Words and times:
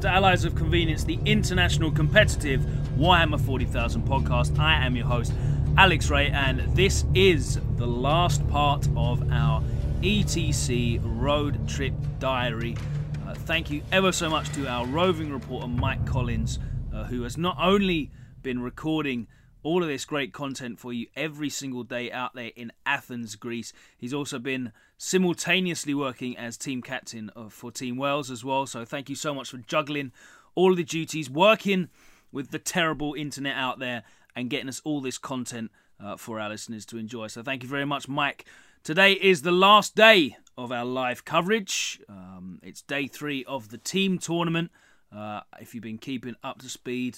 to 0.00 0.08
Allies 0.08 0.46
of 0.46 0.54
Convenience, 0.54 1.04
the 1.04 1.18
international 1.26 1.90
competitive 1.90 2.62
Warhammer 2.96 3.38
40,000 3.38 4.02
podcast. 4.02 4.58
I 4.58 4.86
am 4.86 4.96
your 4.96 5.04
host, 5.04 5.34
Alex 5.76 6.08
Ray, 6.08 6.28
and 6.28 6.60
this 6.74 7.04
is 7.14 7.60
the 7.76 7.86
last 7.86 8.48
part 8.48 8.88
of 8.96 9.30
our 9.30 9.62
ETC 10.00 11.00
road 11.02 11.68
trip 11.68 11.92
diary. 12.18 12.78
Uh, 13.26 13.34
thank 13.34 13.70
you 13.70 13.82
ever 13.92 14.10
so 14.10 14.30
much 14.30 14.50
to 14.52 14.66
our 14.66 14.86
roving 14.86 15.30
reporter, 15.30 15.68
Mike 15.68 16.06
Collins, 16.06 16.58
uh, 16.94 17.04
who 17.04 17.22
has 17.24 17.36
not 17.36 17.58
only 17.60 18.10
been 18.42 18.62
recording 18.62 19.26
all 19.62 19.82
of 19.82 19.88
this 19.90 20.06
great 20.06 20.32
content 20.32 20.78
for 20.78 20.94
you 20.94 21.08
every 21.14 21.50
single 21.50 21.82
day 21.82 22.10
out 22.10 22.34
there 22.34 22.52
in 22.56 22.72
Athens, 22.86 23.36
Greece. 23.36 23.74
He's 23.98 24.14
also 24.14 24.38
been 24.38 24.72
simultaneously 25.02 25.94
working 25.94 26.36
as 26.36 26.58
team 26.58 26.82
captain 26.82 27.30
for 27.48 27.72
Team 27.72 27.96
Wales 27.96 28.30
as 28.30 28.44
well. 28.44 28.66
So 28.66 28.84
thank 28.84 29.08
you 29.08 29.16
so 29.16 29.32
much 29.32 29.48
for 29.48 29.56
juggling 29.56 30.12
all 30.54 30.72
of 30.72 30.76
the 30.76 30.84
duties, 30.84 31.30
working 31.30 31.88
with 32.30 32.50
the 32.50 32.58
terrible 32.58 33.14
internet 33.14 33.56
out 33.56 33.78
there, 33.78 34.02
and 34.36 34.50
getting 34.50 34.68
us 34.68 34.82
all 34.84 35.00
this 35.00 35.16
content 35.16 35.70
uh, 35.98 36.18
for 36.18 36.38
our 36.38 36.50
listeners 36.50 36.84
to 36.84 36.98
enjoy. 36.98 37.28
So 37.28 37.42
thank 37.42 37.62
you 37.62 37.68
very 37.68 37.86
much, 37.86 38.08
Mike. 38.08 38.44
Today 38.84 39.12
is 39.14 39.40
the 39.40 39.50
last 39.50 39.96
day 39.96 40.36
of 40.58 40.70
our 40.70 40.84
live 40.84 41.24
coverage. 41.24 41.98
Um, 42.06 42.60
it's 42.62 42.82
day 42.82 43.06
three 43.06 43.42
of 43.46 43.70
the 43.70 43.78
team 43.78 44.18
tournament. 44.18 44.70
Uh, 45.10 45.40
if 45.62 45.74
you've 45.74 45.82
been 45.82 45.96
keeping 45.96 46.36
up 46.44 46.58
to 46.58 46.68
speed, 46.68 47.16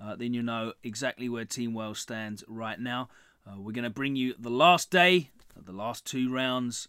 uh, 0.00 0.14
then 0.14 0.32
you 0.32 0.44
know 0.44 0.74
exactly 0.84 1.28
where 1.28 1.44
Team 1.44 1.74
Wales 1.74 1.98
stands 1.98 2.44
right 2.46 2.78
now. 2.78 3.08
Uh, 3.44 3.58
we're 3.58 3.72
going 3.72 3.82
to 3.82 3.90
bring 3.90 4.14
you 4.14 4.34
the 4.38 4.48
last 4.48 4.92
day, 4.92 5.30
the 5.60 5.72
last 5.72 6.06
two 6.06 6.32
rounds, 6.32 6.86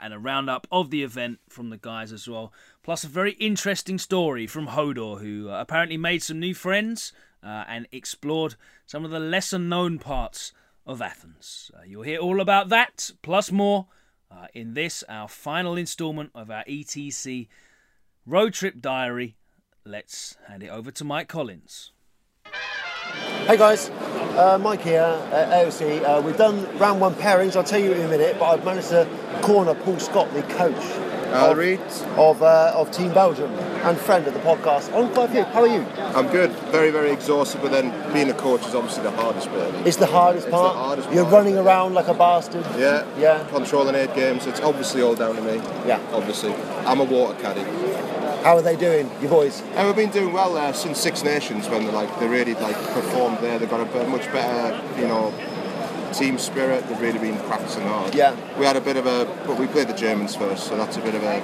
and 0.00 0.14
a 0.14 0.18
roundup 0.18 0.66
of 0.70 0.90
the 0.90 1.02
event 1.02 1.40
from 1.48 1.70
the 1.70 1.76
guys 1.76 2.12
as 2.12 2.28
well. 2.28 2.52
Plus, 2.82 3.04
a 3.04 3.08
very 3.08 3.32
interesting 3.32 3.98
story 3.98 4.46
from 4.46 4.68
Hodor, 4.68 5.20
who 5.20 5.48
uh, 5.50 5.60
apparently 5.60 5.96
made 5.96 6.22
some 6.22 6.40
new 6.40 6.54
friends 6.54 7.12
uh, 7.42 7.64
and 7.68 7.86
explored 7.92 8.56
some 8.86 9.04
of 9.04 9.10
the 9.10 9.20
lesser 9.20 9.58
known 9.58 9.98
parts 9.98 10.52
of 10.86 11.00
Athens. 11.00 11.70
Uh, 11.76 11.82
you'll 11.86 12.02
hear 12.02 12.18
all 12.18 12.40
about 12.40 12.68
that, 12.68 13.10
plus 13.22 13.50
more, 13.50 13.86
uh, 14.30 14.46
in 14.54 14.74
this, 14.74 15.02
our 15.08 15.28
final 15.28 15.76
installment 15.76 16.30
of 16.34 16.50
our 16.50 16.64
ETC 16.64 17.48
road 18.26 18.54
trip 18.54 18.80
diary. 18.80 19.36
Let's 19.84 20.36
hand 20.48 20.62
it 20.62 20.68
over 20.68 20.90
to 20.90 21.04
Mike 21.04 21.28
Collins. 21.28 21.92
Hey 23.14 23.56
guys, 23.56 23.90
uh, 24.38 24.58
Mike 24.60 24.80
here 24.80 25.00
at 25.00 25.48
AOC. 25.50 26.02
Uh, 26.02 26.20
we've 26.20 26.36
done 26.36 26.66
round 26.78 27.00
one 27.00 27.14
pairings, 27.14 27.54
I'll 27.54 27.62
tell 27.62 27.78
you 27.78 27.92
in 27.92 28.02
a 28.02 28.08
minute, 28.08 28.36
but 28.38 28.46
I've 28.46 28.64
managed 28.64 28.88
to 28.88 29.08
corner 29.42 29.74
Paul 29.74 29.98
Scott, 30.00 30.32
the 30.34 30.42
coach 30.42 30.74
of, 31.34 32.18
of, 32.18 32.42
uh, 32.42 32.72
of, 32.76 32.90
Team 32.90 33.12
Belgium 33.12 33.50
and 33.52 33.98
friend 33.98 34.26
of 34.26 34.34
the 34.34 34.40
podcast. 34.40 34.92
I'm 34.94 35.12
quite 35.12 35.32
good. 35.32 35.46
How 35.46 35.62
are 35.62 35.66
you? 35.66 35.84
I'm 35.98 36.28
good. 36.28 36.50
Very, 36.70 36.90
very 36.90 37.10
exhausted, 37.10 37.60
but 37.60 37.72
then 37.72 37.90
being 38.12 38.30
a 38.30 38.34
coach 38.34 38.64
is 38.66 38.74
obviously 38.74 39.02
the 39.02 39.10
hardest 39.10 39.50
bit. 39.50 39.86
It's 39.86 39.96
the 39.96 40.06
hardest 40.06 40.46
it's 40.46 40.54
part. 40.54 40.74
The 40.74 40.78
hardest 40.78 41.12
You're 41.12 41.24
part. 41.24 41.34
running 41.34 41.56
around 41.56 41.94
like 41.94 42.08
a 42.08 42.14
bastard. 42.14 42.64
Yeah. 42.78 43.06
Yeah. 43.18 43.46
Controlling 43.50 43.94
eight 43.94 44.14
games. 44.14 44.46
It's 44.46 44.60
obviously 44.60 45.02
all 45.02 45.14
down 45.14 45.34
to 45.36 45.42
me. 45.42 45.56
Yeah. 45.86 46.00
Obviously. 46.12 46.54
I'm 46.86 47.00
a 47.00 47.04
water 47.04 47.38
caddy. 47.40 47.62
How 48.44 48.58
are 48.58 48.62
they 48.62 48.76
doing, 48.76 49.10
your 49.22 49.30
boys? 49.30 49.62
And 49.72 49.86
we've 49.86 49.96
been 49.96 50.10
doing 50.10 50.34
well 50.34 50.54
uh, 50.58 50.74
since 50.74 51.00
Six 51.00 51.24
Nations 51.24 51.66
when 51.70 51.86
they 51.86 51.90
like 51.90 52.20
they 52.20 52.28
really 52.28 52.52
like 52.52 52.76
performed 52.92 53.38
there. 53.38 53.58
They've 53.58 53.70
got 53.70 53.80
a 53.80 54.06
much 54.06 54.30
better, 54.32 55.00
you 55.00 55.08
know, 55.08 55.32
team 56.12 56.36
spirit. 56.36 56.86
They've 56.86 57.00
really 57.00 57.18
been 57.18 57.38
practicing 57.48 57.84
hard. 57.84 58.14
Yeah. 58.14 58.36
We 58.58 58.66
had 58.66 58.76
a 58.76 58.82
bit 58.82 58.98
of 58.98 59.06
a, 59.06 59.24
but 59.46 59.58
we 59.58 59.66
played 59.66 59.88
the 59.88 59.94
Germans 59.94 60.36
first, 60.36 60.66
so 60.66 60.76
that's 60.76 60.98
a 60.98 61.00
bit 61.00 61.14
of 61.14 61.22
a 61.22 61.40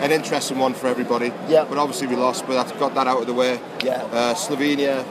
an 0.00 0.10
interesting 0.10 0.58
one 0.58 0.72
for 0.72 0.86
everybody. 0.86 1.30
Yeah. 1.46 1.66
But 1.68 1.76
obviously 1.76 2.06
we 2.06 2.16
lost, 2.16 2.46
but 2.46 2.54
that's 2.54 2.72
got 2.80 2.94
that 2.94 3.06
out 3.06 3.20
of 3.20 3.26
the 3.26 3.34
way. 3.34 3.60
Yeah. 3.84 4.02
Uh, 4.04 4.34
Slovenia 4.34 5.04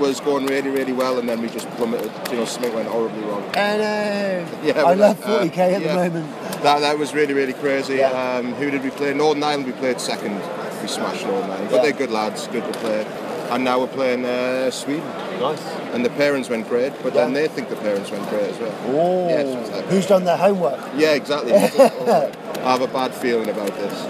was 0.00 0.18
going 0.20 0.46
really, 0.46 0.70
really 0.70 0.92
well, 0.92 1.18
and 1.18 1.28
then 1.28 1.40
we 1.40 1.48
just 1.48 1.68
plummeted. 1.72 2.10
You 2.30 2.38
know, 2.38 2.44
something 2.44 2.74
went 2.74 2.88
horribly 2.88 3.22
wrong. 3.22 3.44
I 3.54 3.76
know. 3.76 4.46
Yeah, 4.64 4.82
I 4.84 4.94
love 4.94 5.20
uh, 5.24 5.40
40k 5.44 5.58
at 5.58 5.82
yeah. 5.82 5.94
the 5.96 6.10
moment. 6.10 6.30
That 6.62 6.80
that 6.80 6.98
was 6.98 7.14
really, 7.14 7.34
really 7.34 7.52
crazy. 7.54 7.96
Yeah. 7.96 8.10
Um, 8.10 8.52
who 8.54 8.70
did 8.70 8.82
we 8.82 8.90
play? 8.90 9.14
Northern 9.14 9.42
Ireland. 9.42 9.66
We 9.66 9.72
played 9.72 10.00
second. 10.00 10.34
We 10.82 10.88
smashed 10.88 11.24
Northern 11.26 11.50
Ireland, 11.50 11.68
but 11.70 11.76
Yeah. 11.76 11.82
they're 11.82 11.92
good 11.92 12.10
lads, 12.10 12.46
good 12.48 12.64
to 12.64 12.78
play. 12.80 13.06
And 13.50 13.64
now 13.64 13.80
we're 13.80 13.88
playing 13.88 14.24
uh, 14.24 14.70
Sweden, 14.70 15.04
Nice. 15.40 15.60
and 15.92 16.04
the 16.04 16.08
pairings 16.10 16.48
went 16.48 16.68
great, 16.68 16.92
but 17.02 17.12
then 17.14 17.32
they 17.32 17.48
think 17.48 17.68
the 17.68 17.74
pairings 17.74 18.08
went 18.12 18.28
great 18.30 18.44
as 18.50 18.58
well. 18.60 18.72
Oh, 18.86 19.28
Yeah, 19.28 19.42
like- 19.76 19.86
who's 19.86 20.06
done 20.06 20.22
their 20.24 20.36
homework? 20.36 20.78
Yeah, 20.96 21.14
exactly. 21.14 21.52
I 21.54 22.30
have 22.72 22.80
a 22.82 22.86
bad 22.86 23.12
feeling 23.12 23.48
about 23.48 23.74
this, 23.76 24.06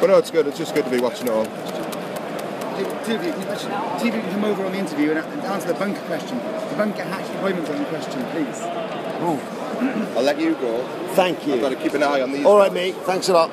but 0.00 0.08
no, 0.08 0.18
it's 0.18 0.30
good. 0.32 0.46
It's 0.48 0.58
just 0.58 0.74
good 0.74 0.84
to 0.86 0.90
be 0.90 0.98
watching 1.00 1.28
it 1.28 1.32
all. 1.32 1.46
Two 2.84 3.14
of 3.14 3.24
you, 3.24 3.32
can 3.32 3.42
two 4.00 4.08
of 4.08 4.14
you 4.14 4.20
can 4.20 4.30
come 4.30 4.44
over 4.44 4.64
on 4.64 4.72
the 4.72 4.78
interview 4.78 5.10
and 5.10 5.18
and 5.18 5.42
answer 5.42 5.68
the 5.68 5.74
bunker 5.74 6.00
question. 6.02 6.38
The 6.38 6.74
bunker 6.76 7.02
hatch 7.02 7.26
deployment 7.32 7.66
zone 7.66 7.84
question, 7.86 8.24
please. 8.30 8.60
Oh. 9.22 9.56
I'll 10.16 10.22
let 10.22 10.38
you 10.38 10.54
go. 10.56 10.84
Thank 11.14 11.46
you. 11.46 11.54
I've 11.54 11.60
got 11.60 11.68
to 11.70 11.76
keep 11.76 11.94
an 11.94 12.02
eye 12.02 12.20
on 12.20 12.32
these. 12.32 12.44
All 12.44 12.58
right, 12.58 12.72
mate. 12.72 12.94
Thanks 12.96 13.28
a 13.28 13.32
lot. 13.32 13.50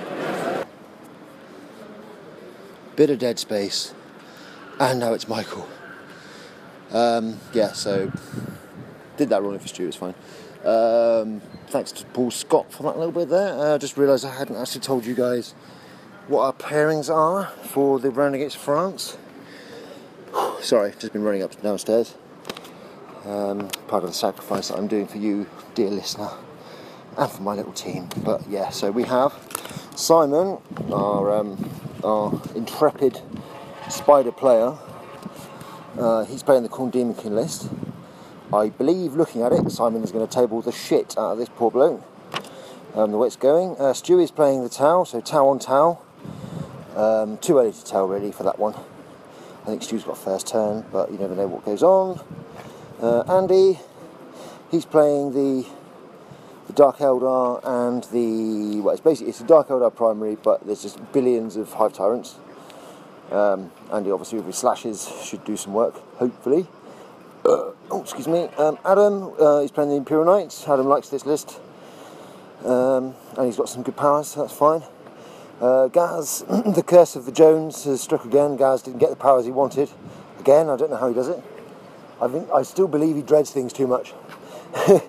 Bit 2.96 3.10
of 3.10 3.20
dead 3.20 3.40
space, 3.40 3.94
and 4.80 5.00
now 5.00 5.14
it's 5.14 5.28
Michael. 5.28 5.68
Um, 6.92 7.40
yeah, 7.54 7.74
so 7.74 8.12
did 9.18 9.30
that 9.30 9.44
running 9.44 9.60
for 9.60 9.68
Stu. 9.68 9.88
It's 9.88 9.96
fine. 9.96 10.16
Um, 10.66 11.42
thanks 11.68 11.92
to 11.94 12.06
Paul 12.08 12.32
Scott 12.32 12.72
for 12.72 12.84
that 12.84 12.98
little 12.98 13.12
bit 13.12 13.30
there. 13.30 13.54
I 13.54 13.72
uh, 13.72 13.78
just 13.78 13.98
realised 13.98 14.26
I 14.26 14.36
hadn't 14.36 14.56
actually 14.56 14.82
told 14.82 15.06
you 15.06 15.14
guys 15.14 15.54
what 16.28 16.44
our 16.44 16.54
pairings 16.54 17.14
are 17.14 17.48
for 17.64 18.00
the 18.00 18.12
round 18.12 18.36
against 18.36 18.58
France. 18.58 19.18
Sorry, 20.62 20.94
just 21.00 21.14
been 21.14 21.24
running 21.24 21.44
up 21.44 21.62
downstairs. 21.62 22.16
Um, 23.26 23.70
part 23.88 24.04
of 24.04 24.10
the 24.10 24.16
sacrifice 24.16 24.70
that 24.70 24.78
I'm 24.78 24.88
doing 24.88 25.08
for 25.08 25.18
you, 25.18 25.48
dear 25.76 25.90
listener 25.90 26.30
and 27.18 27.32
for 27.32 27.42
my 27.42 27.56
little 27.56 27.74
team. 27.74 28.10
But 28.18 28.48
yeah, 28.48 28.70
so 28.70 28.92
we 28.92 29.04
have 29.04 29.34
Simon, 29.96 30.60
our 30.92 31.36
um, 31.36 31.70
our 32.04 32.40
intrepid 32.56 33.22
spider 33.90 34.32
player. 34.32 34.78
Uh, 35.98 36.26
he's 36.26 36.44
playing 36.44 36.64
the 36.64 36.70
Khorne 36.70 36.92
Daemonkin 36.92 37.32
list. 37.32 37.70
I 38.54 38.70
believe, 38.70 39.16
looking 39.16 39.42
at 39.42 39.52
it, 39.52 39.70
Simon 39.72 40.04
is 40.04 40.12
going 40.12 40.26
to 40.26 40.34
table 40.34 40.62
the 40.62 40.72
shit 40.72 41.18
out 41.18 41.34
of 41.34 41.38
this 41.38 41.50
poor 41.50 41.72
bloke. 41.72 42.04
Um, 42.94 43.12
the 43.12 43.18
way 43.18 43.28
it's 43.28 43.36
going. 43.36 43.76
Uh, 43.78 43.90
is 43.92 44.32
playing 44.32 44.64
the 44.64 44.70
Tau, 44.70 45.04
so 45.04 45.20
Tau 45.20 45.48
on 45.50 45.60
Tau. 45.60 46.00
Um, 46.98 47.38
too 47.38 47.60
early 47.60 47.72
to 47.72 47.86
tell 47.86 48.08
really 48.08 48.32
for 48.32 48.42
that 48.42 48.58
one. 48.58 48.74
I 48.74 49.68
think 49.68 49.84
Stu's 49.84 50.04
got 50.04 50.18
first 50.18 50.48
turn, 50.48 50.84
but 50.92 51.12
you 51.12 51.20
never 51.20 51.36
know 51.36 51.46
what 51.46 51.64
goes 51.64 51.84
on. 51.84 52.20
Uh, 53.00 53.22
Andy, 53.32 53.78
he's 54.72 54.86
playing 54.86 55.34
the 55.34 55.68
the 56.66 56.74
Dark 56.74 56.98
Eldar 56.98 57.62
and 57.64 58.04
the 58.06 58.82
well, 58.82 58.96
it's 58.96 59.02
basically 59.02 59.30
it's 59.30 59.42
a 59.42 59.44
Dark 59.44 59.68
Eldar 59.68 59.96
primary, 59.96 60.38
but 60.38 60.66
there's 60.66 60.82
just 60.82 61.00
billions 61.14 61.56
of 61.56 61.72
Hive 61.72 61.94
Tyrants. 61.94 62.38
Um, 63.32 63.72
Andy 63.94 64.10
obviously 64.10 64.40
with 64.40 64.48
his 64.48 64.58
slashes 64.58 65.08
should 65.24 65.46
do 65.46 65.56
some 65.56 65.76
work, 65.76 66.02
hopefully. 66.18 66.66
Uh, 67.46 67.74
oh, 67.92 68.02
excuse 68.02 68.28
me. 68.28 68.46
Um, 68.58 68.80
Adam, 68.84 69.34
uh, 69.40 69.62
he's 69.62 69.70
playing 69.70 69.92
the 69.92 69.98
Imperial 69.98 70.26
Knights. 70.26 70.68
Adam 70.68 70.88
likes 70.88 71.10
this 71.10 71.28
list, 71.28 71.60
um, 72.66 73.14
and 73.38 73.46
he's 73.46 73.56
got 73.56 73.70
some 73.70 73.84
good 73.84 73.96
powers, 73.96 74.30
so 74.30 74.42
that's 74.42 74.58
fine. 74.58 74.82
Uh, 75.60 75.88
Gaz, 75.88 76.44
the 76.50 76.84
curse 76.86 77.16
of 77.16 77.26
the 77.26 77.32
Jones 77.32 77.84
has 77.86 78.00
struck 78.00 78.26
again. 78.26 78.58
Gaz 78.58 78.84
didn't 78.84 79.00
get 79.00 79.10
the 79.10 79.16
powers 79.16 79.46
he 79.46 79.52
wanted. 79.52 79.90
Again, 80.40 80.70
I 80.70 80.78
don't 80.78 80.92
know 80.92 80.98
how 80.98 81.08
he 81.08 81.16
does 81.16 81.30
it. 81.30 81.44
I 82.22 82.28
think 82.28 82.48
I 82.52 82.62
still 82.62 82.88
believe 82.88 83.16
he 83.16 83.24
dreads 83.24 83.52
things 83.52 83.74
too 83.74 83.88
much. 83.88 84.14
if 84.76 85.04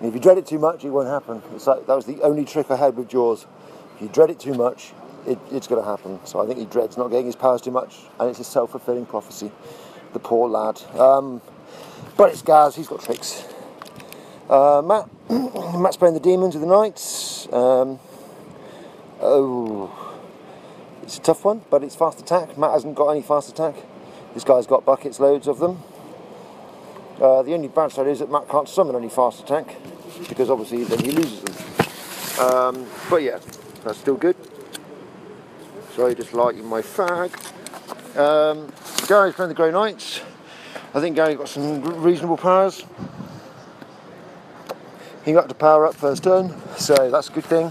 you 0.00 0.18
dread 0.18 0.38
it 0.38 0.46
too 0.46 0.58
much, 0.58 0.84
it 0.84 0.90
won't 0.90 1.08
happen. 1.08 1.42
It's 1.54 1.68
like 1.68 1.86
that 1.86 1.94
was 1.94 2.06
the 2.06 2.20
only 2.22 2.44
trick 2.44 2.70
I 2.70 2.76
had 2.76 2.96
with 2.96 3.08
Jaws. 3.08 3.46
If 3.94 4.02
you 4.02 4.08
dread 4.08 4.30
it 4.30 4.40
too 4.40 4.54
much, 4.54 4.92
it, 5.26 5.38
it's 5.52 5.68
going 5.68 5.80
to 5.80 5.88
happen. 5.88 6.18
So 6.24 6.42
I 6.42 6.46
think 6.46 6.58
he 6.58 6.64
dreads 6.64 6.96
not 6.96 7.08
getting 7.08 7.26
his 7.26 7.36
powers 7.36 7.60
too 7.60 7.70
much, 7.70 8.00
and 8.18 8.28
it's 8.28 8.40
a 8.40 8.44
self-fulfilling 8.44 9.06
prophecy. 9.06 9.52
The 10.12 10.18
poor 10.18 10.48
lad. 10.48 10.82
Um, 10.98 11.40
but 12.16 12.30
it's 12.30 12.42
Gaz. 12.42 12.74
He's 12.74 12.88
got 12.88 13.00
tricks. 13.00 13.44
Uh, 14.50 14.82
Matt, 14.84 15.08
Matt's 15.80 15.96
playing 15.96 16.14
the 16.14 16.20
demons 16.20 16.54
with 16.54 16.62
the 16.62 16.68
knights. 16.68 17.48
Um, 17.52 18.00
oh, 19.24 20.20
it's 21.02 21.18
a 21.18 21.20
tough 21.20 21.44
one, 21.44 21.62
but 21.70 21.82
it's 21.82 21.96
fast 21.96 22.20
attack. 22.20 22.56
Matt 22.56 22.72
hasn't 22.72 22.94
got 22.94 23.08
any 23.08 23.22
fast 23.22 23.48
attack. 23.48 23.74
This 24.34 24.44
guy's 24.44 24.66
got 24.66 24.84
buckets, 24.84 25.18
loads 25.18 25.48
of 25.48 25.58
them. 25.58 25.82
Uh, 27.20 27.42
the 27.42 27.54
only 27.54 27.68
bad 27.68 27.92
side 27.92 28.06
is 28.06 28.18
that 28.18 28.30
Matt 28.30 28.48
can't 28.48 28.68
summon 28.68 28.96
any 28.96 29.08
fast 29.08 29.40
attack 29.40 29.76
because 30.28 30.50
obviously 30.50 30.84
then 30.84 30.98
he 30.98 31.12
loses 31.12 31.40
them. 31.40 32.46
Um, 32.46 32.86
but 33.08 33.22
yeah, 33.22 33.38
that's 33.84 33.98
still 33.98 34.16
good. 34.16 34.36
Sorry, 35.94 36.14
just 36.14 36.34
lighting 36.34 36.66
my 36.66 36.82
fag. 36.82 37.30
Um, 38.16 38.72
Gary's 39.06 39.34
playing 39.34 39.50
the 39.50 39.54
Grey 39.54 39.70
Knights. 39.70 40.20
I 40.92 41.00
think 41.00 41.16
Gary 41.16 41.36
got 41.36 41.48
some 41.48 42.02
reasonable 42.02 42.36
powers. 42.36 42.84
He 45.24 45.32
got 45.32 45.48
to 45.48 45.54
power 45.54 45.86
up 45.86 45.94
first 45.94 46.24
turn, 46.24 46.54
so 46.76 47.10
that's 47.10 47.28
a 47.28 47.32
good 47.32 47.44
thing. 47.44 47.70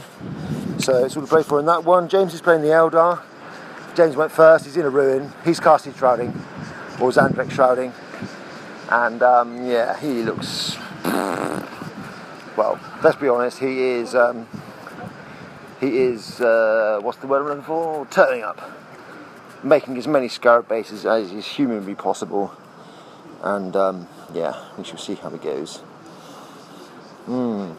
So 0.79 1.05
it's 1.05 1.15
all 1.15 1.23
to 1.23 1.27
play 1.27 1.43
for 1.43 1.59
in 1.59 1.65
that 1.67 1.83
one. 1.83 2.09
James 2.09 2.33
is 2.33 2.41
playing 2.41 2.61
the 2.61 2.69
Eldar. 2.69 3.21
James 3.95 4.15
went 4.15 4.31
first. 4.31 4.65
He's 4.65 4.75
in 4.75 4.85
a 4.85 4.89
ruin. 4.89 5.31
He's 5.45 5.59
casting 5.59 5.93
shrouding, 5.93 6.29
or 6.99 7.11
Zandvik 7.11 7.51
shrouding, 7.51 7.93
and 8.89 9.21
um, 9.21 9.65
yeah, 9.65 9.97
he 9.99 10.23
looks. 10.23 10.77
Well, 12.55 12.79
let's 13.03 13.15
be 13.15 13.27
honest. 13.27 13.57
He 13.57 13.81
is. 13.81 14.13
Um, 14.13 14.47
he 15.79 15.97
is. 15.97 16.39
Uh, 16.39 16.99
what's 17.01 17.17
the 17.17 17.25
word 17.25 17.41
I'm 17.41 17.47
looking 17.47 17.63
for? 17.63 18.05
Turning 18.11 18.43
up, 18.43 18.61
making 19.63 19.97
as 19.97 20.07
many 20.07 20.27
scarab 20.27 20.67
bases 20.67 21.03
as 21.03 21.31
is 21.31 21.47
humanly 21.47 21.95
possible, 21.95 22.53
and 23.41 23.75
um, 23.75 24.07
yeah, 24.35 24.53
we 24.77 24.83
shall 24.83 24.99
see 24.99 25.15
how 25.15 25.29
it 25.29 25.41
goes. 25.41 25.77
Hmm. 27.25 27.71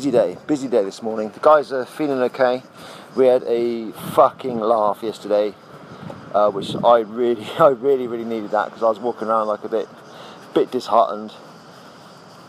Busy 0.00 0.12
day, 0.12 0.38
busy 0.46 0.66
day 0.66 0.82
this 0.82 1.02
morning. 1.02 1.28
The 1.28 1.40
guys 1.40 1.72
are 1.72 1.84
feeling 1.84 2.20
okay. 2.20 2.62
We 3.14 3.26
had 3.26 3.42
a 3.42 3.92
fucking 3.92 4.58
laugh 4.58 5.02
yesterday, 5.02 5.52
uh, 6.32 6.50
which 6.50 6.74
I 6.82 7.00
really, 7.00 7.44
I 7.58 7.68
really, 7.68 8.06
really 8.06 8.24
needed 8.24 8.50
that 8.52 8.68
because 8.68 8.82
I 8.82 8.88
was 8.88 8.98
walking 8.98 9.28
around 9.28 9.48
like 9.48 9.62
a 9.62 9.68
bit, 9.68 9.90
bit 10.54 10.70
disheartened, 10.70 11.34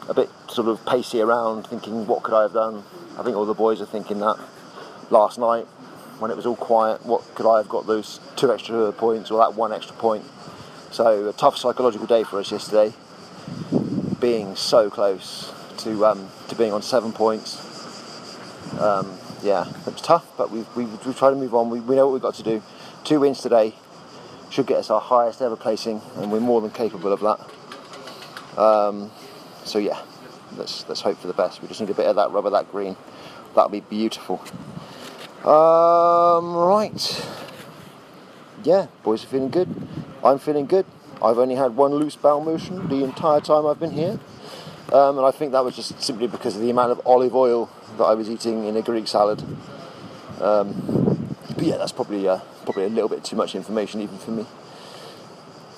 a 0.07 0.13
bit 0.13 0.29
sort 0.47 0.69
of 0.69 0.85
pacey 0.85 1.19
around, 1.19 1.67
thinking 1.67 2.07
what 2.07 2.23
could 2.23 2.33
I 2.33 2.43
have 2.43 2.53
done. 2.53 2.85
I 3.19 3.23
think 3.23 3.35
all 3.35 3.45
the 3.45 3.53
boys 3.53 3.81
are 3.81 3.85
thinking 3.85 4.19
that 4.19 4.39
last 5.09 5.37
night 5.37 5.65
when 6.19 6.31
it 6.31 6.37
was 6.37 6.45
all 6.45 6.55
quiet. 6.55 7.05
What 7.05 7.35
could 7.35 7.51
I 7.53 7.57
have 7.57 7.67
got 7.67 7.85
those 7.85 8.21
two 8.37 8.53
extra 8.53 8.93
points 8.93 9.29
or 9.29 9.39
that 9.39 9.55
one 9.55 9.73
extra 9.73 9.97
point? 9.97 10.23
So 10.91 11.27
a 11.27 11.33
tough 11.33 11.57
psychological 11.57 12.07
day 12.07 12.23
for 12.23 12.39
us 12.39 12.49
yesterday, 12.49 12.93
being 14.21 14.55
so 14.55 14.89
close 14.89 15.51
to 15.83 16.05
um, 16.05 16.29
to 16.47 16.55
being 16.55 16.73
on 16.73 16.81
seven 16.81 17.11
points. 17.11 17.59
Um, 18.79 19.17
yeah, 19.43 19.67
it 19.67 19.85
was 19.85 20.01
tough, 20.01 20.25
but 20.37 20.51
we've, 20.51 20.67
we've, 20.75 21.05
we've 21.05 21.17
tried 21.17 21.31
to 21.31 21.35
move 21.35 21.55
on. 21.55 21.69
We, 21.69 21.79
we 21.79 21.95
know 21.95 22.07
what 22.07 22.13
we've 22.13 22.21
got 22.21 22.35
to 22.35 22.43
do. 22.43 22.61
Two 23.03 23.19
wins 23.19 23.41
today 23.41 23.73
should 24.49 24.67
get 24.67 24.77
us 24.77 24.89
our 24.89 25.01
highest 25.01 25.41
ever 25.41 25.55
placing, 25.55 26.01
and 26.17 26.31
we're 26.31 26.39
more 26.39 26.61
than 26.61 26.71
capable 26.71 27.11
of 27.11 27.21
that. 27.21 28.59
Um, 28.61 29.11
so 29.63 29.79
yeah, 29.79 30.01
let's 30.57 30.87
let's 30.87 31.01
hope 31.01 31.17
for 31.17 31.27
the 31.27 31.33
best. 31.33 31.61
We 31.61 31.67
just 31.67 31.81
need 31.81 31.89
a 31.89 31.93
bit 31.93 32.05
of 32.05 32.15
that 32.17 32.31
rubber, 32.31 32.49
that 32.51 32.71
green. 32.71 32.95
That'll 33.55 33.69
be 33.69 33.81
beautiful. 33.81 34.41
Um, 35.43 36.55
right. 36.55 37.25
Yeah, 38.63 38.87
boys 39.03 39.23
are 39.23 39.27
feeling 39.27 39.49
good. 39.49 39.69
I'm 40.23 40.37
feeling 40.37 40.67
good. 40.67 40.85
I've 41.21 41.37
only 41.37 41.55
had 41.55 41.75
one 41.75 41.93
loose 41.95 42.15
bowel 42.15 42.41
motion 42.41 42.87
the 42.89 43.03
entire 43.03 43.41
time 43.41 43.65
I've 43.65 43.79
been 43.79 43.91
here. 43.91 44.19
Um, 44.91 45.17
and 45.17 45.25
I 45.25 45.31
think 45.31 45.53
that 45.53 45.63
was 45.63 45.75
just 45.75 46.01
simply 46.01 46.27
because 46.27 46.55
of 46.55 46.61
the 46.61 46.69
amount 46.69 46.91
of 46.91 47.01
olive 47.05 47.35
oil 47.35 47.69
that 47.97 48.03
I 48.03 48.13
was 48.13 48.29
eating 48.29 48.65
in 48.65 48.75
a 48.75 48.81
Greek 48.81 49.07
salad. 49.07 49.41
Um, 50.41 51.35
but 51.55 51.63
yeah, 51.63 51.77
that's 51.77 51.91
probably 51.91 52.27
uh, 52.27 52.39
probably 52.63 52.85
a 52.85 52.89
little 52.89 53.09
bit 53.09 53.23
too 53.23 53.35
much 53.35 53.55
information 53.55 54.01
even 54.01 54.17
for 54.17 54.31
me. 54.31 54.45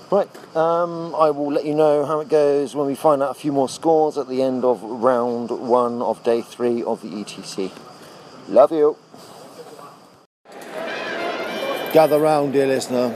Right, 0.10 0.56
um, 0.56 1.16
I 1.16 1.32
will 1.32 1.52
let 1.52 1.66
you 1.66 1.74
know 1.74 2.06
how 2.06 2.20
it 2.20 2.30
goes 2.30 2.76
when 2.76 2.86
we 2.86 2.96
find 2.96 3.24
out 3.24 3.32
a 3.32 3.34
few 3.34 3.52
more 3.52 3.68
scores 3.68 4.18
at 4.18 4.28
the 4.28 4.44
end 4.44 4.64
of 4.64 4.84
round 4.84 5.50
one 5.50 6.02
of 6.02 6.24
day 6.24 6.42
three 6.42 6.84
of 6.84 7.02
the 7.02 7.10
ETC. 7.10 7.72
Love 8.48 8.72
you. 8.72 8.96
Gather 11.94 12.20
round, 12.20 12.54
dear 12.54 12.68
listener, 12.68 13.16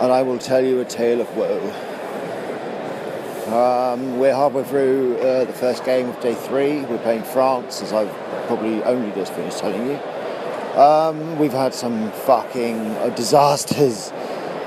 and 0.00 0.12
I 0.12 0.22
will 0.22 0.38
tell 0.38 0.64
you 0.64 0.80
a 0.80 0.84
tale 0.84 1.20
of 1.20 1.36
woe. 1.36 1.85
Um, 3.46 4.18
we're 4.18 4.34
halfway 4.34 4.64
through 4.64 5.18
uh, 5.18 5.44
the 5.44 5.52
first 5.52 5.84
game 5.84 6.08
of 6.08 6.20
day 6.20 6.34
three. 6.34 6.84
We're 6.84 6.98
playing 6.98 7.22
France, 7.22 7.80
as 7.80 7.92
I've 7.92 8.12
probably 8.48 8.82
only 8.82 9.14
just 9.14 9.32
finished 9.34 9.58
telling 9.58 9.86
you. 9.86 10.00
Um, 10.76 11.38
we've 11.38 11.52
had 11.52 11.72
some 11.72 12.10
fucking 12.10 12.76
uh, 12.96 13.10
disasters 13.10 14.10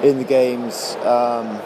in 0.02 0.18
the 0.18 0.24
games. 0.24 0.96
Um, 1.02 1.60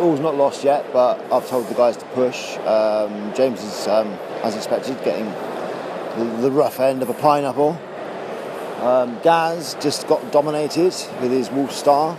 all's 0.00 0.18
not 0.18 0.34
lost 0.34 0.64
yet, 0.64 0.92
but 0.92 1.20
I've 1.32 1.48
told 1.48 1.68
the 1.68 1.74
guys 1.74 1.96
to 1.98 2.04
push. 2.06 2.56
Um, 2.58 3.32
James 3.36 3.62
is, 3.62 3.86
um, 3.86 4.08
as 4.42 4.56
expected, 4.56 4.96
getting 5.04 5.26
the, 6.42 6.50
rough 6.50 6.80
end 6.80 7.02
of 7.02 7.08
a 7.08 7.14
pineapple. 7.14 7.80
Um, 8.82 9.16
Gaz 9.22 9.76
just 9.80 10.08
got 10.08 10.32
dominated 10.32 10.92
with 11.20 11.30
his 11.30 11.50
Wolf 11.50 11.70
Star. 11.70 12.18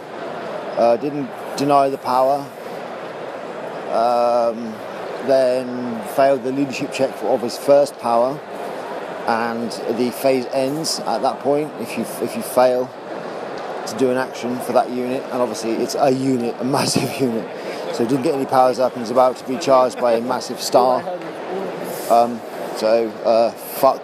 Uh, 0.77 0.95
didn't 0.95 1.29
deny 1.57 1.89
the 1.89 1.97
power. 1.97 2.49
Um, 3.89 4.73
then 5.27 6.07
failed 6.09 6.43
the 6.43 6.51
leadership 6.51 6.93
check 6.93 7.13
for, 7.15 7.27
of 7.27 7.41
his 7.41 7.57
first 7.57 7.97
power, 7.99 8.39
and 9.27 9.71
the 9.97 10.11
phase 10.11 10.45
ends 10.47 10.99
at 11.01 11.21
that 11.21 11.39
point 11.39 11.71
if 11.79 11.97
you 11.97 12.03
if 12.25 12.35
you 12.35 12.41
fail 12.41 12.89
to 13.87 13.97
do 13.97 14.11
an 14.11 14.17
action 14.17 14.57
for 14.59 14.73
that 14.73 14.89
unit, 14.89 15.23
and 15.23 15.41
obviously 15.41 15.71
it's 15.71 15.95
a 15.95 16.11
unit, 16.11 16.55
a 16.59 16.63
massive 16.77 17.19
unit, 17.19 17.47
so 17.93 18.03
he 18.03 18.09
didn't 18.09 18.23
get 18.23 18.35
any 18.35 18.45
powers 18.45 18.79
up 18.79 18.93
and 18.95 19.03
is 19.03 19.11
about 19.11 19.37
to 19.37 19.47
be 19.47 19.57
charged 19.57 19.99
by 19.99 20.13
a 20.13 20.21
massive 20.21 20.59
star. 20.61 21.01
Um, 22.09 22.39
so 22.77 23.09
uh, 23.25 23.51
fuck. 23.51 24.01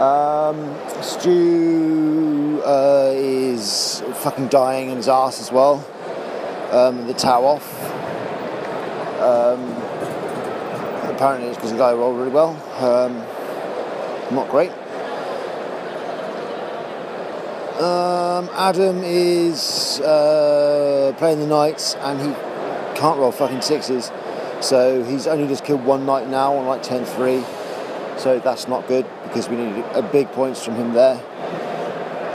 Um, 0.00 0.76
Stu 1.02 2.62
uh, 2.64 3.10
is 3.14 4.00
fucking 4.22 4.46
dying 4.46 4.90
in 4.90 4.96
his 4.96 5.08
ass 5.08 5.40
as 5.40 5.50
well. 5.50 5.84
Um, 6.70 7.08
the 7.08 7.14
Tau 7.14 7.44
off. 7.44 8.07
Um, 9.18 9.60
apparently, 11.14 11.48
it's 11.48 11.56
because 11.56 11.72
the 11.72 11.78
guy 11.78 11.92
rolled 11.92 12.18
really 12.18 12.30
well. 12.30 12.50
Um, 12.78 13.16
not 14.34 14.48
great. 14.50 14.70
Um, 17.80 18.50
Adam 18.54 19.02
is 19.04 20.00
uh, 20.00 21.14
playing 21.16 21.38
the 21.38 21.46
knights 21.46 21.94
and 21.96 22.20
he 22.20 22.32
can't 22.98 23.18
roll 23.18 23.30
fucking 23.30 23.62
sixes. 23.62 24.10
So 24.60 25.04
he's 25.04 25.28
only 25.28 25.46
just 25.46 25.64
killed 25.64 25.84
one 25.84 26.04
knight 26.04 26.28
now 26.28 26.56
on 26.56 26.66
like 26.66 26.82
10 26.82 27.04
3. 27.04 27.44
So 28.18 28.40
that's 28.40 28.66
not 28.66 28.88
good 28.88 29.06
because 29.22 29.48
we 29.48 29.56
need 29.56 29.84
a 29.94 30.02
big 30.02 30.28
points 30.32 30.64
from 30.64 30.74
him 30.74 30.92
there. 30.92 31.16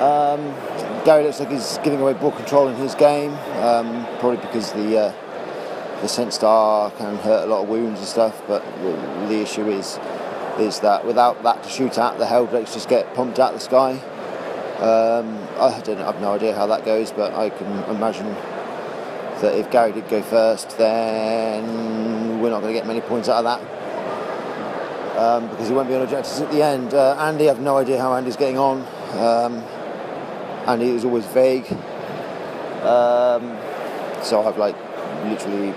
Um, 0.01 0.55
Gary 1.03 1.23
looks 1.23 1.41
like 1.41 1.51
he's 1.51 1.77
giving 1.83 1.99
away 1.99 2.13
ball 2.13 2.31
control 2.31 2.69
in 2.69 2.75
his 2.75 2.95
game, 2.95 3.33
um, 3.61 4.05
probably 4.19 4.37
because 4.37 4.71
the 4.71 4.97
uh, 4.97 5.13
the 6.03 6.09
scent 6.09 6.33
star 6.33 6.91
can 6.91 7.15
hurt 7.15 7.45
a 7.45 7.47
lot 7.47 7.63
of 7.63 7.69
wounds 7.69 7.99
and 7.99 8.07
stuff. 8.07 8.43
But 8.45 8.61
the, 8.81 8.91
the 9.29 9.41
issue 9.41 9.67
is 9.69 9.97
is 10.59 10.81
that 10.81 11.03
without 11.05 11.41
that 11.43 11.63
to 11.63 11.69
shoot 11.69 11.97
at, 11.97 12.19
the 12.19 12.25
Heldrakes 12.25 12.73
just 12.73 12.89
get 12.89 13.11
pumped 13.15 13.39
out 13.39 13.53
the 13.53 13.59
sky. 13.59 13.93
Um, 14.77 15.39
I 15.59 15.81
don't 15.83 15.99
I've 15.99 16.21
no 16.21 16.33
idea 16.33 16.53
how 16.53 16.67
that 16.67 16.83
goes, 16.85 17.11
but 17.11 17.33
I 17.33 17.49
can 17.49 17.67
imagine 17.95 18.27
that 19.41 19.57
if 19.57 19.71
Gary 19.71 19.93
did 19.93 20.09
go 20.09 20.21
first, 20.21 20.77
then 20.77 22.41
we're 22.41 22.49
not 22.49 22.61
going 22.61 22.73
to 22.73 22.79
get 22.79 22.85
many 22.85 23.01
points 23.01 23.29
out 23.29 23.45
of 23.45 23.45
that 23.45 25.17
um, 25.17 25.47
because 25.49 25.69
he 25.69 25.73
won't 25.73 25.87
be 25.87 25.95
on 25.95 26.01
objectives 26.01 26.41
at 26.41 26.51
the 26.51 26.61
end. 26.61 26.93
Uh, 26.93 27.15
Andy, 27.17 27.49
I've 27.49 27.61
no 27.61 27.77
idea 27.77 27.99
how 27.99 28.13
Andy's 28.13 28.35
getting 28.35 28.57
on. 28.57 28.81
Um, 29.17 29.63
Andy 30.67 30.89
is 30.89 31.05
always 31.05 31.25
vague, 31.27 31.71
um, 32.83 33.57
so 34.21 34.43
I've 34.45 34.57
like 34.57 34.75
literally, 35.25 35.73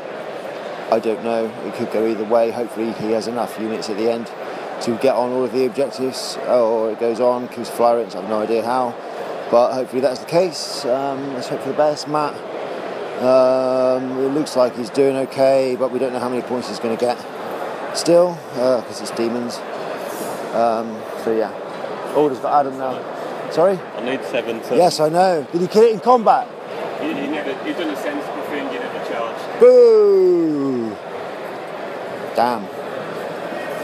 I 0.90 0.98
don't 1.00 1.24
know. 1.24 1.46
It 1.64 1.74
could 1.74 1.92
go 1.92 2.06
either 2.06 2.24
way. 2.24 2.50
Hopefully, 2.50 2.92
he 2.92 3.12
has 3.12 3.26
enough 3.26 3.58
units 3.58 3.90
at 3.90 3.96
the 3.96 4.10
end 4.10 4.30
to 4.82 4.96
get 4.98 5.14
on 5.14 5.32
all 5.32 5.44
of 5.44 5.52
the 5.52 5.64
objectives, 5.64 6.36
or 6.48 6.90
it 6.90 7.00
goes 7.00 7.20
on, 7.20 7.48
keeps 7.48 7.70
flyrants, 7.70 8.14
I 8.14 8.20
have 8.20 8.30
no 8.30 8.42
idea 8.42 8.64
how, 8.64 8.94
but 9.50 9.72
hopefully 9.72 10.02
that's 10.02 10.20
the 10.20 10.26
case. 10.26 10.84
Um, 10.84 11.34
let's 11.34 11.48
hope 11.48 11.60
for 11.62 11.70
the 11.70 11.74
best. 11.74 12.08
Matt, 12.08 12.34
um, 13.22 14.18
it 14.18 14.28
looks 14.34 14.56
like 14.56 14.76
he's 14.76 14.90
doing 14.90 15.16
okay, 15.16 15.76
but 15.78 15.90
we 15.90 15.98
don't 15.98 16.12
know 16.12 16.18
how 16.18 16.28
many 16.28 16.42
points 16.42 16.68
he's 16.68 16.78
going 16.78 16.96
to 16.96 17.00
get 17.00 17.16
still, 17.96 18.34
because 18.52 19.00
uh, 19.00 19.02
it's 19.02 19.10
demons. 19.12 19.56
Um, 20.54 21.00
so 21.24 21.34
yeah, 21.36 21.52
Alder's 22.14 22.38
got 22.38 22.66
Adam 22.66 22.78
now. 22.78 23.00
Sorry? 23.50 23.78
I 23.78 24.00
need 24.02 24.22
seven 24.24 24.60
to. 24.60 24.76
Yes, 24.76 25.00
I 25.00 25.08
know. 25.08 25.46
Did 25.52 25.60
he 25.62 25.68
kill 25.68 25.84
it 25.84 25.92
in 25.92 26.00
combat? 26.00 26.48
You, 27.02 27.08
you 27.08 27.28
never, 27.28 27.50
you've 27.66 27.78
done 27.78 27.90
a 27.90 27.96
sensible 27.96 28.42
thing, 28.42 28.72
you 28.72 28.78
never 28.78 29.10
charged. 29.10 29.60
Boo! 29.60 30.45
Damn. 32.36 32.62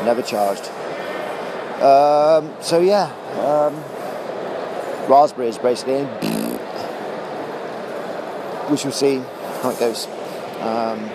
Never 0.05 0.23
charged. 0.23 0.71
Um, 1.83 2.55
so 2.61 2.81
yeah, 2.81 3.11
um, 3.41 3.75
raspberries 5.11 5.59
basically. 5.59 6.07
We 8.71 8.77
shall 8.77 8.93
see 8.93 9.17
how 9.63 9.71
it 9.71 9.81
goes. 9.81 10.07
Um, 10.61 11.11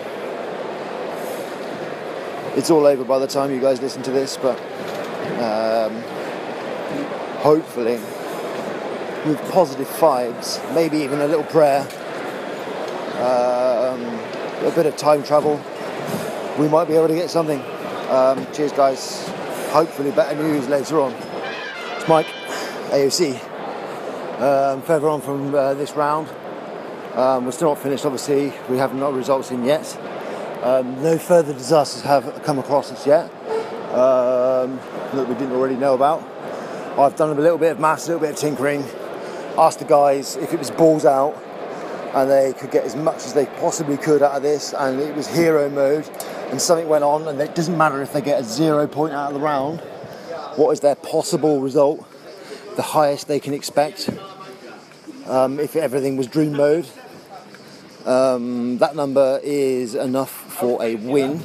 it's 2.56 2.70
all 2.70 2.84
over 2.84 3.04
by 3.04 3.18
the 3.18 3.26
time 3.26 3.50
you 3.50 3.60
guys 3.60 3.80
listen 3.80 4.02
to 4.02 4.10
this, 4.10 4.36
but 4.36 4.58
um, 5.40 6.02
hopefully 7.38 8.00
with 9.26 9.40
positive 9.50 9.88
vibes, 9.88 10.58
maybe 10.74 10.98
even 10.98 11.20
a 11.20 11.26
little 11.26 11.44
prayer, 11.44 11.82
um, 13.20 14.02
a 14.66 14.72
bit 14.74 14.86
of 14.86 14.96
time 14.96 15.22
travel, 15.22 15.60
we 16.58 16.68
might 16.68 16.88
be 16.88 16.94
able 16.94 17.08
to 17.08 17.14
get 17.14 17.30
something. 17.30 17.60
Um, 18.10 18.46
cheers, 18.52 18.72
guys. 18.72 19.28
hopefully 19.70 20.10
better 20.10 20.34
news 20.42 20.68
later 20.68 21.00
on. 21.00 21.12
It's 21.96 22.08
Mike, 22.08 22.26
AOC. 22.90 23.34
Um, 24.40 24.82
further 24.82 25.08
on 25.08 25.20
from 25.20 25.54
uh, 25.54 25.74
this 25.74 25.92
round, 25.92 26.28
um, 27.14 27.44
we're 27.44 27.52
still 27.52 27.70
not 27.70 27.78
finished. 27.78 28.04
Obviously, 28.04 28.52
we 28.68 28.76
haven't 28.76 29.00
results 29.14 29.50
in 29.50 29.64
yet. 29.64 29.96
Um, 30.62 31.00
no 31.02 31.16
further 31.18 31.52
disasters 31.52 32.02
have 32.02 32.42
come 32.44 32.58
across 32.58 32.90
us 32.90 33.06
yet 33.06 33.30
um, 33.92 34.76
that 35.12 35.26
we 35.28 35.34
didn't 35.34 35.52
already 35.52 35.76
know 35.76 35.94
about. 35.94 36.22
I've 36.98 37.14
done 37.14 37.30
a 37.30 37.40
little 37.40 37.58
bit 37.58 37.72
of 37.72 37.80
maths, 37.80 38.08
a 38.08 38.12
little 38.12 38.20
bit 38.20 38.30
of 38.30 38.36
tinkering. 38.36 38.84
Asked 39.56 39.78
the 39.78 39.84
guys 39.84 40.36
if 40.36 40.52
it 40.52 40.58
was 40.58 40.70
balls 40.70 41.04
out 41.04 41.36
and 42.14 42.30
they 42.30 42.52
could 42.52 42.70
get 42.70 42.84
as 42.84 42.96
much 42.96 43.26
as 43.26 43.34
they 43.34 43.46
possibly 43.46 43.96
could 43.96 44.22
out 44.22 44.32
of 44.32 44.42
this, 44.42 44.72
and 44.72 44.98
it 44.98 45.14
was 45.14 45.28
hero 45.28 45.68
mode, 45.68 46.08
and 46.50 46.60
something 46.60 46.88
went 46.88 47.04
on, 47.04 47.28
and 47.28 47.40
it 47.40 47.54
doesn't 47.54 47.76
matter 47.76 48.02
if 48.02 48.12
they 48.12 48.20
get 48.20 48.40
a 48.40 48.44
zero 48.44 48.86
point 48.86 49.12
out 49.12 49.28
of 49.28 49.34
the 49.34 49.40
round. 49.40 49.80
What 50.56 50.70
is 50.70 50.80
their 50.80 50.96
possible 50.96 51.60
result? 51.60 52.06
The 52.76 52.82
highest 52.82 53.28
they 53.28 53.40
can 53.40 53.54
expect 53.54 54.10
um, 55.26 55.60
if 55.60 55.76
everything 55.76 56.16
was 56.16 56.26
dream 56.26 56.52
mode. 56.52 56.88
Um, 58.06 58.78
that 58.78 58.96
number 58.96 59.40
is 59.42 59.94
enough 59.94 60.30
for 60.30 60.82
a 60.82 60.94
win. 60.94 61.42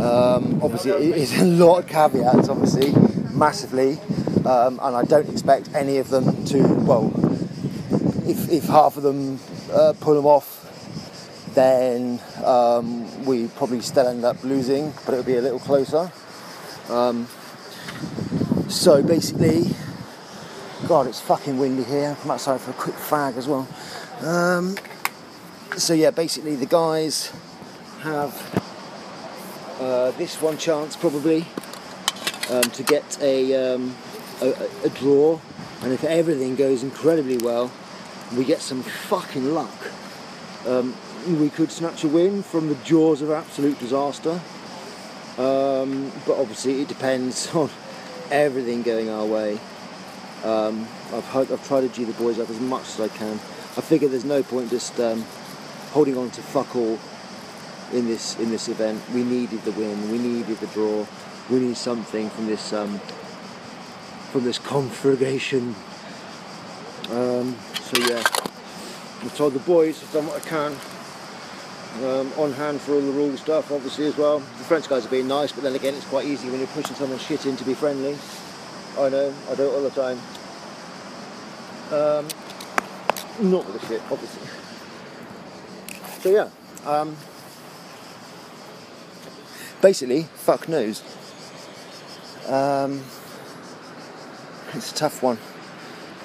Um, 0.00 0.60
obviously, 0.62 0.92
it 0.92 1.16
is 1.16 1.40
a 1.40 1.44
lot 1.44 1.78
of 1.78 1.86
caveats, 1.86 2.48
obviously, 2.48 2.92
massively, 3.32 3.98
um, 4.44 4.78
and 4.82 4.96
I 4.96 5.04
don't 5.04 5.28
expect 5.28 5.74
any 5.74 5.98
of 5.98 6.10
them 6.10 6.44
to, 6.46 6.62
well, 6.62 7.12
if, 8.28 8.50
if 8.50 8.64
half 8.64 8.96
of 8.96 9.02
them 9.02 9.40
uh, 9.72 9.94
pull 10.00 10.14
them 10.14 10.26
off, 10.26 10.63
then 11.54 12.20
um, 12.44 13.24
we 13.24 13.48
probably 13.48 13.80
still 13.80 14.06
end 14.06 14.24
up 14.24 14.42
losing, 14.44 14.92
but 15.04 15.14
it'll 15.14 15.24
be 15.24 15.36
a 15.36 15.42
little 15.42 15.58
closer. 15.58 16.10
Um, 16.88 17.26
so 18.68 19.02
basically, 19.02 19.74
God, 20.86 21.06
it's 21.06 21.20
fucking 21.20 21.58
windy 21.58 21.84
here. 21.84 22.16
I'm 22.22 22.30
outside 22.30 22.60
for 22.60 22.72
a 22.72 22.74
quick 22.74 22.96
fag 22.96 23.36
as 23.36 23.46
well. 23.46 23.68
Um, 24.20 24.76
so 25.76 25.94
yeah, 25.94 26.10
basically 26.10 26.56
the 26.56 26.66
guys 26.66 27.32
have 28.00 28.32
uh, 29.80 30.10
this 30.12 30.40
one 30.40 30.58
chance 30.58 30.96
probably 30.96 31.46
um, 32.50 32.62
to 32.62 32.82
get 32.82 33.18
a, 33.22 33.74
um, 33.74 33.96
a, 34.42 34.52
a 34.84 34.88
draw, 34.90 35.40
and 35.82 35.92
if 35.92 36.04
everything 36.04 36.54
goes 36.54 36.82
incredibly 36.82 37.38
well, 37.38 37.72
we 38.36 38.44
get 38.44 38.60
some 38.60 38.82
fucking 38.82 39.54
luck. 39.54 39.74
Um, 40.66 40.94
we 41.26 41.50
could 41.50 41.70
snatch 41.70 42.04
a 42.04 42.08
win 42.08 42.42
from 42.42 42.68
the 42.68 42.74
jaws 42.76 43.22
of 43.22 43.30
absolute 43.30 43.78
disaster. 43.78 44.40
Um, 45.38 46.12
but 46.26 46.38
obviously, 46.38 46.82
it 46.82 46.88
depends 46.88 47.48
on 47.54 47.70
everything 48.30 48.82
going 48.82 49.08
our 49.10 49.24
way. 49.24 49.58
Um, 50.44 50.86
I've, 51.12 51.52
I've 51.52 51.66
tried 51.66 51.82
to 51.82 51.88
G 51.88 52.04
the 52.04 52.12
boys 52.12 52.38
up 52.38 52.50
as 52.50 52.60
much 52.60 52.82
as 52.82 53.00
I 53.00 53.08
can. 53.08 53.34
I 53.76 53.80
figure 53.80 54.08
there's 54.08 54.24
no 54.24 54.42
point 54.42 54.70
just 54.70 55.00
um, 55.00 55.24
holding 55.90 56.16
on 56.16 56.30
to 56.30 56.42
fuck 56.42 56.76
all 56.76 56.98
in 57.92 58.06
this 58.06 58.38
in 58.38 58.50
this 58.50 58.68
event. 58.68 59.02
We 59.12 59.24
needed 59.24 59.62
the 59.62 59.72
win. 59.72 60.10
We 60.10 60.18
needed 60.18 60.58
the 60.58 60.66
draw. 60.68 61.06
We 61.50 61.60
need 61.60 61.76
something 61.76 62.30
from 62.30 62.46
this 62.46 62.72
um, 62.72 62.98
from 64.30 64.44
this 64.44 64.58
conflagration. 64.58 65.74
Um, 67.10 67.56
so 67.80 67.98
yeah, 68.00 68.22
I've 69.22 69.34
told 69.36 69.54
the 69.54 69.60
boys 69.60 70.02
I've 70.02 70.12
done 70.12 70.26
what 70.26 70.44
I 70.44 70.48
can. 70.48 70.93
Um, 72.02 72.32
on 72.36 72.52
hand 72.52 72.80
for 72.80 72.94
all 72.94 73.00
the 73.00 73.12
rule 73.12 73.36
stuff, 73.36 73.70
obviously 73.70 74.06
as 74.06 74.16
well. 74.16 74.40
The 74.40 74.64
French 74.64 74.88
guys 74.88 75.06
are 75.06 75.10
being 75.10 75.28
nice, 75.28 75.52
but 75.52 75.62
then 75.62 75.76
again, 75.76 75.94
it's 75.94 76.06
quite 76.06 76.26
easy 76.26 76.50
when 76.50 76.58
you're 76.58 76.66
pushing 76.68 76.96
someone's 76.96 77.22
shit 77.22 77.46
in 77.46 77.56
to 77.56 77.64
be 77.64 77.74
friendly. 77.74 78.18
I 78.98 79.08
know, 79.08 79.32
I 79.48 79.54
do 79.54 79.62
it 79.62 79.74
all 79.74 79.82
the 79.82 79.90
time. 79.90 80.18
Um, 81.92 82.26
not 83.50 83.64
with 83.66 83.80
the 83.80 83.86
shit, 83.86 84.02
obviously. 84.10 84.48
So 86.24 86.30
yeah, 86.30 86.48
um, 86.86 87.18
basically, 89.82 90.22
fuck 90.22 90.70
knows. 90.70 91.02
Um, 92.48 93.02
it's 94.72 94.90
a 94.90 94.94
tough 94.94 95.22
one. 95.22 95.36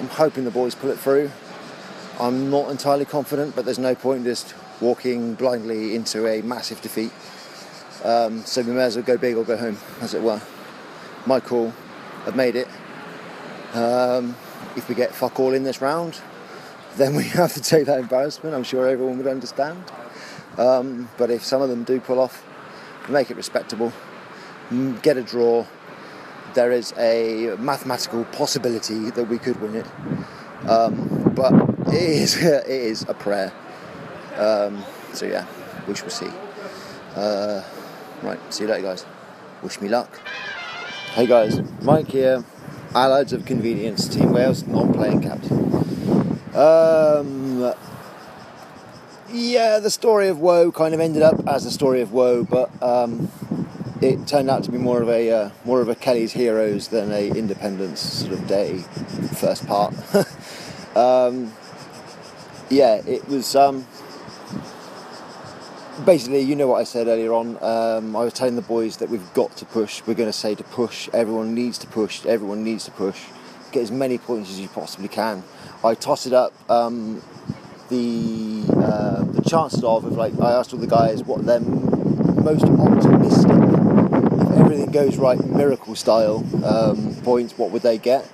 I'm 0.00 0.08
hoping 0.08 0.44
the 0.44 0.50
boys 0.50 0.74
pull 0.74 0.88
it 0.88 0.98
through. 0.98 1.30
I'm 2.18 2.50
not 2.50 2.70
entirely 2.70 3.04
confident, 3.04 3.54
but 3.54 3.66
there's 3.66 3.78
no 3.78 3.94
point 3.94 4.20
in 4.20 4.24
just 4.24 4.54
walking 4.80 5.34
blindly 5.34 5.94
into 5.94 6.26
a 6.26 6.42
massive 6.42 6.80
defeat. 6.80 7.12
Um, 8.04 8.44
so 8.44 8.62
we 8.62 8.72
may 8.72 8.82
as 8.82 8.96
well 8.96 9.04
go 9.04 9.18
big 9.18 9.36
or 9.36 9.44
go 9.44 9.56
home, 9.56 9.76
as 10.00 10.14
it 10.14 10.22
were. 10.22 10.40
My 11.26 11.40
call. 11.40 11.72
I've 12.26 12.36
made 12.36 12.56
it. 12.56 12.68
Um, 13.74 14.36
if 14.76 14.88
we 14.88 14.94
get 14.94 15.14
fuck 15.14 15.38
all 15.40 15.54
in 15.54 15.64
this 15.64 15.80
round, 15.80 16.20
then 16.96 17.14
we 17.14 17.24
have 17.24 17.54
to 17.54 17.62
take 17.62 17.86
that 17.86 17.98
embarrassment. 17.98 18.54
I'm 18.54 18.64
sure 18.64 18.88
everyone 18.88 19.18
would 19.18 19.26
understand. 19.26 19.82
Um, 20.58 21.08
but 21.16 21.30
if 21.30 21.44
some 21.44 21.62
of 21.62 21.68
them 21.68 21.84
do 21.84 22.00
pull 22.00 22.18
off, 22.18 22.44
make 23.08 23.30
it 23.30 23.36
respectable, 23.36 23.92
mm, 24.70 25.00
get 25.02 25.16
a 25.16 25.22
draw, 25.22 25.66
there 26.54 26.72
is 26.72 26.92
a 26.98 27.56
mathematical 27.58 28.24
possibility 28.26 29.10
that 29.10 29.24
we 29.24 29.38
could 29.38 29.60
win 29.60 29.76
it. 29.76 29.86
Um, 30.68 31.32
but 31.34 31.52
it 31.88 31.94
is, 31.94 32.36
it 32.42 32.66
is 32.66 33.02
a 33.08 33.14
prayer. 33.14 33.52
Um, 34.40 34.82
so 35.12 35.26
yeah, 35.26 35.46
we 35.86 35.94
shall 35.94 36.08
see. 36.08 36.30
Uh, 37.14 37.62
right, 38.22 38.38
see 38.52 38.64
you 38.64 38.70
later, 38.70 38.84
guys. 38.84 39.04
Wish 39.62 39.80
me 39.82 39.88
luck. 39.90 40.18
Hey 41.12 41.26
guys, 41.26 41.60
Mike 41.82 42.08
here. 42.08 42.42
Allies 42.94 43.34
of 43.34 43.44
Convenience, 43.44 44.08
Team 44.08 44.32
Wales, 44.32 44.66
non-playing 44.66 45.20
captain. 45.20 46.40
Um, 46.54 47.74
yeah, 49.30 49.78
the 49.78 49.90
story 49.90 50.28
of 50.28 50.40
woe 50.40 50.72
kind 50.72 50.94
of 50.94 51.00
ended 51.00 51.22
up 51.22 51.46
as 51.46 51.66
a 51.66 51.70
story 51.70 52.00
of 52.00 52.12
woe, 52.12 52.42
but 52.42 52.70
um, 52.82 53.30
it 54.00 54.26
turned 54.26 54.48
out 54.48 54.64
to 54.64 54.72
be 54.72 54.78
more 54.78 55.02
of 55.02 55.10
a 55.10 55.30
uh, 55.30 55.50
more 55.66 55.82
of 55.82 55.88
a 55.88 55.94
Kelly's 55.94 56.32
Heroes 56.32 56.88
than 56.88 57.12
a 57.12 57.28
Independence 57.28 58.00
sort 58.00 58.32
of 58.32 58.46
day 58.46 58.78
first 59.36 59.66
part. 59.66 59.94
um, 60.96 61.52
yeah, 62.70 63.02
it 63.06 63.28
was 63.28 63.54
um, 63.54 63.86
basically 66.04 66.40
you 66.40 66.56
know 66.56 66.66
what 66.66 66.80
I 66.80 66.84
said 66.84 67.06
earlier 67.06 67.32
on. 67.32 67.62
Um, 67.62 68.16
I 68.16 68.24
was 68.24 68.32
telling 68.32 68.56
the 68.56 68.62
boys 68.62 68.98
that 68.98 69.08
we've 69.08 69.32
got 69.34 69.56
to 69.58 69.64
push. 69.64 70.02
We're 70.06 70.14
going 70.14 70.28
to 70.28 70.32
say 70.32 70.54
to 70.54 70.64
push. 70.64 71.08
Everyone 71.12 71.54
needs 71.54 71.78
to 71.78 71.86
push. 71.86 72.24
Everyone 72.26 72.64
needs 72.64 72.84
to 72.86 72.90
push. 72.90 73.26
Get 73.72 73.82
as 73.82 73.90
many 73.90 74.18
points 74.18 74.50
as 74.50 74.60
you 74.60 74.68
possibly 74.68 75.08
can. 75.08 75.44
I 75.84 75.94
toss 75.94 76.26
it 76.26 76.32
up. 76.32 76.52
Um, 76.70 77.22
the 77.88 78.64
uh, 78.76 79.24
the 79.24 79.42
chances 79.42 79.82
of, 79.82 80.04
if 80.06 80.16
like 80.16 80.38
I 80.40 80.52
asked 80.52 80.72
all 80.72 80.78
the 80.78 80.86
guys 80.86 81.24
what 81.24 81.44
their 81.44 81.60
most 81.60 82.64
optimistic, 82.64 83.50
if 83.50 84.58
everything 84.58 84.90
goes 84.90 85.16
right, 85.18 85.42
miracle 85.44 85.94
style 85.94 86.44
um, 86.64 87.14
points, 87.22 87.58
what 87.58 87.70
would 87.70 87.82
they 87.82 87.98
get? 87.98 88.30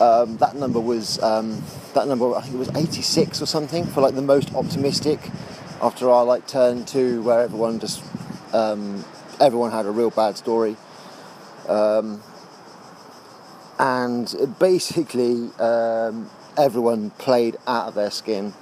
Um, 0.00 0.36
that 0.38 0.56
number 0.56 0.80
was 0.80 1.22
um, 1.22 1.62
that 1.94 2.08
number. 2.08 2.34
I 2.34 2.42
think 2.42 2.54
it 2.54 2.58
was 2.58 2.70
86 2.74 3.42
or 3.42 3.46
something 3.46 3.86
for 3.86 4.00
like 4.00 4.14
the 4.14 4.22
most 4.22 4.54
optimistic. 4.54 5.18
After 5.82 6.10
our 6.10 6.24
like 6.24 6.46
turn 6.46 6.84
two, 6.84 7.22
where 7.22 7.40
everyone 7.40 7.80
just 7.80 8.02
um, 8.52 9.04
everyone 9.40 9.70
had 9.70 9.86
a 9.86 9.90
real 9.90 10.10
bad 10.10 10.36
story. 10.36 10.76
Um, 11.68 12.22
and 13.78 14.54
basically, 14.58 15.50
um, 15.58 16.30
everyone 16.58 17.10
played 17.10 17.56
out 17.66 17.88
of 17.88 17.94
their 17.94 18.10
skin 18.10 18.52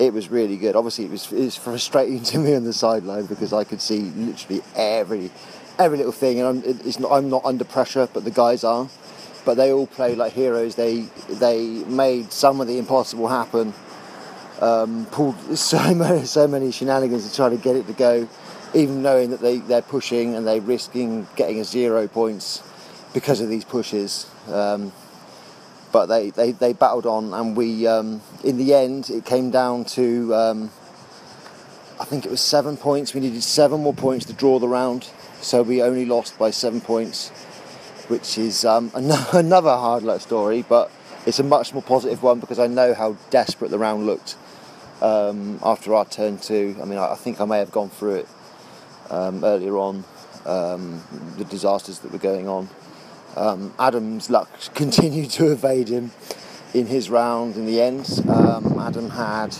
it 0.00 0.14
was 0.14 0.30
really 0.30 0.56
good. 0.56 0.74
Obviously, 0.74 1.04
it 1.04 1.10
was, 1.10 1.30
it 1.30 1.44
was 1.44 1.56
frustrating 1.56 2.22
to 2.32 2.38
me 2.38 2.54
on 2.54 2.64
the 2.64 2.72
sideline 2.72 3.26
because 3.26 3.52
I 3.52 3.62
could 3.62 3.80
see 3.80 4.00
literally 4.00 4.62
every 4.74 5.30
every 5.78 5.96
little 5.96 6.12
thing, 6.12 6.40
and 6.40 6.64
I'm, 6.64 7.02
not, 7.02 7.12
I'm 7.12 7.30
not 7.30 7.44
under 7.44 7.64
pressure, 7.64 8.08
but 8.12 8.24
the 8.24 8.30
guys 8.30 8.64
are. 8.64 8.88
But 9.46 9.54
they 9.54 9.72
all 9.72 9.86
played 9.86 10.18
like 10.18 10.32
heroes. 10.32 10.74
They 10.74 11.02
they 11.28 11.84
made 11.84 12.32
some 12.32 12.60
of 12.60 12.66
the 12.66 12.78
impossible 12.78 13.28
happen. 13.28 13.72
Um, 14.60 15.06
pulled 15.06 15.36
so 15.58 15.94
many 15.94 16.24
so 16.26 16.46
many 16.46 16.70
shenanigans 16.70 17.28
to 17.28 17.34
try 17.34 17.48
to 17.48 17.56
get 17.56 17.76
it 17.76 17.86
to 17.86 17.92
go, 17.92 18.28
even 18.74 19.02
knowing 19.02 19.30
that 19.30 19.40
they 19.40 19.58
they're 19.58 19.82
pushing 19.82 20.34
and 20.34 20.46
they're 20.46 20.60
risking 20.60 21.26
getting 21.36 21.60
a 21.60 21.64
zero 21.64 22.06
points 22.08 22.62
because 23.12 23.40
of 23.40 23.48
these 23.48 23.64
pushes. 23.64 24.30
Um, 24.48 24.92
but 25.92 26.06
they, 26.06 26.30
they, 26.30 26.52
they 26.52 26.72
battled 26.72 27.06
on, 27.06 27.34
and 27.34 27.56
we 27.56 27.86
um, 27.86 28.22
in 28.44 28.56
the 28.56 28.74
end 28.74 29.10
it 29.10 29.24
came 29.24 29.50
down 29.50 29.84
to 29.86 30.34
um, 30.34 30.70
I 31.98 32.04
think 32.04 32.24
it 32.24 32.30
was 32.30 32.40
seven 32.40 32.76
points. 32.76 33.12
We 33.12 33.20
needed 33.20 33.42
seven 33.42 33.82
more 33.82 33.94
points 33.94 34.26
to 34.26 34.32
draw 34.32 34.58
the 34.58 34.68
round, 34.68 35.10
so 35.40 35.62
we 35.62 35.82
only 35.82 36.06
lost 36.06 36.38
by 36.38 36.50
seven 36.50 36.80
points, 36.80 37.30
which 38.08 38.38
is 38.38 38.64
um, 38.64 38.90
another 38.94 39.70
hard 39.70 40.02
luck 40.02 40.20
story, 40.20 40.64
but 40.68 40.90
it's 41.26 41.38
a 41.38 41.44
much 41.44 41.72
more 41.74 41.82
positive 41.82 42.22
one 42.22 42.40
because 42.40 42.58
I 42.58 42.66
know 42.66 42.94
how 42.94 43.16
desperate 43.30 43.70
the 43.70 43.78
round 43.78 44.06
looked 44.06 44.36
um, 45.02 45.58
after 45.62 45.94
our 45.94 46.04
turn 46.04 46.38
two. 46.38 46.76
I 46.80 46.84
mean, 46.84 46.98
I, 46.98 47.12
I, 47.12 47.14
think 47.14 47.40
I 47.40 47.44
may 47.44 47.58
have 47.58 47.70
gone 47.70 47.90
through 47.90 48.16
it 48.16 48.28
um, 49.10 49.44
earlier 49.44 49.76
on, 49.76 50.04
um, 50.46 51.02
the 51.38 51.44
disasters 51.44 52.00
that 52.00 52.12
were 52.12 52.18
going 52.18 52.48
on. 52.48 52.68
Um, 53.36 53.74
Adam's 53.78 54.30
luck 54.30 54.48
continued 54.74 55.30
to 55.30 55.52
evade 55.52 55.88
him 55.88 56.10
in 56.74 56.86
his 56.86 57.10
round 57.10 57.56
in 57.56 57.66
the 57.66 57.80
end. 57.80 58.22
Um, 58.28 58.78
Adam 58.78 59.10
had, 59.10 59.56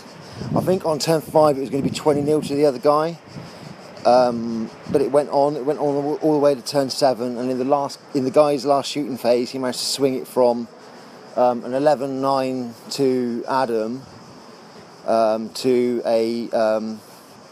I 0.55 0.61
think 0.61 0.85
on 0.85 0.99
turn 0.99 1.21
five 1.21 1.57
it 1.57 1.61
was 1.61 1.71
going 1.71 1.83
to 1.83 1.89
be 1.89 1.95
20 1.95 2.25
0 2.25 2.41
to 2.43 2.55
the 2.55 2.67
other 2.67 2.79
guy. 2.79 3.19
Um, 4.07 4.71
but 4.91 5.03
it 5.03 5.13
went 5.13 5.29
on. 5.29 5.57
It 5.57 5.67
went 5.67 5.79
on 5.79 5.95
all, 5.95 6.15
all 6.23 6.33
the 6.33 6.39
way 6.39 6.55
to 6.55 6.63
turn 6.63 6.89
seven, 6.89 7.37
and 7.37 7.51
in 7.51 7.59
the 7.59 7.67
last, 7.67 8.01
in 8.15 8.25
the 8.25 8.31
guy's 8.31 8.65
last 8.65 8.91
shooting 8.91 9.19
phase, 9.19 9.51
he 9.51 9.59
managed 9.59 9.81
to 9.81 9.85
swing 9.85 10.15
it 10.15 10.27
from 10.27 10.69
an 11.37 11.63
11-9 11.63 12.93
to 12.93 13.45
Adam 13.49 14.03
um, 15.07 15.51
to 15.51 16.03
a 16.05 16.51
um, 16.51 17.01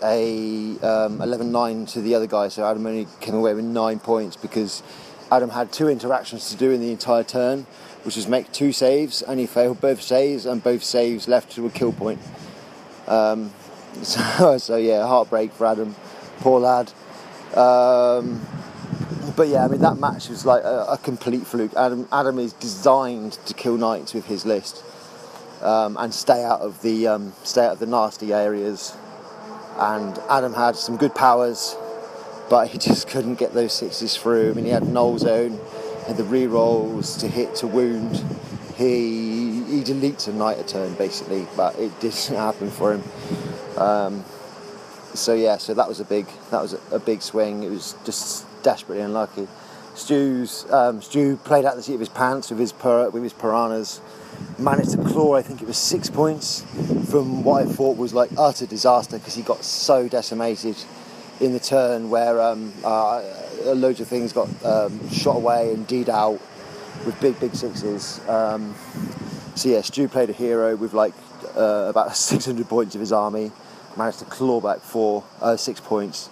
a 0.03 0.71
um, 0.81 1.19
11-9 1.19 1.93
to 1.93 2.01
the 2.01 2.15
other 2.15 2.27
guy. 2.27 2.49
So 2.49 2.65
Adam 2.65 2.87
only 2.87 3.09
came 3.21 3.35
away 3.35 3.55
with 3.55 3.65
nine 3.65 3.99
points 3.99 4.37
because 4.37 4.83
Adam 5.31 5.51
had 5.51 5.73
two 5.73 5.89
interactions 5.89 6.51
to 6.51 6.57
do 6.57 6.71
in 6.71 6.81
the 6.81 6.93
entire 6.93 7.25
turn, 7.25 7.67
which 8.05 8.17
was 8.17 8.29
make 8.29 8.53
two 8.53 8.73
saves, 8.73 9.23
and 9.23 9.41
he 9.41 9.47
failed 9.47 9.81
both 9.81 10.01
saves, 10.01 10.47
and 10.47 10.63
both 10.63 10.85
saves 10.85 11.27
left 11.27 11.51
to 11.53 11.67
a 11.67 11.71
kill 11.71 11.93
point. 11.93 12.21
Um, 13.07 13.53
so, 14.03 14.59
so 14.59 14.77
yeah, 14.77 15.07
heartbreak 15.07 15.53
for 15.53 15.67
Adam 15.67 15.95
poor 16.39 16.61
lad. 16.61 16.93
Um, 17.55 18.47
but 19.37 19.49
yeah, 19.49 19.65
I 19.65 19.69
mean 19.69 19.81
that 19.81 19.99
match 19.99 20.29
was 20.29 20.45
like 20.45 20.63
a, 20.63 20.87
a, 20.91 20.99
complete 20.99 21.47
fluke. 21.47 21.75
Adam 21.77 22.09
Adam 22.13 22.39
is 22.39 22.53
designed 22.55 23.33
to 23.47 23.55
kill 23.55 23.77
knights 23.77 24.15
with 24.15 24.27
his 24.27 24.45
list 24.45 24.83
um, 25.63 25.97
and 25.99 26.13
stay 26.13 26.45
out 26.45 26.61
of 26.61 26.81
the 26.83 27.07
um, 27.07 27.33
stay 27.45 27.65
out 27.65 27.73
of 27.73 27.79
the 27.79 27.87
nasty 27.87 28.33
areas. 28.33 28.97
And 29.77 30.19
Adam 30.29 30.55
had 30.55 30.77
some 30.77 30.97
good 30.97 31.15
powers, 31.15 31.77
but 32.51 32.69
he 32.69 32.79
just 32.89 33.09
couldn't 33.09 33.37
get 33.37 33.55
those 33.55 33.73
sixes 33.73 34.17
through. 34.17 34.51
I 34.51 34.55
mean, 34.55 34.65
he 34.65 34.71
had 34.71 34.87
null 34.89 35.19
zone, 35.19 35.59
had 36.07 36.17
the 36.17 36.25
re 36.25 36.47
rolls 36.47 37.17
to 37.19 37.29
hit 37.29 37.55
to 37.57 37.67
wound. 37.67 38.25
He 38.77 39.63
he 39.65 39.83
deletes 39.83 40.29
a 40.29 40.33
knight 40.33 40.59
a 40.59 40.65
turn 40.65 40.95
basically, 40.95 41.47
but 41.57 41.79
it 41.79 41.93
didn't 42.01 42.37
happen 42.37 42.71
for 42.71 42.95
him. 42.95 43.03
Um, 43.77 44.25
so 45.15 45.35
yeah, 45.35 45.57
so 45.59 45.75
that 45.75 45.89
was 45.89 46.01
a 46.01 46.05
big 46.05 46.27
that 46.51 46.61
was 46.63 46.75
a, 46.75 46.81
a 46.93 46.99
big 46.99 47.23
swing. 47.23 47.63
It 47.63 47.71
was 47.71 47.95
just 48.05 48.47
desperately 48.63 49.03
unlucky. 49.03 49.49
Stu's 49.95 50.71
um, 50.71 51.03
Stu 51.03 51.37
played 51.39 51.65
out 51.65 51.77
the 51.77 51.83
seat 51.83 51.95
of 51.95 52.01
his 52.01 52.09
pants 52.09 52.51
with 52.51 52.59
his 52.59 52.73
with 52.73 53.23
his 53.23 53.33
piranhas, 53.33 54.01
managed 54.59 54.93
to 54.93 54.99
claw 54.99 55.35
I 55.35 55.43
think 55.43 55.63
it 55.63 55.69
was 55.69 55.79
six 55.79 56.11
points 56.11 56.63
from 57.11 57.45
what 57.45 57.63
I 57.63 57.67
thought 57.67 57.97
was 57.97 58.13
like 58.13 58.31
utter 58.37 58.67
disaster 58.67 59.19
because 59.19 59.35
he 59.35 59.43
got 59.43 59.65
so 59.65 60.09
decimated 60.09 60.77
in 61.41 61.53
the 61.53 61.61
turn 61.61 62.11
where 62.11 62.41
um, 62.41 62.73
uh, 62.85 63.23
loads 63.67 64.01
of 64.01 64.09
things 64.09 64.33
got 64.33 64.49
um, 64.65 65.09
shot 65.11 65.37
away 65.37 65.73
and 65.73 65.87
deed 65.87 66.09
out 66.09 66.41
with 67.07 67.19
big 67.21 67.39
big 67.39 67.55
sixes. 67.55 68.21
Um, 68.29 68.75
so 69.55 69.69
yeah, 69.69 69.81
Stu 69.83 70.09
played 70.09 70.31
a 70.31 70.33
hero 70.33 70.75
with 70.77 70.95
like 70.95 71.15
uh, 71.57 71.87
about 71.89 72.17
600 72.17 72.69
points 72.69 72.95
of 72.95 73.01
his 73.01 73.13
army 73.13 73.53
managed 73.97 74.21
to 74.21 74.25
claw 74.25 74.61
back 74.61 74.79
four, 74.79 75.25
uh, 75.43 75.57
six 75.57 75.81
points. 75.81 76.31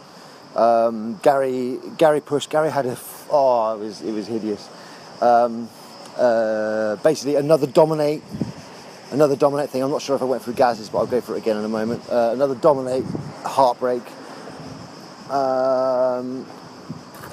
Um, 0.55 1.21
Gary 1.23 1.79
Gary 1.99 2.21
pushed. 2.21 2.49
Gary 2.49 2.71
had 2.71 2.87
a 2.87 2.97
oh, 3.31 3.75
it 3.75 3.81
was 3.81 4.01
it 4.01 4.13
was 4.13 4.27
hideous. 4.27 4.69
Uh, 6.17 6.97
basically, 6.97 7.37
another 7.37 7.67
dominate, 7.67 8.23
another 9.11 9.37
dominate 9.37 9.71
thing. 9.71 9.83
I'm 9.83 9.91
not 9.91 10.03
sure 10.03 10.17
if 10.17 10.23
I 10.23 10.25
went 10.25 10.43
through 10.43 10.55
Gaz's, 10.55 10.89
but 10.89 10.99
I'll 10.99 11.07
go 11.07 11.21
for 11.21 11.35
it 11.35 11.39
again 11.39 11.57
in 11.57 11.65
a 11.65 11.69
moment. 11.69 12.03
Uh, 12.09 12.31
another 12.33 12.55
dominate, 12.55 13.05
heartbreak. 13.45 14.03
Um, 15.31 16.47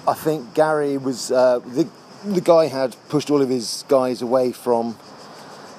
I 0.07 0.13
think 0.13 0.53
Gary 0.53 0.97
was 0.97 1.31
uh, 1.31 1.59
the 1.59 1.87
the 2.25 2.41
guy 2.41 2.67
had 2.67 2.95
pushed 3.09 3.29
all 3.29 3.41
of 3.41 3.49
his 3.49 3.83
guys 3.87 4.21
away 4.21 4.53
from 4.53 4.97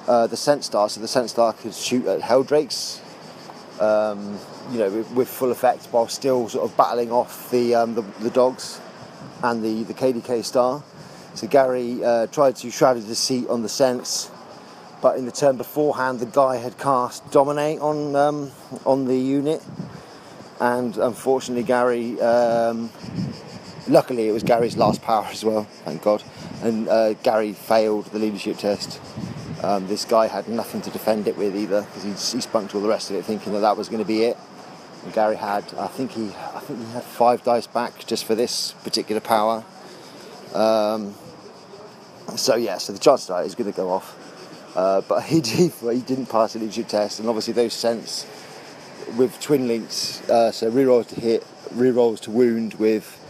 uh, 0.07 0.27
the 0.27 0.37
Scent 0.37 0.63
Star, 0.63 0.89
so 0.89 1.01
the 1.01 1.07
Scent 1.07 1.29
Star 1.29 1.53
could 1.53 1.73
shoot 1.73 2.05
at 2.05 2.21
Heldrakes 2.21 3.01
um, 3.79 4.39
you 4.71 4.79
know, 4.79 4.89
with, 4.89 5.11
with, 5.11 5.27
full 5.27 5.51
effect 5.51 5.85
while 5.87 6.07
still 6.07 6.47
sort 6.49 6.69
of 6.69 6.75
battling 6.77 7.11
off 7.11 7.49
the, 7.51 7.75
um, 7.75 7.95
the, 7.95 8.01
the, 8.21 8.29
dogs 8.29 8.79
and 9.43 9.63
the, 9.63 9.83
the 9.83 9.93
KDK 9.93 10.43
star. 10.43 10.83
So 11.35 11.47
Gary 11.47 12.03
uh, 12.03 12.27
tried 12.27 12.55
to 12.57 12.71
shroud 12.71 12.95
his 12.95 13.05
deceit 13.05 13.49
on 13.49 13.61
the 13.61 13.69
sense, 13.69 14.31
but 15.01 15.17
in 15.17 15.25
the 15.25 15.33
turn 15.33 15.57
beforehand, 15.57 16.19
the 16.19 16.25
guy 16.25 16.55
had 16.55 16.77
cast 16.77 17.29
dominate 17.29 17.79
on 17.81 18.15
um, 18.15 18.51
on 18.85 19.03
the 19.05 19.17
unit, 19.17 19.61
and 20.61 20.97
unfortunately, 20.97 21.63
Gary. 21.63 22.19
Um, 22.21 22.89
luckily, 23.89 24.29
it 24.29 24.31
was 24.31 24.43
Gary's 24.43 24.77
last 24.77 25.01
power 25.01 25.25
as 25.25 25.43
well. 25.43 25.65
Thank 25.83 26.03
God, 26.03 26.23
and 26.63 26.87
uh, 26.87 27.13
Gary 27.15 27.51
failed 27.51 28.05
the 28.05 28.19
leadership 28.19 28.57
test. 28.57 29.01
Um, 29.61 29.87
this 29.87 30.05
guy 30.05 30.27
had 30.27 30.47
nothing 30.47 30.81
to 30.83 30.89
defend 30.89 31.27
it 31.27 31.35
with 31.35 31.55
either 31.55 31.81
because 31.81 32.03
he, 32.03 32.37
he 32.37 32.41
spunked 32.41 32.75
all 32.75 32.81
the 32.81 32.87
rest 32.87 33.09
of 33.09 33.17
it, 33.17 33.25
thinking 33.25 33.51
that 33.53 33.59
that 33.59 33.75
was 33.75 33.89
going 33.89 34.01
to 34.01 34.07
be 34.07 34.23
it. 34.23 34.37
And 35.03 35.13
Gary 35.13 35.35
had, 35.35 35.65
I 35.77 35.87
think 35.87 36.11
he, 36.11 36.27
I 36.53 36.59
think 36.59 36.79
he 36.79 36.91
had 36.93 37.03
five 37.03 37.43
dice 37.43 37.67
back 37.67 38.05
just 38.05 38.23
for 38.25 38.35
this 38.35 38.71
particular 38.83 39.21
power. 39.21 39.65
Um, 40.53 41.15
so 42.35 42.55
yeah, 42.55 42.77
so 42.77 42.93
the 42.93 42.99
chances 42.99 43.29
are 43.29 43.43
he's 43.43 43.55
going 43.55 43.71
to 43.71 43.75
go 43.75 43.91
off. 43.91 44.21
Uh, 44.75 45.01
but 45.01 45.23
he, 45.25 45.39
he 45.39 46.01
didn't 46.01 46.27
pass 46.27 46.53
the 46.53 46.59
leadership 46.59 46.87
test, 46.87 47.19
and 47.19 47.29
obviously 47.29 47.53
those 47.53 47.73
scents 47.73 48.25
with 49.17 49.39
twin 49.39 49.67
links, 49.67 50.27
uh, 50.29 50.51
so 50.51 50.69
rerolls 50.71 51.07
to 51.07 51.19
hit, 51.19 51.45
rerolls 51.73 52.19
to 52.21 52.31
wound 52.31 52.73
with 52.75 53.21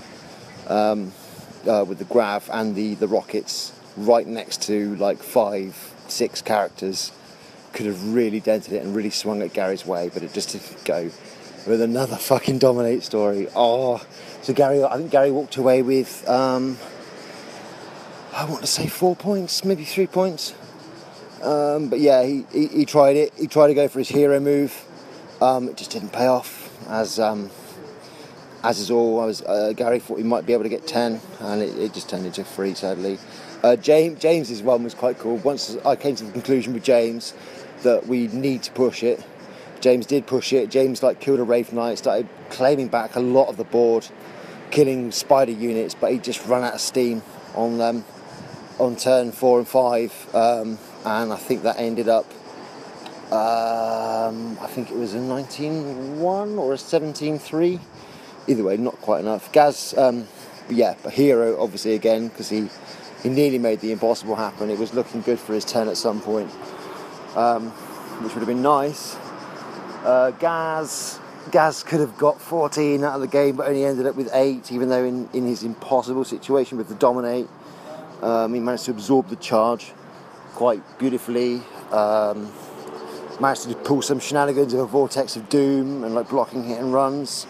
um, 0.68 1.12
uh, 1.68 1.84
with 1.88 2.00
the 2.00 2.06
grav 2.06 2.50
and 2.54 2.76
the 2.76 2.96
the 2.96 3.08
rockets 3.08 3.74
right 3.98 4.28
next 4.28 4.64
to 4.64 4.96
like 4.96 5.18
five 5.18 5.94
six 6.08 6.42
characters 6.42 7.12
could 7.76 7.86
have 7.86 8.14
really 8.14 8.40
dented 8.40 8.74
it 8.74 8.84
and 8.84 8.96
really 8.96 9.10
swung 9.10 9.42
it 9.42 9.54
Gary's 9.54 9.86
way, 9.86 10.10
but 10.14 10.24
it 10.24 10.34
just 10.34 10.52
didn't 10.52 10.86
go. 10.86 11.12
With 11.68 11.82
another 11.82 12.16
fucking 12.16 12.60
dominate 12.60 13.04
story. 13.04 13.48
Oh, 13.56 14.04
so 14.42 14.54
Gary, 14.54 14.84
I 14.84 14.98
think 14.98 15.12
Gary 15.12 15.32
walked 15.32 15.58
away 15.58 15.82
with, 15.82 16.28
um, 16.30 16.78
I 18.36 18.44
want 18.44 18.60
to 18.60 18.68
say 18.68 18.88
four 18.88 19.16
points, 19.16 19.64
maybe 19.64 19.86
three 19.86 20.08
points. 20.08 20.54
Um, 21.42 21.88
but 21.88 22.02
yeah, 22.02 22.26
he, 22.26 22.46
he, 22.52 22.68
he, 22.68 22.86
tried 22.86 23.16
it. 23.16 23.34
He 23.38 23.48
tried 23.48 23.68
to 23.68 23.74
go 23.74 23.88
for 23.88 24.00
his 24.00 24.10
hero 24.10 24.42
move. 24.42 24.86
Um, 25.42 25.70
it 25.70 25.78
just 25.78 25.92
didn't 25.92 26.12
pay 26.12 26.28
off. 26.28 26.70
As 26.90 27.18
um, 27.18 27.50
as 28.62 28.80
is 28.80 28.92
all, 28.92 29.22
I 29.22 29.26
was 29.26 29.42
uh, 29.42 29.72
Gary 29.74 30.00
thought 30.00 30.18
he 30.18 30.24
might 30.24 30.46
be 30.46 30.52
able 30.52 30.64
to 30.64 30.70
get 30.70 30.86
ten, 30.86 31.22
and 31.40 31.62
it, 31.62 31.78
it 31.78 31.94
just 31.94 32.10
turned 32.10 32.26
into 32.26 32.44
three, 32.44 32.74
sadly. 32.74 33.20
Uh, 33.64 33.78
James 33.78 34.20
James's 34.20 34.62
one 34.62 34.84
was 34.84 34.94
quite 34.94 35.18
cool. 35.18 35.38
Once 35.38 35.78
I 35.86 35.96
came 35.96 36.18
to 36.18 36.26
the 36.26 36.32
conclusion 36.34 36.74
with 36.74 36.84
James 36.84 37.34
that 37.84 38.06
we 38.06 38.28
need 38.28 38.64
to 38.64 38.72
push 38.74 39.02
it, 39.02 39.24
James 39.80 40.06
did 40.06 40.28
push 40.28 40.52
it. 40.52 40.70
James 40.70 41.02
like 41.02 41.22
killed 41.22 41.40
a 41.40 41.44
Wraith 41.44 41.72
Knight, 41.72 42.00
started 42.00 42.28
claiming 42.50 42.90
back 42.90 43.16
a 43.16 43.22
lot 43.22 43.48
of 43.48 43.56
the 43.56 43.64
board, 43.64 44.06
killing 44.72 45.14
spider 45.14 45.54
units, 45.54 45.96
but 45.96 46.12
he 46.12 46.20
just 46.20 46.46
ran 46.48 46.66
out 46.66 46.74
of 46.74 46.82
steam 46.82 47.24
on 47.56 47.80
um, 47.80 48.04
on 48.80 48.96
turn 48.96 49.32
four 49.32 49.60
and 49.60 49.68
five, 49.68 50.12
um, 50.36 50.78
and 51.06 51.32
I 51.32 51.38
think 51.38 51.64
that 51.64 51.80
ended 51.80 52.10
up. 52.10 52.26
Um, 53.32 54.58
I 54.62 54.68
think 54.68 54.92
it 54.92 54.98
was 54.98 55.14
a 55.16 55.20
19-1 55.20 56.58
or 56.58 56.74
a 56.74 56.78
17-3. 56.78 57.80
Either 58.48 58.64
way, 58.64 58.78
not 58.78 59.02
quite 59.02 59.22
enough. 59.22 59.52
Gaz, 59.52 59.96
um, 59.98 60.28
yeah, 60.70 60.96
a 61.04 61.10
hero 61.10 61.60
obviously 61.62 61.96
again 61.96 62.28
because 62.28 62.50
he 62.50 62.70
he 63.24 63.30
nearly 63.30 63.58
made 63.58 63.80
the 63.80 63.92
impossible 63.92 64.36
happen. 64.36 64.70
It 64.70 64.78
was 64.78 64.94
looking 64.94 65.22
good 65.22 65.40
for 65.40 65.54
his 65.54 65.66
10 65.66 65.88
at 65.88 65.98
some 65.98 66.22
point, 66.22 66.52
um, 67.36 67.72
which 68.22 68.36
would 68.36 68.42
have 68.42 68.48
been 68.48 68.62
nice. 68.62 69.16
Uh, 70.04 70.30
Gaz, 70.30 71.20
Gaz 71.50 71.82
could 71.82 72.02
have 72.02 72.16
got 72.20 72.40
14 72.40 73.04
out 73.04 73.16
of 73.16 73.22
the 73.22 73.28
game, 73.28 73.56
but 73.56 73.68
only 73.68 73.84
ended 73.84 74.06
up 74.06 74.16
with 74.16 74.30
8, 74.32 74.72
even 74.72 74.90
though 74.90 75.04
in, 75.04 75.28
in 75.34 75.48
his 75.48 75.64
impossible 75.64 76.24
situation 76.24 76.78
with 76.78 76.88
the 76.88 76.94
Dominate, 76.94 77.48
um, 78.26 78.54
he 78.54 78.60
managed 78.60 78.86
to 78.86 78.92
absorb 78.92 79.30
the 79.30 79.36
charge 79.38 79.94
quite 80.54 80.82
beautifully. 81.00 81.62
Um, 81.92 82.52
managed 83.40 83.70
to 83.70 83.76
pull 83.76 84.02
some 84.02 84.20
shenanigans 84.20 84.74
of 84.74 84.80
a 84.80 84.86
Vortex 84.86 85.36
of 85.36 85.50
Doom 85.50 86.04
and 86.04 86.16
like 86.16 86.30
blocking 86.30 86.64
hit 86.64 86.80
and 86.80 86.94
runs 86.94 87.48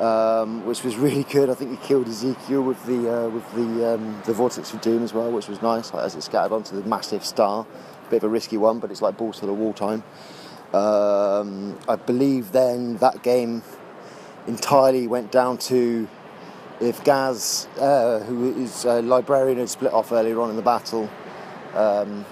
um, 0.00 0.64
which 0.64 0.82
was 0.82 0.96
really 0.96 1.24
good. 1.24 1.50
I 1.50 1.54
think 1.54 1.70
he 1.70 1.86
killed 1.86 2.08
Ezekiel 2.08 2.62
with 2.62 2.84
the 2.86 3.26
uh, 3.26 3.28
with 3.28 3.54
the 3.54 3.94
um, 3.94 4.22
the 4.24 4.32
vortex 4.32 4.72
of 4.72 4.80
doom 4.80 5.04
as 5.04 5.12
well, 5.12 5.30
which 5.30 5.46
was 5.46 5.60
nice 5.62 5.92
like, 5.92 6.04
as 6.04 6.14
it 6.14 6.22
scattered 6.22 6.54
onto 6.54 6.80
the 6.80 6.88
massive 6.88 7.24
star. 7.24 7.66
Bit 8.08 8.18
of 8.18 8.24
a 8.24 8.28
risky 8.28 8.56
one, 8.56 8.80
but 8.80 8.90
it's 8.90 9.02
like 9.02 9.16
balls 9.16 9.38
to 9.40 9.46
the 9.46 9.52
wall 9.52 9.72
time. 9.72 10.02
Um, 10.72 11.78
I 11.88 11.96
believe 11.96 12.52
then 12.52 12.96
that 12.96 13.22
game 13.22 13.62
entirely 14.46 15.06
went 15.06 15.30
down 15.30 15.58
to 15.58 16.08
if 16.80 17.02
Gaz, 17.04 17.68
uh, 17.78 18.20
who 18.20 18.62
is 18.62 18.84
a 18.84 19.02
librarian, 19.02 19.58
had 19.58 19.68
split 19.68 19.92
off 19.92 20.12
earlier 20.12 20.40
on 20.40 20.50
in 20.50 20.56
the 20.56 20.62
battle. 20.62 21.08
Um, 21.74 22.24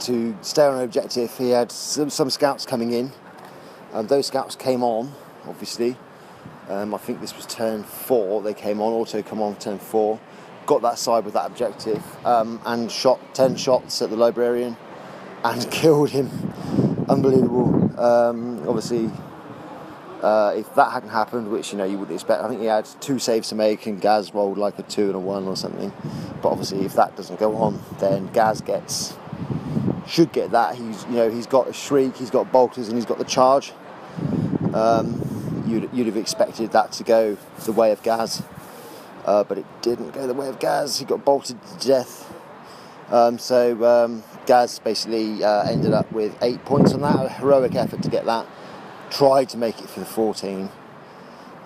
to 0.00 0.36
stay 0.42 0.64
on 0.64 0.76
an 0.76 0.84
objective, 0.84 1.36
he 1.36 1.50
had 1.50 1.72
some, 1.72 2.10
some 2.10 2.30
scouts 2.30 2.64
coming 2.64 2.92
in, 2.92 3.10
and 3.92 4.08
those 4.08 4.26
scouts 4.26 4.54
came 4.54 4.84
on, 4.84 5.12
obviously, 5.46 5.96
um, 6.68 6.94
I 6.94 6.98
think 6.98 7.20
this 7.20 7.34
was 7.34 7.46
turn 7.46 7.82
four. 7.82 8.42
They 8.42 8.52
came 8.52 8.80
on, 8.80 8.92
auto 8.92 9.22
come 9.22 9.40
on 9.40 9.56
turn 9.56 9.78
four. 9.78 10.20
got 10.66 10.82
that 10.82 10.98
side 10.98 11.24
with 11.24 11.32
that 11.32 11.46
objective 11.46 12.02
um, 12.26 12.60
and 12.66 12.92
shot 12.92 13.18
10 13.34 13.56
shots 13.56 14.02
at 14.02 14.10
the 14.10 14.16
librarian 14.16 14.76
and 15.44 15.70
killed 15.70 16.10
him. 16.10 16.28
Unbelievable. 17.08 17.98
Um, 17.98 18.68
obviously, 18.68 19.10
uh, 20.22 20.52
if 20.56 20.74
that 20.74 20.92
hadn't 20.92 21.10
happened, 21.10 21.50
which 21.50 21.72
you 21.72 21.78
know 21.78 21.84
you 21.84 21.98
wouldn't 21.98 22.14
expect, 22.14 22.42
I 22.42 22.48
think 22.48 22.60
he 22.60 22.66
had 22.66 22.86
two 23.00 23.18
saves 23.18 23.48
to 23.50 23.54
make 23.54 23.86
and 23.86 24.00
Gaz 24.00 24.34
rolled 24.34 24.58
like 24.58 24.78
a 24.78 24.82
two 24.82 25.06
and 25.06 25.14
a 25.14 25.18
one 25.18 25.46
or 25.46 25.56
something. 25.56 25.92
But 26.42 26.50
obviously, 26.50 26.84
if 26.84 26.94
that 26.94 27.16
doesn't 27.16 27.38
go 27.38 27.56
on, 27.56 27.82
then 27.98 28.26
Gaz 28.32 28.60
gets 28.60 29.16
should 30.06 30.32
get 30.32 30.50
that. 30.50 30.74
He's 30.74 31.04
you 31.04 31.12
know 31.12 31.30
he's 31.30 31.46
got 31.46 31.68
a 31.68 31.72
shriek, 31.72 32.16
he's 32.16 32.30
got 32.30 32.50
bolters, 32.50 32.88
and 32.88 32.96
he's 32.96 33.06
got 33.06 33.18
the 33.18 33.24
charge. 33.24 33.72
Um, 34.74 35.64
you'd, 35.66 35.88
you'd 35.92 36.06
have 36.06 36.16
expected 36.16 36.72
that 36.72 36.92
to 36.92 37.04
go 37.04 37.36
the 37.64 37.72
way 37.72 37.92
of 37.92 38.02
Gaz, 38.02 38.42
uh, 39.24 39.44
but 39.44 39.58
it 39.58 39.66
didn't 39.82 40.10
go 40.12 40.26
the 40.26 40.34
way 40.34 40.48
of 40.48 40.58
Gaz. 40.58 40.98
He 40.98 41.04
got 41.04 41.24
bolted 41.24 41.58
to 41.62 41.86
death. 41.86 42.24
Um, 43.10 43.38
so 43.38 43.84
um, 43.84 44.22
Gaz 44.46 44.78
basically 44.80 45.42
uh, 45.42 45.62
ended 45.62 45.92
up 45.92 46.10
with 46.12 46.36
eight 46.42 46.64
points 46.64 46.92
on 46.92 47.00
that. 47.02 47.24
A 47.24 47.28
heroic 47.28 47.74
effort 47.74 48.02
to 48.02 48.10
get 48.10 48.26
that. 48.26 48.46
Tried 49.10 49.48
to 49.50 49.56
make 49.56 49.78
it 49.80 49.88
for 49.88 50.00
the 50.00 50.06
14, 50.06 50.68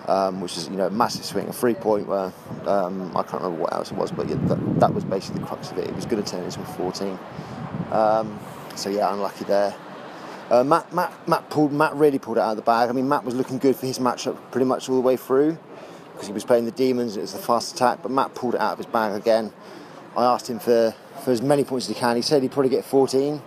um, 0.07 0.41
which 0.41 0.57
is 0.57 0.69
you 0.69 0.75
know 0.75 0.87
a 0.87 0.89
massive 0.89 1.25
swing, 1.25 1.47
a 1.47 1.53
three 1.53 1.73
point 1.73 2.07
where 2.07 2.31
um, 2.65 3.15
I 3.15 3.23
can't 3.23 3.43
remember 3.43 3.61
what 3.61 3.73
else 3.73 3.91
it 3.91 3.97
was, 3.97 4.11
but 4.11 4.29
yeah, 4.29 4.35
that, 4.47 4.79
that 4.79 4.93
was 4.93 5.03
basically 5.03 5.41
the 5.41 5.47
crux 5.47 5.71
of 5.71 5.77
it. 5.77 5.87
It 5.87 5.95
was 5.95 6.05
going 6.05 6.23
to 6.23 6.29
turn 6.29 6.43
into 6.43 6.61
a 6.61 6.65
14. 6.65 7.19
Um, 7.91 8.39
so 8.75 8.89
yeah, 8.89 9.13
unlucky 9.13 9.45
there. 9.45 9.75
Uh, 10.49 10.63
Matt, 10.63 10.93
Matt, 10.93 11.27
Matt 11.27 11.49
pulled. 11.49 11.73
Matt 11.73 11.95
really 11.95 12.19
pulled 12.19 12.37
it 12.37 12.41
out 12.41 12.51
of 12.51 12.57
the 12.57 12.63
bag. 12.63 12.89
I 12.89 12.93
mean, 12.93 13.09
Matt 13.09 13.23
was 13.23 13.35
looking 13.35 13.57
good 13.57 13.75
for 13.75 13.85
his 13.85 13.99
matchup 13.99 14.37
pretty 14.51 14.65
much 14.65 14.89
all 14.89 14.95
the 14.95 15.01
way 15.01 15.17
through 15.17 15.57
because 16.13 16.27
he 16.27 16.33
was 16.33 16.45
playing 16.45 16.65
the 16.65 16.71
demons. 16.71 17.17
It 17.17 17.21
was 17.21 17.33
the 17.33 17.39
fast 17.39 17.75
attack, 17.75 17.99
but 18.01 18.11
Matt 18.11 18.35
pulled 18.35 18.55
it 18.55 18.61
out 18.61 18.73
of 18.73 18.77
his 18.77 18.87
bag 18.87 19.13
again. 19.13 19.51
I 20.15 20.25
asked 20.25 20.49
him 20.49 20.59
for, 20.59 20.93
for 21.23 21.31
as 21.31 21.41
many 21.41 21.63
points 21.63 21.89
as 21.89 21.95
he 21.95 21.99
can. 21.99 22.15
He 22.15 22.21
said 22.21 22.43
he'd 22.43 22.51
probably 22.51 22.69
get 22.69 22.85
14, 22.85 23.41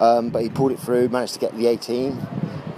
um, 0.00 0.30
but 0.30 0.42
he 0.42 0.48
pulled 0.48 0.72
it 0.72 0.80
through, 0.80 1.08
managed 1.08 1.34
to 1.34 1.40
get 1.40 1.56
the 1.56 1.66
18, 1.68 2.18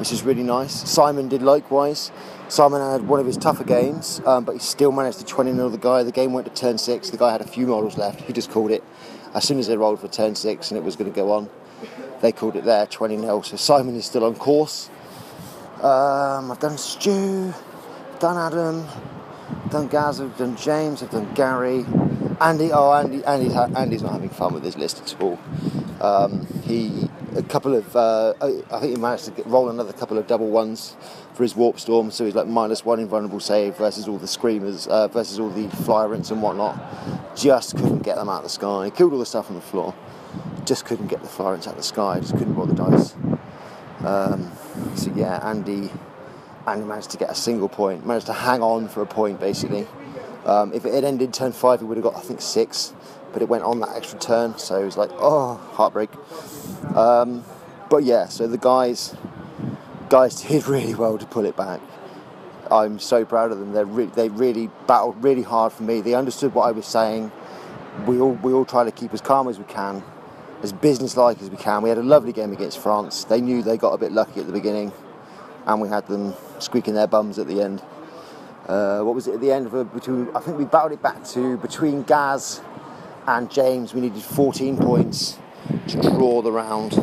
which 0.00 0.12
is 0.12 0.22
really 0.22 0.42
nice. 0.42 0.88
Simon 0.90 1.28
did 1.28 1.42
likewise. 1.42 2.10
Simon 2.48 2.80
had 2.80 3.06
one 3.06 3.20
of 3.20 3.26
his 3.26 3.36
tougher 3.36 3.64
games, 3.64 4.22
um, 4.24 4.44
but 4.44 4.52
he 4.52 4.58
still 4.58 4.90
managed 4.90 5.18
to 5.18 5.26
20 5.26 5.52
0 5.52 5.68
the 5.68 5.76
guy. 5.76 6.02
The 6.02 6.10
game 6.10 6.32
went 6.32 6.46
to 6.46 6.54
turn 6.54 6.78
six. 6.78 7.10
The 7.10 7.18
guy 7.18 7.30
had 7.30 7.42
a 7.42 7.46
few 7.46 7.66
models 7.66 7.98
left. 7.98 8.22
He 8.22 8.32
just 8.32 8.50
called 8.50 8.70
it 8.70 8.82
as 9.34 9.44
soon 9.44 9.58
as 9.58 9.66
they 9.66 9.76
rolled 9.76 10.00
for 10.00 10.08
turn 10.08 10.34
six 10.34 10.70
and 10.70 10.78
it 10.78 10.82
was 10.82 10.96
going 10.96 11.12
to 11.12 11.14
go 11.14 11.30
on. 11.32 11.50
They 12.22 12.32
called 12.32 12.56
it 12.56 12.64
there 12.64 12.86
20 12.86 13.18
0. 13.18 13.42
So 13.42 13.56
Simon 13.56 13.94
is 13.94 14.06
still 14.06 14.24
on 14.24 14.34
course. 14.36 14.88
Um, 15.82 16.50
I've 16.50 16.58
done 16.58 16.78
Stu, 16.78 17.52
done 18.20 18.38
Adam, 18.38 18.86
done 19.68 19.88
Gaz, 19.88 20.20
I've 20.20 20.36
done 20.38 20.56
James, 20.56 21.02
I've 21.02 21.10
done 21.10 21.32
Gary. 21.34 21.84
Andy, 22.40 22.70
oh, 22.72 22.92
Andy, 22.92 23.22
Andy's, 23.24 23.52
ha- 23.52 23.68
Andy's 23.76 24.02
not 24.02 24.12
having 24.12 24.30
fun 24.30 24.54
with 24.54 24.62
this 24.62 24.76
list 24.78 25.02
at 25.02 25.20
all. 25.20 25.38
Um, 26.00 26.46
he, 26.64 27.10
a 27.36 27.42
couple 27.42 27.74
of, 27.74 27.94
uh, 27.94 28.34
I 28.40 28.80
think 28.80 28.96
he 28.96 29.00
managed 29.00 29.26
to 29.26 29.30
get, 29.30 29.46
roll 29.46 29.68
another 29.68 29.92
couple 29.92 30.18
of 30.18 30.26
double 30.26 30.50
ones 30.50 30.96
for 31.34 31.42
his 31.42 31.54
warp 31.54 31.78
storm, 31.78 32.10
so 32.10 32.24
he's 32.24 32.34
like 32.34 32.46
minus 32.46 32.84
one 32.84 33.00
invulnerable 33.00 33.40
save 33.40 33.76
versus 33.76 34.08
all 34.08 34.18
the 34.18 34.26
screamers, 34.26 34.86
uh, 34.88 35.08
versus 35.08 35.38
all 35.38 35.50
the 35.50 35.68
flyerants 35.68 36.30
and 36.30 36.42
whatnot. 36.42 36.78
Just 37.36 37.76
couldn't 37.76 38.02
get 38.02 38.16
them 38.16 38.28
out 38.28 38.38
of 38.38 38.42
the 38.44 38.48
sky. 38.48 38.90
Killed 38.90 39.12
all 39.12 39.18
the 39.18 39.26
stuff 39.26 39.48
on 39.48 39.54
the 39.54 39.62
floor. 39.62 39.94
Just 40.64 40.84
couldn't 40.84 41.06
get 41.06 41.22
the 41.22 41.28
flyerants 41.28 41.66
out 41.66 41.74
of 41.74 41.76
the 41.76 41.82
sky. 41.82 42.20
Just 42.20 42.36
couldn't 42.36 42.54
roll 42.54 42.66
the 42.66 42.74
dice. 42.74 43.14
Um, 44.04 44.50
so 44.96 45.12
yeah, 45.14 45.40
Andy, 45.48 45.90
Andy 46.66 46.84
managed 46.84 47.10
to 47.10 47.16
get 47.16 47.30
a 47.30 47.34
single 47.34 47.68
point. 47.68 48.06
Managed 48.06 48.26
to 48.26 48.32
hang 48.32 48.62
on 48.62 48.88
for 48.88 49.02
a 49.02 49.06
point 49.06 49.40
basically. 49.40 49.86
Um, 50.44 50.72
if 50.72 50.84
it 50.84 50.94
had 50.94 51.04
ended 51.04 51.34
turn 51.34 51.52
five, 51.52 51.80
he 51.80 51.86
would 51.86 51.96
have 51.96 52.04
got 52.04 52.16
I 52.16 52.20
think 52.20 52.40
six, 52.40 52.94
but 53.32 53.42
it 53.42 53.48
went 53.48 53.64
on 53.64 53.80
that 53.80 53.96
extra 53.96 54.18
turn, 54.18 54.58
so 54.58 54.80
it 54.80 54.84
was 54.84 54.96
like 54.96 55.10
oh 55.14 55.54
heartbreak. 55.72 56.10
Um, 56.94 57.44
but 57.88 58.04
yeah, 58.04 58.28
so 58.28 58.46
the 58.46 58.58
guys 58.58 59.14
guys 60.08 60.42
did 60.42 60.66
really 60.66 60.94
well 60.94 61.18
to 61.18 61.26
pull 61.26 61.44
it 61.44 61.56
back. 61.56 61.80
I'm 62.70 62.98
so 62.98 63.24
proud 63.24 63.50
of 63.50 63.58
them. 63.58 63.72
They 63.72 63.84
re- 63.84 64.04
they 64.06 64.28
really 64.28 64.70
battled 64.86 65.22
really 65.22 65.42
hard 65.42 65.72
for 65.72 65.82
me. 65.82 66.00
They 66.00 66.14
understood 66.14 66.54
what 66.54 66.68
I 66.68 66.72
was 66.72 66.86
saying. 66.86 67.32
We 68.06 68.20
all 68.20 68.32
we 68.32 68.52
all 68.52 68.64
try 68.64 68.84
to 68.84 68.92
keep 68.92 69.12
as 69.12 69.20
calm 69.20 69.48
as 69.48 69.58
we 69.58 69.64
can, 69.64 70.04
as 70.62 70.72
businesslike 70.72 71.42
as 71.42 71.50
we 71.50 71.56
can. 71.56 71.82
We 71.82 71.88
had 71.88 71.98
a 71.98 72.02
lovely 72.02 72.32
game 72.32 72.52
against 72.52 72.78
France. 72.78 73.24
They 73.24 73.40
knew 73.40 73.62
they 73.62 73.76
got 73.76 73.92
a 73.92 73.98
bit 73.98 74.12
lucky 74.12 74.40
at 74.40 74.46
the 74.46 74.52
beginning, 74.52 74.92
and 75.66 75.80
we 75.80 75.88
had 75.88 76.06
them 76.06 76.34
squeaking 76.60 76.94
their 76.94 77.08
bums 77.08 77.38
at 77.38 77.48
the 77.48 77.60
end. 77.60 77.82
Uh, 78.68 79.00
what 79.00 79.16
was 79.16 79.26
it 79.26 79.34
at 79.34 79.40
the 79.40 79.50
end 79.50 79.66
of 79.66 79.74
a, 79.74 79.84
between? 79.84 80.28
I 80.34 80.38
think 80.38 80.56
we 80.56 80.64
battled 80.64 80.92
it 80.92 81.02
back 81.02 81.24
to 81.30 81.56
between 81.56 82.04
Gaz 82.04 82.60
and 83.30 83.50
James. 83.50 83.94
We 83.94 84.00
needed 84.00 84.22
14 84.22 84.76
points 84.76 85.38
to 85.88 86.00
draw 86.00 86.42
the 86.42 86.50
round. 86.50 86.94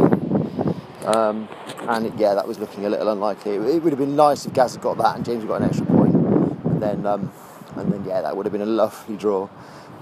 Um, 1.05 1.47
and 1.87 2.07
it, 2.07 2.13
yeah, 2.17 2.33
that 2.33 2.45
was 2.45 2.59
looking 2.59 2.85
a 2.85 2.89
little 2.89 3.09
unlikely. 3.09 3.55
It, 3.55 3.61
it 3.61 3.83
would 3.83 3.93
have 3.93 3.99
been 3.99 4.15
nice 4.15 4.45
if 4.45 4.53
Gaz 4.53 4.73
had 4.73 4.81
got 4.81 4.97
that 4.97 5.15
and 5.15 5.25
James 5.25 5.41
had 5.43 5.47
got 5.47 5.61
an 5.61 5.69
extra 5.69 5.85
point. 5.85 6.13
And 6.13 6.81
then, 6.81 7.05
um, 7.05 7.31
and 7.77 7.91
then 7.91 8.03
yeah, 8.03 8.21
that 8.21 8.35
would 8.35 8.45
have 8.45 8.51
been 8.51 8.61
a 8.61 8.65
lovely 8.65 9.15
draw. 9.15 9.47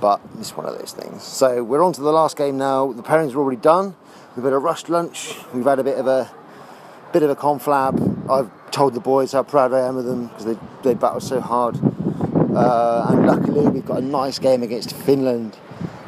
But 0.02 0.20
it's 0.40 0.58
one 0.58 0.66
of 0.66 0.78
those 0.78 0.92
things. 0.92 1.24
So 1.24 1.64
we're 1.64 1.84
on 1.84 1.94
to 1.94 2.02
the 2.02 2.12
last 2.12 2.38
game 2.38 2.58
now. 2.58 2.92
The 2.92 3.04
pairings 3.04 3.34
are 3.34 3.38
already 3.38 3.62
done. 3.62 3.96
We've 4.36 4.44
had 4.44 4.52
a 4.52 4.58
rushed 4.58 4.90
lunch. 4.90 5.36
We've 5.54 5.64
had 5.64 5.80
a 5.80 5.84
bit 5.84 5.98
of 5.98 6.08
a 6.08 6.30
bit 7.14 7.24
of 7.24 7.30
a 7.30 7.36
conflab. 7.36 8.30
I've 8.30 8.52
told 8.72 8.94
the 8.94 9.00
boys 9.00 9.32
how 9.32 9.44
proud 9.44 9.72
I 9.74 9.88
am 9.88 9.96
of 9.96 10.04
them 10.04 10.28
because 10.28 10.46
they 10.46 10.58
they 10.84 10.94
battled 10.96 11.24
so 11.24 11.40
hard. 11.40 11.80
Uh, 12.54 13.08
and 13.10 13.26
luckily, 13.26 13.68
we've 13.68 13.86
got 13.86 14.00
a 14.00 14.06
nice 14.06 14.40
game 14.40 14.64
against 14.64 14.94
Finland, 14.94 15.58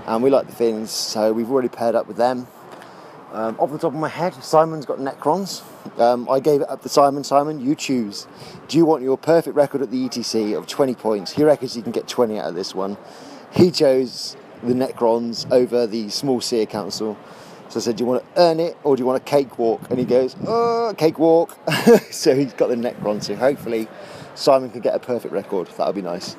and 0.07 0.23
we 0.23 0.29
like 0.29 0.47
the 0.47 0.53
Finns, 0.53 0.89
so 0.89 1.33
we've 1.33 1.51
already 1.51 1.67
paired 1.67 1.93
up 1.93 2.07
with 2.07 2.17
them. 2.17 2.47
Um, 3.33 3.59
off 3.59 3.71
the 3.71 3.77
top 3.77 3.93
of 3.93 3.99
my 3.99 4.07
head, 4.07 4.33
Simon's 4.41 4.85
got 4.85 4.99
Necrons. 4.99 5.61
Um, 5.99 6.29
I 6.29 6.39
gave 6.39 6.61
it 6.61 6.69
up 6.69 6.81
to 6.83 6.89
Simon. 6.89 7.25
Simon, 7.25 7.59
you 7.59 7.75
choose. 7.75 8.25
Do 8.69 8.77
you 8.77 8.85
want 8.85 9.03
your 9.03 9.17
perfect 9.17 9.55
record 9.55 9.81
at 9.81 9.91
the 9.91 10.07
ETC 10.07 10.57
of 10.57 10.65
20 10.65 10.95
points? 10.95 11.33
He 11.33 11.43
reckons 11.43 11.73
he 11.73 11.81
can 11.81 11.91
get 11.91 12.07
20 12.07 12.39
out 12.39 12.47
of 12.49 12.55
this 12.55 12.73
one. 12.73 12.97
He 13.51 13.69
chose 13.69 14.37
the 14.63 14.73
Necrons 14.73 15.49
over 15.51 15.85
the 15.85 16.09
Small 16.09 16.39
Seer 16.39 16.65
Council. 16.65 17.17
So 17.67 17.79
I 17.79 17.83
said, 17.83 17.97
Do 17.97 18.05
you 18.05 18.09
want 18.09 18.23
to 18.23 18.41
earn 18.41 18.61
it 18.61 18.77
or 18.83 18.95
do 18.95 19.01
you 19.01 19.05
want 19.05 19.21
a 19.21 19.25
cakewalk? 19.25 19.81
And 19.89 19.99
he 19.99 20.05
goes, 20.05 20.37
Oh, 20.47 20.93
cakewalk. 20.97 21.57
so 22.11 22.33
he's 22.33 22.53
got 22.53 22.69
the 22.69 22.75
Necrons. 22.75 23.25
So 23.25 23.35
hopefully 23.35 23.89
Simon 24.35 24.69
can 24.69 24.79
get 24.79 24.95
a 24.95 24.99
perfect 24.99 25.33
record. 25.33 25.67
That 25.67 25.85
would 25.87 25.95
be 25.95 26.01
nice. 26.01 26.37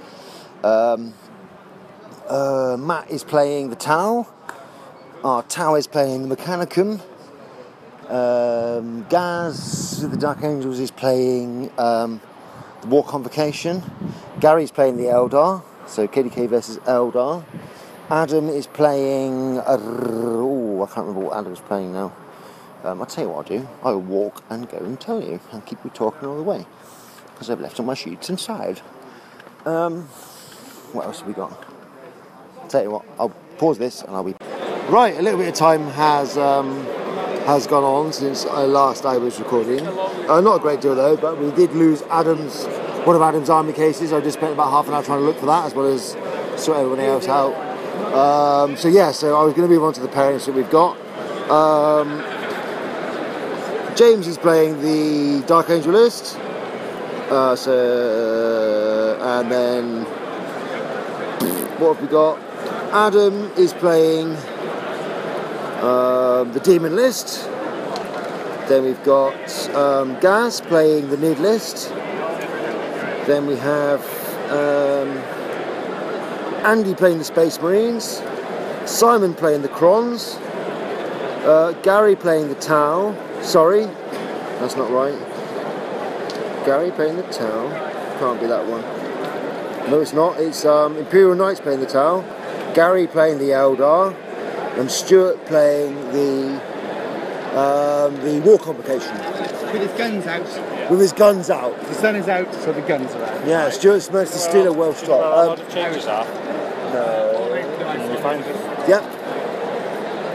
Um, 0.65 1.13
uh, 2.29 2.77
Matt 2.79 3.11
is 3.11 3.25
playing 3.25 3.71
the 3.71 3.77
Tau. 3.77 4.27
Our 5.25 5.43
Tau 5.45 5.75
is 5.75 5.87
playing 5.87 6.29
the 6.29 6.37
Mechanicum. 6.37 7.01
Um, 8.09 9.07
Gaz 9.09 10.09
the 10.09 10.17
Dark 10.17 10.43
Angels 10.43 10.79
is 10.79 10.91
playing 10.91 11.71
um, 11.79 12.21
the 12.83 12.88
War 12.88 13.05
Convocation. 13.05 13.83
Gary's 14.41 14.71
playing 14.71 14.97
the 14.97 15.05
Eldar, 15.05 15.62
so 15.87 16.07
KDK 16.07 16.49
versus 16.49 16.79
Eldar. 16.79 17.45
Adam 18.11 18.49
is 18.49 18.67
playing. 18.67 19.59
Uh, 19.59 19.77
oh, 19.79 20.83
I 20.83 20.87
can't 20.87 21.07
remember 21.07 21.29
what 21.29 21.37
Adam's 21.37 21.61
playing 21.61 21.93
now. 21.93 22.14
Um, 22.85 23.01
I'll 23.01 23.07
tell 23.07 23.25
you 23.25 23.31
what 23.31 23.51
I'll 23.51 23.59
do. 23.59 23.69
I 23.83 23.91
will 23.91 24.01
walk 24.01 24.45
and 24.49 24.71
go 24.71 24.79
and 24.79 24.99
tell 24.99 25.23
you 25.23 25.41
and 25.53 25.67
keep 25.67 25.83
you 25.85 25.91
talking 25.91 26.29
all 26.29 26.37
the 26.37 26.43
way 26.43 26.64
because 27.33 27.51
I've 27.51 27.61
left 27.61 27.79
all 27.81 27.87
my 27.87 27.95
sheets 27.95 28.31
inside. 28.31 28.81
Um, 29.67 30.05
what 30.93 31.05
else 31.05 31.19
have 31.19 31.29
we 31.29 31.35
got? 31.35 31.78
Tell 32.69 32.83
you 32.83 32.91
what, 32.91 33.05
I'll 33.19 33.31
pause 33.57 33.79
this 33.79 34.03
and 34.03 34.15
I'll 34.15 34.25
be. 34.25 34.35
Right, 34.91 35.17
a 35.17 35.23
little 35.23 35.39
bit 35.39 35.49
of 35.49 35.55
time 35.55 35.87
has 35.89 36.37
um, 36.37 36.85
has 37.47 37.67
gone 37.67 37.85
on 37.85 38.13
since 38.13 38.45
uh, 38.45 38.67
last 38.67 39.07
I 39.07 39.17
was 39.17 39.39
recording. 39.39 39.87
Uh, 39.87 40.41
not 40.41 40.57
a 40.57 40.59
great 40.59 40.83
deal 40.83 40.95
though, 40.95 41.17
but 41.17 41.39
we 41.39 41.51
did 41.53 41.73
lose 41.73 42.03
Adam's 42.11 42.67
one 43.07 43.17
of 43.17 43.23
Adam's 43.23 43.49
army 43.49 43.73
cases. 43.73 44.13
I 44.13 44.21
just 44.21 44.37
spent 44.37 44.53
about 44.53 44.71
half 44.71 44.87
an 44.87 44.93
hour 44.93 45.03
trying 45.03 45.21
to 45.21 45.25
look 45.25 45.39
for 45.39 45.47
that, 45.47 45.65
as 45.65 45.75
well 45.75 45.87
as 45.87 46.11
sort 46.63 46.77
everyone 46.77 47.01
else 47.01 47.27
out. 47.27 47.55
Um, 48.13 48.77
so 48.77 48.89
yeah, 48.89 49.13
so 49.13 49.35
I 49.35 49.45
was 49.45 49.55
going 49.55 49.67
to 49.67 49.75
move 49.75 49.83
on 49.83 49.95
to 49.95 50.01
the 50.01 50.09
pairings 50.09 50.45
that 50.45 50.55
we've 50.55 50.71
got. 50.71 50.99
Um, 51.51 52.19
James 53.97 54.27
is 54.27 54.37
playing 54.37 54.81
the 54.83 55.43
Dark 55.47 55.71
Angel 55.71 55.93
list. 55.93 56.37
Uh, 57.31 57.57
so 57.57 59.19
and 59.21 59.51
then 59.51 60.05
what 61.79 61.95
have 61.95 62.03
we 62.03 62.09
got? 62.09 62.48
Adam 62.92 63.53
is 63.59 63.74
playing 63.74 64.29
um, 65.83 66.51
the 66.53 66.61
Demon 66.64 66.96
list. 66.96 67.44
Then 68.66 68.85
we've 68.85 69.03
got 69.05 69.35
um, 69.74 70.18
Gaz 70.20 70.62
playing 70.62 71.11
the 71.11 71.18
Nid 71.18 71.38
list. 71.38 71.90
Then 73.27 73.46
we 73.46 73.57
have 73.57 74.01
um, 74.51 75.09
Andy 76.64 76.94
playing 76.94 77.18
the 77.18 77.24
Space 77.24 77.61
Marines. 77.61 78.22
Simon 78.87 79.35
playing 79.35 79.61
the 79.61 79.68
Crons. 79.68 80.37
Uh, 81.44 81.72
Gary 81.83 82.16
playing 82.16 82.48
the 82.48 82.55
Tau. 82.55 83.14
Sorry, 83.42 83.85
that's 84.61 84.77
not 84.77 84.90
right. 84.90 85.14
Gary 86.64 86.90
playing 86.90 87.16
the 87.16 87.22
Tau. 87.24 87.68
Can't 88.18 88.40
be 88.40 88.46
that 88.46 88.66
one. 88.66 88.81
No, 89.90 90.01
it's 90.01 90.14
not. 90.14 90.40
It's 90.40 90.64
um, 90.64 90.96
Imperial 90.96 91.35
Knights 91.35 91.61
playing 91.61 91.81
the 91.81 91.87
Tau. 91.87 92.24
Gary 92.75 93.07
playing 93.07 93.39
the 93.39 93.51
Eldar, 93.51 94.15
and 94.79 94.91
Stuart 94.91 95.45
playing 95.47 95.95
the 96.13 96.61
um, 97.59 98.15
the 98.23 98.41
War 98.45 98.59
Convocation 98.59 99.13
With 99.73 99.83
his 99.83 99.93
guns 99.99 100.27
out. 100.27 100.91
with 100.91 101.01
his 101.01 101.13
guns 101.13 101.51
out. 101.51 101.79
The 101.81 101.95
sun 101.95 102.15
is 102.17 102.29
out, 102.29 102.53
so 102.55 102.73
the 102.73 102.83
guns 102.83 103.13
are 103.15 103.25
out. 103.25 103.47
Yeah, 103.47 103.71
Stuart's 103.71 104.11
managed 104.13 104.33
to 104.33 104.39
steal 104.39 104.67
a 104.69 104.73
Welsh 104.73 105.03
drop. 105.03 105.59
Um, 105.59 105.71
changes 105.71 106.07
are. 106.07 106.25
No. 106.93 107.57
You 108.13 108.19
find 108.21 108.45
it? 108.45 108.89
yep. 108.89 109.03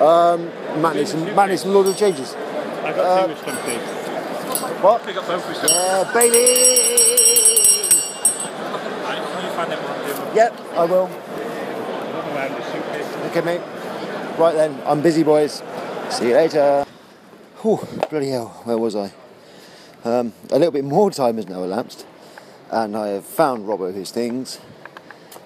Um, 0.01 0.45
Matt 0.81 0.95
needs 0.95 1.11
some, 1.11 1.23
Matt 1.35 1.49
needs 1.49 1.61
some 1.61 1.73
Lord 1.73 1.87
of 1.87 1.95
Changes. 1.97 2.33
I 2.35 2.91
got 2.93 3.21
too 3.27 3.33
much 3.33 3.43
confused. 3.43 4.83
What? 4.83 5.05
Pick 5.05 5.15
up 5.15 5.27
both 5.27 5.45
of 5.45 5.55
us. 5.63 5.71
Yeah, 5.71 6.11
baby! 6.13 6.37
You 9.43 9.49
find 9.55 9.71
them 9.71 9.79
on 9.85 10.29
the 10.29 10.35
Yep, 10.35 10.59
I 10.73 10.85
will. 10.85 11.07
Okay, 12.13 13.41
mate. 13.41 13.61
Right 14.37 14.53
then, 14.53 14.79
I'm 14.85 15.01
busy, 15.01 15.23
boys. 15.23 15.63
See 16.11 16.27
you 16.27 16.35
later. 16.35 16.85
Whew, 17.63 17.79
bloody 18.11 18.29
hell, 18.29 18.49
where 18.65 18.77
was 18.77 18.95
I? 18.95 19.11
Um, 20.03 20.33
a 20.51 20.59
little 20.59 20.71
bit 20.71 20.85
more 20.85 21.09
time 21.09 21.37
has 21.37 21.47
now 21.47 21.63
elapsed, 21.63 22.05
and 22.69 22.95
I 22.95 23.07
have 23.07 23.25
found 23.25 23.65
Robbo 23.65 23.91
his 23.91 24.11
things, 24.11 24.59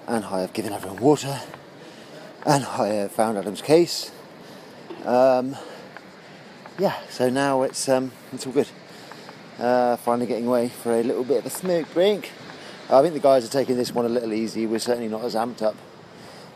and 0.06 0.26
I 0.26 0.42
have 0.42 0.52
given 0.52 0.74
everyone 0.74 1.00
water, 1.00 1.40
and 2.44 2.66
I 2.66 2.88
have 2.88 3.12
found 3.12 3.38
Adam's 3.38 3.62
case. 3.62 4.10
Um, 5.06 5.56
yeah, 6.78 6.96
so 7.08 7.30
now 7.30 7.62
it's 7.62 7.88
um, 7.88 8.12
it's 8.34 8.46
all 8.46 8.52
good. 8.52 8.68
Uh, 9.58 9.96
finally 9.96 10.26
getting 10.26 10.46
away 10.46 10.68
for 10.68 10.92
a 10.92 11.02
little 11.02 11.24
bit 11.24 11.38
of 11.38 11.46
a 11.46 11.50
smoke 11.50 11.90
break. 11.94 12.30
I 12.90 13.00
think 13.00 13.14
the 13.14 13.20
guys 13.20 13.46
are 13.46 13.50
taking 13.50 13.78
this 13.78 13.94
one 13.94 14.04
a 14.04 14.10
little 14.10 14.34
easy. 14.34 14.66
We're 14.66 14.78
certainly 14.80 15.08
not 15.08 15.24
as 15.24 15.34
amped 15.34 15.62
up 15.62 15.76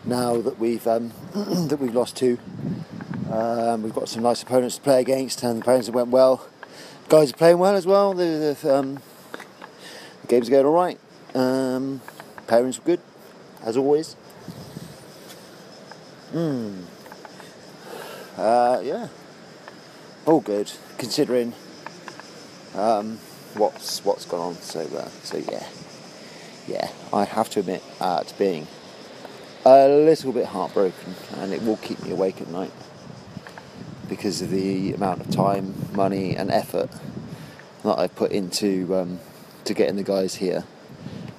now 0.05 0.41
that 0.41 0.59
we've 0.59 0.87
um, 0.87 1.13
that 1.35 1.79
we've 1.81 1.95
lost 1.95 2.17
two. 2.17 2.39
Um, 3.31 3.83
we've 3.83 3.95
got 3.95 4.09
some 4.09 4.23
nice 4.23 4.43
opponents 4.43 4.77
to 4.77 4.83
play 4.83 5.01
against, 5.01 5.43
and 5.43 5.59
the 5.59 5.63
opponents 5.63 5.89
went 5.89 6.09
well. 6.09 6.47
Guys 7.09 7.31
are 7.33 7.37
playing 7.37 7.59
well 7.59 7.75
as 7.75 7.87
well. 7.87 8.13
The, 8.13 8.57
the, 8.61 8.75
um, 8.75 8.95
the 10.23 10.29
game's 10.29 10.49
going 10.49 10.67
all 10.67 10.73
right. 10.73 10.99
Um, 11.35 12.03
pairings 12.47 12.79
were 12.79 12.85
good, 12.85 13.01
as 13.65 13.77
always. 13.77 14.15
Hmm. 16.33 16.83
Uh, 18.37 18.81
yeah. 18.83 19.09
All 20.27 20.41
good, 20.41 20.71
considering 20.99 21.55
um, 22.75 23.19
what's 23.55 24.05
what's 24.05 24.25
gone 24.25 24.41
on. 24.41 24.55
So 24.57 24.81
uh, 24.81 25.09
so 25.23 25.39
yeah, 25.39 25.67
yeah. 26.69 26.91
I 27.13 27.25
have 27.25 27.51
to 27.51 27.61
admit, 27.61 27.83
uh, 28.01 28.23
being 28.39 28.67
a 29.65 29.89
little 29.89 30.33
bit 30.33 30.47
heartbroken, 30.47 31.15
and 31.39 31.53
it 31.53 31.63
will 31.63 31.77
keep 31.79 32.03
me 32.03 32.11
awake 32.11 32.41
at 32.41 32.49
night 32.49 32.73
because 34.09 34.43
of 34.43 34.51
the 34.51 34.93
amount 34.93 35.21
of 35.21 35.31
time, 35.31 35.75
money, 35.93 36.37
and 36.37 36.51
effort 36.51 36.91
that 37.85 37.99
I've 37.99 38.15
put 38.15 38.33
into 38.33 38.95
um, 38.95 39.21
to 39.65 39.75
getting 39.75 39.97
the 39.97 40.03
guys 40.03 40.37
here 40.37 40.65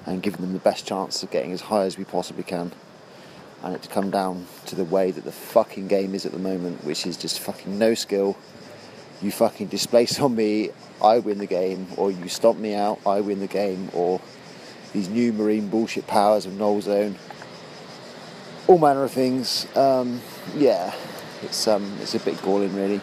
and 0.06 0.22
giving 0.22 0.42
them 0.42 0.54
the 0.54 0.60
best 0.60 0.86
chance 0.88 1.22
of 1.24 1.32
getting 1.32 1.52
as 1.52 1.62
high 1.62 1.84
as 1.84 1.98
we 1.98 2.04
possibly 2.04 2.44
can. 2.44 2.72
And 3.62 3.76
it 3.76 3.82
to 3.84 3.90
come 3.90 4.10
down 4.10 4.48
to 4.66 4.76
the 4.76 4.84
way 4.84 5.12
that 5.12 5.24
the 5.24 5.32
fucking 5.32 5.88
game 5.88 6.14
is 6.16 6.26
at 6.26 6.34
the 6.34 6.40
moment, 6.40 6.84
which 6.84 7.06
is 7.06 7.16
just 7.16 7.40
fucking 7.40 7.78
no 7.78 7.94
skill. 7.94 8.38
You 9.22 9.32
fucking 9.32 9.68
displace 9.68 10.20
on 10.20 10.36
me, 10.36 10.72
I 11.02 11.20
win 11.20 11.38
the 11.38 11.46
game, 11.46 11.88
or 11.96 12.12
you 12.12 12.28
stomp 12.28 12.60
me 12.60 12.74
out, 12.74 13.00
I 13.06 13.22
win 13.22 13.40
the 13.40 13.48
game, 13.48 13.90
or 13.94 14.20
these 14.92 15.08
new 15.08 15.32
marine 15.32 15.70
bullshit 15.70 16.08
powers 16.08 16.46
of 16.46 16.54
Null 16.54 16.82
Zone 16.82 17.18
all 18.68 18.78
manner 18.78 19.04
of 19.04 19.12
things. 19.12 19.68
Um, 19.76 20.22
yeah, 20.56 20.94
it's 21.42 21.68
um, 21.68 21.98
it's 22.02 22.16
a 22.16 22.20
bit 22.20 22.42
galling 22.42 22.76
really, 22.76 23.02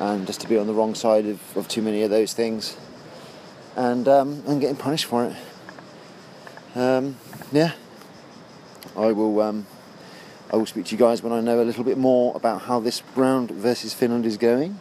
and 0.00 0.26
just 0.26 0.40
to 0.42 0.48
be 0.48 0.56
on 0.56 0.66
the 0.66 0.74
wrong 0.74 0.94
side 0.94 1.26
of, 1.26 1.56
of 1.56 1.68
too 1.68 1.82
many 1.82 2.02
of 2.02 2.10
those 2.10 2.32
things, 2.32 2.76
and 3.76 4.06
um, 4.08 4.42
and 4.46 4.60
getting 4.60 4.76
punished 4.76 5.06
for 5.06 5.24
it. 5.24 5.36
Um, 6.76 7.16
yeah, 7.52 7.72
I 8.96 9.12
will. 9.12 9.40
Um, 9.40 9.66
I 10.50 10.56
will 10.56 10.66
speak 10.66 10.86
to 10.86 10.92
you 10.92 10.98
guys 10.98 11.22
when 11.22 11.32
I 11.32 11.40
know 11.40 11.60
a 11.60 11.64
little 11.64 11.84
bit 11.84 11.98
more 11.98 12.34
about 12.34 12.62
how 12.62 12.80
this 12.80 13.02
round 13.14 13.50
versus 13.50 13.92
Finland 13.92 14.24
is 14.24 14.38
going, 14.38 14.80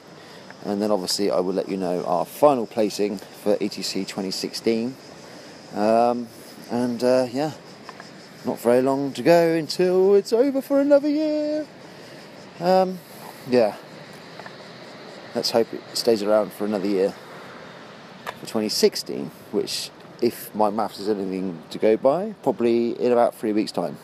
and 0.64 0.82
then 0.82 0.92
obviously 0.92 1.30
I 1.30 1.42
will 1.42 1.54
let 1.54 1.68
you 1.68 1.76
know 1.76 2.06
our 2.06 2.24
final 2.24 2.66
placing 2.66 3.18
for 3.18 3.58
ETC 3.58 4.08
2016. 4.08 4.96
Um, 5.76 6.30
and 6.72 7.04
uh, 7.04 7.28
yeah, 7.30 7.52
not 8.48 8.60
very 8.60 8.82
long 8.82 9.12
to 9.12 9.22
go 9.22 9.54
until 9.54 10.16
it's 10.16 10.32
over 10.32 10.62
for 10.62 10.80
another 10.80 11.10
year. 11.10 11.68
Um, 12.62 12.98
yeah, 13.50 13.76
let's 15.36 15.52
hope 15.52 15.72
it 15.74 15.82
stays 15.94 16.24
around 16.24 16.54
for 16.54 16.66
another 16.66 16.88
year 16.88 17.14
for 18.40 18.46
2016, 18.46 19.30
which, 19.52 19.92
if 20.22 20.56
my 20.56 20.70
maths 20.70 21.00
is 21.00 21.10
anything 21.10 21.62
to 21.72 21.78
go 21.78 21.98
by, 21.98 22.34
probably 22.42 22.92
in 22.92 23.12
about 23.12 23.36
three 23.36 23.52
weeks' 23.52 23.74
time. 23.74 23.98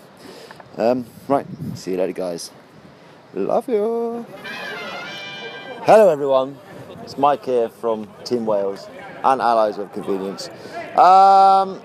Um, 0.75 1.05
right, 1.29 1.47
see 1.75 1.91
you 1.91 1.97
later, 1.97 2.13
guys. 2.13 2.51
Love 3.33 3.69
you. 3.69 4.25
Hello, 5.85 6.09
everyone. 6.09 6.57
It's 7.01 7.17
Mike 7.17 7.45
here 7.45 7.69
from 7.69 8.09
Team 8.25 8.45
Wales 8.45 8.87
and 9.23 9.41
Allies 9.41 9.77
of 9.77 9.91
Convenience. 9.93 10.49
Um, 10.97 11.81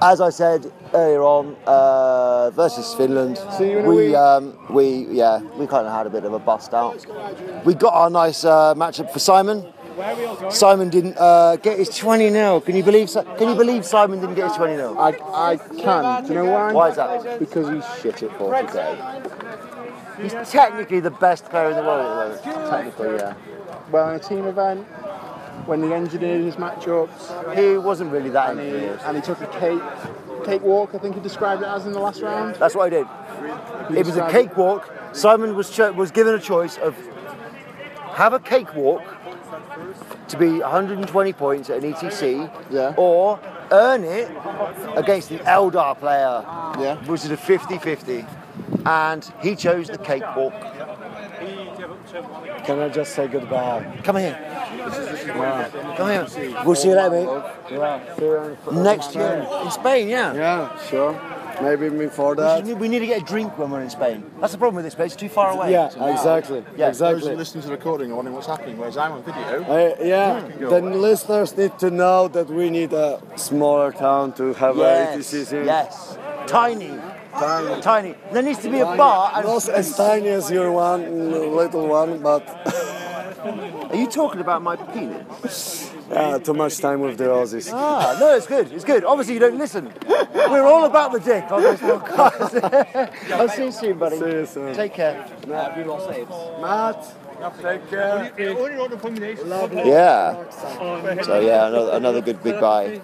as 0.00 0.20
I 0.20 0.30
said 0.30 0.70
earlier 0.94 1.22
on, 1.22 1.56
uh, 1.66 2.50
versus 2.50 2.94
Finland, 2.94 3.38
See 3.56 3.70
you 3.70 3.78
in 3.78 3.84
a 3.84 3.88
we 3.88 4.14
um, 4.14 4.56
we 4.70 5.06
yeah 5.10 5.40
we 5.58 5.66
kind 5.66 5.86
of 5.86 5.92
had 5.92 6.06
a 6.06 6.10
bit 6.10 6.24
of 6.24 6.32
a 6.32 6.38
bust 6.38 6.74
out. 6.74 7.04
We 7.64 7.74
got 7.74 7.94
our 7.94 8.10
nice 8.10 8.44
uh, 8.44 8.74
matchup 8.74 9.10
for 9.12 9.18
Simon. 9.18 9.72
Simon 10.50 10.90
didn't 10.90 11.16
uh, 11.18 11.56
get 11.56 11.76
his 11.76 11.88
20 11.88 12.30
0 12.30 12.60
Can 12.60 12.76
you 12.76 12.84
believe? 12.84 13.10
Si- 13.10 13.24
Can 13.36 13.48
you 13.48 13.56
believe 13.56 13.84
Simon 13.84 14.20
didn't 14.20 14.36
get 14.36 14.46
his 14.48 14.56
20 14.56 14.76
0 14.76 14.96
I, 14.96 15.08
I 15.34 15.56
can. 15.56 16.22
Do 16.24 16.28
you 16.28 16.34
know 16.44 16.52
why? 16.52 16.72
Why 16.72 16.88
is 16.90 16.96
that? 16.96 17.38
Because 17.40 17.68
he's 17.68 17.84
shit 18.00 18.22
at 18.22 18.30
40k. 18.38 20.22
He's 20.22 20.34
technically 20.50 21.00
the 21.00 21.10
best 21.10 21.46
player 21.46 21.70
in 21.70 21.76
the 21.76 21.82
world 21.82 22.00
at 22.34 22.42
the 22.44 22.50
moment. 22.50 22.70
Technically, 22.70 23.16
yeah. 23.16 23.34
Well, 23.90 24.10
in 24.10 24.16
a 24.16 24.18
team 24.20 24.46
event, 24.46 24.86
when 25.66 25.82
he 25.82 25.92
engineered 25.92 26.42
his 26.42 26.56
matchups, 26.56 27.54
He 27.54 27.76
wasn't 27.78 28.12
really 28.12 28.30
that 28.30 28.50
and 28.50 28.60
he, 28.60 28.76
and 29.06 29.16
he 29.16 29.22
took 29.22 29.40
a 29.40 29.46
cake, 29.46 29.82
cakewalk, 30.44 30.94
I 30.94 30.98
think 30.98 31.14
he 31.14 31.20
described 31.20 31.62
it 31.62 31.66
as 31.68 31.86
in 31.86 31.92
the 31.92 31.98
last 32.00 32.22
round. 32.22 32.54
That's 32.56 32.74
what 32.74 32.86
I 32.86 32.90
did. 32.90 33.06
He 33.90 33.98
It 34.00 34.06
was 34.06 34.16
a 34.16 34.28
cakewalk. 34.30 34.90
Simon 35.12 35.54
was 35.56 35.70
cho- 35.70 35.92
was 35.92 36.10
given 36.10 36.34
a 36.34 36.38
choice 36.38 36.76
of 36.78 36.94
have 38.12 38.32
a 38.32 38.38
cakewalk 38.40 39.02
to 40.28 40.36
be 40.36 40.60
120 40.60 41.32
points 41.32 41.70
at 41.70 41.82
an 41.82 41.92
ETC, 41.94 42.50
Yeah. 42.70 42.94
or 42.96 43.38
earn 43.70 44.04
it 44.04 44.28
against 44.96 45.30
an 45.30 45.38
Eldar 45.40 45.98
player, 45.98 46.42
Yeah. 46.78 46.96
which 47.06 47.24
is 47.24 47.30
a 47.30 47.36
50-50. 47.36 48.26
And 48.84 49.24
he 49.40 49.54
chose 49.56 49.88
the 49.88 49.98
cakewalk. 49.98 50.52
Can 52.64 52.78
I 52.80 52.88
just 52.88 53.14
say 53.14 53.28
goodbye? 53.28 54.00
Come 54.02 54.16
here. 54.16 54.36
Come 55.96 56.08
here. 56.10 56.26
We'll 56.64 56.74
see 56.74 56.88
you 56.88 56.94
later, 56.96 57.10
mate. 57.10 57.28
Yeah. 57.70 58.16
See 58.16 58.24
you 58.24 58.56
in- 58.70 58.82
Next 58.82 59.14
year 59.14 59.46
in 59.64 59.70
Spain, 59.70 60.08
yeah. 60.08 60.34
Yeah, 60.34 60.78
sure. 60.88 61.20
Maybe 61.62 61.88
before 61.88 62.30
We, 62.30 62.36
that. 62.42 62.66
should- 62.66 62.78
we 62.80 62.88
need 62.88 63.00
to 63.00 63.06
get 63.06 63.22
a 63.22 63.24
drink 63.24 63.58
when 63.58 63.70
we're 63.70 63.80
in 63.82 63.90
Spain. 63.90 64.24
That's 64.40 64.52
the 64.52 64.58
problem 64.58 64.76
with 64.76 64.84
this 64.84 64.94
place. 64.94 65.12
It's 65.12 65.20
too 65.20 65.28
far 65.28 65.50
away. 65.52 65.72
Yeah, 65.72 65.86
exactly. 66.12 66.64
Yeah, 66.76 66.88
Those 66.90 66.98
who 67.00 67.06
exactly. 67.06 67.36
listening 67.36 67.62
to 67.62 67.68
the 67.68 67.74
recording 67.74 68.12
are 68.12 68.16
wondering 68.16 68.34
what's 68.36 68.46
happening, 68.46 68.76
whereas 68.78 68.96
I'm 68.96 69.12
on 69.12 69.22
video. 69.22 69.64
Uh, 69.64 69.94
yeah, 70.04 70.40
the 70.60 70.80
listeners 70.80 71.56
need 71.56 71.76
to 71.80 71.90
know 71.90 72.28
that 72.28 72.48
we 72.48 72.70
need 72.70 72.92
a 72.92 73.20
smaller 73.36 73.90
town 73.92 74.32
to 74.34 74.54
have 74.54 74.76
a 74.76 74.80
Yes. 74.80 75.16
ETC. 75.34 75.64
Yes. 75.64 76.18
Tiny. 76.46 76.92
Tiny. 77.38 77.80
Tiny. 77.82 78.14
There 78.32 78.42
needs 78.42 78.58
to 78.60 78.70
be 78.70 78.80
a 78.80 78.84
bar. 78.84 79.32
And 79.34 79.46
Not 79.46 79.68
as 79.68 79.96
tiny 79.96 80.28
as 80.28 80.50
your 80.50 80.72
one, 80.72 81.30
little 81.56 81.86
one, 81.86 82.20
but 82.22 82.42
Are 83.90 83.96
you 83.96 84.06
talking 84.08 84.40
about 84.40 84.62
my 84.62 84.76
penis? 84.76 85.90
yeah, 86.10 86.38
too 86.38 86.54
much 86.54 86.78
time 86.78 87.00
with 87.00 87.16
the 87.18 87.24
Aussies. 87.24 87.70
Ah, 87.72 88.16
no, 88.20 88.34
it's 88.36 88.46
good. 88.46 88.72
It's 88.72 88.84
good. 88.84 89.04
Obviously, 89.04 89.34
you 89.34 89.40
don't 89.40 89.58
listen. 89.58 89.92
We're 90.34 90.62
all 90.66 90.84
about 90.86 91.12
the 91.12 91.20
dick 91.20 91.50
on 91.50 91.62
this 91.62 91.80
podcast. 91.80 93.32
I'll 93.32 93.48
see 93.48 93.64
you 93.66 93.72
soon, 93.72 93.98
buddy. 93.98 94.18
See 94.18 94.24
you 94.30 94.46
soon. 94.46 94.74
Take 94.74 94.94
care. 94.94 95.26
Matt, 95.46 97.14
take 97.62 97.88
care. 97.88 98.32
Yeah. 99.86 100.50
So 101.22 101.40
yeah, 101.40 101.68
another, 101.68 101.90
another 101.92 102.20
good 102.20 102.42
big 102.42 102.60
buy. 102.60 103.00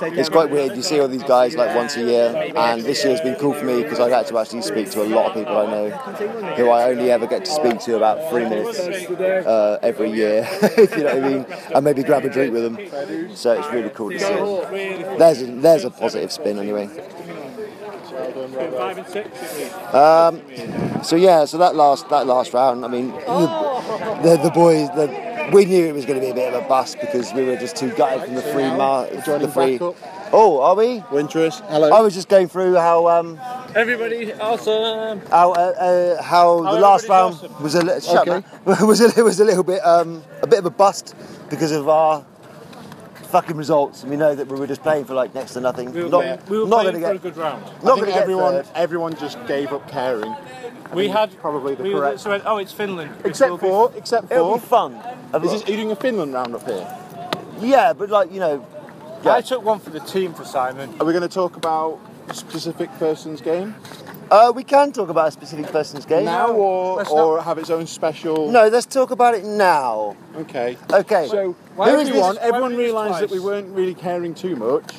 It's 0.00 0.28
quite 0.28 0.50
weird. 0.50 0.76
You 0.76 0.82
see 0.82 1.00
all 1.00 1.08
these 1.08 1.22
guys 1.24 1.56
like 1.56 1.74
once 1.74 1.96
a 1.96 2.02
year, 2.04 2.52
and 2.56 2.82
this 2.82 3.04
year's 3.04 3.20
been 3.20 3.36
cool 3.36 3.54
for 3.54 3.64
me 3.64 3.82
because 3.82 4.00
I've 4.00 4.12
had 4.12 4.26
to 4.28 4.38
actually 4.38 4.62
speak 4.62 4.90
to 4.90 5.02
a 5.02 5.08
lot 5.08 5.26
of 5.26 5.34
people 5.34 5.56
I 5.56 5.66
know 5.66 5.90
who 6.56 6.68
I 6.70 6.90
only 6.90 7.10
ever 7.10 7.26
get 7.26 7.44
to 7.44 7.50
speak 7.50 7.80
to 7.80 7.96
about 7.96 8.30
three 8.30 8.44
minutes 8.48 8.78
uh, 8.78 9.78
every 9.82 10.10
year, 10.10 10.46
if 10.62 10.96
you 10.96 11.04
know 11.04 11.14
what 11.14 11.24
I 11.24 11.28
mean, 11.28 11.46
and 11.74 11.84
maybe 11.84 12.02
grab 12.02 12.24
a 12.24 12.28
drink 12.28 12.52
with 12.52 12.62
them. 12.62 13.36
So 13.36 13.52
it's 13.58 13.72
really 13.72 13.90
cool 13.90 14.10
to 14.10 14.18
see. 14.18 15.02
There's 15.18 15.42
a, 15.42 15.46
there's 15.46 15.84
a 15.84 15.90
positive 15.90 16.32
spin 16.32 16.58
anyway. 16.58 16.88
Seven, 18.38 18.54
right, 18.56 18.70
right. 18.72 18.78
Five 18.78 18.98
and 18.98 19.06
six 19.08 19.28
at. 19.94 21.04
So 21.04 21.16
yeah, 21.16 21.44
so 21.44 21.58
that 21.58 21.74
last 21.74 22.08
that 22.10 22.26
last 22.26 22.52
round, 22.52 22.84
I 22.84 22.88
mean, 22.88 23.08
the, 23.08 24.20
the, 24.22 24.40
the 24.44 24.50
boys, 24.50 24.88
the, 24.90 25.50
we 25.52 25.64
knew 25.64 25.86
it 25.86 25.94
was 25.94 26.04
going 26.04 26.20
to 26.20 26.24
be 26.24 26.30
a 26.30 26.34
bit 26.34 26.52
of 26.52 26.62
a 26.64 26.68
bust 26.68 27.00
because 27.00 27.32
we 27.32 27.44
were 27.44 27.56
just 27.56 27.76
too 27.76 27.90
gutted 27.94 28.24
from 28.24 28.34
the 28.34 28.42
free 28.42 28.62
mar- 28.70 29.08
joining 29.24 29.42
the 29.46 29.52
free. 29.52 29.78
Oh, 30.30 30.60
are 30.60 30.74
we? 30.74 31.02
Winters, 31.10 31.60
hello. 31.68 31.90
I 31.90 32.00
was 32.00 32.14
just 32.14 32.28
going 32.28 32.48
through 32.48 32.74
how 32.74 33.08
um 33.08 33.40
Everybody, 33.74 34.32
awesome. 34.34 35.20
how 35.30 35.52
uh, 35.52 35.54
uh, 35.54 36.22
how 36.22 36.60
the 36.62 36.66
How 36.68 36.78
last 36.78 37.08
round 37.08 37.34
awesome. 37.34 37.62
was 37.62 37.74
a 37.74 37.82
li- 37.82 38.00
shut 38.00 38.28
Okay. 38.28 38.30
man. 38.30 38.86
was 38.86 39.00
a, 39.00 39.22
was 39.24 39.40
a 39.40 39.44
little 39.44 39.62
bit 39.64 39.84
um 39.86 40.22
a 40.42 40.46
bit 40.46 40.58
of 40.58 40.66
a 40.66 40.70
bust 40.70 41.14
because 41.48 41.70
of 41.72 41.88
our 41.88 42.24
fucking 43.28 43.56
results. 43.56 44.02
And 44.02 44.10
we 44.10 44.16
know 44.16 44.34
that 44.34 44.48
we 44.48 44.58
were 44.58 44.66
just 44.66 44.82
playing 44.82 45.04
for 45.04 45.14
like 45.14 45.34
next 45.34 45.52
to 45.54 45.60
nothing. 45.60 45.92
We 45.92 46.04
were 46.04 46.08
not 46.08 46.20
playing, 46.22 46.40
we 46.48 46.58
were 46.58 46.66
not 46.66 46.82
playing 46.82 47.00
gonna 47.02 47.06
for 47.06 47.12
get 47.12 47.16
a 47.16 47.18
good 47.18 47.36
round. 47.36 47.62
not 47.62 47.72
I 47.72 47.80
going 47.82 47.96
think 47.96 48.06
to 48.06 48.12
get 48.12 48.22
everyone, 48.22 48.52
third. 48.54 48.66
everyone 48.74 49.16
just 49.16 49.46
gave 49.46 49.72
up 49.72 49.88
caring. 49.88 50.34
We 50.94 51.08
had 51.08 51.36
probably 51.38 51.74
the 51.74 51.82
we 51.82 51.92
correct- 51.92 52.20
So 52.20 52.40
oh, 52.46 52.56
it's 52.56 52.72
Finland. 52.72 53.14
It 53.20 53.26
Except 53.26 53.50
will 53.50 53.58
be- 53.58 53.66
for, 53.68 54.24
It'll 54.32 54.54
be 54.54 54.60
fun. 54.60 54.94
Is 55.34 55.42
this, 55.52 55.64
are 55.64 55.70
you 55.70 55.76
doing 55.76 55.92
a 55.92 55.96
Finland 55.96 56.32
round 56.32 56.54
up 56.54 56.64
here? 56.66 56.86
Yeah, 57.60 57.92
but 57.92 58.08
like 58.08 58.32
you 58.32 58.40
know, 58.40 58.66
yeah. 59.22 59.34
I 59.34 59.40
took 59.42 59.62
one 59.64 59.80
for 59.80 59.90
the 59.90 60.00
team 60.00 60.32
for 60.32 60.44
Simon. 60.44 60.94
Are 61.00 61.04
we 61.06 61.12
going 61.12 61.28
to 61.28 61.34
talk 61.34 61.56
about 61.56 61.98
a 62.28 62.34
specific 62.34 62.90
person's 62.98 63.40
game 63.40 63.74
Uh, 64.30 64.52
we 64.54 64.62
can 64.62 64.92
talk 64.92 65.08
about 65.08 65.28
a 65.28 65.30
specific 65.30 65.66
person's 65.72 66.04
game. 66.04 66.24
now, 66.26 66.52
or 66.52 66.96
let's 66.96 67.08
or 67.10 67.40
have 67.42 67.56
its 67.58 67.70
own 67.70 67.86
special? 67.86 68.50
No, 68.50 68.68
let's 68.68 68.84
talk 68.86 69.10
about 69.10 69.34
it 69.34 69.42
now. 69.44 70.14
Okay. 70.36 70.76
Okay. 70.92 71.26
So 71.28 71.52
Why 71.76 71.90
Who 71.90 71.96
is 72.00 72.08
everyone, 72.08 72.34
this- 72.34 72.44
everyone 72.44 72.72
why 72.72 72.78
realised 72.78 73.22
that 73.22 73.30
we 73.30 73.40
weren't 73.40 73.74
really 73.74 73.94
caring 73.94 74.34
too 74.34 74.54
much, 74.56 74.96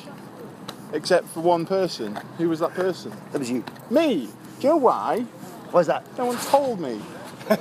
except 0.92 1.28
for 1.28 1.40
one 1.40 1.64
person. 1.64 2.18
Who 2.38 2.48
was 2.48 2.58
that 2.58 2.74
person? 2.74 3.12
that 3.30 3.38
was 3.38 3.48
you. 3.50 3.62
Me. 3.88 4.28
Do 4.58 4.66
you 4.66 4.70
know 4.70 4.76
why? 4.78 5.20
What's 5.70 5.86
that? 5.86 6.02
No 6.18 6.26
one 6.26 6.36
told 6.38 6.80
me. 6.80 7.00
Uh, 7.48 7.56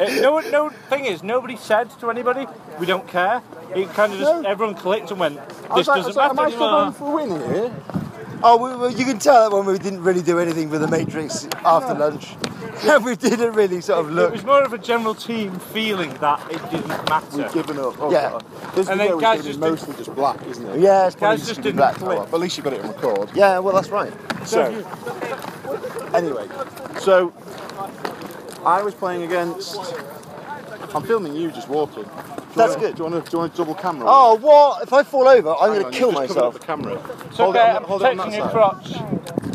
no, 0.20 0.32
one- 0.32 0.50
no 0.50 0.70
thing 0.90 1.04
is, 1.04 1.22
nobody 1.22 1.56
said 1.56 1.90
to 2.00 2.10
anybody, 2.10 2.46
we 2.80 2.86
don't 2.86 3.06
care. 3.06 3.40
It 3.74 3.88
kind 3.94 4.12
of 4.12 4.18
just 4.18 4.42
No. 4.42 4.48
everyone 4.48 4.74
clicked 4.74 5.12
and 5.12 5.20
went, 5.20 5.38
I 5.38 5.42
was 5.76 5.86
this 5.86 5.88
like, 5.88 5.88
I 5.88 5.94
doesn't 6.02 6.06
was 6.08 6.16
like, 6.16 6.30
am 6.30 6.36
matter 6.36 6.48
I 6.48 6.50
still 6.50 6.64
anymore. 6.64 6.80
going 6.80 6.92
for 6.92 7.04
a 7.04 7.14
win 7.14 7.30
here? 7.54 7.70
Oh, 8.46 8.58
we, 8.58 8.76
well, 8.78 8.90
you 8.90 9.06
can 9.06 9.18
tell 9.18 9.48
that 9.48 9.56
when 9.56 9.64
we 9.64 9.78
didn't 9.78 10.02
really 10.02 10.20
do 10.20 10.38
anything 10.38 10.68
for 10.68 10.78
the 10.78 10.86
Matrix 10.86 11.48
after 11.64 11.94
lunch. 11.94 12.36
we 13.04 13.16
didn't 13.16 13.54
really 13.54 13.80
sort 13.80 14.04
of 14.04 14.12
look 14.12 14.18
It 14.18 14.22
look. 14.24 14.32
was 14.32 14.44
more 14.44 14.62
of 14.62 14.72
a 14.74 14.78
general 14.78 15.14
team 15.14 15.58
feeling 15.58 16.12
that 16.18 16.40
it 16.52 16.60
didn't 16.70 16.88
matter. 17.08 17.38
We've 17.38 17.52
given 17.54 17.78
up. 17.78 17.94
Oh, 17.98 18.12
Yeah. 18.12 18.30
God. 18.32 18.44
This 18.74 18.88
And 18.88 19.00
then 19.00 19.06
video 19.08 19.20
guys 19.20 19.40
is 19.40 19.46
just 19.46 19.60
going 19.60 19.76
to 19.76 19.82
be 19.82 19.88
mostly 19.88 20.04
just 20.04 20.14
black, 20.14 20.46
isn't 20.46 20.66
it? 20.66 20.80
Yeah, 20.80 21.06
it's 21.06 21.16
probably 21.16 21.38
Guys 21.38 21.46
just 21.48 21.62
gonna 21.62 21.64
be 21.64 21.68
didn't 21.70 21.76
black. 21.78 21.94
click. 21.94 22.18
Well, 22.18 22.34
at 22.34 22.40
least 22.40 22.56
you 22.58 22.62
got 22.62 22.72
it 22.74 22.82
on 22.84 22.88
record. 22.90 23.30
Yeah, 23.34 23.60
well, 23.60 23.74
that's 23.74 23.88
right. 23.88 24.12
So, 24.46 24.64
anyway, 26.12 26.46
so 26.98 27.32
I 28.66 28.82
was 28.82 28.92
playing 28.94 29.22
against. 29.22 29.76
I'm 30.94 31.02
filming 31.02 31.34
you 31.34 31.50
just 31.50 31.68
walking. 31.68 32.04
Do 32.04 32.10
That's 32.54 32.76
good. 32.76 32.94
Do 32.94 33.02
you 33.04 33.10
want 33.10 33.24
to 33.24 33.30
do 33.30 33.34
you 33.34 33.38
want 33.40 33.54
a 33.54 33.56
double 33.56 33.74
camera? 33.74 34.04
Oh, 34.08 34.36
what? 34.36 34.82
If 34.84 34.92
I 34.92 35.02
fall 35.02 35.26
over, 35.26 35.54
I'm 35.54 35.72
going 35.80 35.84
to 35.84 35.90
kill 35.90 36.10
you've 36.12 36.18
just 36.20 36.34
myself. 36.36 36.54
up 36.54 36.60
The 36.60 36.66
camera. 36.66 36.94
It's 37.26 37.36
hold 37.36 37.56
okay, 37.56 37.68
it 37.70 37.76
I'm 37.76 37.82
hold 37.82 38.02
it 38.02 38.06
on 38.06 38.16
protecting 38.16 38.30
that 38.30 38.38
your 38.38 38.48
crotch. 38.50 38.92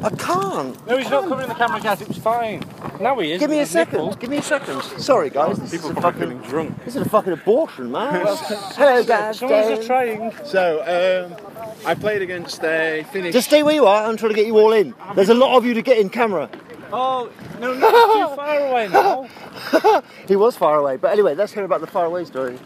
I 0.03 0.09
can't. 0.15 0.87
No, 0.87 0.97
he's 0.97 1.09
not 1.09 1.27
covering 1.29 1.47
the 1.47 1.55
camera, 1.55 1.79
guys. 1.81 2.01
It 2.01 2.09
was 2.09 2.17
fine. 2.17 2.63
Now 2.99 3.17
he 3.19 3.31
is. 3.33 3.39
Give 3.39 3.49
me 3.49 3.57
a 3.57 3.61
with 3.61 3.73
nipple. 3.73 4.11
second. 4.11 4.19
Give 4.21 4.29
me 4.29 4.37
a 4.37 4.41
second. 4.41 4.81
Sorry, 4.99 5.29
guys. 5.29 5.57
This 5.59 5.71
People 5.71 5.91
is 5.91 5.97
a 5.97 6.01
fucking 6.01 6.19
feeling 6.19 6.37
drunk. 6.39 6.85
This 6.85 6.95
is 6.97 7.05
a 7.05 7.09
fucking 7.09 7.31
abortion, 7.33 7.91
man. 7.91 8.25
Hello, 8.25 9.03
guys. 9.05 9.39
Someone's 9.39 9.67
just 9.67 9.87
trying. 9.87 10.33
So, 10.43 11.29
um, 11.31 11.85
I 11.85 11.95
played 11.95 12.21
against 12.21 12.61
a 12.63 13.05
Finnish. 13.13 13.33
Just 13.33 13.47
stay 13.47 13.63
where 13.63 13.75
you 13.75 13.85
are. 13.85 14.03
I'm 14.05 14.17
trying 14.17 14.31
to 14.31 14.35
get 14.35 14.45
you 14.47 14.57
all 14.57 14.73
in. 14.73 14.93
There's 15.15 15.29
a 15.29 15.33
lot 15.33 15.55
of 15.57 15.65
you 15.65 15.73
to 15.73 15.81
get 15.81 15.97
in 15.97 16.09
camera. 16.09 16.49
Oh, 16.91 17.29
no, 17.59 17.73
no, 17.73 17.87
it's 17.87 18.29
too 18.29 18.35
far 18.35 18.67
away 18.67 18.87
now. 18.87 20.01
He 20.27 20.35
was 20.35 20.55
far 20.55 20.77
away, 20.77 20.97
but 20.97 21.11
anyway, 21.11 21.35
let's 21.35 21.53
hear 21.53 21.63
about 21.63 21.81
the 21.81 21.87
far 21.87 22.05
away 22.05 22.25
story. 22.25 22.57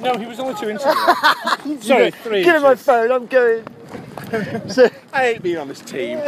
No, 0.00 0.16
he 0.18 0.26
was 0.26 0.40
only 0.40 0.54
two 0.54 0.68
inches 0.68 0.86
away. 0.86 1.78
Sorry, 1.80 2.10
three 2.10 2.42
Give 2.44 2.54
me 2.54 2.60
my 2.60 2.74
phone. 2.74 3.10
I'm 3.10 3.26
going. 3.26 3.64
so, 4.68 4.88
I 5.12 5.22
hate 5.24 5.42
being 5.42 5.58
on 5.58 5.68
this 5.68 5.80
team. 5.80 6.20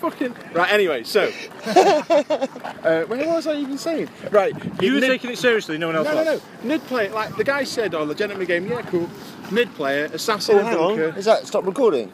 Fucking 0.00 0.34
right. 0.52 0.72
Anyway, 0.72 1.02
so 1.02 1.32
uh, 1.66 3.02
where 3.04 3.26
was 3.26 3.46
I 3.48 3.56
even 3.56 3.78
saying? 3.78 4.08
Right, 4.30 4.54
You 4.80 4.94
were 4.94 5.00
Nid- 5.00 5.10
taking 5.10 5.30
it 5.30 5.38
seriously, 5.38 5.76
no 5.76 5.88
one 5.88 5.96
else 5.96 6.06
No, 6.06 6.14
no, 6.22 6.32
was. 6.34 6.42
no. 6.62 6.68
Nid 6.68 6.82
player, 6.86 7.10
like 7.10 7.34
the 7.36 7.42
guy 7.42 7.64
said, 7.64 7.94
on 7.96 8.02
oh, 8.02 8.04
legitimate 8.04 8.46
game. 8.46 8.68
Yeah, 8.68 8.82
cool. 8.82 9.08
Nid 9.50 9.74
player, 9.74 10.04
assassin, 10.12 10.56
oh, 10.56 10.58
and 10.58 10.68
hang 10.68 10.78
on. 10.78 10.98
Is 11.16 11.24
that 11.24 11.46
stop 11.48 11.66
recording? 11.66 12.12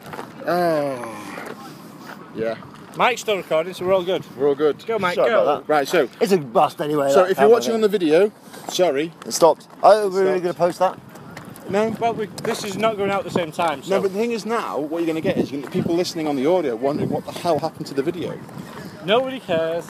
Yeah, 2.35 2.55
Mike's 2.97 3.21
still 3.21 3.35
recording, 3.37 3.73
so 3.73 3.85
we're 3.85 3.93
all 3.93 4.03
good. 4.05 4.23
we're 4.37 4.47
all 4.47 4.55
good. 4.55 4.85
Go, 4.85 4.97
Mike, 4.97 5.15
Sorry 5.15 5.29
go. 5.29 5.41
about 5.43 5.67
that. 5.67 5.73
Right, 5.73 5.87
so 5.87 6.07
It's 6.21 6.31
a 6.31 6.37
bust 6.37 6.79
anyway. 6.79 7.11
so 7.11 7.25
if 7.25 7.37
you're 7.37 7.49
watching 7.49 7.73
on 7.73 7.81
the 7.81 7.89
video, 7.89 8.31
sorry, 8.69 9.11
It 9.25 9.33
stopped. 9.33 9.67
Oh, 9.83 10.09
we're 10.09 10.23
really 10.23 10.39
going 10.39 10.53
to 10.53 10.57
post 10.57 10.79
that? 10.79 10.97
no. 11.69 11.89
Well, 11.99 12.13
we, 12.13 12.27
this 12.43 12.63
is 12.63 12.77
not 12.77 12.95
going 12.95 13.09
out 13.11 13.19
at 13.19 13.25
the 13.25 13.31
same 13.31 13.51
time, 13.51 13.83
so 13.83 13.95
No, 13.97 14.01
but 14.01 14.13
the 14.13 14.19
thing 14.19 14.31
is 14.31 14.45
now, 14.45 14.79
what 14.79 14.99
you're 14.99 15.07
going 15.07 15.15
to 15.15 15.21
get 15.21 15.37
is 15.37 15.51
you're 15.51 15.61
gonna 15.61 15.73
people 15.73 15.93
listening 15.93 16.27
on 16.27 16.35
the 16.37 16.45
audio 16.45 16.75
wondering 16.75 17.09
what 17.09 17.25
the 17.25 17.33
hell 17.33 17.59
happened 17.59 17.85
to 17.87 17.93
the 17.93 18.03
video. 18.03 18.39
nobody 19.03 19.39
cares. 19.41 19.85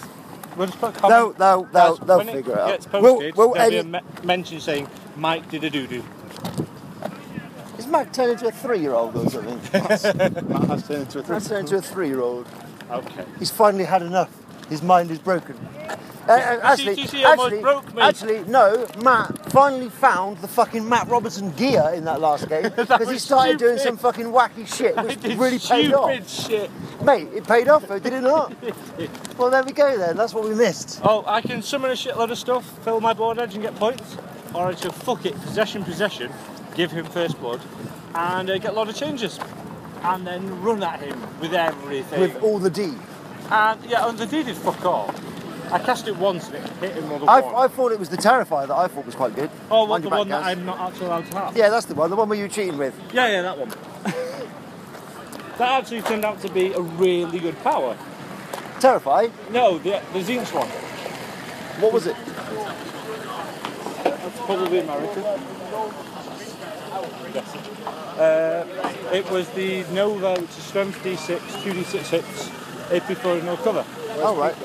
We'll 0.58 0.68
just 0.68 0.80
put 0.80 0.96
a 0.96 1.00
comment. 1.00 1.38
they'll, 1.38 1.64
they'll, 1.66 1.96
they'll 1.98 2.18
when 2.18 2.28
figure 2.28 2.54
it 2.54 2.56
it 2.56 2.60
out. 2.60 2.68
gets 2.70 2.86
posted, 2.88 3.36
We'll, 3.36 3.50
we'll 3.50 3.54
there'll 3.56 3.70
be 3.72 3.78
a 3.80 3.84
me- 3.84 4.00
mention 4.24 4.60
saying 4.62 4.88
Mike 5.18 5.48
did 5.52 5.64
a 5.66 5.70
doo-doo. 5.70 6.02
Is 7.78 7.88
Mac 7.88 8.14
turned 8.14 8.32
into 8.32 8.48
a 8.48 8.52
three-year-old 8.52 9.16
or 9.18 9.30
something? 9.30 9.58
Matt 9.74 9.92
has 9.92 10.88
turned 10.88 11.02
into 11.02 11.20
a 11.20 11.28
Matt's 11.30 11.50
turned 11.50 11.60
into 11.70 11.76
a 11.76 11.82
three-year-old. 11.82 12.48
Okay. 12.92 13.26
He's 13.40 13.52
finally 13.52 13.86
had 13.86 14.02
enough. 14.02 14.30
His 14.70 14.82
mind 14.82 15.12
is 15.12 15.20
broken. 15.20 15.58
Uh, 16.28 16.32
uh, 16.32 16.60
actually, 16.64 17.04
actually, 17.24 17.64
actually, 18.02 18.44
no. 18.46 18.88
Matt 19.04 19.52
finally 19.52 19.90
found 19.90 20.40
the 20.40 20.48
fucking 20.48 20.88
Matt 20.88 21.08
Robertson 21.08 21.52
gear 21.52 21.92
in 21.94 22.04
that 22.06 22.20
last 22.20 22.50
game 22.50 22.64
because 22.76 23.12
he 23.12 23.20
started 23.20 23.60
doing 23.60 23.78
some 23.78 23.96
fucking 23.96 24.26
wacky 24.26 24.66
shit, 24.68 24.96
which 25.04 25.22
really 25.38 25.60
paid 25.60 25.94
off. 25.94 26.26
stupid 26.26 26.30
shit. 26.30 26.72
Mate, 27.04 27.28
it 27.32 27.46
paid 27.46 27.68
off, 27.68 27.88
though, 27.88 28.00
did 28.00 28.14
it 28.14 28.22
not? 28.22 28.52
well, 29.38 29.52
there 29.52 29.64
we 29.64 29.72
go 29.72 29.98
then. 30.00 30.18
That's 30.18 30.34
what 30.34 30.46
we 30.46 30.56
missed. 30.56 31.00
Oh, 31.04 31.24
I 31.28 31.42
can 31.42 31.62
summon 31.62 31.92
a 31.92 31.94
shitload 31.94 32.32
of 32.32 32.38
stuff, 32.40 32.66
fill 32.84 33.00
my 33.02 33.14
board 33.14 33.38
edge 33.38 33.54
and 33.54 33.62
get 33.62 33.76
points. 33.76 34.18
Or 34.56 34.68
I 34.68 34.74
can 34.74 34.90
fuck 34.92 35.26
it, 35.28 35.36
possession, 35.42 35.84
possession, 35.84 36.32
give 36.74 36.90
him 36.92 37.06
first 37.06 37.40
blood, 37.40 37.62
and 38.16 38.50
uh, 38.50 38.58
get 38.58 38.72
a 38.72 38.76
lot 38.76 38.90
of 38.90 38.96
changes. 38.96 39.40
And 40.08 40.26
then 40.28 40.62
run 40.62 40.84
at 40.84 41.00
him 41.00 41.20
with 41.40 41.54
everything. 41.54 42.20
With 42.20 42.42
all 42.44 42.60
the 42.60 42.70
D. 42.70 42.94
and 43.52 43.84
yeah, 43.86 44.08
and 44.08 44.18
the 44.18 44.26
dude 44.26 44.46
did 44.46 44.56
fuck 44.56 44.84
off. 44.86 45.72
I 45.72 45.80
cast 45.80 46.08
it 46.08 46.16
once 46.16 46.48
and 46.48 46.56
it 46.58 46.70
hit 46.80 46.92
him 46.94 47.10
with 47.10 47.24
a 47.24 47.26
I. 47.26 47.66
I 47.66 47.68
thought 47.68 47.92
it 47.92 48.00
was 48.00 48.10
the 48.10 48.18
Terrifier 48.18 48.68
that 48.68 48.76
I 48.76 48.88
thought 48.88 49.06
was 49.06 49.16
quite 49.16 49.36
good. 49.36 49.50
oh, 49.72 49.88
Mind 49.88 50.04
the 50.04 50.10
one 50.10 50.30
that 50.30 50.44
guys. 50.44 50.58
I'm 50.58 50.66
not 50.66 50.80
actually 50.80 51.08
allowed 51.08 51.26
to 51.32 51.38
have? 51.40 51.58
Yeah, 51.58 51.70
that's 51.70 51.88
the 51.88 51.96
one. 51.96 52.10
The 52.12 52.16
one 52.16 52.30
where 52.30 52.38
you 52.38 52.44
were 52.46 52.50
cheating 52.50 52.78
with. 52.78 52.94
Yeah, 53.12 53.28
yeah, 53.28 53.42
that 53.42 53.58
one. 53.58 53.70
that 55.58 55.70
actually 55.82 56.04
turned 56.04 56.24
out 56.24 56.40
to 56.42 56.50
be 56.52 56.72
a 56.74 56.80
really 56.82 57.40
good 57.40 57.58
power. 57.64 57.98
Terrify? 58.80 59.30
No, 59.52 59.80
the, 59.80 60.02
the 60.14 60.20
Zinx 60.20 60.54
one. 60.54 60.68
What 61.82 61.92
was 61.94 62.06
it? 62.06 62.16
That's 64.04 64.40
probably 64.42 64.80
American. 64.80 65.24
Yes. 67.34 67.56
Uh, 68.18 68.66
it 69.12 69.30
was 69.30 69.50
the 69.52 69.84
Nova, 69.92 70.34
which 70.40 70.50
is 70.52 70.64
strength 70.64 71.04
D6, 71.04 71.38
2d6 71.38 72.10
hits, 72.10 72.50
AP 72.92 73.18
for 73.18 73.42
no 73.44 73.58
cover. 73.58 73.86
Oh, 74.20 74.36
right. 74.38 74.56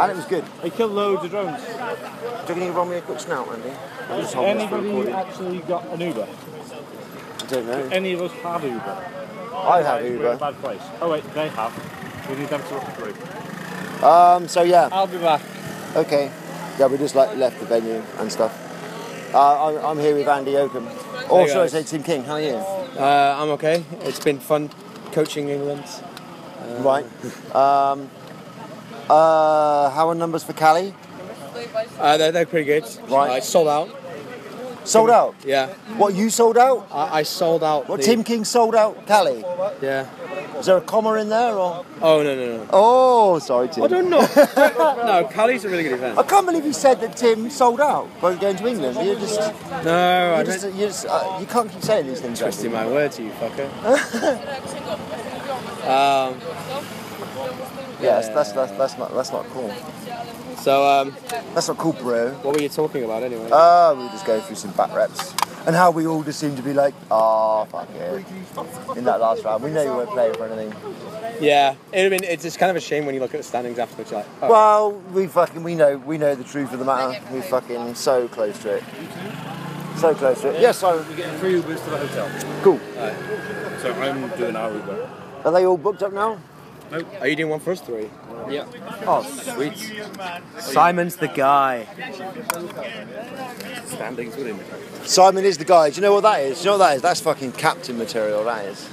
And 0.00 0.10
it 0.10 0.16
was 0.16 0.24
good. 0.26 0.44
They 0.62 0.70
killed 0.70 0.92
loads 0.92 1.24
of 1.24 1.30
drones. 1.30 1.62
Do 1.64 2.54
you 2.54 2.60
you 2.60 2.66
can 2.66 2.74
roll 2.74 2.84
me 2.86 2.96
a 2.96 3.00
quick 3.00 3.20
snout, 3.20 3.48
Andy? 3.48 3.68
Has 3.70 4.32
holding 4.32 4.58
this 4.58 4.68
for 4.68 4.78
anybody 4.78 5.12
actually 5.12 5.58
got 5.60 5.86
an 5.86 6.00
Uber? 6.00 6.26
I 6.26 7.46
don't 7.46 7.66
know. 7.66 7.88
Any 7.92 8.12
of 8.12 8.22
us 8.22 8.32
have 8.42 8.64
Uber? 8.64 9.04
I 9.54 9.82
have 9.82 10.02
We're 10.02 10.06
in 10.08 10.12
a 10.14 10.16
Uber. 10.16 10.36
bad 10.36 10.54
place. 10.56 10.80
Oh 11.00 11.10
wait, 11.10 11.24
they 11.34 11.48
have. 11.48 12.28
We 12.28 12.36
need 12.36 12.48
them 12.48 12.62
to 12.62 12.74
look 12.74 12.84
through. 12.94 14.06
Um, 14.06 14.48
so 14.48 14.62
yeah, 14.62 14.88
I'll 14.92 15.06
be 15.06 15.18
back. 15.18 15.42
okay. 15.96 16.30
Yeah, 16.78 16.86
we 16.86 16.96
just 16.98 17.14
like 17.14 17.36
left 17.36 17.58
the 17.60 17.66
venue 17.66 18.02
and 18.18 18.30
stuff. 18.30 18.52
Uh, 19.34 19.66
I'm, 19.78 19.84
I'm 19.84 19.98
here 19.98 20.14
with 20.14 20.28
Andy 20.28 20.56
Oakham. 20.56 20.86
Or 21.30 21.46
should 21.48 21.58
I 21.58 21.66
say 21.66 21.82
Tim 21.82 22.02
King? 22.02 22.24
How 22.24 22.34
are 22.34 22.40
you? 22.40 22.54
Uh, 22.54 23.36
I'm 23.38 23.50
okay. 23.50 23.84
It's 24.00 24.20
been 24.20 24.38
fun 24.38 24.70
coaching 25.12 25.48
England. 25.48 25.84
right. 26.80 27.04
Um, 27.54 28.10
uh, 29.08 29.90
how 29.90 30.08
are 30.08 30.14
numbers 30.14 30.44
for 30.44 30.52
Cali? 30.52 30.94
Uh, 31.98 32.16
they're, 32.16 32.32
they're 32.32 32.46
pretty 32.46 32.66
good. 32.66 32.84
Right. 33.08 33.38
Uh, 33.38 33.40
sold 33.40 33.68
out. 33.68 33.88
Sold 34.84 35.10
out. 35.10 35.34
Yeah. 35.44 35.66
What 35.96 36.14
you 36.14 36.30
sold 36.30 36.56
out? 36.56 36.88
I, 36.90 37.18
I 37.18 37.22
sold 37.22 37.62
out. 37.62 37.88
What 37.88 38.00
the, 38.00 38.06
Tim 38.06 38.24
King 38.24 38.44
sold 38.44 38.74
out 38.74 39.06
Cali? 39.06 39.44
Yeah. 39.82 40.08
Is 40.58 40.66
there 40.66 40.76
a 40.76 40.80
comma 40.80 41.14
in 41.14 41.28
there 41.28 41.54
or? 41.54 41.84
Oh 42.02 42.22
no 42.22 42.34
no 42.34 42.56
no! 42.58 42.66
Oh, 42.72 43.38
sorry, 43.38 43.68
Tim. 43.68 43.84
I 43.84 43.86
don't 43.88 44.10
know. 44.10 44.20
no, 44.56 45.28
Cali's 45.32 45.64
a 45.64 45.68
really 45.68 45.82
good 45.84 45.92
event. 45.92 46.18
I 46.18 46.22
can't 46.24 46.46
believe 46.46 46.64
you 46.64 46.72
said 46.72 47.00
that 47.00 47.16
Tim 47.16 47.48
sold 47.50 47.80
out 47.80 48.08
by 48.20 48.34
going 48.34 48.56
to 48.56 48.66
England. 48.66 48.96
You 49.06 49.14
just, 49.16 49.38
No, 49.84 50.34
I 50.34 50.40
you 50.40 50.44
just, 50.46 50.64
you 50.66 50.86
just, 50.86 51.06
uh, 51.06 51.38
you 51.40 51.46
can't 51.46 51.70
keep 51.70 51.82
saying 51.82 52.06
these 52.06 52.20
things. 52.20 52.40
twisting 52.40 52.74
Andy. 52.74 52.94
my 52.94 53.08
to 53.08 53.22
you 53.22 53.30
fucker. 53.30 53.68
um, 55.88 56.40
Yes, 58.00 58.28
that's, 58.28 58.52
that's 58.52 58.72
that's 58.72 58.96
not 58.96 59.12
that's 59.12 59.32
not 59.32 59.44
cool. 59.50 59.72
so 60.58 60.86
um, 60.86 61.16
That's 61.54 61.66
not 61.68 61.78
cool, 61.78 61.94
bro. 61.94 62.30
what 62.42 62.54
were 62.54 62.62
you 62.62 62.68
talking 62.68 63.02
about 63.04 63.24
anyway? 63.24 63.48
Ah, 63.52 63.92
we 63.96 64.04
were 64.04 64.10
just 64.10 64.24
going 64.24 64.40
through 64.42 64.56
some 64.56 64.70
back 64.72 64.94
reps. 64.94 65.34
And 65.68 65.76
how 65.76 65.90
we 65.90 66.06
all 66.06 66.22
just 66.22 66.40
seem 66.40 66.56
to 66.56 66.62
be 66.62 66.72
like, 66.72 66.94
ah, 67.10 67.66
fuck 67.66 67.90
it. 67.90 68.24
In 68.96 69.04
that 69.04 69.20
last 69.20 69.44
round, 69.44 69.62
we 69.62 69.70
know 69.70 69.82
you 69.82 69.90
weren't 69.94 70.08
playing 70.08 70.32
for 70.32 70.46
anything. 70.46 70.74
yeah, 71.42 71.74
it'd 71.92 72.10
have 72.10 72.20
been. 72.22 72.26
It's 72.26 72.42
just 72.42 72.58
kind 72.58 72.70
of 72.70 72.76
a 72.76 72.80
shame 72.80 73.04
when 73.04 73.14
you 73.14 73.20
look 73.20 73.34
at 73.34 73.36
the 73.36 73.44
standings 73.44 73.78
afterwards. 73.78 74.10
You're 74.10 74.20
like, 74.20 74.30
oh, 74.40 74.48
Well, 74.48 74.92
we 75.12 75.26
fucking 75.26 75.62
we 75.62 75.74
know 75.74 75.98
we 75.98 76.16
know 76.16 76.34
the 76.34 76.42
truth 76.42 76.72
of 76.72 76.78
the 76.78 76.86
matter. 76.86 77.20
We're 77.30 77.42
fucking 77.42 77.96
so 77.96 78.28
close 78.28 78.58
to 78.60 78.76
it. 78.76 78.84
So 79.98 80.14
close 80.14 80.40
to 80.40 80.56
it. 80.56 80.62
Yes, 80.62 80.82
I. 80.82 80.96
We're 80.96 81.16
getting 81.16 81.38
three 81.38 81.60
Ubers 81.60 81.84
to 81.84 81.90
the 81.90 81.98
hotel. 81.98 82.62
Cool. 82.62 82.80
So 83.82 83.92
I'm 83.92 84.38
doing 84.38 84.56
our 84.56 84.72
Uber. 84.72 85.10
Are 85.44 85.52
they 85.52 85.66
all 85.66 85.76
booked 85.76 86.02
up 86.02 86.14
now? 86.14 86.40
Nope. 86.90 87.06
are 87.20 87.28
you 87.28 87.36
doing 87.36 87.50
one 87.50 87.60
for 87.60 87.72
us 87.72 87.82
three? 87.82 88.08
Yeah. 88.48 88.66
Oh, 89.06 89.22
sweet. 89.22 89.76
Simon's 90.58 91.16
the 91.16 91.28
guy. 91.28 91.86
Standings 93.84 94.36
within. 94.36 94.58
Simon 95.04 95.44
is 95.44 95.58
the 95.58 95.64
guy. 95.64 95.90
Do 95.90 95.96
you 95.96 96.02
know 96.02 96.14
what 96.14 96.22
that 96.22 96.40
is? 96.40 96.58
Do 96.58 96.64
you 96.64 96.66
know 96.66 96.78
what 96.78 96.88
that 96.88 96.96
is? 96.96 97.02
That's 97.02 97.20
fucking 97.20 97.52
captain 97.52 97.98
material. 97.98 98.44
That 98.44 98.64
is. 98.66 98.88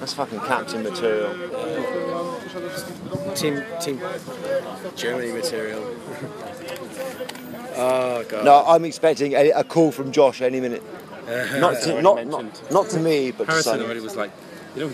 That's 0.00 0.14
fucking 0.14 0.40
captain 0.40 0.82
material. 0.82 1.32
Team 3.34 3.62
Team 3.80 4.00
Germany 4.96 5.32
material. 5.32 5.82
oh 7.76 8.24
god. 8.28 8.44
No, 8.44 8.64
I'm 8.66 8.84
expecting 8.84 9.34
a, 9.34 9.50
a 9.50 9.64
call 9.64 9.92
from 9.92 10.12
Josh 10.12 10.42
any 10.42 10.60
minute. 10.60 10.82
Not 11.60 11.80
to, 11.82 12.02
not, 12.02 12.26
not, 12.26 12.72
not 12.72 12.88
to 12.90 12.98
me, 12.98 13.30
but 13.30 13.44
to 13.44 13.50
Harrison 13.52 13.74
Simon. 13.74 13.86
already 13.86 14.00
was 14.00 14.16
like, 14.16 14.32
you 14.74 14.88
know, 14.88 14.92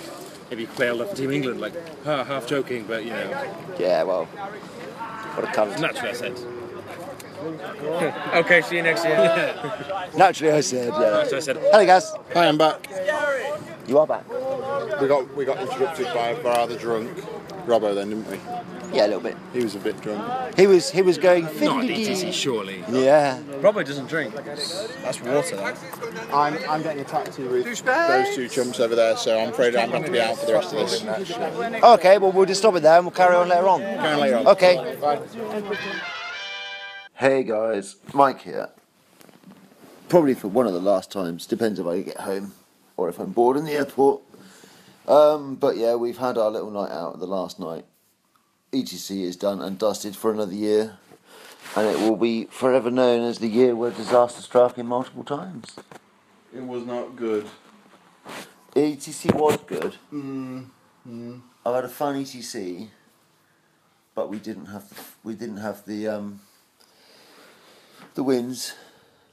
maybe 0.50 0.66
play 0.66 0.88
enough 0.88 1.10
for 1.10 1.16
Team 1.16 1.30
England, 1.30 1.60
like 1.60 1.74
ha, 2.04 2.24
half 2.24 2.46
joking, 2.46 2.84
but 2.86 3.04
you 3.04 3.10
know, 3.10 3.30
Yeah, 3.78 4.02
well, 4.04 4.24
what 4.26 5.44
a 5.44 5.48
cunt. 5.48 5.80
naturally 5.80 6.10
I 6.10 6.14
said. 6.14 6.38
Okay, 8.34 8.60
see 8.62 8.76
you 8.76 8.82
next 8.82 9.04
year. 9.04 9.16
Naturally, 10.16 10.52
I 10.54 10.60
said, 10.60 10.88
yeah. 10.88 11.24
So 11.24 11.36
I 11.36 11.40
said, 11.40 11.56
Hello, 11.56 11.86
guys. 11.86 12.12
Hi, 12.34 12.48
I'm 12.48 12.58
back. 12.58 12.88
You 13.86 13.96
are 13.98 14.06
back. 14.08 14.28
We 15.00 15.06
got 15.06 15.36
we 15.36 15.44
got 15.44 15.58
interrupted 15.60 16.06
by 16.06 16.30
a 16.30 16.42
rather 16.42 16.76
drunk 16.76 17.16
Robbo 17.66 17.94
then, 17.94 18.10
didn't 18.10 18.28
we? 18.28 18.38
Yeah, 18.92 19.06
a 19.06 19.08
little 19.08 19.20
bit. 19.20 19.36
He 19.52 19.62
was 19.62 19.74
a 19.74 19.78
bit 19.78 20.00
drunk. 20.00 20.56
He 20.56 20.66
was 20.66 20.90
he 20.90 21.02
was 21.02 21.18
going. 21.18 21.44
not 21.44 21.52
fiddly-dee. 21.52 22.32
Surely. 22.32 22.84
Yeah. 22.88 23.40
Robert 23.60 23.86
doesn't 23.86 24.08
drink. 24.08 24.34
That's 24.34 25.20
water. 25.22 25.56
That. 25.56 25.78
I'm 26.32 26.56
I'm 26.68 26.82
getting 26.82 27.02
a 27.02 27.04
taxi 27.04 27.42
with 27.42 27.64
those 27.84 28.34
two 28.34 28.48
chumps 28.48 28.80
over 28.80 28.94
there, 28.94 29.16
so 29.16 29.38
I'm 29.38 29.50
afraid 29.50 29.76
I'm 29.76 29.90
going 29.90 30.04
to 30.04 30.10
be 30.10 30.20
out 30.20 30.38
for 30.38 30.46
the 30.46 30.54
rest 30.54 30.72
of 30.72 30.78
this. 30.78 31.82
Okay, 31.82 32.18
well 32.18 32.32
we'll 32.32 32.46
just 32.46 32.60
stop 32.60 32.74
it 32.76 32.82
there 32.82 32.96
and 32.96 33.06
we'll 33.06 33.14
carry 33.14 33.36
on 33.36 33.48
later 33.48 33.68
on. 33.68 33.80
Carry 33.80 34.12
on 34.12 34.20
later 34.20 34.36
on. 34.38 34.46
Okay. 34.48 34.96
Bye. 35.00 35.20
Hey 37.14 37.42
guys, 37.42 37.96
Mike 38.14 38.42
here. 38.42 38.70
Probably 40.08 40.34
for 40.34 40.48
one 40.48 40.66
of 40.66 40.72
the 40.72 40.80
last 40.80 41.10
times, 41.12 41.46
depends 41.46 41.78
if 41.78 41.86
I 41.86 42.00
get 42.00 42.18
home 42.18 42.54
or 42.96 43.08
if 43.08 43.18
I'm 43.18 43.32
bored 43.32 43.56
in 43.56 43.64
the 43.64 43.72
airport. 43.72 44.22
Um, 45.06 45.56
but 45.56 45.76
yeah, 45.76 45.94
we've 45.96 46.18
had 46.18 46.38
our 46.38 46.50
little 46.50 46.70
night 46.70 46.90
out 46.90 47.18
the 47.18 47.26
last 47.26 47.58
night. 47.58 47.84
ETC 48.72 49.22
is 49.22 49.36
done 49.36 49.60
and 49.60 49.78
dusted 49.78 50.14
for 50.14 50.32
another 50.32 50.54
year, 50.54 50.98
and 51.76 51.86
it 51.86 51.98
will 52.00 52.16
be 52.16 52.44
forever 52.46 52.90
known 52.90 53.22
as 53.22 53.38
the 53.38 53.48
year 53.48 53.74
where 53.74 53.90
disaster 53.90 54.42
struck 54.42 54.76
him 54.76 54.86
multiple 54.86 55.24
times. 55.24 55.76
It 56.54 56.62
was 56.62 56.84
not 56.84 57.16
good. 57.16 57.46
ETC 58.74 59.34
was 59.34 59.56
good. 59.66 59.96
Mm, 60.12 60.66
mm. 61.08 61.40
I 61.64 61.74
had 61.74 61.84
a 61.84 61.88
fun 61.88 62.16
ETC, 62.22 62.88
but 64.14 64.28
we 64.28 64.38
didn't 64.38 64.66
have 64.66 65.16
we 65.24 65.34
didn't 65.34 65.58
have 65.58 65.84
the 65.86 66.08
um, 66.08 66.40
the 68.14 68.22
wins, 68.22 68.74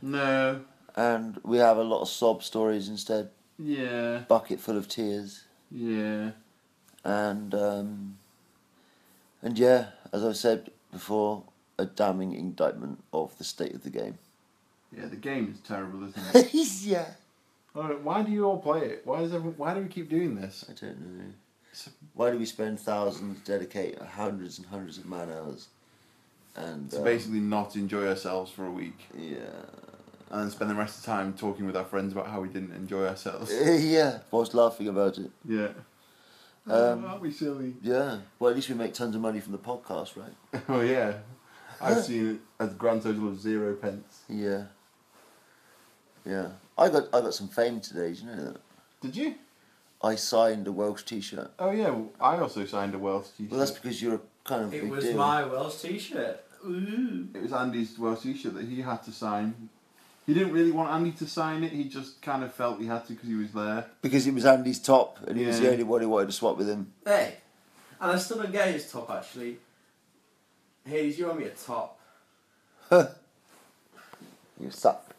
No. 0.01 0.61
and 0.95 1.39
we 1.43 1.57
have 1.57 1.77
a 1.77 1.83
lot 1.83 2.01
of 2.01 2.09
sob 2.09 2.41
stories 2.43 2.88
instead. 2.88 3.29
Yeah. 3.59 4.19
Bucket 4.27 4.59
full 4.59 4.77
of 4.77 4.88
tears, 4.88 5.43
Yeah. 5.71 6.31
and 7.03 7.53
um, 7.55 8.17
and 9.45 9.57
yeah, 9.59 9.85
as 10.11 10.25
I 10.25 10.33
said 10.33 10.71
before, 10.91 11.43
a 11.77 11.85
damning 11.85 12.33
indictment 12.33 13.03
of 13.13 13.37
the 13.37 13.43
state 13.43 13.73
of 13.75 13.83
the 13.83 13.89
game. 13.89 14.17
Yeah. 14.95 15.05
The 15.05 15.15
game 15.15 15.51
is 15.53 15.59
terrible, 15.59 16.03
isn't 16.07 16.35
it? 16.35 16.53
yeah, 16.81 17.05
Why 17.73 18.23
do 18.23 18.31
you 18.31 18.45
all 18.45 18.57
play 18.57 18.81
it? 18.81 19.01
Why 19.05 19.19
does 19.19 19.33
everyone, 19.33 19.57
Why 19.57 19.73
do 19.75 19.81
we 19.81 19.87
keep 19.87 20.09
doing 20.09 20.35
this? 20.35 20.65
I 20.69 20.73
don't 20.73 20.99
know. 20.99 21.25
Why 22.13 22.31
do 22.31 22.39
we 22.39 22.45
spend 22.45 22.79
thousands, 22.79 23.39
dedicate 23.41 24.01
hundreds 24.01 24.57
and 24.57 24.67
hundreds 24.67 24.97
of 24.97 25.05
man 25.05 25.29
hours, 25.29 25.67
and 26.55 26.89
To 26.91 26.99
um, 26.99 27.03
basically 27.03 27.41
not 27.41 27.75
enjoy 27.75 28.07
ourselves 28.07 28.49
for 28.49 28.65
a 28.65 28.71
week 28.71 28.97
yeah, 29.13 29.39
and 30.31 30.41
then 30.43 30.51
spend 30.51 30.71
the 30.71 30.75
rest 30.75 30.97
of 30.99 31.03
the 31.03 31.11
time 31.11 31.33
talking 31.33 31.65
with 31.65 31.75
our 31.75 31.83
friends 31.83 32.13
about 32.13 32.27
how 32.27 32.39
we 32.39 32.47
didn't 32.47 32.71
enjoy 32.71 33.05
ourselves. 33.05 33.51
yeah, 33.83 34.19
whilst 34.31 34.53
laughing 34.53 34.87
about 34.87 35.17
it. 35.17 35.29
Yeah. 35.45 35.67
Um, 36.68 37.03
oh, 37.05 37.07
aren't 37.09 37.22
we 37.22 37.32
silly? 37.32 37.76
Yeah. 37.82 38.20
Well, 38.39 38.49
at 38.49 38.55
least 38.55 38.70
we 38.70 38.76
make 38.76 38.93
tons 38.93 39.16
of 39.16 39.22
money 39.22 39.39
from 39.39 39.51
the 39.51 39.57
podcast, 39.59 40.16
right? 40.18 40.63
Oh 40.70 40.82
yeah. 40.82 41.13
I've 41.82 42.03
seen 42.03 42.39
a 42.59 42.68
grand 42.68 43.03
total 43.03 43.28
of 43.28 43.39
zero 43.39 43.76
pence. 43.76 44.22
Yeah. 44.30 44.63
Yeah. 46.26 46.49
I 46.78 46.89
got 46.89 47.03
I 47.13 47.22
got 47.22 47.34
some 47.34 47.47
fame 47.49 47.80
today. 47.82 48.13
Do 48.13 48.22
you 48.22 48.26
know 48.28 48.45
that? 48.45 48.57
Did 49.01 49.16
you? 49.16 49.36
I 50.01 50.16
signed 50.16 50.68
a 50.68 50.72
Welsh 50.72 51.03
T-shirt. 51.03 51.51
Oh 51.59 51.72
yeah. 51.72 51.89
Well, 51.89 52.09
I 52.20 52.38
also 52.38 52.66
signed 52.66 52.95
a 52.95 52.99
Welsh 52.99 53.28
t-shirt. 53.38 53.51
Well, 53.51 53.59
that's 53.59 53.72
because 53.72 54.01
you're 54.01 54.16
a 54.16 54.22
kind 54.43 54.63
of 54.63 54.74
It 54.74 54.82
big 54.84 54.91
was 54.91 55.03
deal. 55.05 55.18
my 55.18 55.43
Welsh 55.45 55.82
t-shirt. 55.82 56.43
Ooh. 56.66 57.28
It 57.34 57.41
was 57.43 57.53
Andy's 57.53 57.97
Welsh 57.99 58.22
t-shirt 58.22 58.55
that 58.55 58.66
he 58.66 58.82
had 58.82 59.03
to 59.03 59.11
sign. 59.11 59.70
He 60.26 60.34
didn't 60.34 60.53
really 60.53 60.71
want 60.71 60.89
Andy 60.91 61.11
to 61.11 61.28
sign 61.28 61.63
it. 61.63 61.71
He 61.71 61.84
just 61.84 62.21
kind 62.21 62.43
of 62.43 62.53
felt 62.53 62.80
he 62.80 62.88
had 62.88 63.05
to 63.07 63.13
because 63.13 63.28
he 63.30 63.36
was 63.36 63.51
there. 63.51 63.86
Because 64.01 64.26
it 64.26 64.34
was 64.34 64.45
Andy's 64.45 64.80
top, 64.80 65.19
and 65.28 65.38
he 65.38 65.45
was 65.45 65.59
the 65.59 65.65
Yeah. 65.65 65.71
only 65.71 65.84
one 65.84 66.01
who 66.01 66.09
wanted 66.09 66.28
to 66.28 66.32
swap 66.34 66.57
with 66.57 66.67
him. 66.67 66.91
Hey, 67.05 67.36
and 68.01 68.11
I 68.11 68.17
still 68.17 68.38
don't 68.38 68.51
get 68.51 68.69
his 68.69 68.91
top 68.91 69.09
actually. 69.11 69.57
Hayes, 70.86 71.17
you 71.19 71.30
owe 71.30 71.34
me 71.34 71.45
a 71.45 71.49
top. 71.49 71.99
You 74.59 74.71
suck. 74.71 75.13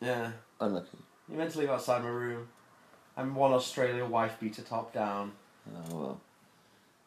Yeah. 0.00 0.30
Unlucky. 0.60 0.98
You 1.30 1.38
meant 1.38 1.52
to 1.52 1.58
leave 1.58 1.70
outside 1.70 2.02
my 2.02 2.10
room. 2.10 2.48
I'm 3.16 3.34
one 3.34 3.52
Australia 3.52 4.04
wife 4.04 4.38
beater 4.38 4.60
top 4.62 4.92
down. 4.92 5.32
Oh 5.74 5.96
well. 5.96 6.20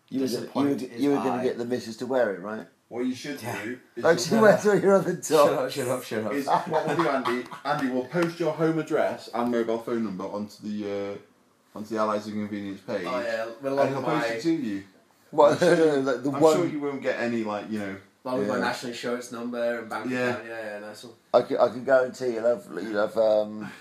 You 0.10 0.22
were, 0.22 0.28
gonna, 0.28 0.40
you 0.40 0.42
were, 0.42 0.74
Disappoint 0.74 1.00
you 1.00 1.10
were 1.12 1.16
going 1.18 1.30
I. 1.34 1.38
to 1.38 1.44
get 1.44 1.58
the 1.60 1.66
missus 1.66 1.98
to 1.98 2.06
wear 2.08 2.34
it, 2.34 2.42
right? 2.42 2.66
What 2.92 3.06
you 3.06 3.16
should 3.16 3.38
do 3.40 3.80
is 3.96 4.04
Oh, 4.04 4.18
she 4.18 4.36
wears 4.36 4.68
all 4.68 4.76
your 4.78 4.96
other 4.96 5.14
Shut 5.24 5.28
top. 5.30 5.60
up, 5.60 5.72
shut 5.72 5.88
up, 5.88 6.04
shut 6.04 6.26
up. 6.26 6.34
is 6.34 6.46
what 6.46 6.68
we'll 6.88 6.96
do, 6.98 7.08
Andy. 7.08 7.44
Andy 7.64 7.90
will 7.90 8.04
post 8.06 8.38
your 8.38 8.52
home 8.52 8.80
address 8.80 9.30
and 9.34 9.50
mobile 9.50 9.78
phone 9.80 10.04
number 10.04 10.26
onto 10.26 10.62
the 10.62 11.14
uh, 11.14 11.78
onto 11.78 11.96
the 11.96 12.02
Allies 12.02 12.28
of 12.28 12.34
Convenience 12.34 12.82
page, 12.82 13.06
Oh 13.08 13.22
yeah, 13.22 13.46
well, 13.62 13.80
and 13.80 13.80
along 13.80 13.88
he'll 13.88 13.98
with 13.98 14.06
post 14.06 14.28
my, 14.30 14.36
it 14.36 14.42
to 14.42 14.52
you. 14.52 14.84
What? 15.32 15.52
I'm 15.54 15.58
sure- 15.78 15.98
like 16.10 16.24
the 16.24 16.32
I'm 16.32 16.42
one. 16.42 16.56
sure 16.58 16.68
you 16.68 16.80
won't 16.82 17.02
get 17.02 17.18
any 17.18 17.46
like 17.46 17.72
you 17.72 17.80
know. 17.80 17.96
along 18.26 18.40
with 18.40 18.48
my 18.50 18.56
Yeah. 18.58 18.62
national 18.62 18.92
insurance 18.92 19.32
number 19.32 19.80
and 19.80 19.90
bank 19.90 20.12
Yeah. 20.12 20.30
account. 20.32 20.48
Yeah, 20.50 20.74
yeah, 20.74 20.80
nice 20.80 21.04
one. 21.06 21.14
I 21.34 21.42
can, 21.44 21.58
I 21.60 21.68
can 21.70 21.86
guarantee 21.86 22.34
you'll 22.34 22.46
have 22.46 22.66
you'll 22.74 23.08
have 23.08 23.16
um 23.18 23.72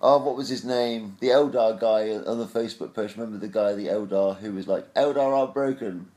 oh 0.00 0.16
what 0.24 0.34
was 0.34 0.48
his 0.48 0.64
name 0.64 1.18
the 1.20 1.26
Eldar 1.28 1.78
guy 1.78 2.12
on 2.30 2.38
the 2.38 2.46
Facebook 2.46 2.94
post 2.94 3.16
remember 3.18 3.36
the 3.36 3.52
guy 3.52 3.74
the 3.74 3.88
Eldar 3.88 4.38
who 4.38 4.52
was 4.52 4.66
like 4.66 4.94
Eldar 4.94 5.36
are 5.36 5.48
broken 5.48 6.08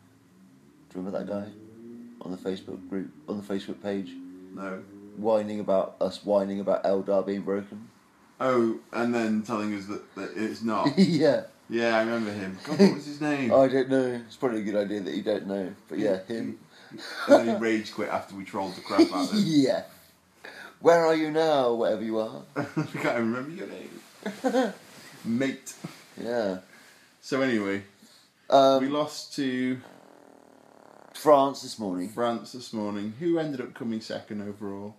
do 0.89 0.99
you 0.99 1.03
remember 1.03 1.19
that 1.19 1.27
guy 1.27 1.49
on 2.21 2.31
the 2.31 2.37
Facebook 2.37 2.87
group 2.89 3.09
on 3.27 3.37
the 3.37 3.43
Facebook 3.53 3.81
page 3.81 4.11
No. 4.53 4.81
whining 5.17 5.59
about 5.59 5.95
us 6.01 6.23
whining 6.23 6.59
about 6.59 6.83
Eldar 6.83 7.25
being 7.25 7.41
broken 7.41 7.87
Oh, 8.39 8.79
and 8.91 9.13
then 9.13 9.43
telling 9.43 9.73
us 9.75 9.85
that, 9.85 10.15
that 10.15 10.31
it's 10.35 10.63
not. 10.63 10.89
yeah 10.97 11.43
yeah, 11.69 11.95
I 11.95 11.99
remember 12.01 12.31
him. 12.33 12.57
God, 12.65 12.79
what 12.79 12.93
was 12.95 13.05
his 13.05 13.21
name? 13.21 13.53
I 13.53 13.67
don't 13.67 13.89
know 13.89 14.21
it's 14.25 14.35
probably 14.35 14.59
a 14.61 14.63
good 14.63 14.75
idea 14.75 14.99
that 15.01 15.13
you 15.13 15.23
don't 15.23 15.47
know 15.47 15.73
but 15.87 15.99
yeah 15.99 16.23
him 16.25 16.57
and 16.91 16.99
then 17.27 17.47
he 17.47 17.53
rage 17.61 17.93
quit 17.93 18.09
after 18.09 18.35
we 18.35 18.43
trolled 18.43 18.75
the 18.75 18.81
crap 18.81 19.01
out 19.13 19.29
of 19.29 19.31
him. 19.31 19.43
yeah 19.45 19.83
where 20.81 21.05
are 21.05 21.15
you 21.15 21.29
now 21.31 21.73
whatever 21.73 22.03
you 22.03 22.17
are 22.19 22.41
I 22.55 22.63
can't 22.93 23.17
remember 23.19 23.51
your 23.51 23.67
name. 23.67 24.73
Mate. 25.23 25.73
yeah 26.21 26.57
So 27.21 27.41
anyway, 27.41 27.83
um, 28.49 28.81
we 28.83 28.89
lost 28.89 29.35
to 29.35 29.77
France 31.21 31.61
this 31.61 31.77
morning 31.77 32.09
France 32.09 32.51
this 32.51 32.73
morning. 32.73 33.13
Who 33.19 33.37
ended 33.37 33.61
up 33.61 33.73
coming 33.75 34.01
second 34.01 34.41
overall? 34.41 34.95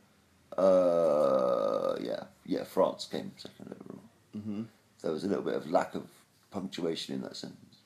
Uh, 0.57 1.97
yeah, 2.01 2.25
yeah. 2.47 2.63
France 2.65 3.09
came 3.11 3.33
second 3.37 3.75
overall. 3.81 4.03
Mhm. 4.37 4.67
There 5.03 5.11
was 5.11 5.25
a 5.25 5.29
little 5.29 5.43
bit 5.43 5.55
of 5.55 5.69
lack 5.69 5.95
of 5.97 6.07
punctuation 6.53 7.15
in 7.17 7.23
that 7.23 7.35
sentence. 7.37 7.77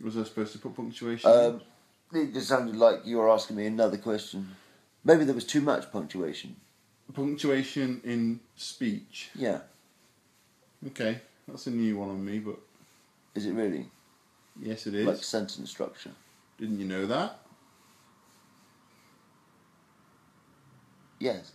Was 0.00 0.16
I 0.16 0.22
supposed 0.24 0.52
to 0.52 0.58
put 0.60 0.76
punctuation? 0.76 1.28
Um, 1.30 1.60
it 2.12 2.32
just 2.32 2.48
sounded 2.48 2.76
like 2.76 3.04
you 3.04 3.16
were 3.16 3.28
asking 3.30 3.56
me 3.56 3.66
another 3.66 3.98
question. 3.98 4.54
Maybe 5.04 5.24
there 5.24 5.34
was 5.34 5.46
too 5.46 5.60
much 5.62 5.90
punctuation. 5.90 6.56
punctuation 7.12 8.00
in 8.04 8.40
speech. 8.56 9.30
Yeah. 9.34 9.60
Okay, 10.86 11.20
that's 11.48 11.66
a 11.66 11.70
new 11.70 11.98
one 11.98 12.08
on 12.10 12.24
me, 12.24 12.38
but 12.38 12.58
Is 13.34 13.46
it 13.46 13.52
really? 13.52 13.90
yes, 14.60 14.86
it 14.86 14.94
is. 14.94 15.06
Like 15.06 15.22
sentence 15.22 15.70
structure. 15.70 16.12
Didn't 16.58 16.78
you 16.78 16.86
know 16.86 17.06
that? 17.06 17.38
Yes. 21.18 21.52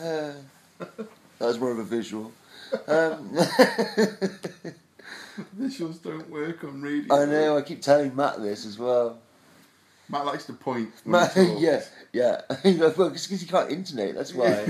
Uh, 0.00 0.32
that 0.78 1.08
was 1.40 1.58
more 1.58 1.72
of 1.72 1.78
a 1.78 1.84
visual. 1.84 2.32
Um, 2.86 3.30
Visuals 5.58 6.02
don't 6.02 6.28
work 6.30 6.64
on 6.64 6.82
radio. 6.82 7.14
I 7.14 7.24
know. 7.26 7.56
I 7.56 7.62
keep 7.62 7.80
telling 7.82 8.14
Matt 8.14 8.40
this 8.42 8.66
as 8.66 8.78
well. 8.78 9.18
Matt 10.08 10.26
likes 10.26 10.46
to 10.46 10.52
point. 10.52 10.90
Matt, 11.04 11.36
yeah, 11.58 11.82
yeah. 12.12 12.40
Well, 12.64 13.08
it's 13.08 13.26
because 13.26 13.40
he 13.40 13.46
can't 13.46 13.70
intonate. 13.70 14.14
That's 14.14 14.34
why. 14.34 14.64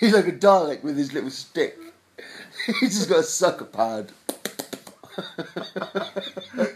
He's 0.00 0.12
like 0.12 0.26
a 0.26 0.32
Dalek 0.32 0.82
with 0.82 0.96
his 0.96 1.12
little 1.12 1.30
stick. 1.30 1.78
He's 2.80 2.96
just 2.98 3.08
got 3.08 3.20
a 3.20 3.22
sucker 3.22 3.64
pad. 3.64 4.12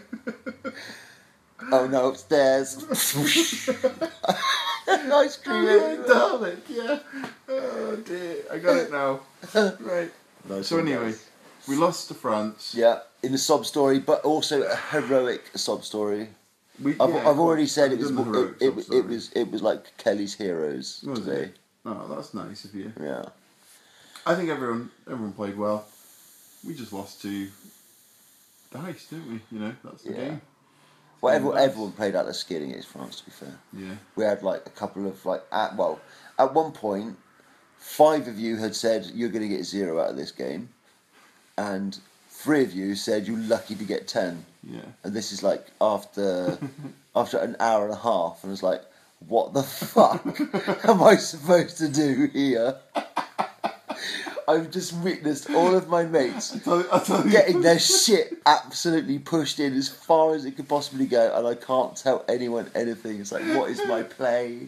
oh 1.71 1.87
no, 1.87 2.09
upstairs. 2.09 2.77
Ice 4.87 5.37
cream. 5.37 5.65
Oh, 5.67 6.39
Dalek, 6.41 6.57
yeah. 6.69 6.99
Oh 7.49 7.95
dear, 7.97 8.35
I 8.51 8.57
got 8.59 8.77
it 8.77 8.91
now. 8.91 9.21
right. 9.79 10.11
Nice 10.49 10.67
So 10.67 10.77
anyway, 10.79 11.05
guys. 11.05 11.25
we 11.67 11.75
lost 11.75 12.07
to 12.09 12.13
France. 12.13 12.73
Yeah, 12.77 12.99
in 13.23 13.33
a 13.33 13.37
sob 13.37 13.65
story, 13.65 13.99
but 13.99 14.21
also 14.21 14.61
a 14.63 14.75
heroic 14.75 15.43
sob 15.55 15.83
story. 15.83 16.29
We, 16.81 16.91
I've, 16.99 17.09
yeah, 17.09 17.29
I've 17.29 17.39
already 17.39 17.67
said 17.67 17.93
it 17.93 17.99
was 17.99 18.07
done 18.11 18.15
the 18.17 18.23
more- 18.25 18.33
heroic 18.33 18.55
it, 18.61 18.77
it, 18.77 18.89
it 18.97 19.05
was 19.07 19.31
it 19.31 19.51
was 19.51 19.61
like 19.61 19.95
Kelly's 19.97 20.35
heroes 20.35 21.03
Was 21.07 21.19
today. 21.21 21.43
it? 21.43 21.55
Oh, 21.85 22.05
that's 22.13 22.33
nice 22.33 22.65
of 22.65 22.75
you. 22.75 22.91
Yeah, 23.01 23.25
I 24.25 24.35
think 24.35 24.49
everyone 24.49 24.89
everyone 25.07 25.33
played 25.33 25.57
well. 25.57 25.85
We 26.65 26.73
just 26.73 26.93
lost 26.93 27.21
to 27.21 27.47
dice, 28.73 29.05
didn't 29.07 29.29
we? 29.29 29.39
You 29.51 29.59
know, 29.65 29.75
that's 29.83 30.03
the 30.03 30.11
Yeah. 30.11 30.17
game. 30.17 30.41
well, 31.21 31.33
everyone, 31.35 31.57
everyone 31.59 31.91
played 31.91 32.15
out 32.15 32.25
their 32.25 32.33
skill 32.33 32.61
against 32.63 32.87
France. 32.87 33.19
To 33.19 33.25
be 33.25 33.31
fair, 33.31 33.59
Yeah. 33.73 33.95
we 34.15 34.23
had 34.23 34.41
like 34.43 34.65
a 34.65 34.69
couple 34.71 35.07
of 35.07 35.23
like 35.25 35.43
at 35.51 35.75
well, 35.75 35.99
at 36.39 36.53
one 36.53 36.71
point, 36.71 37.17
five 37.77 38.27
of 38.27 38.39
you 38.39 38.57
had 38.57 38.75
said 38.75 39.05
you're 39.13 39.29
going 39.29 39.47
to 39.47 39.55
get 39.55 39.63
zero 39.65 39.99
out 40.01 40.09
of 40.09 40.15
this 40.17 40.31
game, 40.31 40.69
and 41.57 41.97
three 42.29 42.63
of 42.63 42.73
you 42.73 42.95
said 42.95 43.27
you're 43.27 43.37
lucky 43.37 43.75
to 43.75 43.83
get 43.85 44.07
ten. 44.07 44.45
Yeah. 44.63 44.81
And 45.03 45.13
this 45.13 45.31
is 45.31 45.43
like 45.43 45.67
after 45.79 46.57
after 47.15 47.37
an 47.37 47.55
hour 47.59 47.85
and 47.85 47.93
a 47.93 47.97
half, 47.97 48.43
and 48.43 48.51
it's 48.51 48.63
like, 48.63 48.81
what 49.27 49.53
the 49.53 49.63
fuck 49.63 50.25
am 50.85 51.03
I 51.03 51.15
supposed 51.17 51.77
to 51.77 51.87
do 51.87 52.27
here? 52.33 52.75
I've 54.47 54.71
just 54.71 54.93
witnessed 54.93 55.49
all 55.51 55.75
of 55.75 55.87
my 55.89 56.05
mates 56.05 56.55
I 56.67 56.99
tell 56.99 57.23
getting 57.23 57.61
their 57.61 57.79
shit 58.05 58.37
absolutely 58.45 59.19
pushed 59.19 59.59
in 59.59 59.73
as 59.73 59.89
far 59.89 60.35
as 60.35 60.45
it 60.45 60.51
could 60.51 60.67
possibly 60.69 61.05
go, 61.05 61.33
and 61.35 61.47
I 61.47 61.55
can't 61.55 61.95
tell 61.95 62.23
anyone 62.27 62.69
anything. 62.75 63.19
It's 63.19 63.31
like, 63.31 63.43
what 63.55 63.69
is 63.69 63.85
my 63.87 64.03
play? 64.03 64.67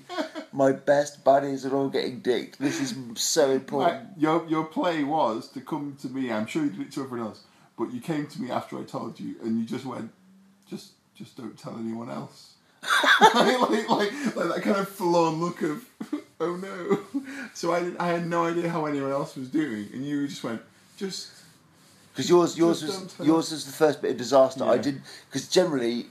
My 0.51 0.71
best 0.71 1.23
buddies 1.23 1.65
are 1.65 1.75
all 1.75 1.89
getting 1.89 2.19
dicked. 2.19 2.59
This 2.59 2.79
is 2.79 2.95
so 3.15 3.51
important. 3.51 4.09
Your 4.17 4.45
your 4.47 4.65
play 4.65 5.03
was 5.03 5.49
to 5.49 5.61
come 5.61 5.95
to 6.01 6.09
me. 6.09 6.31
I'm 6.31 6.47
sure 6.47 6.63
you 6.63 6.71
did 6.71 6.81
it 6.81 6.91
to 6.93 7.03
everyone 7.03 7.27
else, 7.27 7.43
but 7.77 7.93
you 7.93 8.01
came 8.01 8.27
to 8.27 8.41
me 8.41 8.51
after 8.51 8.79
I 8.79 8.83
told 8.83 9.19
you, 9.19 9.35
and 9.43 9.59
you 9.59 9.65
just 9.65 9.85
went, 9.85 10.11
just 10.69 10.91
just 11.15 11.37
don't 11.37 11.57
tell 11.57 11.77
anyone 11.77 12.09
else. 12.09 12.53
like, 13.33 13.59
like, 13.59 13.89
like, 13.89 14.35
like 14.35 14.55
that 14.55 14.61
kind 14.61 14.77
of 14.77 14.87
forlorn 14.87 15.35
look 15.35 15.61
of, 15.61 15.83
oh 16.39 16.55
no. 16.55 17.21
So 17.53 17.73
I 17.73 17.79
didn't, 17.79 17.99
I 17.99 18.07
had 18.09 18.27
no 18.27 18.45
idea 18.45 18.69
how 18.69 18.85
anyone 18.85 19.11
else 19.11 19.35
was 19.35 19.49
doing, 19.49 19.89
and 19.93 20.05
you 20.05 20.27
just 20.27 20.43
went, 20.43 20.61
just 20.97 21.29
Because 22.13 22.29
yours, 22.29 22.57
yours 22.57 22.81
Just 22.81 23.17
was 23.19 23.27
yours 23.27 23.51
was 23.51 23.65
the 23.65 23.71
first 23.71 24.01
bit 24.01 24.11
of 24.11 24.17
disaster. 24.17 24.63
I 24.63 24.75
Yeah. 24.75 24.81
did 24.81 25.01
because 25.29 25.47
generally, 25.47 26.07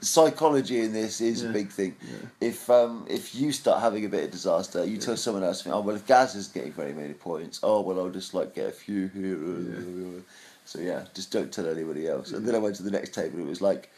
psychology 0.00 0.80
in 0.80 0.92
this 0.92 1.20
is 1.22 1.42
a 1.42 1.48
big 1.48 1.70
thing. 1.70 1.96
If 2.40 2.68
um 2.68 3.06
if 3.08 3.34
you 3.34 3.52
start 3.52 3.80
having 3.80 4.04
a 4.04 4.08
bit 4.08 4.24
of 4.24 4.30
disaster, 4.30 4.84
you 4.84 4.98
tell 4.98 5.16
someone 5.16 5.42
else, 5.44 5.66
oh 5.66 5.80
well, 5.80 5.96
if 5.96 6.06
Gaz 6.06 6.34
is 6.34 6.48
getting 6.48 6.72
very 6.72 6.92
many 6.92 7.14
points, 7.14 7.60
oh 7.62 7.80
well, 7.80 7.98
I'll 8.00 8.10
just 8.10 8.34
like 8.34 8.54
get 8.54 8.66
a 8.68 8.72
few 8.72 9.08
here. 9.08 10.22
So 10.66 10.80
yeah, 10.80 11.04
just 11.14 11.30
don't 11.30 11.52
tell 11.52 11.68
anybody 11.68 12.06
else. 12.08 12.32
And 12.32 12.46
then 12.46 12.54
I 12.54 12.58
went 12.58 12.76
to 12.76 12.82
the 12.82 12.90
next 12.90 13.14
table. 13.14 13.38
and 13.38 13.46
It 13.46 13.48
was 13.48 13.62
like. 13.62 13.90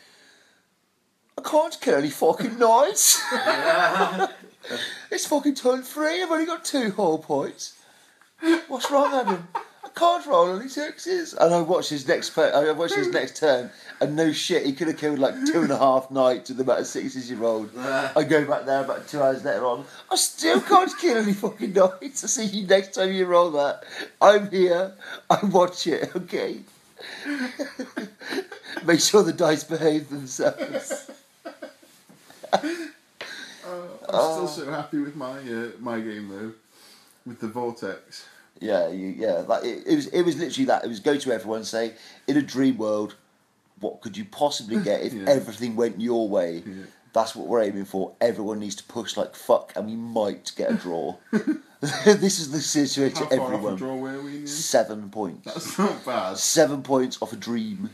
I 1.38 1.42
can't 1.42 1.78
kill 1.82 1.96
any 1.96 2.08
fucking 2.08 2.58
knights. 2.58 3.20
it's 5.10 5.26
fucking 5.26 5.54
turn 5.54 5.82
three. 5.82 6.22
I've 6.22 6.30
only 6.30 6.46
got 6.46 6.64
two 6.64 6.90
whole 6.92 7.18
points. 7.18 7.78
What's 8.68 8.90
wrong, 8.90 9.14
Adam? 9.14 9.48
I 9.54 9.88
can't 9.98 10.26
roll 10.26 10.58
any 10.58 10.68
sixes. 10.68 11.32
And 11.34 11.54
I 11.54 11.60
watched 11.62 11.88
his 11.90 12.06
next. 12.06 12.30
pe- 12.30 12.52
I 12.52 12.70
watched 12.72 12.94
his 12.96 13.08
next 13.08 13.38
turn, 13.38 13.70
and 14.00 14.14
no 14.14 14.30
shit, 14.32 14.66
he 14.66 14.72
could 14.74 14.88
have 14.88 14.98
killed 14.98 15.18
like 15.18 15.34
two 15.46 15.62
and 15.62 15.70
a 15.70 15.78
half 15.78 16.10
knights 16.16 16.50
with 16.50 16.58
the 16.58 16.64
amount 16.64 16.80
of 16.80 16.86
sixes 16.86 17.28
he 17.30 17.34
rolled. 17.34 17.70
I 17.78 18.22
go 18.24 18.44
back 18.44 18.66
there 18.66 18.84
about 18.84 19.08
two 19.08 19.22
hours 19.22 19.42
later 19.44 19.64
on. 19.64 19.86
I 20.10 20.16
still 20.16 20.60
can't 20.60 20.92
kill 20.98 21.16
any 21.16 21.32
fucking 21.32 21.72
knights. 21.72 22.24
I 22.24 22.26
see 22.26 22.44
you 22.44 22.66
next 22.66 22.94
time 22.94 23.12
you 23.12 23.24
roll 23.24 23.50
that. 23.52 23.84
I'm 24.20 24.50
here. 24.50 24.92
I 25.30 25.38
watch 25.46 25.86
it. 25.86 26.14
Okay. 26.14 26.58
Make 28.84 29.00
sure 29.00 29.22
the 29.22 29.32
dice 29.32 29.64
behave 29.64 30.08
themselves. 30.10 31.10
I'm 34.08 34.46
still 34.46 34.48
so 34.48 34.70
happy 34.70 34.98
with 34.98 35.16
my 35.16 35.38
uh, 35.38 35.70
my 35.80 36.00
game 36.00 36.28
though, 36.28 36.52
with 37.26 37.40
the 37.40 37.48
vortex. 37.48 38.26
Yeah, 38.60 38.88
you, 38.88 39.08
yeah. 39.08 39.44
Like 39.46 39.64
it, 39.64 39.82
it 39.86 39.94
was, 39.96 40.06
it 40.08 40.22
was 40.22 40.36
literally 40.36 40.64
that. 40.66 40.84
It 40.84 40.88
was 40.88 41.00
go 41.00 41.16
to 41.18 41.32
everyone 41.32 41.58
and 41.58 41.66
say, 41.66 41.92
in 42.26 42.36
a 42.36 42.42
dream 42.42 42.78
world, 42.78 43.14
what 43.80 44.00
could 44.00 44.16
you 44.16 44.24
possibly 44.24 44.80
get 44.82 45.02
if 45.02 45.12
Yeah. 45.14 45.24
everything 45.28 45.76
went 45.76 46.00
your 46.00 46.28
way? 46.28 46.62
Yeah. 46.66 46.84
That's 47.12 47.34
what 47.34 47.46
we're 47.46 47.62
aiming 47.62 47.86
for. 47.86 48.12
Everyone 48.20 48.58
needs 48.60 48.74
to 48.76 48.84
push 48.84 49.16
like 49.16 49.34
fuck, 49.34 49.72
and 49.74 49.86
we 49.86 49.96
might 49.96 50.52
get 50.56 50.70
a 50.70 50.74
draw. 50.74 51.16
this 51.80 52.38
is 52.40 52.50
the 52.50 52.60
situation. 52.60 53.16
How 53.16 53.28
far 53.28 53.40
off 53.40 53.52
Everyone 53.52 53.74
a 53.74 53.76
draw 53.76 53.96
were 53.96 54.22
we? 54.22 54.46
Seven 54.46 55.10
points. 55.10 55.44
That's 55.52 55.78
not 55.78 56.04
bad. 56.04 56.36
Seven 56.38 56.82
points 56.82 57.20
off 57.22 57.32
a 57.32 57.36
dream. 57.36 57.90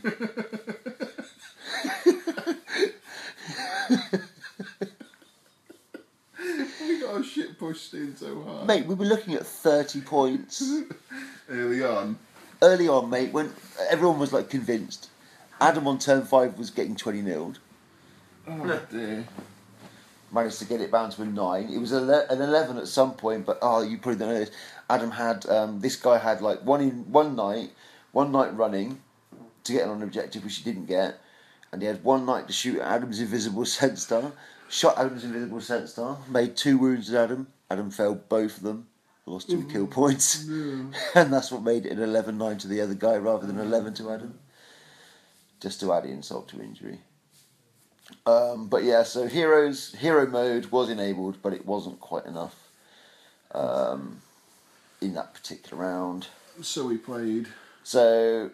We 7.23 7.29
got 7.29 7.37
our 7.37 7.47
shit 7.47 7.59
pushed 7.59 7.93
in 7.93 8.15
so 8.15 8.41
hard. 8.43 8.67
mate, 8.67 8.85
we 8.85 8.95
were 8.95 9.05
looking 9.05 9.33
at 9.35 9.45
thirty 9.45 10.01
points 10.01 10.61
Early 11.49 11.83
on. 11.83 12.17
early 12.61 12.87
on, 12.87 13.09
mate. 13.09 13.31
When 13.31 13.53
everyone 13.89 14.19
was 14.19 14.33
like 14.33 14.49
convinced, 14.49 15.09
Adam 15.61 15.87
on 15.87 15.99
turn 15.99 16.25
five 16.25 16.57
was 16.57 16.69
getting 16.69 16.95
twenty 16.95 17.21
nilled. 17.21 17.59
Oh 18.47 18.81
dear. 18.91 19.25
managed 20.31 20.59
to 20.59 20.65
get 20.65 20.81
it 20.81 20.91
down 20.91 21.11
to 21.11 21.21
a 21.21 21.25
nine. 21.25 21.69
It 21.71 21.79
was 21.79 21.91
an 21.91 22.09
eleven 22.41 22.77
at 22.77 22.87
some 22.87 23.13
point, 23.13 23.45
but 23.45 23.57
oh, 23.61 23.81
you 23.83 23.97
probably 23.97 24.19
don't 24.19 24.29
know 24.29 24.39
this. 24.39 24.51
Adam 24.89 25.11
had 25.11 25.45
um, 25.47 25.79
this 25.79 25.95
guy 25.95 26.17
had 26.17 26.41
like 26.41 26.61
one 26.65 26.81
in 26.81 27.11
one 27.11 27.35
night, 27.35 27.71
one 28.11 28.31
night 28.31 28.53
running 28.55 29.01
to 29.63 29.71
get 29.73 29.87
on 29.87 29.97
an 29.97 30.03
objective 30.03 30.43
which 30.43 30.57
he 30.57 30.63
didn't 30.63 30.87
get, 30.87 31.19
and 31.71 31.81
he 31.81 31.87
had 31.87 32.03
one 32.03 32.25
night 32.25 32.47
to 32.47 32.53
shoot 32.53 32.81
Adam's 32.81 33.21
invisible 33.21 33.65
scent 33.75 33.97
star. 33.97 34.33
Shot 34.69 34.97
Adam's 34.97 35.23
invisible 35.23 35.61
scent 35.61 35.89
star, 35.89 36.17
made 36.27 36.55
two 36.55 36.77
wounds 36.77 37.13
at 37.13 37.25
Adam. 37.25 37.47
Adam 37.69 37.91
failed 37.91 38.27
both 38.29 38.57
of 38.57 38.63
them, 38.63 38.87
lost 39.25 39.49
two 39.49 39.67
kill 39.71 39.87
points, 39.87 40.45
and 41.15 41.31
that's 41.31 41.51
what 41.51 41.63
made 41.63 41.85
it 41.85 41.97
an 41.97 41.99
11-9 41.99 42.59
to 42.59 42.67
the 42.67 42.81
other 42.81 42.93
guy 42.93 43.15
rather 43.17 43.45
than 43.47 43.59
eleven 43.59 43.93
to 43.95 44.11
Adam. 44.11 44.39
Just 45.59 45.79
to 45.79 45.93
add 45.93 46.05
insult 46.05 46.49
to 46.49 46.61
injury. 46.61 46.99
Um, 48.25 48.67
but 48.67 48.83
yeah, 48.83 49.03
so 49.03 49.27
heroes 49.27 49.93
hero 49.95 50.25
mode 50.27 50.67
was 50.67 50.89
enabled, 50.89 51.37
but 51.41 51.53
it 51.53 51.65
wasn't 51.65 51.99
quite 51.99 52.25
enough 52.25 52.55
um, 53.51 54.21
in 55.01 55.13
that 55.13 55.33
particular 55.33 55.81
round. 55.81 56.27
So 56.61 56.87
we 56.87 56.97
played. 56.97 57.47
So 57.83 58.51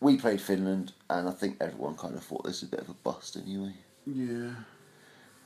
we 0.00 0.16
played 0.16 0.40
Finland, 0.40 0.92
and 1.10 1.28
I 1.28 1.32
think 1.32 1.56
everyone 1.60 1.96
kind 1.96 2.14
of 2.14 2.22
thought 2.22 2.44
this 2.44 2.60
was 2.60 2.68
a 2.68 2.70
bit 2.70 2.80
of 2.80 2.88
a 2.88 2.94
bust 2.94 3.36
anyway. 3.36 3.74
Yeah. 4.06 4.50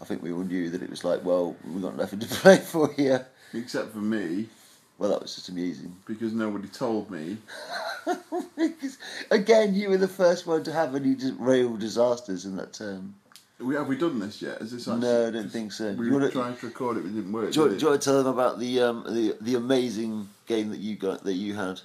I 0.01 0.05
think 0.05 0.23
we 0.23 0.33
all 0.33 0.45
knew 0.45 0.71
that 0.71 0.83
it 0.83 0.91
was 0.91 1.05
like, 1.05 1.25
well, 1.25 1.57
we've 1.67 1.83
got 1.83 1.97
nothing 1.97 2.21
to 2.21 2.27
play 2.43 2.59
for 2.59 2.93
here. 2.93 3.27
Except 3.55 3.93
for 3.93 3.99
me, 3.99 4.47
Well, 4.99 5.11
that 5.11 5.23
was 5.23 5.35
just 5.35 5.49
amusing. 5.49 5.95
because 6.07 6.33
nobody 6.33 6.69
told 6.69 7.11
me. 7.11 7.39
Because, 8.57 8.99
Again, 9.31 9.75
you 9.75 9.91
were 9.91 9.97
the 9.99 10.09
first 10.09 10.47
one 10.47 10.65
to 10.65 10.73
have 10.73 10.95
any 10.95 11.15
real 11.39 11.77
disasters 11.77 12.45
in 12.45 12.57
that 12.57 12.73
term. 12.73 13.15
we, 13.61 13.75
have 13.75 13.87
we 13.87 13.97
done 13.97 14.19
this 14.19 14.41
yet? 14.43 14.61
Is 14.61 14.73
this 14.73 14.89
actually, 14.89 15.01
No, 15.03 15.29
I 15.29 15.31
don't 15.31 15.51
think 15.51 15.73
so. 15.73 15.93
We 15.93 16.11
were 16.11 16.31
trying 16.31 16.57
to 16.57 16.67
record 16.67 16.97
it, 16.97 17.01
but 17.03 17.11
it 17.11 17.15
didn't 17.15 17.33
work. 17.33 17.53
Do 17.53 17.63
you, 17.65 17.69
did 17.71 17.83
you 17.83 17.89
want 17.89 18.01
to 18.03 18.05
tell 18.05 18.23
them 18.23 18.33
about 18.33 18.59
the 18.59 18.81
um, 18.83 19.05
the 19.09 19.37
the 19.41 19.55
amazing 19.57 20.29
game 20.47 20.71
that 20.71 20.81
you 20.81 20.97
got 20.97 21.23
that 21.25 21.35
you 21.35 21.55
had 21.55 21.81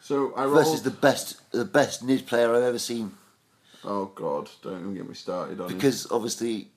So 0.00 0.32
I 0.36 0.46
versus 0.46 0.82
the 0.82 0.90
best 0.90 1.40
the 1.50 1.64
best 1.64 2.02
NID 2.02 2.26
player 2.26 2.54
I've 2.54 2.62
ever 2.62 2.78
seen? 2.78 3.12
Oh 3.84 4.06
God! 4.14 4.50
Don't 4.62 4.80
even 4.80 4.94
get 4.94 5.08
me 5.08 5.14
started 5.14 5.60
on 5.60 5.70
it. 5.70 5.74
Because 5.74 6.06
obviously, 6.10 6.68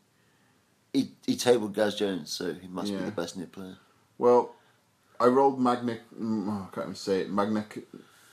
he 0.94 1.12
he 1.26 1.36
tabled 1.36 1.74
Gaz 1.74 1.96
Jones, 1.96 2.32
so 2.32 2.54
he 2.54 2.68
must 2.68 2.92
be 2.92 2.98
the 3.06 3.12
best 3.12 3.38
NID 3.38 3.52
player. 3.52 3.78
Well, 4.18 4.54
I 5.20 5.28
rolled 5.28 5.60
Magna. 5.60 5.98
mm, 6.20 6.48
Oh, 6.48 6.68
I 6.72 6.76
can't 6.76 6.86
even 6.88 6.96
say 6.96 7.22
it. 7.22 7.30
Magna. 7.30 7.66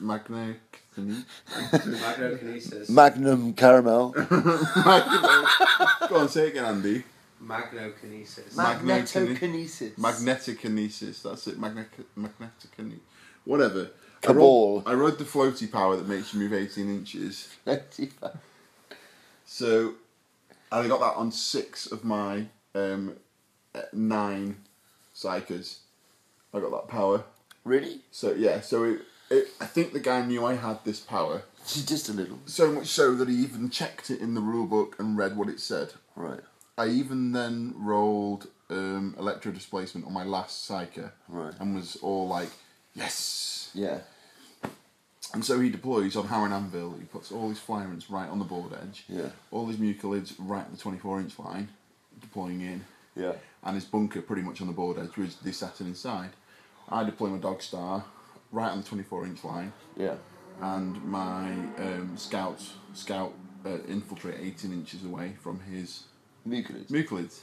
Magna. 0.00 0.56
Magnokinesis. 0.96 2.88
Magnum 2.90 3.52
Caramel. 3.54 4.10
Go 6.08 6.16
on, 6.16 6.28
say 6.28 6.46
it 6.46 6.50
again, 6.50 6.64
Andy. 6.64 7.04
Magnokinesis. 7.44 8.54
Magnetokinesis. 8.54 9.94
Magnetokinesis. 9.94 11.22
That's 11.22 11.46
it. 11.46 11.58
Magnet. 11.58 11.88
Magnetokinesis. 12.18 12.98
Whatever. 13.44 13.90
I 14.22 14.26
Cabal. 14.26 14.82
I 14.86 14.94
rode 14.94 15.18
the 15.18 15.24
floaty 15.24 15.70
power 15.70 15.96
that 15.96 16.08
makes 16.08 16.34
you 16.34 16.40
move 16.40 16.52
18 16.52 16.88
inches. 16.88 17.48
So, 19.44 19.94
and 20.70 20.84
I 20.84 20.88
got 20.88 21.00
that 21.00 21.16
on 21.16 21.32
six 21.32 21.86
of 21.86 22.04
my 22.04 22.46
um, 22.74 23.16
uh, 23.74 23.82
nine 23.92 24.56
psykers. 25.14 25.78
I 26.52 26.60
got 26.60 26.70
that 26.70 26.88
power. 26.88 27.24
Really? 27.64 28.00
So 28.10 28.32
yeah, 28.32 28.60
so 28.60 28.84
it, 28.84 29.00
it, 29.30 29.48
I 29.60 29.66
think 29.66 29.92
the 29.92 30.00
guy 30.00 30.24
knew 30.24 30.44
I 30.44 30.54
had 30.54 30.84
this 30.84 31.00
power. 31.00 31.42
Just 31.66 32.08
a 32.08 32.12
little. 32.12 32.38
So 32.46 32.72
much 32.72 32.86
so 32.86 33.14
that 33.14 33.28
he 33.28 33.34
even 33.36 33.70
checked 33.70 34.10
it 34.10 34.20
in 34.20 34.34
the 34.34 34.40
rule 34.40 34.66
book 34.66 34.96
and 34.98 35.18
read 35.18 35.36
what 35.36 35.48
it 35.48 35.60
said. 35.60 35.92
Right. 36.16 36.40
I 36.76 36.88
even 36.88 37.32
then 37.32 37.74
rolled 37.76 38.46
um, 38.70 39.14
electro 39.18 39.52
displacement 39.52 40.06
on 40.06 40.12
my 40.12 40.24
last 40.24 40.68
psyker. 40.68 41.10
Right. 41.28 41.52
And 41.58 41.74
was 41.74 41.96
all 41.96 42.28
like, 42.28 42.50
yes. 42.94 43.70
Yeah. 43.74 43.98
And 45.34 45.44
so 45.44 45.60
he 45.60 45.68
deploys 45.68 46.16
on 46.16 46.28
Harran 46.28 46.52
Anvil. 46.52 46.94
He 46.98 47.04
puts 47.04 47.30
all 47.30 47.48
his 47.50 47.58
flyrants 47.58 48.10
right 48.10 48.28
on 48.28 48.38
the 48.38 48.44
board 48.44 48.72
edge. 48.80 49.04
Yeah. 49.08 49.28
All 49.50 49.66
his 49.66 49.76
mucolids 49.76 50.34
right 50.38 50.62
at 50.62 50.70
the 50.70 50.78
24 50.78 51.20
inch 51.20 51.38
line, 51.38 51.68
deploying 52.20 52.60
in. 52.62 52.84
Yeah. 53.14 53.32
And 53.62 53.74
his 53.74 53.84
bunker 53.84 54.22
pretty 54.22 54.42
much 54.42 54.60
on 54.60 54.66
the 54.68 54.72
board 54.72 54.98
edge 54.98 55.16
with 55.16 55.40
the 55.42 55.52
Saturn 55.52 55.88
inside. 55.88 56.30
I 56.88 57.04
deploy 57.04 57.28
my 57.28 57.38
Dog 57.38 57.60
Star 57.60 58.04
right 58.52 58.70
on 58.70 58.80
the 58.80 58.88
24 58.88 59.26
inch 59.26 59.44
line. 59.44 59.72
Yeah. 59.96 60.14
And 60.60 61.04
my 61.04 61.50
um, 61.78 62.12
scout 62.16 62.62
scout 62.94 63.32
uh, 63.66 63.78
infiltrate 63.88 64.40
18 64.40 64.72
inches 64.72 65.04
away 65.04 65.34
from 65.40 65.60
his 65.60 66.04
Mucolids. 66.48 66.86
mucolids. 66.90 67.40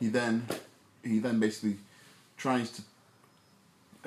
He 0.00 0.08
then 0.08 0.46
he 1.04 1.18
then 1.18 1.38
basically 1.38 1.76
tries 2.36 2.70
to 2.72 2.82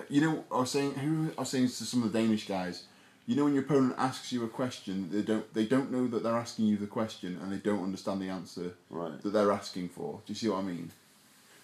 you 0.09 0.21
know 0.21 0.43
I 0.51 0.59
was 0.59 0.71
saying 0.71 0.93
who 0.95 1.31
I 1.37 1.41
was 1.41 1.49
saying 1.49 1.67
to 1.67 1.73
some 1.85 2.03
of 2.03 2.11
the 2.11 2.19
Danish 2.19 2.47
guys 2.47 2.83
you 3.27 3.35
know 3.35 3.43
when 3.45 3.53
your 3.53 3.63
opponent 3.63 3.95
asks 3.97 4.31
you 4.31 4.43
a 4.43 4.47
question 4.47 5.09
they 5.11 5.21
don't 5.21 5.53
they 5.53 5.65
don't 5.65 5.91
know 5.91 6.07
that 6.07 6.23
they're 6.23 6.35
asking 6.37 6.65
you 6.65 6.77
the 6.77 6.87
question 6.87 7.37
and 7.41 7.51
they 7.51 7.57
don't 7.57 7.83
understand 7.83 8.21
the 8.21 8.29
answer 8.29 8.73
Right. 8.89 9.21
that 9.21 9.29
they're 9.31 9.51
asking 9.51 9.89
for 9.89 10.21
do 10.25 10.31
you 10.33 10.35
see 10.35 10.49
what 10.49 10.59
I 10.59 10.61
mean 10.63 10.91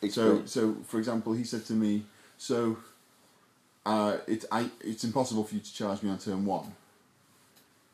Explain. 0.02 0.46
so 0.48 0.74
so 0.76 0.76
for 0.86 0.98
example 1.00 1.34
he 1.34 1.44
said 1.44 1.66
to 1.66 1.74
me 1.74 2.04
so 2.38 2.78
uh, 3.86 4.18
it's 4.28 4.46
I 4.52 4.70
it's 4.82 5.04
impossible 5.04 5.44
for 5.46 5.56
you 5.56 5.62
to 5.62 5.74
charge 5.74 6.04
me 6.04 6.10
on 6.10 6.20
turn 6.20 6.46
one 6.46 6.74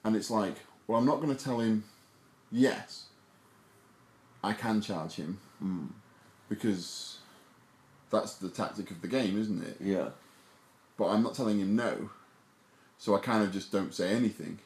and 0.04 0.16
it's 0.16 0.30
like 0.32 0.56
well 0.88 1.00
I'm 1.00 1.06
not 1.06 1.22
going 1.22 1.34
to 1.36 1.42
tell 1.44 1.60
him 1.60 1.84
yes 2.52 3.06
I 4.44 4.52
can 4.54 4.82
charge 4.82 5.14
him 5.14 5.38
because 6.50 7.18
that's 8.12 8.36
the 8.36 8.50
tactic 8.50 8.92
of 8.92 9.02
the 9.02 9.08
game, 9.08 9.40
isn't 9.40 9.64
it? 9.64 9.78
Yeah. 9.80 10.10
But 10.98 11.08
I'm 11.10 11.24
not 11.24 11.34
telling 11.36 11.60
him 11.60 11.76
no, 11.76 12.10
so 12.98 13.16
I 13.16 13.20
kind 13.20 13.44
of 13.44 13.52
just 13.52 13.72
don't 13.72 13.94
say 13.94 14.14
anything 14.14 14.60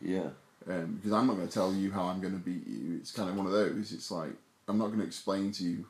Yeah. 0.00 0.30
um, 0.68 0.96
because 0.96 1.12
I'm 1.12 1.26
not 1.26 1.36
going 1.36 1.46
to 1.48 1.54
tell 1.54 1.72
you 1.72 1.92
how 1.92 2.04
I'm 2.04 2.20
going 2.20 2.32
to 2.34 2.40
beat 2.40 2.66
you. 2.66 2.96
It's 3.00 3.12
kind 3.12 3.28
of 3.28 3.36
one 3.36 3.46
of 3.46 3.52
those. 3.52 3.92
It's 3.92 4.10
like 4.10 4.32
I'm 4.68 4.78
not 4.78 4.88
going 4.88 5.00
to 5.00 5.06
explain 5.06 5.52
to 5.52 5.64
you. 5.64 5.86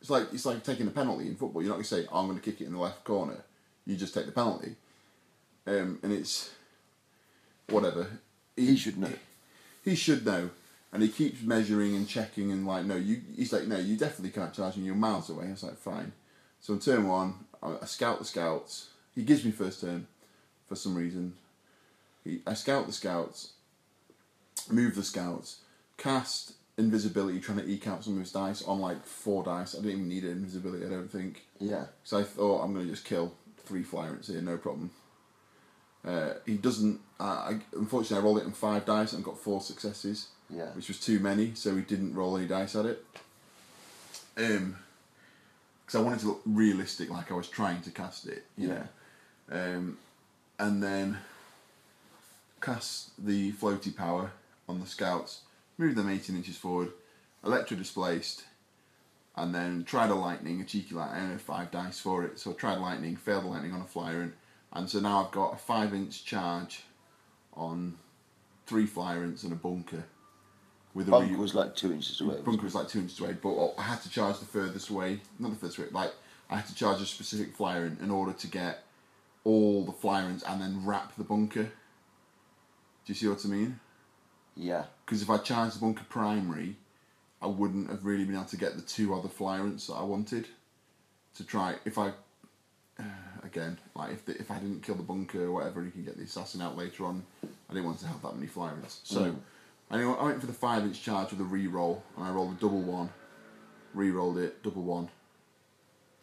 It's 0.00 0.10
like 0.10 0.32
it's 0.32 0.46
like 0.46 0.62
taking 0.62 0.86
a 0.86 0.90
penalty 0.90 1.26
in 1.26 1.34
football. 1.36 1.62
You're 1.62 1.70
not 1.70 1.76
going 1.76 1.84
to 1.84 1.88
say 1.94 2.06
oh, 2.12 2.20
I'm 2.20 2.26
going 2.26 2.38
to 2.38 2.44
kick 2.50 2.60
it 2.60 2.66
in 2.66 2.72
the 2.72 2.78
left 2.78 3.04
corner. 3.04 3.38
You 3.86 3.96
just 3.96 4.14
take 4.14 4.26
the 4.26 4.32
penalty, 4.32 4.76
um, 5.66 5.98
and 6.02 6.12
it's 6.12 6.50
whatever. 7.68 8.06
He 8.56 8.76
should 8.76 8.98
know. 8.98 9.12
He 9.84 9.94
should 9.94 10.24
know, 10.24 10.50
and 10.92 11.02
he 11.02 11.08
keeps 11.08 11.42
measuring 11.42 11.94
and 11.96 12.08
checking 12.08 12.50
and 12.52 12.66
like 12.66 12.84
no, 12.86 12.96
you. 12.96 13.20
He's 13.36 13.52
like 13.52 13.66
no, 13.66 13.78
you 13.78 13.96
definitely 13.96 14.30
can't 14.30 14.54
charge 14.54 14.76
me. 14.76 14.84
You're 14.84 14.94
miles 14.94 15.28
away. 15.30 15.46
I 15.46 15.50
was 15.50 15.62
like 15.64 15.78
fine. 15.78 16.12
So 16.60 16.72
in 16.74 16.80
turn 16.80 17.06
one, 17.08 17.34
I, 17.64 17.84
scout 17.86 18.18
the 18.18 18.24
scouts. 18.24 18.90
He 19.14 19.22
gives 19.22 19.44
me 19.44 19.50
first 19.50 19.80
turn, 19.80 20.06
for 20.68 20.76
some 20.76 20.94
reason. 20.94 21.34
He, 22.24 22.40
I 22.46 22.54
scout 22.54 22.86
the 22.86 22.92
scouts, 22.92 23.52
move 24.70 24.94
the 24.96 25.02
scouts, 25.02 25.60
cast 25.96 26.52
invisibility, 26.76 27.38
trying 27.40 27.58
to 27.58 27.68
eke 27.68 27.86
out 27.86 28.02
some 28.04 28.14
of 28.14 28.20
his 28.20 28.32
dice 28.32 28.62
on 28.62 28.80
like 28.80 29.04
four 29.04 29.44
dice. 29.44 29.74
I 29.74 29.78
didn't 29.78 29.92
even 29.92 30.08
need 30.08 30.24
invisibility. 30.24 30.84
I 30.84 30.88
don't 30.88 31.10
think. 31.10 31.42
Yeah. 31.60 31.84
So 32.02 32.18
I 32.18 32.22
thought 32.24 32.62
I'm 32.62 32.72
going 32.74 32.86
to 32.86 32.90
just 32.92 33.04
kill 33.04 33.32
three 33.64 33.82
flyrants 33.82 34.28
here, 34.28 34.40
no 34.40 34.56
problem. 34.56 34.90
Uh, 36.04 36.34
he 36.44 36.56
doesn't. 36.56 37.00
I, 37.18 37.58
unfortunately, 37.74 38.18
I 38.18 38.20
rolled 38.20 38.38
it 38.38 38.44
on 38.44 38.52
five 38.52 38.84
dice 38.84 39.12
and 39.12 39.24
got 39.24 39.38
four 39.38 39.60
successes, 39.60 40.28
Yeah. 40.50 40.66
which 40.74 40.88
was 40.88 41.00
too 41.00 41.18
many. 41.18 41.54
So 41.54 41.74
he 41.76 41.82
didn't 41.82 42.14
roll 42.14 42.36
any 42.36 42.46
dice 42.46 42.74
at 42.76 42.84
it. 42.86 43.04
Um, 44.36 44.76
because 45.84 46.00
I 46.00 46.02
wanted 46.02 46.20
to 46.20 46.26
look 46.28 46.42
realistic, 46.46 47.10
like 47.10 47.30
I 47.30 47.34
was 47.34 47.48
trying 47.48 47.82
to 47.82 47.90
cast 47.90 48.26
it. 48.26 48.44
You 48.56 48.68
Yeah. 48.68 48.86
Know? 49.50 49.76
Um, 49.76 49.98
and 50.58 50.82
then 50.82 51.18
cast 52.60 53.10
the 53.22 53.52
floaty 53.52 53.94
power 53.94 54.32
on 54.68 54.80
the 54.80 54.86
scouts, 54.86 55.42
move 55.76 55.96
them 55.96 56.08
18 56.08 56.36
inches 56.36 56.56
forward, 56.56 56.92
electro 57.44 57.76
displaced, 57.76 58.44
and 59.36 59.54
then 59.54 59.84
tried 59.84 60.10
a 60.10 60.14
lightning, 60.14 60.60
a 60.60 60.64
cheeky 60.64 60.94
lightning, 60.94 61.24
I 61.24 61.30
had 61.32 61.40
five 61.40 61.70
dice 61.70 62.00
for 62.00 62.24
it. 62.24 62.38
So 62.38 62.52
I 62.52 62.54
tried 62.54 62.78
lightning, 62.78 63.16
failed 63.16 63.44
the 63.44 63.48
lightning 63.48 63.72
on 63.72 63.80
a 63.80 63.84
flyer, 63.86 64.32
and 64.72 64.88
so 64.88 65.00
now 65.00 65.24
I've 65.24 65.32
got 65.32 65.54
a 65.54 65.56
five 65.56 65.92
inch 65.92 66.24
charge 66.24 66.84
on 67.52 67.98
three 68.66 68.86
flyrants 68.86 69.42
and 69.42 69.52
a 69.52 69.56
bunker. 69.56 70.04
With 70.94 71.08
a 71.08 71.10
Bunker 71.10 71.32
re- 71.34 71.40
was 71.40 71.54
like 71.54 71.74
two 71.74 71.92
inches 71.92 72.20
away. 72.20 72.36
Bunker 72.44 72.62
was 72.62 72.74
like 72.74 72.88
two 72.88 73.00
inches 73.00 73.18
away, 73.20 73.32
but 73.42 73.74
I 73.76 73.82
had 73.82 74.00
to 74.02 74.08
charge 74.10 74.38
the 74.38 74.46
furthest 74.46 74.90
away, 74.90 75.20
not 75.40 75.50
the 75.50 75.56
furthest 75.56 75.78
away, 75.78 75.88
like 75.90 76.12
I 76.48 76.56
had 76.56 76.66
to 76.68 76.74
charge 76.74 77.00
a 77.02 77.06
specific 77.06 77.54
flyer 77.56 77.84
in 77.86 77.98
in 78.00 78.10
order 78.10 78.32
to 78.32 78.46
get 78.46 78.84
all 79.44 79.84
the 79.84 79.92
flyrants 79.92 80.42
and 80.48 80.60
then 80.60 80.86
wrap 80.86 81.16
the 81.16 81.24
bunker. 81.24 81.64
Do 81.64 81.70
you 83.06 83.14
see 83.14 83.28
what 83.28 83.44
I 83.44 83.48
mean? 83.48 83.80
Yeah. 84.56 84.84
Because 85.04 85.20
if 85.20 85.28
I 85.28 85.38
charged 85.38 85.76
the 85.76 85.80
bunker 85.80 86.04
primary, 86.08 86.76
I 87.42 87.46
wouldn't 87.48 87.90
have 87.90 88.04
really 88.06 88.24
been 88.24 88.36
able 88.36 88.44
to 88.46 88.56
get 88.56 88.76
the 88.76 88.82
two 88.82 89.14
other 89.14 89.28
flyrants 89.28 89.88
that 89.88 89.94
I 89.94 90.02
wanted 90.04 90.46
to 91.36 91.44
try. 91.44 91.74
If 91.84 91.98
I, 91.98 92.12
uh, 92.98 93.02
again, 93.42 93.78
like 93.94 94.12
if 94.12 94.24
the, 94.24 94.38
if 94.38 94.50
I 94.50 94.58
didn't 94.60 94.82
kill 94.82 94.94
the 94.94 95.02
bunker 95.02 95.44
or 95.44 95.52
whatever, 95.52 95.80
and 95.80 95.86
you 95.88 95.92
can 95.92 96.04
get 96.04 96.16
the 96.16 96.22
assassin 96.24 96.62
out 96.62 96.76
later 96.78 97.04
on, 97.04 97.24
I 97.42 97.72
didn't 97.74 97.84
want 97.86 97.98
to 97.98 98.06
have 98.06 98.22
that 98.22 98.34
many 98.36 98.46
flyrants. 98.46 99.00
So 99.02 99.20
Mm. 99.32 99.36
Anyway, 99.92 100.14
I 100.18 100.24
went 100.24 100.40
for 100.40 100.46
the 100.46 100.52
five 100.52 100.82
inch 100.84 101.02
charge 101.02 101.30
with 101.30 101.40
a 101.40 101.44
re-roll, 101.44 102.02
and 102.16 102.24
I 102.24 102.30
rolled 102.30 102.52
a 102.56 102.60
double 102.60 102.80
one, 102.82 103.10
re-rolled 103.94 104.38
it, 104.38 104.62
double 104.62 104.82
one. 104.82 105.08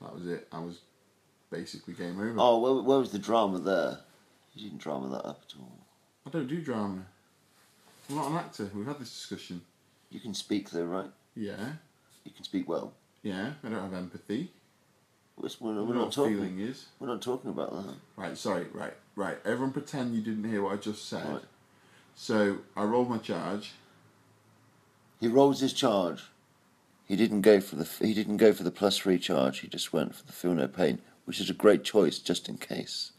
That 0.01 0.14
was 0.14 0.28
it. 0.28 0.47
I 0.51 0.59
was 0.59 0.80
basically 1.51 1.93
game 1.93 2.20
over. 2.20 2.36
Oh, 2.38 2.59
where, 2.59 2.84
where 2.84 2.99
was 2.99 3.12
the 3.12 3.20
drama 3.20 3.59
there? 3.59 3.99
You 4.55 4.64
didn't 4.70 4.82
drama 4.82 5.09
that 5.09 5.26
up 5.28 5.41
at 5.47 5.53
all. 5.59 5.78
I 6.26 6.30
don't 6.30 6.47
do 6.47 6.62
drama. 6.62 7.05
I'm 8.09 8.16
not 8.16 8.32
an 8.32 8.38
actor. 8.38 8.70
We've 8.76 8.86
had 8.88 8.99
this 8.99 9.12
discussion. 9.12 9.62
You 10.09 10.20
can 10.20 10.34
speak 10.34 10.70
though, 10.72 10.84
right? 10.86 11.09
Yeah, 11.36 11.74
You 12.26 12.32
can 12.32 12.43
speak 12.43 12.68
well. 12.68 12.93
yeah. 13.24 13.53
I 13.64 13.70
don't 13.70 13.82
have 13.82 13.93
empathy. 13.93 14.51
We're, 15.38 15.47
we're, 15.62 15.74
we're 15.84 15.93
don't 15.93 15.95
not 16.03 16.12
talking. 16.12 16.36
feeling 16.36 16.59
is. 16.59 16.88
We're 16.99 17.07
not 17.07 17.22
talking 17.22 17.49
about 17.51 17.72
that. 17.72 17.95
Right, 18.18 18.38
sorry, 18.38 18.66
right, 18.74 18.93
right. 19.16 19.38
Everyone 19.45 19.72
pretend 19.72 20.14
you 20.14 20.22
didn't 20.22 20.43
hear 20.49 20.62
what 20.62 20.74
I 20.74 20.76
just 20.78 21.07
said. 21.07 21.26
Right. 21.26 21.41
So 22.16 22.59
I 22.76 22.84
rolled 22.84 23.09
my 23.09 23.18
charge. 23.18 23.74
He 25.20 25.28
rolls 25.28 25.59
his 25.59 25.74
charge. 25.74 26.24
He 27.07 27.16
didn't 27.16 27.41
go 27.41 27.59
for 27.59 27.76
the 27.76 27.88
he 27.99 28.14
didn't 28.14 28.38
go 28.38 28.53
for 28.53 28.64
the 28.64 28.72
plus 28.72 28.97
three 28.97 29.20
charge. 29.20 29.59
He 29.59 29.68
just 29.68 29.91
went 29.91 30.16
for 30.16 30.26
the 30.26 30.32
feel 30.32 30.53
no 30.53 30.68
pain, 30.68 30.99
which 31.26 31.39
is 31.39 31.49
a 31.49 31.53
great 31.53 31.84
choice 31.84 32.20
just 32.20 32.47
in 32.47 32.57
case. 32.57 33.12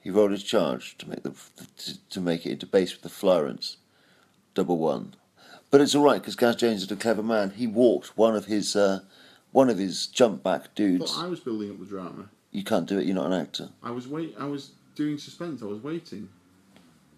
He 0.00 0.10
rolled 0.10 0.30
his 0.30 0.42
charge 0.44 0.96
to 0.98 1.08
make 1.08 1.22
the 1.22 1.34
to, 1.78 2.08
to 2.10 2.20
make 2.20 2.46
it 2.46 2.52
into 2.52 2.66
base 2.66 2.92
with 2.92 3.02
the 3.02 3.08
Florence, 3.08 3.78
double 4.54 4.78
one, 4.78 5.14
but 5.70 5.80
it's 5.80 5.94
all 5.94 6.04
right 6.04 6.20
because 6.20 6.36
Gaz 6.36 6.56
Jones 6.56 6.82
is 6.82 6.90
a 6.90 6.96
clever 6.96 7.22
man. 7.22 7.50
He 7.50 7.66
walked 7.66 8.16
one 8.16 8.36
of 8.36 8.46
his 8.46 8.76
uh, 8.76 9.00
one 9.52 9.70
of 9.70 9.78
his 9.78 10.06
jump 10.06 10.42
back 10.42 10.74
dudes. 10.74 11.16
But 11.16 11.24
I 11.24 11.28
was 11.28 11.40
building 11.40 11.70
up 11.70 11.78
the 11.78 11.86
drama. 11.86 12.28
You 12.50 12.64
can't 12.64 12.86
do 12.86 12.98
it. 12.98 13.06
You're 13.06 13.14
not 13.14 13.26
an 13.26 13.40
actor. 13.40 13.70
I 13.82 13.90
was 13.90 14.08
wait. 14.08 14.34
I 14.38 14.46
was 14.46 14.72
doing 14.94 15.18
suspense. 15.18 15.62
I 15.62 15.66
was 15.66 15.82
waiting. 15.82 16.28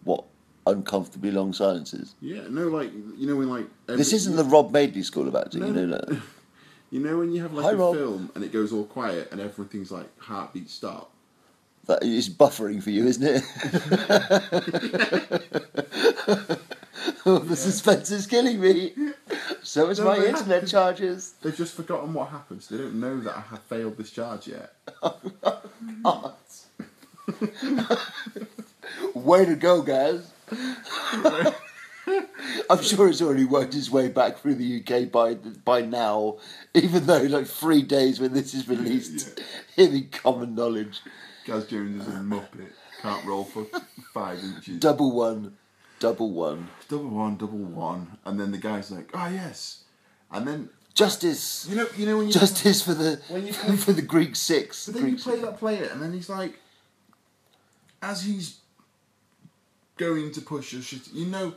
What? 0.04 0.24
Uncomfortably 0.66 1.30
long 1.32 1.52
silences. 1.52 2.14
Yeah, 2.20 2.42
no, 2.48 2.68
like 2.68 2.92
you 3.16 3.26
know 3.26 3.34
when 3.36 3.48
like 3.50 3.66
This 3.86 4.12
isn't 4.12 4.36
the 4.36 4.44
Rob 4.44 4.70
Madeley 4.72 5.02
school 5.02 5.26
of 5.26 5.34
acting, 5.34 5.66
you 5.66 5.72
know 5.72 5.86
that. 5.88 6.20
You 6.92 7.00
know 7.00 7.16
when 7.20 7.32
you 7.32 7.40
have 7.40 7.54
like 7.54 7.64
Hi, 7.64 7.72
a 7.72 7.76
Rob. 7.76 7.96
film 7.96 8.30
and 8.34 8.44
it 8.44 8.52
goes 8.52 8.70
all 8.70 8.84
quiet 8.84 9.32
and 9.32 9.40
everything's 9.40 9.90
like 9.90 10.10
heartbeat 10.20 10.68
stop. 10.68 11.10
That 11.86 12.02
is 12.02 12.28
buffering 12.28 12.82
for 12.82 12.90
you, 12.90 13.06
isn't 13.06 13.24
it? 13.26 13.42
oh, 17.24 17.38
the 17.48 17.56
suspense 17.56 18.10
is 18.10 18.26
killing 18.26 18.60
me. 18.60 18.92
So 19.62 19.88
is 19.88 20.00
No, 20.00 20.04
my 20.04 20.16
internet 20.18 20.60
have- 20.60 20.68
charges. 20.70 21.32
They've 21.40 21.56
just 21.56 21.72
forgotten 21.74 22.12
what 22.12 22.28
happens. 22.28 22.68
They 22.68 22.76
don't 22.76 23.00
know 23.00 23.18
that 23.20 23.38
I 23.38 23.40
have 23.40 23.62
failed 23.62 23.96
this 23.96 24.10
charge 24.10 24.48
yet. 24.48 24.74
Way 29.14 29.44
to 29.46 29.56
go, 29.56 29.82
guys. 29.82 30.30
I'm 32.70 32.82
sure 32.82 33.08
it's 33.08 33.22
already 33.22 33.44
worked 33.44 33.74
its 33.74 33.88
way 33.90 34.08
back 34.08 34.38
through 34.38 34.56
the 34.56 34.82
UK 34.82 35.10
by 35.10 35.34
by 35.34 35.82
now, 35.82 36.38
even 36.74 37.06
though 37.06 37.22
like 37.22 37.46
three 37.46 37.82
days 37.82 38.18
when 38.20 38.32
this 38.32 38.54
is 38.54 38.68
released, 38.68 39.40
it'll 39.76 39.92
be 39.92 40.02
common 40.02 40.54
knowledge. 40.54 41.00
Gaz 41.46 41.66
Jones 41.66 42.06
is 42.06 42.14
a 42.14 42.18
muppet. 42.18 42.72
Can't 43.00 43.24
roll 43.26 43.44
for 43.44 43.66
five 44.12 44.38
inches. 44.40 44.78
Double 44.78 45.12
one, 45.12 45.56
double 46.00 46.30
one. 46.30 46.68
double 46.88 47.08
one, 47.10 47.36
double 47.36 47.58
one, 47.58 48.18
and 48.24 48.38
then 48.38 48.50
the 48.52 48.58
guy's 48.58 48.90
like, 48.90 49.10
"Oh 49.14 49.28
yes," 49.28 49.84
and 50.32 50.46
then 50.46 50.70
Justice. 50.94 51.66
you 51.70 51.76
know, 51.76 51.86
you 51.96 52.06
know 52.06 52.16
when 52.18 52.26
you 52.26 52.32
Justice 52.32 52.82
for 52.82 52.94
the 52.94 53.20
When 53.28 53.46
you 53.46 53.52
play- 53.52 53.76
for 53.86 53.92
the 53.92 54.02
Greek 54.02 54.34
six. 54.36 54.86
But 54.86 54.94
then 54.96 55.04
you 55.04 55.10
Greek 55.12 55.22
play 55.22 55.40
that 55.40 55.58
player, 55.58 55.88
and 55.92 56.02
then 56.02 56.12
he's 56.12 56.28
like, 56.28 56.58
as 58.02 58.22
he's 58.24 58.58
going 60.10 60.32
to 60.32 60.40
push 60.40 60.72
a 60.74 60.82
shit, 60.82 61.12
you 61.12 61.26
know, 61.26 61.54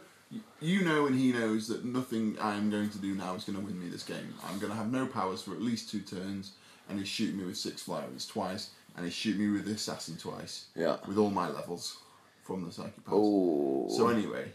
you 0.59 0.83
know, 0.83 1.05
and 1.07 1.17
he 1.17 1.31
knows 1.31 1.67
that 1.67 1.85
nothing 1.85 2.37
I 2.39 2.55
am 2.55 2.69
going 2.69 2.89
to 2.89 2.97
do 2.97 3.15
now 3.15 3.35
is 3.35 3.43
going 3.43 3.57
to 3.57 3.65
win 3.65 3.79
me 3.79 3.89
this 3.89 4.03
game. 4.03 4.33
I'm 4.47 4.59
going 4.59 4.71
to 4.71 4.77
have 4.77 4.91
no 4.91 5.05
powers 5.05 5.41
for 5.41 5.51
at 5.51 5.61
least 5.61 5.89
two 5.89 6.01
turns, 6.01 6.53
and 6.89 6.99
he's 6.99 7.07
shooting 7.07 7.37
me 7.37 7.45
with 7.45 7.57
six 7.57 7.83
flyers 7.83 8.25
twice, 8.25 8.71
and 8.95 9.05
he's 9.05 9.13
shooting 9.13 9.41
me 9.41 9.51
with 9.51 9.65
the 9.65 9.73
assassin 9.73 10.17
twice. 10.17 10.65
Yeah. 10.75 10.97
With 11.07 11.17
all 11.17 11.31
my 11.31 11.49
levels 11.49 11.97
from 12.43 12.65
the 12.65 12.71
psychic 12.71 13.05
powers. 13.05 13.19
Oh. 13.19 13.87
So 13.89 14.09
anyway, 14.09 14.51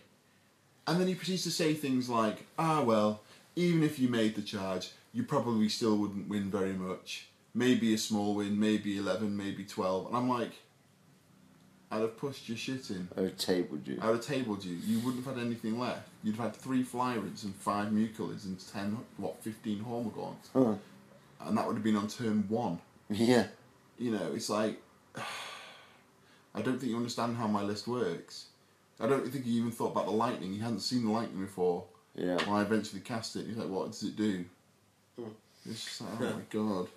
and 0.87 1.01
then 1.01 1.09
he 1.09 1.15
proceeds 1.15 1.45
to 1.45 1.51
say 1.51 1.75
things 1.75 2.09
like, 2.09 2.47
"Ah, 2.59 2.83
well, 2.83 3.23
even 3.57 3.83
if 3.83 3.99
you 3.99 4.09
made 4.09 4.35
the 4.35 4.43
charge, 4.43 4.91
you 5.13 5.23
probably 5.23 5.69
still 5.69 5.97
wouldn't 5.97 6.29
win 6.29 6.51
very 6.51 6.73
much. 6.73 7.27
Maybe 7.55 7.93
a 7.95 7.99
small 7.99 8.37
win, 8.37 8.59
maybe 8.61 8.97
eleven, 8.97 9.37
maybe 9.37 9.65
12. 9.65 10.07
And 10.07 10.17
I'm 10.17 10.29
like, 10.29 10.53
I'd 11.91 12.03
have 12.03 12.17
pushed 12.17 12.49
your 12.49 12.57
shit 12.57 12.89
in. 12.91 13.09
I 13.17 13.23
would 13.23 13.31
have 13.31 13.39
tabled 13.39 13.87
you. 13.87 13.99
I'd 14.01 14.09
have 14.09 14.21
tabled 14.21 14.65
you. 14.65 14.77
You 14.77 15.01
wouldn't 15.01 15.25
have 15.25 15.37
had 15.37 15.45
anything 15.45 15.79
left. 15.79 16.09
You'd 16.23 16.37
have 16.37 16.47
had 16.47 16.57
three 16.57 16.85
Flyrids 16.85 17.45
and 17.45 17.55
five 17.55 17.89
Mucolids 17.89 18.45
and 18.45 18.59
ten, 18.73 18.97
what, 19.17 19.43
fifteen 19.43 19.85
Hormagaunts. 19.85 20.49
Huh. 20.53 20.75
And 21.41 21.59
that 21.59 21.67
would 21.67 21.75
have 21.75 21.83
been 21.83 21.97
on 21.97 22.07
turn 22.07 22.45
one. 22.49 22.79
Yeah. 23.09 23.47
You 23.99 24.13
know, 24.13 24.33
it's 24.35 24.49
like, 24.49 24.81
I 26.55 26.63
don't 26.63 26.79
think 26.79 26.91
you 26.91 26.97
understand 26.97 27.37
how 27.37 27.49
my 27.49 27.63
list 27.63 27.89
works. 27.89 28.47
I 29.01 29.07
don't 29.07 29.27
think 29.27 29.45
he 29.45 29.53
even 29.53 29.71
thought 29.71 29.93
about 29.93 30.07
the 30.07 30.13
lightning. 30.13 30.53
He 30.53 30.59
hadn't 30.59 30.81
seen 30.81 31.05
the 31.07 31.11
lightning 31.11 31.41
before. 31.41 31.85
Yeah. 32.15 32.37
When 32.45 32.57
I 32.57 32.63
eventually 32.63 33.01
cast 33.01 33.35
it, 33.37 33.47
he's 33.47 33.57
like, 33.57 33.69
"What 33.69 33.93
does 33.93 34.03
it 34.03 34.15
do?" 34.15 34.45
Hmm. 35.19 35.31
It's 35.65 35.85
just 35.85 36.01
like, 36.03 36.11
oh 36.21 36.35
my 36.35 36.43
god! 36.51 36.89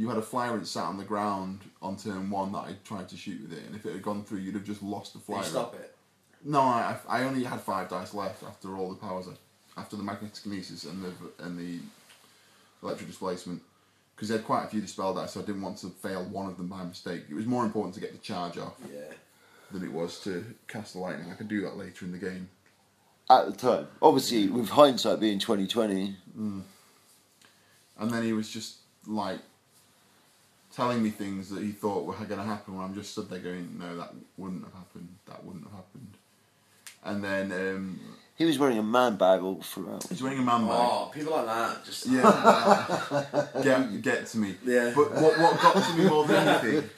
You 0.00 0.08
had 0.08 0.16
a 0.16 0.22
flyer 0.22 0.56
that 0.56 0.66
sat 0.66 0.84
on 0.84 0.96
the 0.96 1.04
ground 1.04 1.58
on 1.82 1.94
turn 1.98 2.30
one 2.30 2.52
that 2.52 2.60
I 2.60 2.74
tried 2.84 3.06
to 3.10 3.18
shoot 3.18 3.42
with 3.42 3.52
it, 3.52 3.66
and 3.66 3.76
if 3.76 3.84
it 3.84 3.92
had 3.92 4.00
gone 4.02 4.24
through, 4.24 4.38
you'd 4.38 4.54
have 4.54 4.64
just 4.64 4.82
lost 4.82 5.12
the 5.12 5.18
Did 5.18 5.26
flyer. 5.26 5.38
you 5.40 5.44
stop 5.44 5.74
it? 5.74 5.94
No, 6.42 6.60
I, 6.60 6.96
I 7.06 7.24
only 7.24 7.44
had 7.44 7.60
five 7.60 7.90
dice 7.90 8.14
left 8.14 8.42
after 8.42 8.78
all 8.78 8.88
the 8.88 8.94
powers, 8.94 9.26
I- 9.28 9.78
after 9.78 9.96
the 9.96 10.02
magnetic 10.02 10.42
and 10.46 11.04
the 11.04 11.12
and 11.44 11.58
the 11.58 11.80
electric 12.82 13.08
displacement, 13.10 13.60
because 14.16 14.28
they 14.30 14.36
had 14.36 14.44
quite 14.46 14.64
a 14.64 14.68
few 14.68 14.80
dispel 14.80 15.12
dice, 15.12 15.32
so 15.34 15.40
I 15.40 15.44
didn't 15.44 15.60
want 15.60 15.76
to 15.78 15.88
fail 15.88 16.24
one 16.24 16.46
of 16.48 16.56
them 16.56 16.68
by 16.68 16.82
mistake. 16.82 17.24
It 17.28 17.34
was 17.34 17.44
more 17.44 17.66
important 17.66 17.94
to 17.96 18.00
get 18.00 18.12
the 18.12 18.18
charge 18.20 18.56
off 18.56 18.76
Yeah. 18.90 19.12
than 19.70 19.84
it 19.84 19.92
was 19.92 20.18
to 20.20 20.46
cast 20.66 20.94
the 20.94 21.00
lightning. 21.00 21.30
I 21.30 21.34
could 21.34 21.48
do 21.48 21.60
that 21.60 21.76
later 21.76 22.06
in 22.06 22.12
the 22.12 22.18
game. 22.18 22.48
At 23.28 23.44
the 23.48 23.52
time, 23.52 23.88
obviously, 24.00 24.48
with 24.48 24.70
hindsight 24.70 25.20
being 25.20 25.38
twenty 25.38 25.66
twenty, 25.66 26.16
mm. 26.34 26.62
And 27.98 28.10
then 28.10 28.22
he 28.22 28.32
was 28.32 28.48
just 28.48 28.76
like 29.06 29.40
telling 30.74 31.02
me 31.02 31.10
things 31.10 31.48
that 31.50 31.62
he 31.62 31.72
thought 31.72 32.04
were 32.04 32.14
going 32.14 32.40
to 32.40 32.46
happen. 32.46 32.76
When 32.76 32.84
I'm 32.84 32.94
just 32.94 33.12
stood 33.12 33.28
there 33.30 33.38
going, 33.40 33.76
"No, 33.78 33.96
that 33.96 34.12
wouldn't 34.36 34.64
have 34.64 34.74
happened. 34.74 35.08
That 35.26 35.44
wouldn't 35.44 35.64
have 35.64 35.72
happened." 35.74 36.14
And 37.02 37.24
then 37.24 37.50
um, 37.52 38.00
he 38.36 38.44
was 38.44 38.58
wearing 38.58 38.78
a 38.78 38.82
man 38.82 39.16
bag 39.16 39.40
all 39.42 39.62
throughout. 39.62 40.06
he's 40.08 40.22
wearing 40.22 40.38
a 40.38 40.42
man 40.42 40.62
bag. 40.66 40.76
Oh, 40.78 41.10
people 41.14 41.32
like 41.32 41.46
that 41.46 41.84
just. 41.84 42.06
Yeah, 42.06 43.44
get 43.62 44.02
get 44.02 44.26
to 44.26 44.38
me. 44.38 44.54
Yeah. 44.64 44.92
But 44.94 45.12
what 45.12 45.38
what 45.38 45.60
got 45.60 45.82
to 45.84 45.94
me 45.96 46.04
more 46.08 46.26
than 46.26 46.46
anything 46.48 46.90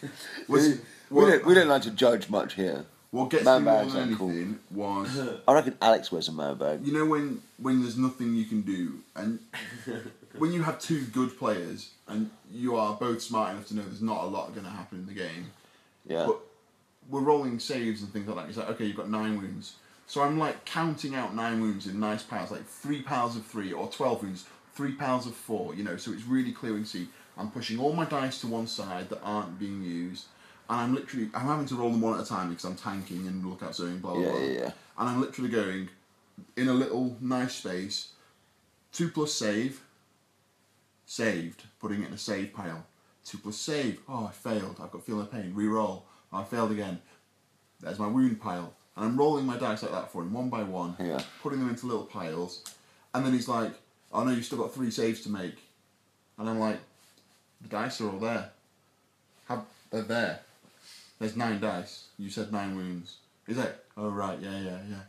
was 0.48 0.80
We, 1.10 1.24
we 1.24 1.30
don't 1.30 1.46
we 1.46 1.54
don't 1.54 1.68
like 1.68 1.82
to 1.82 1.90
judge 1.90 2.28
much 2.28 2.54
here. 2.54 2.84
what 3.10 3.30
gets 3.30 3.44
Man 3.44 3.64
me 3.64 3.70
more 3.70 3.84
than 3.84 3.96
aren't 3.96 4.18
cool. 4.18 4.30
anything 4.30 4.58
was 4.70 5.18
I 5.46 5.52
reckon 5.52 5.76
Alex 5.80 6.10
wears 6.10 6.28
a 6.28 6.32
man 6.32 6.56
bag. 6.56 6.84
you 6.86 6.92
know 6.92 7.04
when 7.06 7.42
when 7.58 7.82
there's 7.82 7.98
nothing 7.98 8.34
you 8.34 8.44
can 8.46 8.62
do 8.62 8.98
and 9.14 9.38
when 10.39 10.53
you 10.53 10.62
have 10.62 10.78
two 10.80 11.05
good 11.07 11.39
players 11.39 11.91
and 12.09 12.30
you 12.53 12.76
are 12.76 12.95
both 12.95 13.20
smart 13.22 13.51
enough 13.53 13.66
to 13.68 13.76
know 13.76 13.83
there's 13.83 14.03
not 14.03 14.24
a 14.24 14.26
lot 14.26 14.53
going 14.55 14.64
to 14.64 14.70
happen 14.72 14.99
in 14.99 15.07
the 15.07 15.12
game 15.14 15.51
Yeah. 16.07 16.26
but 16.26 16.39
we're 17.11 17.20
rolling 17.20 17.59
saves 17.59 18.03
and 18.03 18.12
things 18.12 18.26
like 18.28 18.37
that 18.37 18.49
it's 18.49 18.57
like 18.59 18.68
okay 18.70 18.85
you've 18.87 18.97
got 18.97 19.11
nine 19.11 19.37
wounds 19.41 19.74
so 20.07 20.22
i'm 20.22 20.39
like 20.39 20.64
counting 20.64 21.14
out 21.14 21.35
nine 21.35 21.61
wounds 21.61 21.87
in 21.87 21.99
nice 22.01 22.22
piles 22.22 22.51
like 22.51 22.64
three 22.66 23.03
piles 23.03 23.37
of 23.37 23.45
three 23.45 23.72
or 23.72 23.89
12 23.89 24.22
wounds 24.22 24.45
three 24.74 24.93
piles 24.93 25.26
of 25.26 25.35
four 25.35 25.74
you 25.74 25.83
know 25.85 25.97
so 25.97 26.12
it's 26.12 26.24
really 26.24 26.53
clear 26.53 26.74
and 26.76 26.87
see 26.87 27.09
i'm 27.37 27.51
pushing 27.51 27.78
all 27.78 27.93
my 27.93 28.05
dice 28.05 28.41
to 28.41 28.47
one 28.47 28.66
side 28.66 29.09
that 29.11 29.20
aren't 29.22 29.59
being 29.59 29.83
used 29.83 30.26
and 30.70 30.80
i'm 30.80 30.95
literally 30.95 31.28
i'm 31.35 31.47
having 31.47 31.66
to 31.66 31.74
roll 31.74 31.91
them 31.91 32.01
one 32.01 32.14
at 32.18 32.24
a 32.24 32.28
time 32.28 32.49
because 32.51 32.64
i'm 32.64 32.76
tanking 32.76 33.26
and 33.26 33.45
lookout 33.45 33.74
zoning 33.74 33.99
blah 33.99 34.12
blah 34.14 34.22
Yeah, 34.22 34.30
blah 34.30 34.41
yeah, 34.41 34.53
yeah. 34.53 34.70
and 34.99 35.09
i'm 35.09 35.20
literally 35.20 35.51
going 35.51 35.89
in 36.57 36.68
a 36.68 36.72
little 36.74 37.16
nice 37.20 37.55
space 37.57 38.12
two 38.93 39.09
plus 39.11 39.33
save 39.35 39.83
saved 41.12 41.64
putting 41.78 42.02
it 42.02 42.08
in 42.08 42.14
a 42.14 42.18
save 42.18 42.54
pile. 42.54 42.86
Two 43.24 43.36
plus 43.36 43.56
save. 43.56 44.00
Oh 44.08 44.26
i 44.26 44.32
failed. 44.32 44.80
I've 44.82 44.90
got 44.90 45.04
feel 45.04 45.18
no 45.18 45.24
pain. 45.24 45.52
Re-roll. 45.54 46.06
Oh, 46.32 46.38
i 46.38 46.44
failed 46.44 46.72
again. 46.72 47.00
There's 47.80 47.98
my 47.98 48.06
wound 48.08 48.40
pile. 48.40 48.72
And 48.96 49.04
i'm 49.06 49.16
rolling 49.16 49.46
my 49.46 49.56
dice 49.56 49.82
like 49.82 49.92
that 49.92 50.10
for 50.10 50.22
him 50.22 50.32
one 50.32 50.48
by 50.48 50.62
one 50.62 50.96
Yeah. 50.98 51.22
putting 51.42 51.60
them 51.60 51.68
into 51.68 51.86
little 51.86 52.04
piles. 52.06 52.64
And 53.14 53.24
then 53.26 53.32
he's 53.34 53.48
like 53.48 53.72
oh 54.12 54.24
no 54.24 54.32
you've 54.32 54.44
still 54.44 54.58
got 54.58 54.74
three 54.74 54.90
saves 54.90 55.20
to 55.22 55.28
make. 55.28 55.58
And 56.38 56.48
i'm 56.48 56.58
like 56.58 56.80
the 57.60 57.68
dice 57.68 58.00
are 58.00 58.08
all 58.10 58.18
there. 58.18 58.50
Have, 59.48 59.64
they're 59.90 60.02
there. 60.02 60.40
There's 61.18 61.36
nine 61.36 61.60
dice. 61.60 62.06
You 62.18 62.30
said 62.30 62.52
nine 62.52 62.74
wounds. 62.74 63.16
He's 63.46 63.58
like 63.58 63.76
oh 63.98 64.08
right. 64.08 64.38
Yeah 64.40 64.58
yeah 64.58 64.78
yeah. 64.88 65.04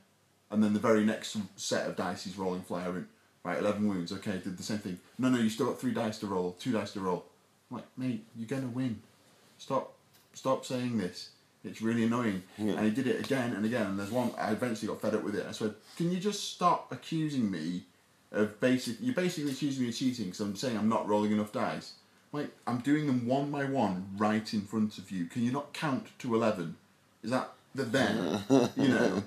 And 0.51 0.61
then 0.61 0.73
the 0.73 0.79
very 0.79 1.05
next 1.05 1.37
set 1.55 1.87
of 1.87 1.95
dice 1.95 2.25
he's 2.25 2.37
rolling 2.37 2.63
in. 2.69 3.07
Right, 3.43 3.59
11 3.59 3.85
wounds, 3.85 4.13
okay, 4.13 4.39
did 4.43 4.57
the 4.57 4.63
same 4.63 4.77
thing. 4.77 4.99
No, 5.17 5.29
no, 5.29 5.37
you 5.37 5.49
still 5.49 5.67
got 5.67 5.79
three 5.79 5.91
dice 5.91 6.17
to 6.19 6.27
roll, 6.27 6.55
two 6.59 6.71
dice 6.71 6.93
to 6.93 7.01
roll. 7.01 7.25
I'm 7.69 7.77
like, 7.77 7.85
mate, 7.97 8.25
you're 8.37 8.47
going 8.47 8.61
to 8.61 8.69
win. 8.69 9.01
Stop, 9.57 9.93
stop 10.33 10.65
saying 10.65 10.97
this. 10.97 11.29
It's 11.65 11.81
really 11.81 12.05
annoying. 12.05 12.43
Yeah. 12.57 12.73
And 12.73 12.85
he 12.85 12.91
did 12.91 13.07
it 13.07 13.19
again 13.19 13.53
and 13.53 13.65
again, 13.65 13.87
and 13.87 13.99
there's 13.99 14.11
one, 14.11 14.31
I 14.37 14.51
eventually 14.51 14.87
got 14.87 15.01
fed 15.01 15.15
up 15.15 15.23
with 15.23 15.35
it. 15.35 15.45
I 15.47 15.51
said, 15.51 15.75
can 15.97 16.09
you 16.09 16.19
just 16.19 16.53
stop 16.53 16.91
accusing 16.91 17.51
me 17.51 17.83
of 18.31 18.59
basic, 18.59 18.97
you're 18.99 19.13
basically 19.13 19.51
accusing 19.51 19.83
me 19.83 19.89
of 19.89 19.95
cheating 19.95 20.25
because 20.25 20.39
I'm 20.39 20.55
saying 20.55 20.77
I'm 20.77 20.89
not 20.89 21.07
rolling 21.07 21.31
enough 21.31 21.51
dice. 21.51 21.93
Like, 22.31 22.49
I'm 22.65 22.79
doing 22.79 23.05
them 23.07 23.27
one 23.27 23.51
by 23.51 23.65
one 23.65 24.07
right 24.17 24.53
in 24.53 24.61
front 24.61 24.97
of 24.97 25.11
you. 25.11 25.25
Can 25.25 25.43
you 25.43 25.51
not 25.51 25.71
count 25.73 26.07
to 26.19 26.33
11? 26.33 26.75
Is 27.21 27.29
that 27.29 27.51
the 27.75 27.83
then? 27.83 28.43
you 28.75 28.87
know, 28.87 29.23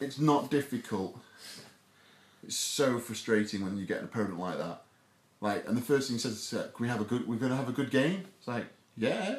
it's 0.00 0.20
not 0.20 0.50
difficult. 0.50 1.18
It's 2.48 2.56
so 2.56 2.98
frustrating 2.98 3.62
when 3.62 3.76
you 3.76 3.84
get 3.84 3.98
an 3.98 4.04
opponent 4.04 4.40
like 4.40 4.56
that. 4.58 4.82
Like, 5.40 5.68
and 5.68 5.76
the 5.76 5.82
first 5.82 6.08
thing 6.08 6.16
he 6.16 6.20
says 6.20 6.32
is, 6.32 6.54
uh, 6.54 6.68
"Can 6.74 6.82
we 6.82 6.88
have 6.88 7.00
a 7.00 7.04
good? 7.04 7.28
We're 7.28 7.36
going 7.36 7.50
to 7.50 7.56
have 7.56 7.68
a 7.68 7.72
good 7.72 7.90
game." 7.90 8.24
It's 8.38 8.48
like, 8.48 8.64
yeah, 8.96 9.36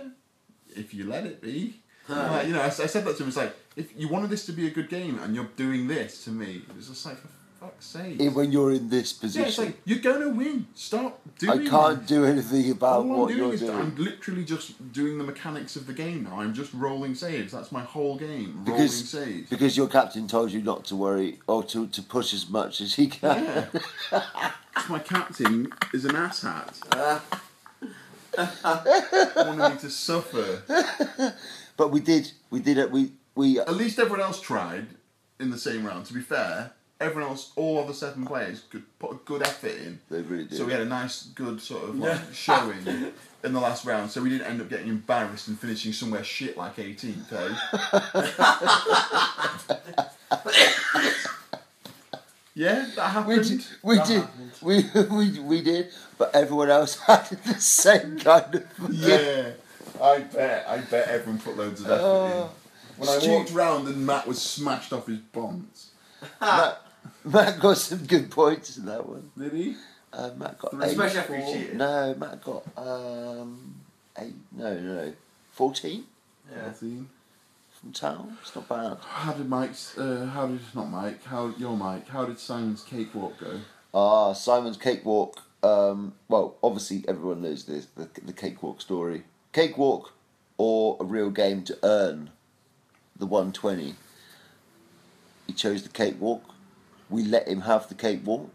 if 0.75 0.93
you 0.93 1.05
let 1.09 1.25
it 1.25 1.41
be. 1.41 1.81
Like, 2.07 2.47
you 2.47 2.53
know, 2.53 2.61
I, 2.61 2.67
I 2.67 2.69
said 2.69 3.05
that 3.05 3.17
to 3.17 3.23
him. 3.23 3.27
It's 3.29 3.37
like, 3.37 3.55
if 3.75 3.87
you 3.99 4.07
wanted 4.07 4.29
this 4.29 4.45
to 4.45 4.51
be 4.51 4.67
a 4.67 4.71
good 4.71 4.89
game 4.89 5.19
and 5.19 5.35
you're 5.35 5.49
doing 5.55 5.87
this 5.87 6.23
to 6.25 6.29
me, 6.31 6.61
it's 6.77 6.87
just 6.87 7.05
like, 7.05 7.17
for 7.17 7.27
fuck's 7.59 7.85
sake. 7.85 8.19
When 8.33 8.51
you're 8.51 8.71
in 8.71 8.89
this 8.89 9.13
yeah, 9.13 9.21
position, 9.21 9.47
it's 9.47 9.57
like 9.57 9.77
you're 9.85 9.99
going 9.99 10.21
to 10.21 10.29
win. 10.29 10.67
Stop 10.75 11.19
doing 11.37 11.67
I 11.67 11.69
can't 11.69 12.07
do 12.07 12.25
anything 12.25 12.71
about 12.71 13.05
All 13.05 13.23
I'm 13.23 13.27
doing 13.27 13.37
you're 13.37 13.53
is 13.53 13.59
doing. 13.61 13.77
I'm 13.77 13.95
literally 13.95 14.45
just 14.45 14.91
doing 14.93 15.17
the 15.17 15.23
mechanics 15.23 15.75
of 15.75 15.87
the 15.87 15.93
game 15.93 16.23
now. 16.23 16.39
I'm 16.39 16.53
just 16.53 16.73
rolling 16.73 17.15
saves. 17.15 17.51
That's 17.51 17.71
my 17.71 17.81
whole 17.81 18.17
game. 18.17 18.63
rolling 18.65 18.65
because 18.65 19.09
saves. 19.09 19.49
because 19.49 19.75
your 19.75 19.87
captain 19.87 20.27
told 20.27 20.51
you 20.51 20.61
not 20.61 20.85
to 20.85 20.95
worry 20.95 21.39
or 21.47 21.63
to, 21.65 21.87
to 21.87 22.01
push 22.01 22.33
as 22.33 22.49
much 22.49 22.81
as 22.81 22.95
he 22.95 23.07
can. 23.07 23.67
Yeah. 24.11 24.21
my 24.89 24.99
captain 24.99 25.71
is 25.93 26.05
an 26.05 26.11
asshat. 26.11 27.21
Wanted 29.35 29.73
me 29.73 29.79
to 29.81 29.89
suffer. 29.89 31.33
but 31.75 31.91
we 31.91 31.99
did 31.99 32.31
we 32.49 32.59
did 32.59 32.77
it 32.77 32.91
we 32.91 33.11
we 33.35 33.59
At 33.59 33.75
least 33.75 33.99
everyone 33.99 34.21
else 34.21 34.39
tried. 34.39 34.87
in 35.39 35.49
the 35.49 35.57
same 35.57 35.85
round. 35.85 36.05
To 36.07 36.13
be 36.13 36.21
fair, 36.21 36.73
everyone 36.99 37.31
else, 37.31 37.51
all 37.55 37.79
other 37.83 37.93
seven 37.93 38.25
players, 38.25 38.63
could 38.69 38.83
put 38.99 39.11
a 39.11 39.15
good 39.25 39.41
effort 39.41 39.71
in. 39.77 39.99
They 40.09 40.21
really 40.21 40.45
did. 40.45 40.57
So 40.57 40.65
we 40.65 40.71
had 40.73 40.81
a 40.81 40.85
nice, 40.85 41.23
good 41.35 41.61
sort 41.61 41.83
of 41.85 41.95
like 41.97 42.19
showing 42.33 42.77
in 43.43 43.53
the 43.53 43.59
last 43.59 43.85
round. 43.85 44.11
So 44.11 44.21
we 44.21 44.29
didn't 44.29 44.47
end 44.47 44.59
up 44.61 44.69
getting 44.69 44.89
embarrassed 44.89 45.47
and 45.47 45.57
finishing 45.59 45.93
somewhere 45.93 46.23
shit 46.23 46.57
like 46.57 46.75
18th. 46.77 47.31
Eh? 47.31 47.55
yeah, 52.55 52.85
that 52.95 53.25
We 53.27 53.35
happened. 53.35 53.43
did, 53.49 53.65
we 53.83 53.95
That 53.97 54.07
did, 54.07 54.21
happened. 54.21 54.51
we, 54.61 54.83
we, 55.11 55.39
we 55.39 55.61
did, 55.61 55.87
but 56.17 56.35
everyone 56.35 56.69
else 56.69 56.97
had 56.99 57.25
the 57.45 57.55
same 57.59 58.19
kind 58.19 58.55
of. 58.55 58.63
Yeah, 58.89 59.51
I 60.01 60.19
bet. 60.19 60.65
I 60.67 60.77
bet 60.79 61.07
everyone 61.07 61.39
put 61.39 61.57
loads 61.57 61.81
of 61.81 61.87
effort 61.87 62.01
Oh. 62.03 62.25
in. 62.43 62.49
When 62.97 63.09
I 63.09 63.27
walked 63.29 63.51
round 63.53 63.87
and 63.87 64.05
Matt 64.05 64.27
was 64.27 64.41
smashed 64.41 64.91
off 64.91 65.07
his 65.07 65.19
bonds. 65.19 65.91
Matt, 66.41 66.81
Matt 67.23 67.59
got 67.59 67.77
some 67.77 68.05
good 68.05 68.29
points 68.31 68.77
in 68.77 68.85
that 68.85 69.07
one. 69.07 69.31
Did 69.37 69.53
he? 69.53 69.75
Uh, 70.11 70.31
Matt 70.37 70.57
got 70.59 70.71
Three. 70.71 70.83
eight. 70.85 70.91
Especially 70.91 71.19
after 71.19 71.35
he 71.37 71.53
cheated. 71.53 71.77
No, 71.77 72.15
Matt 72.17 72.43
got 72.43 72.63
um, 72.77 73.75
eight. 74.17 74.33
No, 74.55 74.73
no, 74.73 74.95
no, 75.05 75.13
fourteen 75.51 76.05
Yeah. 76.51 76.71
Fourteen. 76.71 77.09
from 77.79 77.91
town. 77.93 78.37
It's 78.41 78.55
not 78.55 78.67
bad. 78.67 78.97
How 79.01 79.33
did 79.33 79.47
Mike's? 79.49 79.97
Uh, 79.97 80.29
how 80.33 80.47
did 80.47 80.59
not 80.73 80.89
Mike? 80.89 81.23
How 81.25 81.53
your 81.57 81.77
Mike? 81.77 82.07
How 82.09 82.25
did 82.25 82.39
Simon's 82.39 82.83
cakewalk 82.83 83.37
go? 83.39 83.59
Ah, 83.93 84.33
Simon's 84.33 84.77
cakewalk. 84.77 85.41
Um, 85.61 86.13
well, 86.27 86.55
obviously 86.63 87.03
everyone 87.07 87.41
knows 87.41 87.65
this 87.65 87.85
the, 87.95 88.09
the 88.23 88.33
cakewalk 88.33 88.81
story. 88.81 89.23
Cakewalk, 89.53 90.13
or 90.57 90.97
a 90.99 91.03
real 91.03 91.29
game 91.29 91.63
to 91.65 91.77
earn 91.83 92.31
the 93.15 93.25
one 93.25 93.51
twenty. 93.51 93.95
He 95.47 95.53
chose 95.53 95.83
the 95.83 95.89
cakewalk. 95.89 96.43
We 97.09 97.23
let 97.23 97.47
him 97.47 97.61
have 97.61 97.87
the 97.89 97.95
cakewalk. 97.95 98.53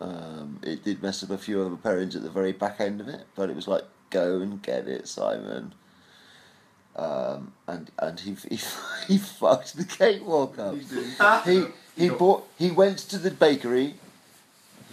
Um, 0.00 0.60
it 0.62 0.84
did 0.84 1.02
mess 1.02 1.22
up 1.22 1.30
a 1.30 1.38
few 1.38 1.60
other 1.62 1.76
pairings 1.76 2.14
at 2.14 2.22
the 2.22 2.30
very 2.30 2.52
back 2.52 2.80
end 2.80 3.00
of 3.00 3.08
it, 3.08 3.26
but 3.34 3.48
it 3.50 3.56
was 3.56 3.66
like, 3.66 3.84
go 4.10 4.40
and 4.40 4.62
get 4.62 4.86
it, 4.86 5.08
Simon. 5.08 5.74
Um, 6.96 7.52
and 7.66 7.90
and 7.98 8.20
he 8.20 8.36
he, 8.50 8.60
he 9.08 9.18
fucked 9.18 9.76
the 9.76 9.84
cakewalk 9.84 10.58
up. 10.58 10.74
He. 11.44 11.64
He 11.96 12.08
bought 12.18 12.48
he 12.58 12.70
went 12.70 12.98
to 12.98 13.18
the 13.18 13.30
bakery. 13.30 13.94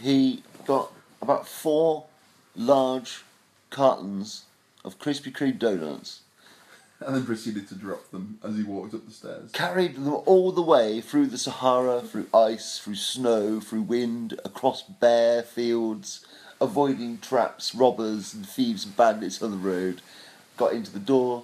He 0.01 0.43
got 0.65 0.91
about 1.21 1.47
four 1.47 2.05
large 2.55 3.23
cartons 3.69 4.43
of 4.83 4.99
Krispy 4.99 5.31
Kreme 5.31 5.59
donuts. 5.59 6.21
And 7.01 7.15
then 7.15 7.25
proceeded 7.25 7.67
to 7.69 7.75
drop 7.75 8.11
them 8.11 8.39
as 8.43 8.55
he 8.55 8.63
walked 8.63 8.93
up 8.93 9.05
the 9.05 9.11
stairs. 9.11 9.51
Carried 9.53 9.95
them 9.95 10.13
all 10.13 10.51
the 10.51 10.61
way 10.61 11.01
through 11.01 11.27
the 11.27 11.37
Sahara, 11.37 12.01
through 12.01 12.27
ice, 12.33 12.79
through 12.79 12.95
snow, 12.95 13.59
through 13.59 13.81
wind, 13.81 14.39
across 14.45 14.83
bare 14.83 15.41
fields, 15.41 16.23
avoiding 16.59 17.17
traps, 17.17 17.73
robbers, 17.73 18.33
and 18.33 18.47
thieves 18.47 18.85
and 18.85 18.95
bandits 18.95 19.41
on 19.41 19.51
the 19.51 19.57
road. 19.57 20.01
Got 20.57 20.73
into 20.73 20.91
the 20.91 20.99
door, 20.99 21.43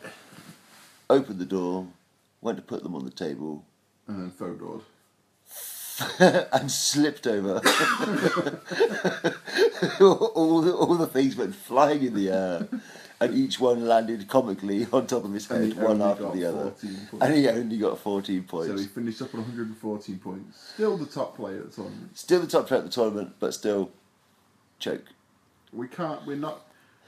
opened 1.10 1.39
the 1.39 1.45
door, 1.45 1.88
went 2.41 2.58
to 2.58 2.64
put 2.64 2.84
them 2.84 2.95
on 2.95 3.03
the 3.03 3.12
table, 3.12 3.66
And 4.08 4.22
then 4.22 4.32
photoed. 4.32 4.84
and 6.53 6.72
slipped 6.72 7.26
over. 7.26 7.55
all, 9.99 10.62
the, 10.62 10.72
all 10.74 10.95
the 10.95 11.08
things 11.08 11.36
went 11.36 11.55
flying 11.55 12.03
in 12.03 12.14
the 12.14 12.30
air, 12.30 12.68
and 13.20 13.34
each 13.34 13.59
one 13.59 13.88
landed 13.88 14.28
comically 14.28 14.88
on 14.93 15.07
top 15.07 15.24
of 15.26 15.34
his 15.34 15.47
head, 15.47 15.65
he 15.65 15.74
one 15.74 16.01
after 16.01 16.30
the 16.32 16.45
other. 16.45 16.74
And 17.20 17.34
he 17.36 17.47
only 17.47 17.78
got 17.78 17.99
14 17.99 18.43
points. 18.43 18.68
So 18.68 18.78
he 18.78 18.86
finished 18.86 19.22
up 19.22 19.34
on 19.34 19.41
114 19.41 20.20
points. 20.20 20.72
Still 20.74 20.97
the 20.97 21.05
top 21.05 21.36
player 21.36 21.59
at 21.59 21.70
the 21.72 21.76
tournament. 21.76 22.18
Still 22.18 22.41
the 22.41 22.47
top 22.47 22.68
player 22.68 22.80
at 22.80 22.86
the 22.86 22.91
tournament, 22.91 23.34
but 23.39 23.53
still 23.53 23.91
choke. 24.80 25.05
We 25.74 25.88
can't. 25.88 26.26
We're 26.26 26.38
not. 26.38 26.61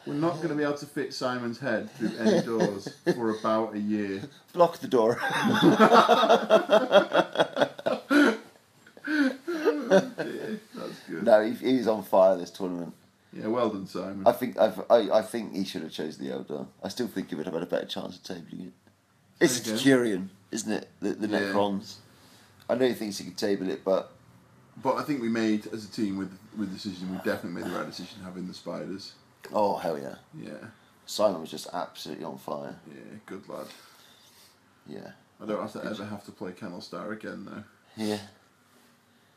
We're 0.05 0.13
not 0.13 0.37
going 0.37 0.49
to 0.49 0.55
be 0.55 0.63
able 0.63 0.75
to 0.75 0.85
fit 0.85 1.13
Simon's 1.13 1.59
head 1.59 1.91
through 1.91 2.15
any 2.19 2.41
doors 2.45 2.87
for 3.13 3.31
about 3.37 3.75
a 3.75 3.79
year. 3.79 4.23
Block 4.53 4.77
the 4.79 4.87
door. 4.87 5.19
Oh, 9.91 10.11
That's 10.75 10.99
good. 11.09 11.23
no, 11.23 11.41
he, 11.43 11.53
he's 11.53 11.87
on 11.87 12.03
fire 12.03 12.37
this 12.37 12.51
tournament. 12.51 12.93
Yeah, 13.33 13.47
well 13.47 13.69
done, 13.69 13.85
Simon. 13.87 14.23
I 14.25 14.31
think 14.31 14.57
I've, 14.57 14.79
I 14.89 15.09
I 15.11 15.21
think 15.21 15.55
he 15.55 15.63
should 15.63 15.83
have 15.83 15.91
chosen 15.91 16.25
the 16.25 16.31
Eldar. 16.33 16.67
I 16.83 16.87
still 16.89 17.07
think 17.07 17.29
he 17.29 17.35
would 17.35 17.45
have 17.45 17.53
had 17.53 17.63
a 17.63 17.67
better 17.67 17.85
chance 17.85 18.15
of 18.17 18.23
tabling 18.23 18.67
it. 18.67 18.73
It's 19.39 19.59
a. 19.67 19.73
Turian, 19.73 20.29
isn't 20.51 20.71
it? 20.71 20.89
The, 20.99 21.11
the 21.13 21.27
Yeah. 21.27 21.39
Necrons. 21.39 21.95
I 22.69 22.75
know 22.75 22.87
he 22.87 22.93
thinks 22.93 23.17
he 23.19 23.25
could 23.25 23.37
table 23.37 23.69
it, 23.69 23.83
but 23.85 24.11
But 24.81 24.95
I 24.97 25.03
think 25.03 25.21
we 25.21 25.29
made, 25.29 25.67
as 25.73 25.85
a 25.85 25.91
team, 25.91 26.17
with 26.17 26.31
with 26.57 26.69
the 26.69 26.75
decision, 26.75 27.11
we 27.11 27.17
definitely 27.17 27.61
made 27.61 27.65
the 27.71 27.77
right 27.77 27.85
decision 27.85 28.21
having 28.23 28.47
the 28.47 28.53
spiders. 28.53 29.13
oh 29.53 29.77
hell 29.77 29.97
yeah! 29.99 30.15
Yeah, 30.35 30.67
Simon 31.05 31.41
was 31.41 31.51
just 31.51 31.67
absolutely 31.73 32.25
on 32.25 32.37
fire. 32.39 32.75
yeah, 32.87 33.17
good 33.27 33.47
lad. 33.47 33.67
Yeah, 34.87 35.11
I 35.41 35.45
don't 35.45 35.61
have 35.61 35.73
to 35.73 35.85
ever 35.87 36.05
have 36.05 36.25
to 36.25 36.31
play 36.31 36.51
Kennel 36.53 36.81
Star 36.81 37.11
again 37.11 37.45
though. 37.45 37.63
yeah, 38.03 38.19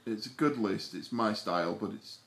It's 0.06 0.26
a 0.26 0.30
good 0.30 0.56
list. 0.56 0.94
It's 0.94 1.12
my 1.12 1.34
style, 1.34 1.74
but 1.78 1.90
it's 1.92 2.18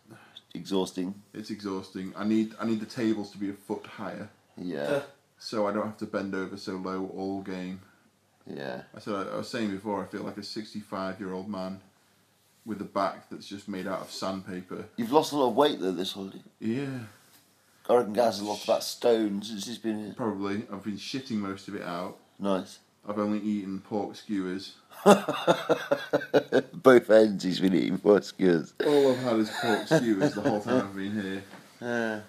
exhausting. 0.56 1.14
it's 1.34 1.50
exhausting. 1.50 2.14
I 2.16 2.24
need 2.26 2.54
I 2.60 2.66
need 2.66 2.80
the 2.80 2.86
tables 2.86 3.32
to 3.32 3.38
be 3.38 3.50
a 3.50 3.54
foot 3.54 3.86
higher, 3.86 4.30
Yeah, 4.58 4.82
uh. 4.82 5.02
so 5.38 5.68
I 5.68 5.74
don't 5.74 5.86
have 5.86 5.98
to 5.98 6.06
bend 6.06 6.34
over 6.36 6.58
so 6.58 6.74
low 6.74 7.10
all 7.16 7.42
game. 7.42 7.82
yeah. 8.48 8.82
I 8.96 9.00
said 9.00 9.14
I, 9.16 9.22
I 9.34 9.38
was 9.38 9.50
saying 9.50 9.72
before. 9.72 10.04
I 10.04 10.08
feel 10.08 10.24
like 10.24 10.38
a 10.38 10.44
sixty-five-year-old 10.44 11.48
man 11.50 11.80
with 12.66 12.82
a 12.82 12.86
back 12.86 13.30
that's 13.30 13.48
just 13.48 13.68
made 13.68 13.88
out 13.88 14.02
of 14.02 14.12
sandpaper. 14.12 14.86
You've 14.98 15.12
lost 15.12 15.32
a 15.34 15.38
lot 15.38 15.50
of 15.50 15.56
weight 15.56 15.80
though 15.80 15.92
this 15.92 16.14
holiday. 16.14 16.42
Yeah, 16.60 17.00
I 17.90 17.96
reckon 17.96 18.14
Gaz 18.14 18.38
has 18.40 18.42
lost 18.48 18.64
about 18.64 18.84
stone 18.84 19.42
since 19.44 19.68
he's 19.68 19.78
been 19.78 20.00
here. 20.04 20.14
probably. 20.16 20.64
I've 20.72 20.84
been 20.84 20.98
shitting 20.98 21.38
most 21.38 21.68
of 21.68 21.76
it 21.76 21.84
out. 21.84 22.18
Nice. 22.40 22.80
I've 23.08 23.20
only 23.20 23.40
eaten 23.40 23.82
pork 23.82 24.16
skewers. 24.16 24.74
Both 26.74 27.10
ends 27.10 27.44
he's 27.44 27.60
been 27.60 27.76
eating 27.76 27.98
pork 28.00 28.24
skewers. 28.24 28.74
All 28.86 29.12
I've 29.12 29.20
had 29.20 29.36
is 29.38 29.50
pork 29.62 29.88
skewers 29.88 30.34
the 30.34 30.42
whole 30.42 30.62
time 30.62 30.78
I've 30.88 30.96
been 30.96 31.22
here. 31.22 31.44
Uh, 31.82 32.22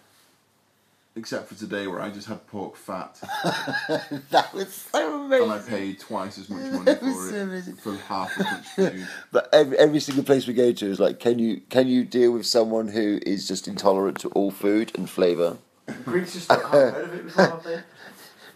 Except 1.18 1.48
for 1.48 1.54
today 1.54 1.86
where 1.86 2.02
I 2.02 2.10
just 2.10 2.28
had 2.28 2.46
pork 2.46 2.76
fat. 2.76 3.18
that 4.30 4.52
was 4.52 4.70
so 4.92 5.24
amazing. 5.24 5.50
And 5.50 5.52
I 5.52 5.58
paid 5.66 5.98
twice 5.98 6.36
as 6.36 6.50
much 6.50 6.60
money 6.72 6.84
That 6.84 7.02
was 7.02 7.14
for 7.14 7.30
so 7.30 7.36
it. 7.36 7.42
amazing. 7.42 7.76
For 7.76 7.94
half 7.96 8.38
as 8.38 8.44
much 8.44 8.66
food. 8.66 9.08
But 9.32 9.48
every, 9.50 9.78
every 9.78 10.00
single 10.00 10.24
place 10.24 10.46
we 10.46 10.52
go 10.52 10.72
to 10.72 10.86
is 10.86 11.00
like, 11.00 11.18
can 11.18 11.38
you 11.38 11.62
can 11.70 11.88
you 11.88 12.04
deal 12.04 12.32
with 12.32 12.44
someone 12.44 12.88
who 12.88 13.18
is 13.24 13.48
just 13.48 13.66
intolerant 13.66 14.20
to 14.20 14.28
all 14.30 14.50
food 14.50 14.92
and 14.94 15.08
flavour? 15.08 15.56
Greeks 16.04 16.34
just 16.34 16.50
haven't 16.50 16.70
heard 16.70 17.04
of 17.06 17.14
it 17.14 17.24
before, 17.24 17.44
have 17.46 17.62
they? 17.64 17.80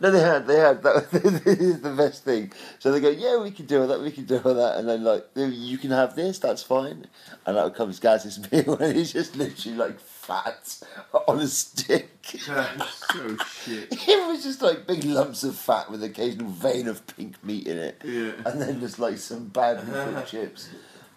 No, 0.01 0.11
they 0.11 0.21
had, 0.21 0.47
they 0.47 0.57
had. 0.57 0.83
That 0.83 1.11
this 1.13 1.47
is 1.47 1.81
the 1.83 1.91
best 1.91 2.25
thing. 2.25 2.53
So 2.79 2.91
they 2.91 3.01
go, 3.01 3.11
yeah, 3.11 3.39
we 3.41 3.51
can 3.51 3.67
do 3.67 3.83
all 3.83 3.87
that, 3.89 4.01
we 4.01 4.11
can 4.11 4.25
do 4.25 4.39
all 4.39 4.55
that, 4.55 4.79
and 4.79 4.89
then 4.89 5.05
like, 5.05 5.27
you 5.35 5.77
can 5.77 5.91
have 5.91 6.17
this, 6.17 6.39
that's 6.39 6.63
fine. 6.63 7.07
And 7.45 7.57
out 7.59 7.75
comes 7.75 8.01
Gaz's 8.01 8.41
meal, 8.51 8.75
and 8.81 8.97
he's 8.97 9.13
just 9.13 9.37
literally 9.37 9.77
like 9.77 10.01
fat 10.01 10.83
on 11.29 11.41
a 11.41 11.47
stick. 11.47 12.09
so 12.25 13.37
shit. 13.65 13.89
It 13.93 14.29
was 14.29 14.43
just 14.43 14.63
like 14.63 14.87
big 14.87 15.05
lumps 15.05 15.45
of 15.45 15.55
fat 15.55 15.91
with 15.91 16.03
occasional 16.03 16.49
vein 16.51 16.89
of 16.89 17.07
pink 17.07 17.43
meat 17.45 17.67
in 17.67 17.77
it, 17.77 18.01
Yeah. 18.05 18.33
and 18.47 18.61
then 18.61 18.81
just 18.81 18.99
like 18.99 19.19
some 19.19 19.49
bad 19.49 19.81
chips, 20.27 20.71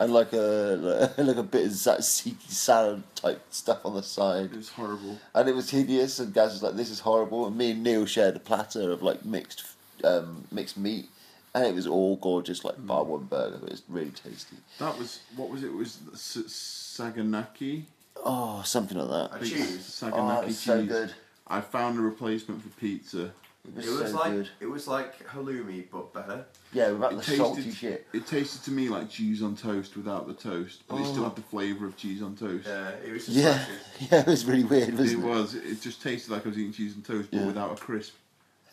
and 0.04 0.14
like 0.14 0.34
a 0.34 0.78
like, 0.80 1.18
like 1.30 1.38
a 1.38 1.44
bit 1.44 1.66
of 1.68 1.72
tzatziki 1.72 2.50
salad 2.50 3.04
type 3.16 3.42
stuff 3.52 3.86
on 3.86 3.94
the 3.96 4.04
side. 4.04 4.52
It 4.52 4.58
was 4.58 4.70
horrible. 4.70 5.18
And 5.34 5.48
it 5.50 5.56
was 5.56 5.70
hideous, 5.70 6.20
and 6.20 6.34
Gaz 6.34 6.52
was 6.54 6.64
like, 6.64 6.76
"This 6.76 6.90
is 6.90 7.00
horrible." 7.00 7.48
And 7.48 7.58
me 7.58 7.72
and 7.72 7.84
Neil 7.84 8.06
shared 8.06 8.36
a 8.36 8.40
platter 8.40 8.92
of 8.92 9.02
like 9.02 9.24
mixed, 9.26 9.64
um, 10.04 10.46
mixed 10.52 10.78
meat, 10.78 11.10
and 11.54 11.66
it 11.66 11.74
was 11.76 11.88
all 11.88 12.16
gorgeous, 12.18 12.64
like 12.64 12.86
bar 12.86 13.04
one 13.04 13.26
burger. 13.26 13.58
It 13.66 13.72
was 13.72 13.84
really 13.88 14.12
tasty. 14.12 14.58
That 14.80 14.98
was, 14.98 15.20
what 15.36 15.50
was 15.50 15.64
it? 15.64 15.68
It 15.68 15.76
was 15.76 15.98
S- 16.14 17.00
Saganaki? 17.00 17.84
Oh, 18.26 18.62
something 18.66 18.98
like 18.98 19.10
that. 19.10 19.32
A 19.32 19.36
I 19.36 19.40
think 19.40 19.54
cheese. 19.54 19.76
it's 19.76 20.04
Oh, 20.04 20.08
Saganaki 20.08 20.44
it 20.44 20.46
was 20.48 20.60
so 20.60 20.80
cheese. 20.82 20.90
good. 20.90 21.14
I 21.48 21.62
found 21.62 21.98
a 22.00 22.02
replacement 22.02 22.62
for 22.62 22.70
pizza. 22.80 23.32
It 23.66 23.76
was, 23.76 23.86
It 23.88 23.90
was 24.04 24.12
so 24.12 24.18
like 24.18 24.32
good. 24.34 24.50
it 24.60 24.66
was 24.66 24.88
like 24.90 25.28
halloumi 25.28 25.86
but 25.90 26.14
better. 26.14 26.46
Yeah, 26.74 26.92
without 26.92 27.14
It 27.14 27.18
the 27.20 27.24
salty 27.38 27.64
tasted, 27.64 27.78
shit. 27.78 28.08
it 28.12 28.28
tasted 28.28 28.62
to 28.64 28.72
me 28.72 28.90
like 28.90 29.10
cheese 29.10 29.42
on 29.42 29.56
toast 29.56 29.96
without 29.96 30.28
the 30.28 30.34
toast, 30.34 30.84
but 30.90 30.98
it 31.00 31.06
still 31.06 31.22
Oh. 31.22 31.30
had 31.30 31.38
the 31.38 31.44
flavour 31.44 31.86
of 31.86 31.96
cheese 31.96 32.22
on 32.22 32.36
toast. 32.36 32.68
Yeah, 32.68 32.90
it 32.90 33.12
was 33.14 33.26
just 33.26 33.38
Yeah, 33.38 33.66
slushy. 33.66 33.80
yeah, 34.12 34.20
it 34.20 34.28
was 34.28 34.46
really 34.46 34.66
weird, 34.66 34.90
It 34.90 34.96
wasn't 34.96 35.24
it? 35.24 35.28
was. 35.28 35.54
It 35.56 35.82
just 35.82 36.02
tasted 36.02 36.32
like 36.34 36.46
I 36.46 36.50
was 36.50 36.58
eating 36.58 36.74
cheese 36.74 36.94
on 36.96 37.04
toast, 37.04 37.30
but 37.32 37.40
Yeah. 37.40 37.46
without 37.48 37.72
a 37.72 37.76
crisp, 37.82 38.16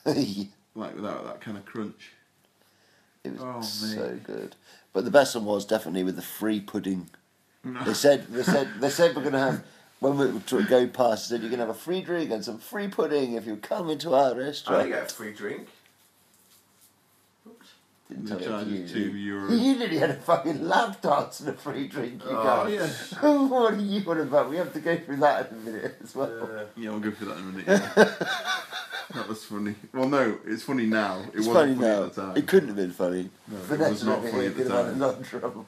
it 0.06 0.48
like 0.74 0.96
without 0.96 1.24
that 1.24 1.40
kind 1.40 1.56
of 1.56 1.64
crunch. 1.64 2.10
It 3.22 3.32
was 3.34 3.42
Oh, 3.42 3.62
so 3.62 4.08
mate. 4.10 4.24
good. 4.24 4.56
But 4.92 5.04
the 5.04 5.10
best 5.12 5.36
one 5.36 5.44
was 5.44 5.64
definitely 5.64 6.02
with 6.02 6.16
the 6.16 6.22
free 6.22 6.60
pudding. 6.60 7.08
They 7.84 7.94
said 7.94 8.26
they 8.28 8.42
said 8.42 8.68
they 8.80 8.90
said 8.90 9.14
we're 9.14 9.22
gonna 9.22 9.38
have 9.38 9.64
when 10.00 10.18
we 10.18 10.26
were 10.26 10.40
tr- 10.40 10.62
going 10.62 10.90
past. 10.90 11.28
They 11.30 11.36
said 11.36 11.44
you 11.44 11.50
can 11.50 11.60
have 11.60 11.68
a 11.70 11.74
free 11.74 12.02
drink 12.02 12.30
and 12.30 12.44
some 12.44 12.58
free 12.58 12.88
pudding 12.88 13.34
if 13.34 13.46
you 13.46 13.56
come 13.56 13.88
into 13.90 14.14
our 14.14 14.34
restaurant. 14.34 14.82
I 14.82 14.84
restaurant. 14.84 14.90
get 14.90 15.10
a 15.10 15.14
free 15.14 15.32
drink. 15.32 15.68
Oops. 17.46 17.66
Didn't 18.08 18.24
They 18.26 18.30
tell 18.36 18.40
charge 18.58 18.66
it 18.68 18.70
you. 18.72 18.88
two 18.88 19.10
euros. 19.12 19.50
You 19.64 19.76
nearly 19.78 19.98
had 19.98 20.10
a 20.10 20.14
fucking 20.14 20.66
lap 20.66 21.00
dance 21.00 21.40
and 21.40 21.50
a 21.50 21.52
free 21.52 21.86
drink, 21.86 22.22
you 22.24 22.30
Oh, 22.30 22.42
guys. 22.42 22.72
yes. 22.72 23.12
what 23.20 23.74
are 23.74 23.76
you 23.76 24.10
on 24.10 24.20
about? 24.20 24.50
We 24.50 24.56
have 24.56 24.72
to 24.72 24.80
go 24.80 24.96
through 24.98 25.18
that 25.18 25.50
in 25.52 25.56
a 25.58 25.60
minute 25.60 25.96
as 26.02 26.14
well. 26.14 26.66
Yeah, 26.76 26.90
I'll 26.90 26.98
go 27.00 27.10
for 27.12 27.26
that 27.26 27.36
in 27.38 27.42
a 27.48 27.52
minute. 27.52 27.66
Yeah. 29.12 29.22
that 29.22 29.28
was 29.28 29.44
funny. 29.44 29.74
Well, 29.92 30.08
no, 30.08 30.38
it's 30.46 30.62
funny 30.62 30.86
now. 30.86 31.18
It 31.34 31.38
It's 31.38 31.46
wasn't 31.48 31.78
funny 31.80 31.88
now. 31.88 32.04
at 32.04 32.14
the 32.14 32.22
time. 32.22 32.36
It 32.36 32.46
couldn't 32.46 32.68
have 32.68 32.76
been 32.76 32.92
funny. 32.92 33.28
No, 33.48 33.56
it 33.74 33.80
was 33.90 34.04
not 34.04 34.22
funny 34.24 34.46
at 34.46 34.56
the 34.56 34.62
could 34.62 34.70
have 34.70 34.86
had 34.86 34.86
a 34.86 34.90
time. 34.90 34.98
lot 35.00 35.18
of 35.18 35.28
trouble. 35.28 35.66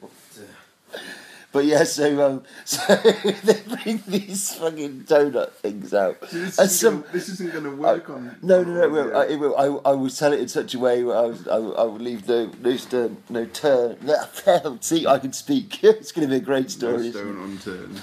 But 1.53 1.67
yeah, 1.67 1.85
so 1.85 2.27
um, 2.27 2.43
so 2.65 2.95
they 2.97 3.61
bring 3.83 4.03
these 4.07 4.55
fucking 4.55 5.03
donut 5.05 5.53
things 5.53 5.93
out, 5.93 6.19
This 6.23 6.33
and 6.59 6.67
isn't, 6.67 6.69
some 6.71 7.01
gonna, 7.03 7.13
this 7.13 7.29
isn't 7.29 7.53
going 7.53 7.65
to 7.65 7.77
work 7.77 8.09
on. 8.09 8.37
no, 8.43 8.63
no, 8.65 8.73
no. 8.73 8.85
on 8.85 8.93
Well, 8.93 9.07
audio. 9.09 9.19
I, 9.21 9.25
it 9.27 9.37
will, 9.39 9.57
I, 9.85 9.91
I 9.91 9.93
will 9.95 10.09
tell 10.09 10.33
it 10.33 10.41
in 10.41 10.49
such 10.49 10.73
a 10.75 10.79
way 10.79 11.05
where 11.05 11.19
I, 11.19 11.23
was, 11.27 11.47
I, 11.47 11.59
will- 11.59 11.77
I 11.79 11.83
will 11.83 11.99
leave 11.99 12.27
no, 12.27 12.51
no 12.63 12.77
stone, 12.77 13.19
no 13.29 13.45
turn. 13.45 13.99
See, 14.81 15.07
I 15.07 15.19
can 15.19 15.35
speak. 15.35 15.85
it's 15.85 16.11
going 16.11 16.27
to 16.27 16.31
be 16.33 16.39
a 16.39 16.41
great 16.41 16.71
story. 16.71 17.11
no 17.11 17.11
stone 17.11 17.43
unturned. 17.43 18.03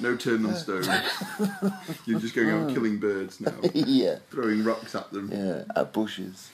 no 0.00 0.16
turn 0.16 0.46
on 0.46 0.56
stone. 0.56 0.82
You're 2.06 2.18
just 2.18 2.34
going 2.34 2.50
out 2.50 2.74
killing 2.74 2.98
birds 2.98 3.40
now, 3.40 3.54
yeah, 3.72 4.16
throwing 4.30 4.64
rocks 4.64 4.96
at 4.96 5.12
them. 5.12 5.30
yeah, 5.32 5.62
at 5.80 5.92
bushes. 5.92 6.50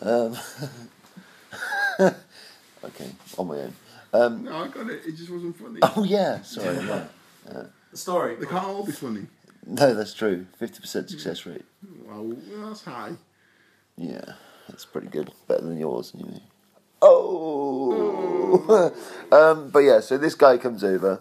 Um, 0.00 0.34
okay, 2.00 3.10
on 3.38 3.48
my 3.48 3.56
own. 3.58 3.74
Um, 4.22 4.44
No, 4.44 4.56
I 4.64 4.68
got 4.68 4.88
it. 4.90 5.02
It 5.06 5.16
just 5.16 5.30
wasn't 5.30 5.56
funny. 5.56 5.80
oh 5.82 6.04
yeah, 6.04 6.42
sorry. 6.42 6.76
Yeah. 6.86 7.04
The 7.90 7.96
story. 7.96 8.36
They 8.36 8.46
can't 8.46 8.64
all 8.66 8.84
be 8.84 8.92
funny. 8.92 9.26
No, 9.66 9.94
that's 9.94 10.14
true. 10.14 10.46
Fifty 10.58 10.80
percent 10.80 11.10
success 11.10 11.44
rate. 11.46 11.64
Well, 12.06 12.36
that's 12.64 12.82
high. 12.84 13.12
Yeah, 13.96 14.24
that's 14.68 14.84
pretty 14.84 15.08
good. 15.08 15.32
Better 15.48 15.62
than 15.64 15.78
yours, 15.78 16.12
anyway. 16.14 16.40
Oh, 17.02 18.92
um, 19.32 19.70
but 19.70 19.80
yeah. 19.80 20.00
So 20.00 20.18
this 20.18 20.34
guy 20.34 20.58
comes 20.58 20.84
over, 20.84 21.20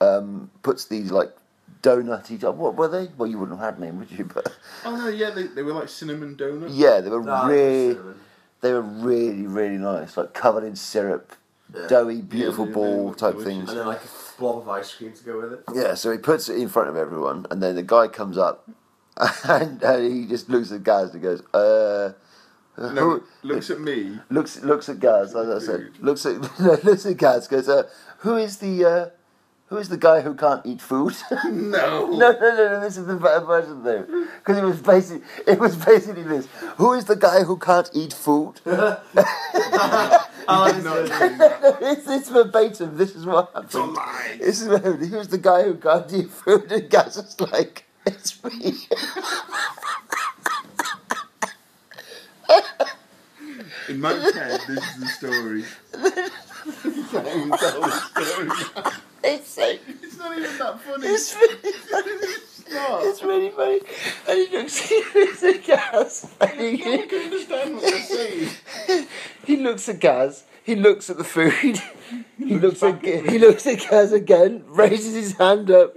um, 0.00 0.50
puts 0.62 0.84
these 0.86 1.10
like 1.10 1.32
donutty. 1.82 2.40
What 2.54 2.76
were 2.76 2.88
they? 2.88 3.08
Well, 3.16 3.28
you 3.28 3.38
wouldn't 3.38 3.58
have 3.58 3.74
had 3.74 3.82
them, 3.82 3.98
would 3.98 4.10
you? 4.10 4.24
But 4.34 4.52
Oh 4.84 4.96
no, 4.96 5.08
yeah, 5.08 5.30
they, 5.30 5.44
they 5.44 5.62
were 5.62 5.72
like 5.72 5.88
cinnamon 5.88 6.36
donuts. 6.36 6.74
yeah, 6.74 7.00
they 7.00 7.10
were 7.10 7.22
Nah, 7.22 7.46
really, 7.46 7.98
they 8.60 8.72
were 8.72 8.82
really, 8.82 9.46
really 9.46 9.78
nice. 9.78 10.16
Like 10.16 10.32
covered 10.34 10.64
in 10.64 10.76
syrup, 10.76 11.34
Yeah. 11.74 11.86
doughy, 11.88 12.20
beautiful 12.22 12.64
they- 12.66 12.70
they 12.70 12.74
ball 12.74 13.06
look 13.06 13.16
type 13.18 13.38
things. 13.40 13.70
And 13.70 13.78
then 13.78 13.86
like 13.86 14.00
a 14.04 14.08
blob 14.40 14.58
of 14.58 14.68
ice 14.68 14.94
cream 14.94 15.12
to 15.12 15.24
go 15.24 15.40
with 15.40 15.52
it. 15.54 15.64
Yeah, 15.74 15.94
so 15.94 16.10
he 16.12 16.18
puts 16.18 16.48
it 16.48 16.56
in 16.58 16.68
front 16.68 16.88
of 16.88 16.96
everyone, 16.96 17.46
and 17.50 17.62
then 17.62 17.74
the 17.76 17.82
guy 17.82 18.08
comes 18.08 18.36
up, 18.38 18.68
and, 19.44 19.82
and 19.82 20.12
he 20.12 20.26
just 20.26 20.48
looks 20.48 20.70
at 20.72 20.82
Gaz 20.84 21.12
and 21.12 21.22
goes, 21.22 21.42
uh. 21.54 22.12
No, 22.78 22.88
who- 22.88 23.22
looks 23.42 23.68
at 23.70 23.80
me. 23.80 24.18
looks 24.30 24.62
looks 24.62 24.88
at 24.88 24.98
Gaz, 24.98 25.34
like 25.34 25.46
I 25.48 25.58
said, 25.58 25.90
looks 26.00 26.24
at 26.24 26.40
no, 26.58 26.78
looks 26.82 27.04
at 27.04 27.16
Gaz, 27.18 27.46
goes, 27.46 27.68
uh, 27.68 27.82
"Who 28.20 28.36
is 28.36 28.56
the 28.58 28.84
uh, 28.84 29.06
who 29.72 29.78
is 29.78 29.88
the 29.88 29.96
guy 30.08 30.20
who 30.20 30.34
can't 30.34 30.64
eat 30.66 30.80
food?" 30.80 31.14
No. 31.44 32.06
no, 32.06 32.30
no, 32.42 32.48
no, 32.58 32.64
no. 32.72 32.80
This 32.80 32.96
is 32.98 33.06
the 33.06 33.16
better 33.16 33.44
version 33.44 33.82
though, 33.82 34.04
because 34.38 34.58
it 34.58 34.64
was 34.64 34.80
basically 34.80 35.22
it 35.46 35.58
was 35.58 35.74
basically 35.76 36.22
this: 36.34 36.46
Who 36.76 36.92
is 36.92 37.04
the 37.06 37.16
guy 37.16 37.42
who 37.44 37.56
can't 37.58 37.90
eat 37.94 38.12
food? 38.12 38.60
Oh, 40.48 40.72
Did 40.72 40.84
not 40.84 41.06
do 41.06 41.86
it's, 41.86 42.06
it's 42.08 42.28
verbatim. 42.28 42.96
This 42.98 43.14
is 43.14 43.24
what 43.24 43.50
It's 43.56 43.74
a 43.76 43.78
happened. 43.78 43.94
lie. 43.94 44.36
This 44.40 44.60
is 44.60 44.68
what 44.68 44.84
happened. 44.84 45.08
Who's 45.08 45.28
the 45.28 45.38
guy 45.38 45.62
who 45.62 45.74
can't 45.76 46.12
eat 46.12 46.30
food? 46.30 46.70
And 46.72 46.90
Gaz 46.90 47.16
is 47.16 47.40
like, 47.40 47.84
"It's 48.04 48.42
me." 48.44 48.74
In 53.88 54.00
my 54.00 54.12
head, 54.12 54.60
this 54.68 54.84
is 54.84 55.00
the 55.00 55.06
story. 55.06 55.64
It's 59.24 59.48
so 59.48 59.62
It's 60.02 60.18
not 60.18 60.36
even 60.36 60.58
that 60.58 60.80
funny. 60.80 61.06
It's 61.06 61.34
really 61.34 61.72
funny. 61.72 62.10
It's 63.04 63.22
really 63.22 63.50
funny. 63.50 63.80
And 64.28 64.48
he 64.48 64.56
looks, 64.56 64.78
he 64.78 65.04
looks 65.14 65.42
at 65.42 65.64
Gaz. 65.64 66.34
And 66.40 66.50
I 66.50 66.70
he, 66.70 66.76
don't 66.76 67.12
understand 67.12 67.74
what 67.74 67.82
they're 67.82 68.02
saying. 68.02 69.06
he 69.44 69.56
looks 69.56 69.88
at 69.88 70.00
Gaz. 70.00 70.44
He 70.64 70.74
looks 70.74 71.10
at 71.10 71.18
the 71.18 71.24
food. 71.24 71.80
He 72.38 72.58
looks 72.58 72.82
at 72.82 73.04
he 73.04 73.38
looks 73.38 73.66
at 73.66 73.86
Gaz 73.88 74.12
again. 74.12 74.64
Raises 74.66 75.14
his 75.14 75.36
hand 75.36 75.70
up 75.70 75.94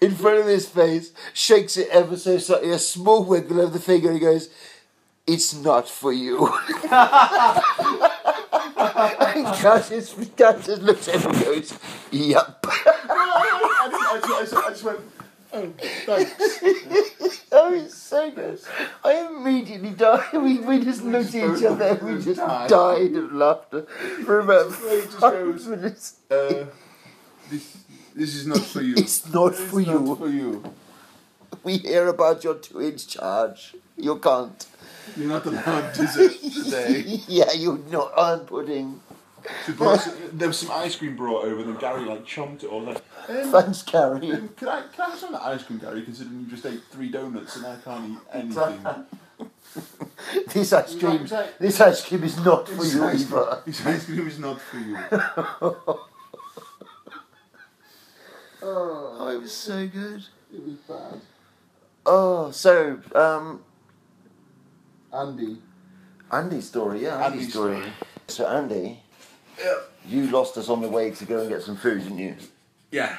in 0.00 0.14
front 0.14 0.38
of 0.38 0.46
his 0.46 0.68
face. 0.68 1.12
Shakes 1.32 1.76
it 1.76 1.88
ever 1.90 2.16
so 2.16 2.38
slightly. 2.38 2.70
A 2.70 2.78
small 2.78 3.24
wiggle 3.24 3.60
of 3.60 3.72
the 3.72 3.80
finger. 3.80 4.12
He 4.12 4.18
goes, 4.18 4.48
"It's 5.28 5.54
not 5.54 5.88
for 5.88 6.12
you." 6.12 6.46
and 9.28 9.46
Gaz 9.62 9.88
just, 9.90 10.16
just 10.36 10.82
looks 10.82 11.08
at 11.08 11.20
him 11.20 11.30
and 11.30 11.44
goes, 11.44 11.78
"Yup." 12.10 12.66
I, 13.80 13.88
didn't, 13.90 14.34
I, 14.34 14.40
just, 14.40 14.54
I 14.54 14.68
just 14.70 14.84
went, 14.84 15.00
oh, 15.52 15.72
thanks. 16.06 17.14
Oh, 17.50 17.72
it's 17.72 17.94
so 17.96 18.30
good. 18.30 18.60
I 19.02 19.26
immediately 19.26 19.90
died. 19.90 20.32
We, 20.34 20.58
we 20.58 20.84
just 20.84 21.02
looked 21.02 21.34
at 21.34 21.56
each 21.56 21.64
other 21.64 21.86
and 21.86 22.02
we 22.02 22.22
just 22.22 22.36
died. 22.40 22.68
died 22.68 23.16
of 23.16 23.32
laughter 23.32 23.82
for 24.24 24.40
about 24.40 24.68
just 24.70 25.12
five 25.18 25.32
goes, 25.32 25.66
minutes. 25.66 26.16
Uh, 26.30 26.66
this, 27.50 27.78
this 28.14 28.34
is 28.34 28.46
not 28.46 28.60
for 28.60 28.82
you. 28.82 28.94
It's 28.98 29.32
not 29.32 29.52
It's 29.52 29.60
for 29.62 29.80
not 29.80 29.86
you. 29.86 30.16
for 30.16 30.28
you. 30.28 30.62
We 31.64 31.78
hear 31.78 32.08
about 32.08 32.44
your 32.44 32.56
two 32.56 32.82
inch 32.82 33.08
charge. 33.08 33.74
You 33.96 34.16
can't. 34.18 34.66
You're 35.16 35.28
not 35.28 35.46
allowed 35.46 35.92
dessert 35.92 36.32
today. 36.42 37.20
yeah, 37.28 37.52
you're 37.52 37.78
not 37.90 38.12
on 38.16 38.46
pudding. 38.46 39.00
She 39.64 39.72
brought 39.72 40.00
some- 40.00 40.14
there 40.32 40.48
was 40.48 40.58
some 40.58 40.70
ice 40.72 40.96
cream 40.96 41.16
brought 41.16 41.44
over, 41.44 41.60
and 41.60 41.68
then 41.72 41.76
Gary 41.80 42.04
like 42.04 42.24
chomped 42.26 42.64
it 42.64 42.70
all. 42.70 42.82
Like, 42.82 43.02
Um, 43.28 43.50
Thanks, 43.52 43.82
Carrie. 43.82 44.32
um, 44.32 44.48
can 44.56 44.68
I 44.68 44.82
can 44.92 45.00
I 45.06 45.10
have 45.10 45.18
some 45.18 45.34
of 45.34 45.40
that 45.40 45.46
ice 45.46 45.62
cream, 45.62 45.78
Gary? 45.78 46.02
Considering 46.02 46.40
you 46.40 46.46
just 46.46 46.66
ate 46.66 46.80
three 46.90 47.08
donuts 47.10 47.56
and 47.56 47.66
I 47.66 47.76
can't 47.76 48.10
eat 48.12 48.18
anything. 48.32 48.86
This 50.52 50.72
ice 50.72 50.94
Is 50.94 50.98
cream, 51.00 51.26
that- 51.26 51.58
this 51.60 51.80
ice 51.80 52.04
cream 52.04 52.24
is 52.24 52.36
not 52.38 52.66
for 52.68 52.74
This 52.82 52.94
you 52.94 53.04
ice, 53.04 53.20
either. 53.30 53.62
this 53.66 53.86
ice 53.86 54.04
cream 54.06 54.26
is 54.26 54.38
not 54.38 54.60
for 54.60 54.78
you. 54.78 54.98
Oh, 58.60 59.28
it 59.32 59.40
was 59.40 59.52
so 59.52 59.86
good. 59.86 60.24
It 60.52 60.64
was 60.64 60.74
bad. 60.88 61.20
Oh, 62.04 62.50
so 62.50 62.98
um, 63.14 63.62
Andy. 65.12 65.58
Andy's 66.30 66.66
story, 66.68 67.02
yeah, 67.04 67.24
Andy's, 67.24 67.40
Andy's 67.40 67.50
story. 67.50 67.76
story. 67.76 67.92
So 68.28 68.46
Andy, 68.46 69.00
you 70.06 70.26
lost 70.30 70.56
us 70.58 70.68
on 70.68 70.82
the 70.82 70.88
way 70.88 71.10
to 71.10 71.24
go 71.24 71.40
and 71.40 71.48
get 71.48 71.62
some 71.62 71.76
food, 71.76 72.02
didn't 72.02 72.18
you? 72.18 72.36
Yeah. 72.90 73.16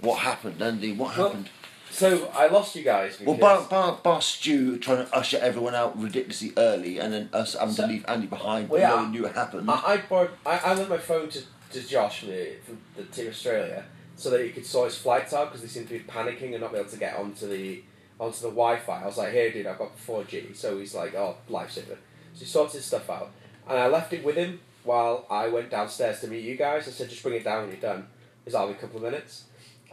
What 0.00 0.18
happened, 0.20 0.60
Andy? 0.60 0.92
What 0.92 1.16
Well, 1.16 1.28
happened? 1.28 1.48
So 1.90 2.28
I 2.34 2.48
lost 2.48 2.76
you 2.76 2.82
guys 2.82 3.18
Well, 3.18 3.36
bar, 3.38 3.62
bar, 3.68 3.98
bar 4.02 4.20
Stu 4.20 4.78
trying 4.78 5.06
to 5.06 5.14
usher 5.16 5.38
everyone 5.38 5.74
out 5.74 5.98
ridiculously 6.00 6.52
early, 6.58 6.98
and 6.98 7.12
then 7.14 7.30
us 7.32 7.54
having 7.54 7.74
to 7.76 7.86
leave 7.86 8.04
Andy 8.06 8.26
behind, 8.26 8.68
Well, 8.68 8.80
no 8.80 8.86
yeah. 8.86 8.94
one 9.02 9.10
knew 9.10 9.24
it 9.26 9.34
happened. 9.34 9.70
I, 9.70 9.74
I 9.74 9.96
borrowed. 10.08 10.30
I, 10.44 10.58
I 10.58 10.74
lent 10.74 10.90
my 10.90 10.98
phone 10.98 11.30
to, 11.30 11.42
to 11.72 11.80
Josh 11.88 12.20
from 12.20 12.28
the, 12.28 12.56
from 12.64 12.78
the 12.94 13.04
Team 13.04 13.28
Australia 13.28 13.84
so 14.16 14.28
that 14.30 14.44
he 14.44 14.50
could 14.50 14.66
sort 14.66 14.90
his 14.90 14.98
flights 14.98 15.32
out 15.32 15.46
because 15.46 15.62
they 15.62 15.68
seemed 15.68 15.88
to 15.88 15.94
be 15.94 16.04
panicking 16.04 16.52
and 16.52 16.60
not 16.60 16.72
be 16.72 16.78
able 16.78 16.90
to 16.90 16.96
get 16.98 17.16
onto 17.16 17.48
the 17.48 17.82
onto 18.18 18.40
the 18.40 18.48
Wi-Fi. 18.48 19.02
I 19.02 19.06
was 19.06 19.16
like, 19.16 19.32
"Here, 19.32 19.50
dude, 19.50 19.66
I've 19.66 19.78
got 19.78 19.98
4G." 19.98 20.54
So 20.54 20.78
he's 20.78 20.94
like, 20.94 21.14
"Oh, 21.14 21.36
lifesaver." 21.50 21.96
So 22.34 22.40
he 22.40 22.44
sorted 22.44 22.76
his 22.76 22.84
stuff 22.84 23.08
out, 23.10 23.30
and 23.68 23.78
I 23.78 23.88
left 23.88 24.12
it 24.12 24.24
with 24.24 24.36
him 24.36 24.60
while 24.84 25.26
I 25.30 25.48
went 25.48 25.70
downstairs 25.70 26.20
to 26.20 26.28
meet 26.28 26.44
you 26.44 26.56
guys. 26.56 26.88
I 26.88 26.90
said, 26.90 27.10
"Just 27.10 27.22
bring 27.22 27.34
it 27.34 27.44
down 27.44 27.62
when 27.62 27.70
you're 27.70 27.80
done." 27.80 28.08
Because 28.44 28.54
I'll 28.54 28.70
a 28.70 28.74
couple 28.74 28.98
of 28.98 29.02
minutes. 29.02 29.44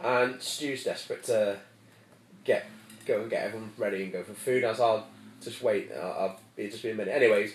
And 0.02 0.40
Stu's 0.40 0.84
desperate 0.84 1.24
to 1.24 1.58
get 2.44 2.66
go 3.06 3.20
and 3.20 3.30
get 3.30 3.44
everyone 3.44 3.72
ready 3.76 4.02
and 4.02 4.12
go 4.12 4.22
for 4.22 4.34
food. 4.34 4.64
I 4.64 4.70
was, 4.70 4.80
"I'll 4.80 4.88
oh, 4.88 5.04
just 5.42 5.62
wait. 5.62 5.90
I'll, 5.92 6.12
I'll 6.12 6.40
be 6.56 6.68
just 6.68 6.82
be 6.82 6.90
a 6.90 6.94
minute." 6.94 7.14
Anyways, 7.14 7.54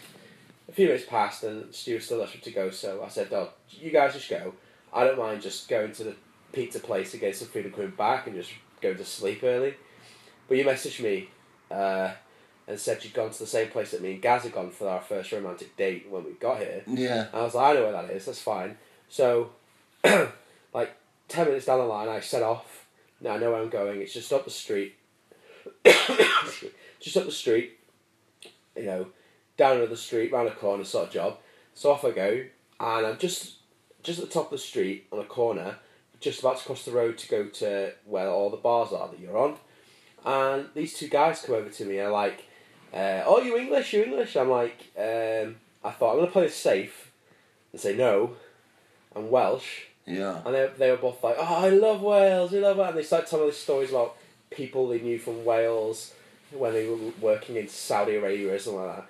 a 0.72 0.74
few 0.74 0.88
minutes 0.88 1.06
passed 1.06 1.44
and 1.44 1.74
Stu 1.74 1.96
was 1.96 2.06
still 2.06 2.20
desperate 2.20 2.44
to 2.44 2.52
go, 2.52 2.70
so 2.70 3.04
I 3.04 3.10
said, 3.10 3.28
Oh, 3.34 3.50
you 3.70 3.92
guys 3.92 4.14
just 4.14 4.30
go. 4.30 4.54
I 4.94 5.04
don't 5.04 5.18
mind 5.18 5.42
just 5.42 5.68
going 5.68 5.92
to 5.94 6.04
the 6.06 6.16
pizza 6.54 6.80
place 6.80 7.12
to 7.12 7.18
get 7.18 7.36
some 7.36 7.50
food 7.50 7.66
and 7.66 7.74
coming 7.74 7.92
back 7.92 8.28
and 8.28 8.36
just 8.36 8.52
going 8.82 8.98
to 8.98 9.06
sleep 9.06 9.42
early. 9.44 9.76
But 10.52 10.58
you 10.58 10.66
messaged 10.66 11.02
me 11.02 11.30
uh, 11.72 12.12
and 12.68 12.78
said 12.78 13.02
you'd 13.06 13.14
gone 13.14 13.32
to 13.32 13.40
the 13.40 13.46
same 13.46 13.70
place 13.70 13.92
that 13.92 14.02
me 14.02 14.12
and 14.12 14.22
Gaz 14.22 14.44
had 14.44 14.52
gone 14.52 14.70
for 14.70 14.90
our 14.90 15.00
first 15.00 15.32
romantic 15.32 15.78
date 15.78 16.08
when 16.10 16.26
we 16.26 16.32
got 16.32 16.58
here. 16.58 16.84
yeah. 16.88 17.28
I 17.34 17.44
was 17.44 17.56
like, 17.56 17.70
I 17.70 17.74
know 17.80 17.84
where 17.84 17.94
that 17.94 18.10
is, 18.12 18.26
that's 18.26 18.42
fine. 18.42 18.76
So, 19.08 19.52
like, 20.04 20.94
10 21.30 21.48
minutes 21.48 21.68
down 21.68 21.80
the 21.80 21.86
line, 21.86 22.10
I 22.10 22.20
set 22.20 22.44
off. 22.44 22.86
Now 23.22 23.36
I 23.36 23.38
know 23.38 23.52
where 23.52 23.62
I'm 23.62 23.70
going, 23.70 24.02
it's 24.02 24.14
just 24.14 24.34
up 24.34 24.44
the 24.44 24.52
street. 24.52 24.98
just 25.86 27.16
up 27.16 27.24
the 27.24 27.32
street, 27.32 27.80
you 28.76 28.84
know, 28.84 29.08
down 29.56 29.78
another 29.78 29.96
street, 29.96 30.34
round 30.34 30.50
a 30.50 30.54
corner 30.54 30.84
sort 30.84 31.08
of 31.08 31.14
job. 31.14 31.38
So 31.76 31.94
off 31.94 32.04
I 32.04 32.12
go, 32.12 32.44
and 32.78 33.06
I'm 33.08 33.18
just 33.18 33.54
just 34.04 34.20
at 34.20 34.26
the 34.26 34.34
top 34.34 34.48
of 34.48 34.52
the 34.52 34.58
street 34.58 35.08
on 35.14 35.20
a 35.20 35.24
corner, 35.24 35.78
just 36.20 36.42
about 36.42 36.58
to 36.58 36.66
cross 36.66 36.84
the 36.84 36.92
road 36.92 37.18
to 37.20 37.30
go 37.30 37.46
to 37.46 37.94
where 38.04 38.28
all 38.28 38.50
the 38.50 38.58
bars 38.58 38.92
are 38.92 39.08
that 39.08 39.18
you're 39.18 39.38
on. 39.38 39.56
And 40.26 40.68
these 40.74 40.94
two 40.94 41.08
guys 41.08 41.42
come 41.42 41.56
over 41.56 41.70
to 41.70 41.86
me 41.86 41.98
and 41.98 42.08
are 42.08 42.12
like, 42.12 42.46
uh, 42.94 43.24
"Oh, 43.26 43.42
you 43.42 43.58
English? 43.58 43.94
You 43.94 44.04
English?" 44.04 44.36
I'm 44.36 44.50
like, 44.50 44.78
um, 44.98 45.56
I 45.84 45.92
thought 45.92 46.14
I'm 46.14 46.20
gonna 46.20 46.32
play 46.32 46.44
this 46.44 46.56
safe 46.56 47.12
and 47.72 47.82
say 47.82 47.96
no, 47.96 48.36
I'm 49.16 49.30
Welsh. 49.30 49.84
Yeah. 50.06 50.42
And 50.46 50.54
they, 50.54 50.70
they 50.78 50.92
were 50.92 50.98
both 50.98 51.24
like, 51.24 51.38
"Oh, 51.40 51.66
I 51.66 51.70
love 51.70 52.02
Wales. 52.02 52.52
We 52.52 52.60
love 52.60 52.80
it." 52.80 52.88
And 52.88 52.98
they 52.98 53.04
started 53.04 53.28
telling 53.30 53.48
me 53.48 53.52
stories 53.52 53.90
about 53.92 54.16
people 54.50 54.88
they 54.88 55.00
knew 55.00 55.18
from 55.18 55.46
Wales 55.46 56.14
when 56.52 56.74
they 56.74 56.88
were 56.88 56.98
working 57.20 57.56
in 57.56 57.68
Saudi 57.68 58.16
Arabia 58.16 58.54
or 58.54 58.60
something 58.60 58.86
like 58.86 58.96
that. 58.98 59.08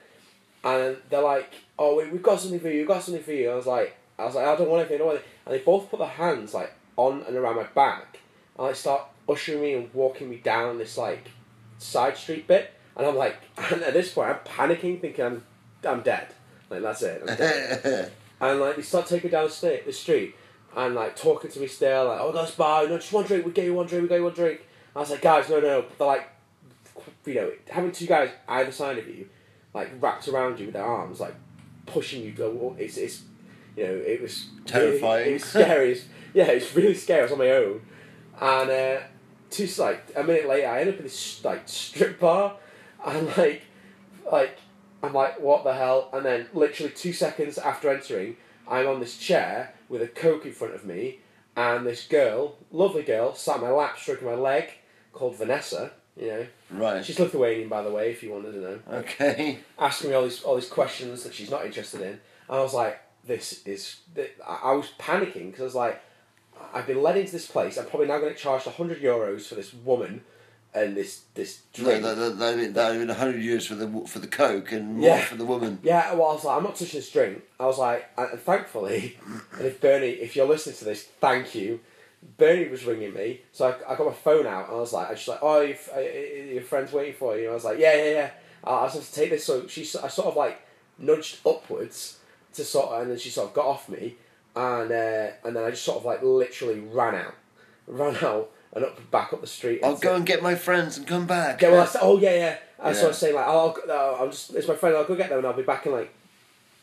And 0.63 0.97
they're 1.09 1.21
like, 1.21 1.51
"Oh, 1.77 1.97
we, 1.97 2.09
we've 2.09 2.23
got 2.23 2.39
something 2.39 2.59
for 2.59 2.69
you. 2.69 2.79
We've 2.79 2.87
got 2.87 3.03
something 3.03 3.23
for 3.23 3.31
you." 3.33 3.45
And 3.45 3.53
I 3.53 3.55
was 3.55 3.67
like, 3.67 3.97
"I 4.17 4.25
was 4.25 4.35
like, 4.35 4.45
I 4.45 4.55
don't 4.55 4.69
want 4.69 4.81
anything. 4.81 4.95
I 4.95 4.99
don't 4.99 5.07
want 5.07 5.19
anything." 5.19 5.33
And 5.45 5.55
they 5.55 5.63
both 5.63 5.89
put 5.89 5.99
their 5.99 6.07
hands 6.07 6.53
like 6.53 6.73
on 6.97 7.23
and 7.27 7.35
around 7.35 7.55
my 7.55 7.63
back, 7.63 8.19
and 8.57 8.67
I 8.67 8.73
start 8.73 9.03
ushering 9.31 9.61
me 9.61 9.73
and 9.73 9.93
walking 9.93 10.29
me 10.29 10.37
down 10.37 10.77
this 10.77 10.97
like 10.97 11.29
side 11.77 12.17
street 12.17 12.47
bit. 12.47 12.71
And 12.95 13.05
I'm 13.07 13.15
like, 13.15 13.37
and 13.71 13.81
at 13.83 13.93
this 13.93 14.13
point, 14.13 14.29
I'm 14.29 14.39
panicking, 14.39 14.99
thinking 15.01 15.25
I'm, 15.25 15.43
I'm 15.87 16.01
dead. 16.01 16.27
Like 16.69 16.81
that's 16.81 17.01
it. 17.01 17.21
I'm 17.27 17.35
dead. 17.37 18.11
and 18.41 18.59
like 18.59 18.75
they 18.75 18.81
start 18.81 19.07
taking 19.07 19.29
me 19.29 19.31
down 19.31 19.45
the 19.45 19.51
street, 19.51 19.85
the 19.85 19.93
street, 19.93 20.35
and 20.75 20.95
like 20.95 21.15
talking 21.15 21.51
to 21.51 21.59
me 21.59 21.67
still, 21.67 22.05
like, 22.07 22.19
oh, 22.21 22.31
that's 22.31 22.51
bar, 22.51 22.87
no, 22.87 22.97
just 22.97 23.11
one 23.13 23.25
drink, 23.25 23.45
we 23.45 23.51
get 23.51 23.65
you 23.65 23.73
one 23.73 23.87
drink, 23.87 24.03
we 24.03 24.07
get 24.09 24.17
you 24.17 24.23
one 24.23 24.33
drink. 24.33 24.61
I 24.95 24.99
was 24.99 25.09
like, 25.11 25.21
guys, 25.21 25.49
no, 25.49 25.59
no, 25.59 25.85
they're 25.97 26.07
like, 26.07 26.29
you 27.25 27.35
know, 27.35 27.51
having 27.69 27.91
two 27.91 28.05
guys 28.07 28.29
either 28.47 28.71
side 28.71 28.97
of 28.97 29.07
you, 29.07 29.27
like 29.73 29.89
wrapped 29.99 30.27
around 30.27 30.59
you 30.59 30.65
with 30.67 30.73
their 30.73 30.85
arms, 30.85 31.19
like 31.19 31.35
pushing 31.85 32.23
you. 32.23 32.33
to- 32.33 32.75
It's, 32.77 32.97
it's, 32.97 33.23
you 33.75 33.83
know, 33.85 33.93
it 33.93 34.21
was 34.21 34.47
Terrifying. 34.65 35.29
It 35.29 35.33
was 35.33 35.43
scary. 35.45 36.01
Yeah, 36.33 36.45
it's 36.45 36.73
really 36.73 36.93
scary. 36.93 37.19
I 37.19 37.23
was 37.23 37.31
on 37.33 37.37
my 37.39 37.49
own, 37.49 37.81
and 38.39 38.69
uh, 38.71 38.99
just 39.51 39.79
like 39.79 40.03
a 40.15 40.23
minute 40.23 40.47
later, 40.47 40.67
I 40.67 40.81
end 40.81 40.89
up 40.89 40.97
in 40.97 41.03
this 41.03 41.43
like 41.43 41.63
strip 41.67 42.19
bar, 42.19 42.57
and 43.05 43.27
like, 43.37 43.63
like 44.31 44.57
I'm 45.03 45.13
like, 45.13 45.39
what 45.39 45.63
the 45.63 45.73
hell? 45.73 46.09
And 46.13 46.25
then 46.25 46.47
literally 46.53 46.91
two 46.91 47.13
seconds 47.13 47.57
after 47.57 47.89
entering, 47.89 48.37
I'm 48.67 48.87
on 48.87 48.99
this 48.99 49.17
chair 49.17 49.73
with 49.89 50.01
a 50.01 50.07
coke 50.07 50.45
in 50.45 50.53
front 50.53 50.73
of 50.73 50.85
me, 50.85 51.19
and 51.55 51.85
this 51.85 52.07
girl, 52.07 52.55
lovely 52.71 53.03
girl, 53.03 53.33
sat 53.35 53.55
on 53.57 53.61
my 53.61 53.71
lap, 53.71 53.97
stroking 53.99 54.27
my 54.27 54.35
leg, 54.35 54.69
called 55.13 55.37
Vanessa. 55.37 55.91
You 56.17 56.27
know, 56.27 56.47
Right. 56.71 57.05
She's 57.05 57.19
Lithuanian, 57.19 57.69
by 57.69 57.81
the 57.83 57.89
way, 57.89 58.11
if 58.11 58.21
you 58.21 58.31
wanted 58.31 58.51
to 58.51 58.59
know. 58.59 58.79
Okay. 58.91 59.59
Asking 59.79 60.09
me 60.09 60.15
all 60.15 60.23
these 60.23 60.43
all 60.43 60.55
these 60.55 60.69
questions 60.69 61.23
that 61.23 61.33
she's 61.33 61.49
not 61.49 61.65
interested 61.65 62.01
in, 62.01 62.07
and 62.07 62.19
I 62.49 62.61
was 62.61 62.73
like, 62.73 63.01
this 63.25 63.65
is. 63.65 63.97
I 64.45 64.73
was 64.73 64.91
panicking 64.99 65.51
because 65.51 65.61
I 65.61 65.63
was 65.63 65.75
like, 65.75 66.01
I've 66.73 66.87
been 66.87 67.01
led 67.01 67.17
into 67.17 67.31
this 67.31 67.47
place. 67.47 67.77
I'm 67.77 67.85
probably 67.85 68.07
now 68.07 68.17
going 68.17 68.29
to 68.29 68.35
get 68.35 68.39
charged 68.39 68.67
hundred 68.67 69.01
euros 69.01 69.43
for 69.47 69.55
this 69.55 69.73
woman, 69.73 70.23
and 70.73 70.95
this 70.95 71.21
this 71.33 71.61
drink. 71.73 72.03
that, 72.03 72.15
that, 72.15 72.39
that 72.39 72.55
would 72.57 72.73
been 72.73 73.09
hundred 73.15 73.41
euros 73.41 73.67
for 73.67 73.75
the 73.75 74.07
for 74.07 74.19
the 74.19 74.27
coke 74.27 74.71
and 74.71 74.97
more 74.97 75.07
Yeah. 75.09 75.21
for 75.21 75.35
the 75.35 75.45
woman. 75.45 75.79
Yeah, 75.83 76.13
well, 76.13 76.29
I 76.29 76.33
was 76.33 76.43
like, 76.45 76.57
I'm 76.57 76.63
not 76.63 76.75
touching 76.75 76.99
this 76.99 77.11
drink. 77.11 77.43
I 77.59 77.65
was 77.65 77.77
like, 77.77 78.09
and 78.17 78.39
thankfully, 78.39 79.17
and 79.57 79.65
if 79.65 79.81
Bernie, 79.81 80.07
if 80.07 80.35
you're 80.35 80.47
listening 80.47 80.75
to 80.77 80.85
this, 80.85 81.03
thank 81.03 81.55
you. 81.55 81.79
Bernie 82.37 82.67
was 82.69 82.85
ringing 82.85 83.13
me, 83.15 83.41
so 83.51 83.67
I, 83.87 83.93
I 83.93 83.95
got 83.95 84.05
my 84.05 84.13
phone 84.13 84.45
out 84.45 84.67
and 84.67 84.77
I 84.77 84.79
was 84.79 84.93
like, 84.93 85.09
I 85.09 85.13
just 85.15 85.27
like, 85.27 85.39
oh, 85.41 85.61
your, 85.61 85.75
uh, 85.95 85.99
your 85.99 86.61
friend's 86.61 86.93
waiting 86.93 87.15
for 87.15 87.35
you. 87.35 87.45
And 87.45 87.51
I 87.51 87.55
was 87.55 87.63
like, 87.63 87.79
yeah, 87.79 87.95
yeah, 87.95 88.11
yeah. 88.11 88.29
I 88.63 88.83
was 88.83 88.91
supposed 88.91 89.11
to 89.15 89.19
take 89.21 89.29
this, 89.31 89.43
so 89.43 89.65
she, 89.65 89.81
I 89.81 90.07
sort 90.07 90.27
of 90.27 90.35
like 90.35 90.61
nudged 90.99 91.39
upwards 91.47 92.19
to 92.53 92.63
sort 92.63 92.91
of, 92.91 93.01
and 93.01 93.09
then 93.11 93.17
she 93.17 93.31
sort 93.31 93.47
of 93.49 93.55
got 93.55 93.65
off 93.65 93.89
me, 93.89 94.17
and 94.55 94.91
uh, 94.91 95.27
and 95.43 95.55
then 95.55 95.63
I 95.63 95.69
just 95.71 95.83
sort 95.83 95.97
of 95.97 96.05
like 96.05 96.21
literally 96.23 96.79
ran 96.79 97.15
out, 97.15 97.35
ran 97.87 98.15
out 98.17 98.51
and 98.73 98.85
up 98.85 99.11
back 99.11 99.33
up 99.33 99.41
the 99.41 99.47
street. 99.47 99.81
I'll 99.83 99.97
go 99.97 100.15
and 100.15 100.25
get 100.25 100.41
my 100.41 100.55
friends 100.55 100.97
and 100.97 101.05
come 101.07 101.27
back. 101.27 101.61
yeah, 101.61 101.69
well, 101.71 101.81
I 101.81 101.85
said, 101.85 102.01
oh 102.03 102.17
yeah, 102.19 102.35
yeah. 102.35 102.57
I 102.79 102.89
Yeah. 102.89 102.93
sort 102.95 103.09
of 103.11 103.15
saying 103.17 103.35
like, 103.35 103.45
oh, 103.47 103.75
I'll, 103.89 104.23
I'm 104.23 104.31
just, 104.31 104.55
it's 104.55 104.67
my 104.67 104.75
friend. 104.75 104.95
I'll 104.95 105.03
go 105.05 105.15
get 105.15 105.29
them, 105.29 105.37
and 105.39 105.47
I'll 105.47 105.53
be 105.53 105.61
back 105.63 105.85
in 105.85 105.91
like 105.91 106.13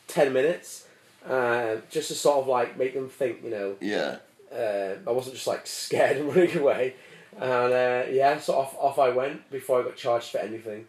ten 0.07 0.33
minutes, 0.33 0.87
uh, 1.29 1.77
just 1.91 2.09
to 2.09 2.15
sort 2.15 2.39
of 2.39 2.47
like 2.47 2.79
make 2.79 2.95
them 2.95 3.09
think, 3.09 3.43
you 3.43 3.51
know, 3.51 3.77
Yeah. 3.81 4.17
uh, 4.53 4.95
I 5.07 5.11
wasn't 5.13 5.35
just 5.35 5.47
like 5.47 5.67
scared 5.67 6.17
and 6.19 6.29
running 6.35 6.57
away. 6.59 6.95
And 7.37 7.73
uh, 7.73 8.05
yeah, 8.11 8.39
so 8.41 8.57
off 8.57 8.75
off 8.79 8.99
I 8.99 9.11
went 9.11 9.51
before 9.51 9.81
I 9.81 9.85
got 9.85 9.97
charged 9.97 10.31
for 10.31 10.39
anything. 10.39 10.87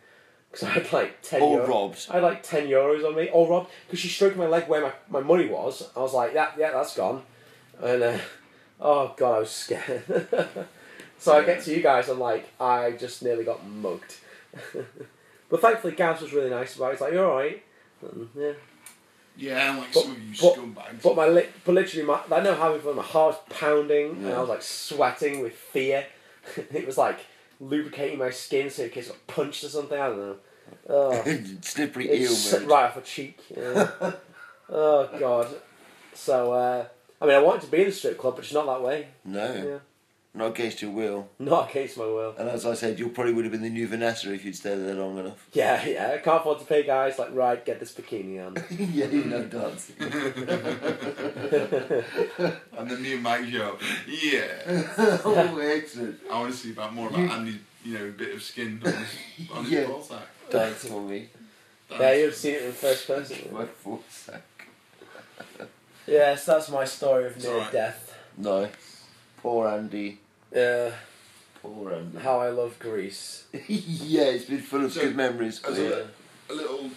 Because 0.51 0.67
I 0.67 0.71
had 0.71 0.93
like 0.93 1.21
10 1.21 1.41
Or 1.41 1.59
euros. 1.59 1.67
robbed. 1.67 2.07
I 2.09 2.13
had 2.15 2.23
like 2.23 2.43
10 2.43 2.67
euros 2.67 3.05
on 3.07 3.15
me. 3.15 3.29
Or 3.31 3.47
robbed. 3.49 3.69
Because 3.85 3.99
she 3.99 4.07
stroked 4.07 4.35
my 4.35 4.47
leg 4.47 4.67
where 4.67 4.81
my, 4.81 4.91
my 5.09 5.19
money 5.21 5.47
was. 5.47 5.89
I 5.95 5.99
was 5.99 6.13
like, 6.13 6.33
yeah, 6.33 6.51
yeah, 6.57 6.71
that's 6.71 6.95
gone. 6.95 7.21
And 7.81 8.01
uh, 8.03 8.17
oh 8.81 9.13
god, 9.15 9.35
I 9.35 9.39
was 9.39 9.51
scared. 9.51 10.03
so 11.19 11.37
I 11.37 11.43
get 11.45 11.63
to 11.63 11.75
you 11.75 11.81
guys, 11.81 12.09
and 12.09 12.19
like, 12.19 12.49
I 12.59 12.91
just 12.91 13.21
nearly 13.23 13.43
got 13.43 13.65
mugged. 13.65 14.17
but 15.49 15.61
thankfully, 15.61 15.93
Gaz 15.95 16.21
was 16.21 16.33
really 16.33 16.49
nice 16.49 16.75
about 16.75 16.89
it. 16.89 16.91
He's 16.93 17.01
like, 17.01 17.13
you're 17.13 17.29
alright. 17.29 17.63
And, 18.01 18.29
Yeah. 18.35 18.51
Yeah, 19.37 19.77
like 19.77 19.93
But- 19.93 20.01
some 20.03 20.11
of 20.11 20.19
you 20.21 20.35
but- 20.41 20.55
scumbags. 20.55 21.01
But 21.01 21.15
my 21.15 21.27
li- 21.27 21.45
but 21.63 21.75
literally, 21.75 22.05
my, 22.05 22.19
I 22.31 22.41
know 22.41 22.55
how 22.55 22.77
fun. 22.79 22.95
My 22.97 23.03
heart 23.03 23.35
was 23.47 23.57
pounding, 23.57 24.09
and 24.25 24.33
I 24.33 24.39
was 24.41 24.49
like 24.49 24.61
sweating 24.63 25.41
with 25.41 25.53
fear. 25.53 26.05
it 26.73 26.85
was 26.85 26.97
like 26.97 27.19
lubricating 27.59 28.17
my 28.19 28.29
skin 28.29 28.69
so 28.69 28.83
in 28.83 28.89
case 28.89 29.07
I 29.09 29.11
got 29.13 29.27
punched 29.27 29.63
or 29.63 29.69
something. 29.69 29.99
I 29.99 30.07
don't 30.07 30.19
know. 30.19 30.35
Oh, 30.87 31.11
Slippery 31.61 32.09
it's 32.09 32.21
eel 32.53 32.61
s- 32.61 32.63
right 32.65 32.83
off 32.85 32.97
a 32.97 33.01
cheek. 33.01 33.39
Yeah. 33.55 33.89
oh 34.69 35.09
god. 35.19 35.47
So 36.13 36.53
uh, 36.53 36.85
I 37.19 37.25
mean, 37.25 37.35
I 37.35 37.39
wanted 37.39 37.61
to 37.61 37.71
be 37.71 37.79
in 37.79 37.85
the 37.87 37.91
strip 37.91 38.17
club, 38.19 38.35
but 38.35 38.43
it's 38.45 38.53
not 38.53 38.67
that 38.67 38.81
way. 38.83 39.07
No. 39.25 39.53
Yeah. 39.53 39.77
Not 40.31 40.51
against 40.51 40.83
your 40.83 40.91
will. 40.91 41.27
Not 41.39 41.71
against 41.71 41.97
my 41.97 42.05
will. 42.05 42.35
And 42.37 42.47
as 42.49 42.63
I 42.65 42.75
said, 42.75 42.99
you 42.99 43.09
probably 43.09 43.33
would 43.33 43.45
have 43.45 43.51
been 43.51 43.63
the 43.63 43.69
new 43.69 43.87
Vanessa 43.87 44.31
if 44.31 44.45
you'd 44.45 44.55
stayed 44.55 44.75
there 44.77 44.93
long 44.93 45.17
enough. 45.17 45.47
Yeah, 45.53 45.83
yeah. 45.85 46.11
I 46.13 46.17
can't 46.19 46.41
afford 46.41 46.59
to 46.59 46.65
pay 46.65 46.83
guys 46.83 47.17
like 47.17 47.33
right. 47.33 47.65
Get 47.65 47.79
this 47.79 47.91
bikini 47.93 48.45
on. 48.45 48.55
yeah, 48.93 49.07
you 49.07 49.23
know 49.25 49.43
dancing. 49.43 49.95
and 49.99 50.13
then 52.89 53.01
me 53.01 53.13
and 53.15 53.23
Mike 53.23 53.51
go, 53.51 53.77
yeah. 54.07 54.45
oh, 55.25 55.59
excellent. 55.61 56.19
I 56.31 56.39
want 56.39 56.51
to 56.53 56.57
see 56.57 56.71
about 56.73 56.93
more 56.93 57.07
about 57.09 57.19
Andy's, 57.21 57.55
you 57.83 57.97
know, 57.97 58.05
a 58.05 58.11
bit 58.11 58.35
of 58.35 58.43
skin 58.43 58.79
on 58.85 58.93
his, 58.93 59.51
on 59.51 59.63
his 59.63 59.73
Yeah. 59.73 59.87
ball 59.87 60.03
sack. 60.03 60.27
Dance 60.51 60.85
for 60.85 61.01
me. 61.01 61.29
yeah, 61.89 62.13
you've 62.13 62.35
seen 62.35 62.53
it 62.55 62.61
in 62.63 62.71
first 62.71 63.07
person. 63.07 63.37
My 63.51 63.65
full 63.65 64.03
sack. 64.09 64.43
Yes, 66.05 66.45
that's 66.45 66.69
my 66.69 66.85
story 66.85 67.25
of 67.25 67.37
near 67.41 67.51
alright. 67.53 67.71
death. 67.71 68.15
Nice. 68.37 68.88
Poor 69.41 69.67
Andy. 69.67 70.19
Yeah. 70.53 70.91
Poor 71.61 71.93
Andy. 71.93 72.17
How 72.19 72.39
I 72.39 72.49
love 72.49 72.77
Greece. 72.79 73.45
yeah, 73.67 74.23
it's 74.23 74.45
been 74.45 74.61
full 74.61 74.85
of 74.85 74.91
So, 74.91 75.01
good 75.01 75.15
memories. 75.15 75.61
As 75.63 75.79
a, 75.79 76.07
a 76.49 76.53
little 76.53 76.89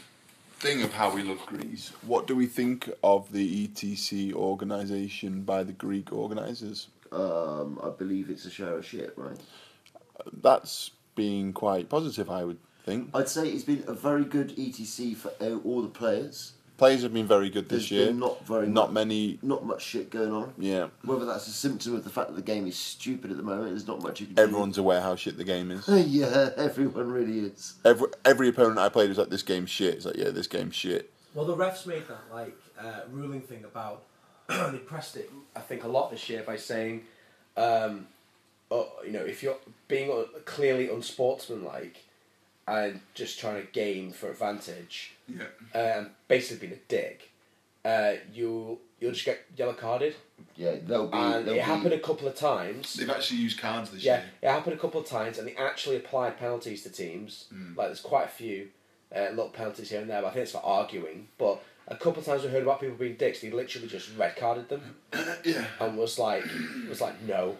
thing 0.58 0.82
of 0.82 0.92
how 0.92 1.14
we 1.14 1.22
love 1.22 1.44
Greece, 1.46 1.92
what 2.02 2.26
do 2.26 2.34
we 2.34 2.46
think 2.46 2.90
of 3.04 3.30
the 3.32 3.68
ETC 3.68 4.32
organisation 4.32 5.42
by 5.42 5.62
the 5.62 5.72
Greek 5.72 6.12
organisers? 6.12 6.88
Um, 7.12 7.78
I 7.82 7.90
believe 7.90 8.28
it's 8.28 8.44
a 8.44 8.50
show 8.50 8.76
of 8.76 8.86
shit, 8.86 9.12
right? 9.16 9.38
That's 10.42 10.90
being 11.14 11.52
quite 11.52 11.88
positive, 11.88 12.28
I 12.30 12.42
would 12.44 12.58
think. 12.84 13.10
I'd 13.14 13.28
say 13.28 13.48
it's 13.48 13.64
been 13.64 13.84
a 13.86 13.92
very 13.94 14.24
good 14.24 14.56
ETC 14.56 15.16
for 15.16 15.32
uh, 15.40 15.58
all 15.64 15.82
the 15.82 15.88
players. 15.88 16.54
Players 16.78 17.02
have 17.02 17.12
been 17.14 17.26
very 17.26 17.48
good 17.50 17.68
this 17.68 17.88
There's 17.88 17.90
year. 17.92 18.06
been 18.06 18.18
not 18.18 18.44
very 18.46 18.66
Not 18.66 18.92
much, 18.92 19.06
many. 19.06 19.38
not 19.42 19.64
much 19.64 19.82
shit 19.84 20.10
going 20.10 20.32
on. 20.32 20.52
Yeah. 20.58 20.88
Whether 21.04 21.26
that's 21.26 21.46
a 21.46 21.52
symptom 21.52 21.94
of 21.94 22.02
the 22.02 22.10
fact 22.10 22.28
that 22.30 22.36
the 22.36 22.42
game 22.42 22.66
is 22.66 22.76
stupid 22.76 23.30
at 23.30 23.36
the 23.36 23.42
moment, 23.42 23.68
there's 23.70 23.86
not 23.86 24.02
much 24.02 24.20
you 24.20 24.26
can 24.26 24.34
do. 24.34 24.42
Everyone's 24.42 24.78
aware 24.78 25.00
how 25.00 25.14
shit 25.14 25.36
the 25.36 25.44
game 25.44 25.70
is. 25.70 25.86
yeah, 25.88 26.50
everyone 26.56 27.10
really 27.10 27.40
is. 27.40 27.74
Every 27.84 28.08
every 28.24 28.48
opponent 28.48 28.78
I 28.78 28.88
played 28.88 29.08
was 29.10 29.18
like, 29.18 29.28
"This 29.30 29.42
game's 29.42 29.70
shit." 29.70 29.94
It's 29.94 30.06
like, 30.06 30.16
"Yeah, 30.16 30.30
this 30.30 30.46
game's 30.48 30.74
shit." 30.74 31.12
Well, 31.34 31.44
the 31.44 31.56
refs 31.56 31.86
made 31.86 32.08
that 32.08 32.20
like 32.32 32.56
uh, 32.80 33.02
ruling 33.10 33.42
thing 33.42 33.64
about 33.64 34.02
they 34.48 34.78
pressed 34.78 35.16
it. 35.16 35.30
I 35.54 35.60
think 35.60 35.84
a 35.84 35.88
lot 35.88 36.10
this 36.10 36.28
year 36.28 36.42
by 36.42 36.56
saying, 36.56 37.04
um, 37.56 38.08
oh, 38.70 38.88
you 39.04 39.12
know, 39.12 39.24
if 39.24 39.42
you're 39.42 39.56
being 39.88 40.10
clearly 40.46 40.88
unsportsmanlike 40.88 42.04
and 42.66 43.00
just 43.14 43.38
trying 43.40 43.60
to 43.60 43.72
game 43.72 44.10
for 44.12 44.30
advantage, 44.30 45.14
Yeah. 45.38 45.80
um, 45.80 46.10
basically 46.28 46.68
being 46.68 46.80
a 46.80 46.88
dick, 46.88 47.30
uh, 47.84 48.14
you 48.32 48.78
you'll 49.00 49.12
just 49.12 49.24
get 49.24 49.44
yellow 49.56 49.72
carded. 49.72 50.14
Yeah, 50.56 50.76
they'll 50.86 51.08
be. 51.08 51.16
And 51.16 51.46
they'll 51.46 51.54
it 51.54 51.56
be, 51.56 51.60
happened 51.60 51.92
a 51.92 51.98
couple 51.98 52.28
of 52.28 52.36
times. 52.36 52.94
They've 52.94 53.10
actually 53.10 53.40
used 53.40 53.58
cards 53.58 53.90
this 53.90 54.04
Yeah, 54.04 54.18
year. 54.18 54.24
Yeah, 54.42 54.50
it 54.50 54.54
happened 54.54 54.74
a 54.74 54.78
couple 54.78 55.00
of 55.00 55.06
times, 55.06 55.38
and 55.38 55.46
they 55.48 55.54
actually 55.56 55.96
applied 55.96 56.38
penalties 56.38 56.82
to 56.84 56.90
teams. 56.90 57.46
Mm. 57.52 57.76
Like 57.76 57.88
there's 57.88 58.00
quite 58.00 58.26
a 58.26 58.30
few 58.30 58.68
uh, 59.14 59.30
little 59.30 59.48
penalties 59.48 59.90
here 59.90 60.00
and 60.00 60.08
there, 60.08 60.22
but 60.22 60.28
I 60.28 60.30
think 60.32 60.42
it's 60.44 60.52
for 60.52 60.64
arguing. 60.64 61.28
But 61.38 61.62
a 61.88 61.96
couple 61.96 62.20
of 62.20 62.26
times 62.26 62.42
we 62.44 62.50
heard 62.50 62.62
about 62.62 62.80
people 62.80 62.96
being 62.96 63.16
dicks. 63.16 63.40
They 63.40 63.50
literally 63.50 63.88
just 63.88 64.16
red 64.16 64.36
carded 64.36 64.68
them 64.68 64.96
yeah. 65.44 65.66
and 65.80 65.98
was 65.98 66.18
like, 66.18 66.44
was 66.88 67.00
like 67.00 67.20
no. 67.22 67.56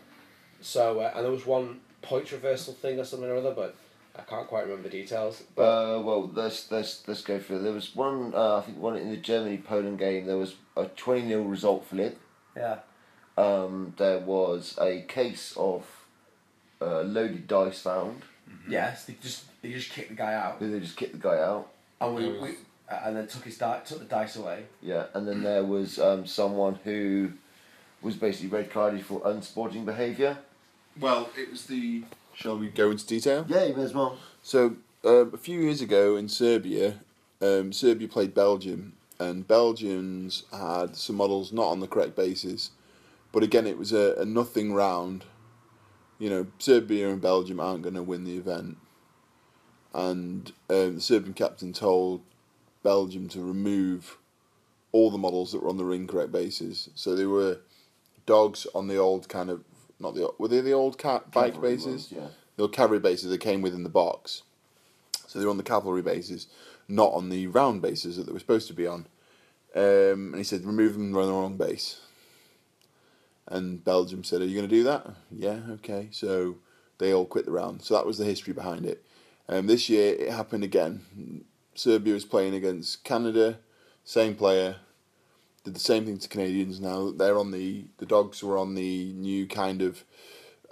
So 0.60 1.00
uh, 1.00 1.12
and 1.14 1.24
there 1.24 1.32
was 1.32 1.44
one 1.44 1.80
point 2.02 2.30
reversal 2.32 2.74
thing 2.74 2.98
or 3.00 3.04
something 3.04 3.28
or 3.28 3.36
other, 3.36 3.52
but 3.54 3.74
I 4.16 4.22
can't 4.22 4.46
quite 4.46 4.62
remember 4.66 4.88
the 4.88 4.98
details. 5.00 5.42
But 5.54 5.62
Uh, 5.62 6.00
well, 6.02 6.30
let's 6.34 6.70
let's 6.70 7.06
let's 7.08 7.22
go 7.22 7.38
through. 7.38 7.60
There 7.60 7.72
was 7.72 7.94
one. 7.96 8.34
Uh, 8.34 8.58
I 8.58 8.60
think 8.60 8.78
one 8.78 8.96
in 8.96 9.10
the 9.10 9.16
Germany 9.16 9.58
Poland 9.58 9.98
game. 9.98 10.26
There 10.26 10.36
was 10.36 10.54
a 10.76 10.86
twenty 10.86 11.28
0 11.28 11.42
result 11.44 11.84
for 11.86 11.96
flip. 11.96 12.18
yeah, 12.56 12.78
Um, 13.38 13.94
there 13.96 14.18
was 14.18 14.76
a 14.80 15.02
case 15.02 15.54
of 15.56 15.86
uh, 16.80 17.02
loaded 17.02 17.46
dice 17.46 17.80
found. 17.80 18.22
yes, 18.68 19.06
they 19.06 19.14
just 19.22 19.44
He 19.62 19.72
just 19.72 19.90
kicked 19.90 20.10
the 20.10 20.14
guy 20.16 20.34
out, 20.34 20.60
They 20.60 20.78
just 20.80 20.96
kicked 20.96 21.12
the 21.12 21.18
guy 21.28 21.38
out. 21.38 21.68
and 22.00 22.14
we, 22.14 22.28
we 22.38 22.54
and 22.90 23.16
then 23.16 23.26
took 23.26 23.44
his 23.44 23.56
di- 23.56 23.80
took 23.86 24.00
the 24.00 24.04
dice 24.04 24.36
away. 24.36 24.64
Yeah, 24.82 25.06
and 25.14 25.26
then 25.26 25.42
there 25.42 25.64
was 25.64 25.98
um, 25.98 26.26
someone 26.26 26.78
who 26.84 27.32
was 28.02 28.16
basically 28.16 28.48
red 28.50 28.70
carded 28.70 29.06
for 29.06 29.22
unsporting 29.24 29.86
behaviour. 29.86 30.36
Well, 31.00 31.30
it 31.38 31.50
was 31.50 31.64
the. 31.66 32.04
Shall 32.34 32.58
we 32.58 32.68
go 32.68 32.90
into 32.90 33.06
detail? 33.06 33.44
Yeah, 33.48 33.64
you 33.64 33.76
may 33.76 33.82
as 33.82 33.94
well. 33.94 34.16
So 34.42 34.76
um, 35.04 35.30
a 35.34 35.36
few 35.36 35.60
years 35.60 35.80
ago 35.80 36.16
in 36.16 36.28
Serbia, 36.28 37.00
um, 37.40 37.72
Serbia 37.72 38.08
played 38.08 38.34
Belgium, 38.34 38.94
and 39.18 39.46
Belgians 39.46 40.44
had 40.52 40.96
some 40.96 41.16
models 41.16 41.52
not 41.52 41.68
on 41.68 41.80
the 41.80 41.86
correct 41.86 42.16
basis, 42.16 42.70
but 43.32 43.42
again 43.42 43.66
it 43.66 43.78
was 43.78 43.92
a, 43.92 44.14
a 44.18 44.24
nothing 44.24 44.72
round. 44.72 45.24
You 46.18 46.30
know, 46.30 46.46
Serbia 46.58 47.08
and 47.10 47.20
Belgium 47.20 47.58
aren't 47.58 47.82
going 47.82 47.96
to 47.96 48.02
win 48.02 48.24
the 48.24 48.36
event, 48.36 48.78
and 49.92 50.52
um, 50.70 50.96
the 50.96 51.00
Serbian 51.00 51.34
captain 51.34 51.72
told 51.72 52.22
Belgium 52.82 53.28
to 53.30 53.40
remove 53.40 54.18
all 54.92 55.10
the 55.10 55.18
models 55.18 55.52
that 55.52 55.62
were 55.62 55.68
on 55.68 55.78
the 55.78 55.88
incorrect 55.90 56.30
bases. 56.30 56.90
So 56.94 57.16
they 57.16 57.26
were 57.26 57.58
dogs 58.26 58.66
on 58.74 58.88
the 58.88 58.98
old 58.98 59.28
kind 59.28 59.50
of 59.50 59.64
not 60.02 60.14
the 60.14 60.30
were 60.38 60.48
they 60.48 60.60
the 60.60 60.72
old 60.72 60.98
cat 60.98 61.30
bike 61.30 61.54
Cavalry 61.54 61.76
bases? 61.76 61.86
ones, 61.86 62.12
yeah. 62.12 62.28
The 62.56 62.62
old 62.64 62.72
cavalry 62.74 63.00
bases 63.00 63.30
that 63.30 63.38
came 63.38 63.62
within 63.62 63.82
the 63.82 63.88
box. 63.88 64.42
So 65.26 65.38
they 65.38 65.46
were 65.46 65.50
on 65.50 65.56
the 65.56 65.62
cavalry 65.62 66.02
bases, 66.02 66.48
not 66.88 67.12
on 67.14 67.30
the 67.30 67.46
round 67.46 67.80
bases 67.80 68.16
that 68.16 68.26
they 68.26 68.32
were 68.32 68.38
supposed 68.38 68.68
to 68.68 68.74
be 68.74 68.86
on. 68.86 69.06
Um, 69.74 70.32
and 70.32 70.36
he 70.36 70.44
said, 70.44 70.66
remove 70.66 70.92
them, 70.92 71.12
they're 71.12 71.24
the 71.24 71.32
wrong 71.32 71.56
base. 71.56 72.00
And 73.48 73.82
Belgium 73.82 74.24
said, 74.24 74.42
Are 74.42 74.44
you 74.44 74.54
going 74.54 74.68
to 74.68 74.74
do 74.74 74.84
that? 74.84 75.06
Yeah, 75.30 75.60
okay. 75.70 76.08
So 76.10 76.56
they 76.98 77.12
all 77.12 77.24
quit 77.24 77.46
the 77.46 77.52
round. 77.52 77.82
So 77.82 77.94
that 77.94 78.06
was 78.06 78.18
the 78.18 78.24
history 78.24 78.52
behind 78.52 78.84
it. 78.84 79.04
Um, 79.48 79.66
this 79.66 79.88
year 79.88 80.14
it 80.14 80.30
happened 80.30 80.64
again. 80.64 81.44
Serbia 81.74 82.14
was 82.14 82.24
playing 82.24 82.54
against 82.54 83.02
Canada, 83.02 83.58
same 84.04 84.34
player, 84.34 84.76
did 85.64 85.74
the 85.74 85.80
same 85.80 86.04
thing 86.04 86.18
to 86.18 86.28
Canadians. 86.28 86.80
Now 86.80 87.10
they're 87.10 87.38
on 87.38 87.50
the 87.50 87.84
the 87.98 88.06
dogs 88.06 88.42
were 88.42 88.58
on 88.58 88.74
the 88.74 89.12
new 89.14 89.46
kind 89.46 89.82
of 89.82 90.04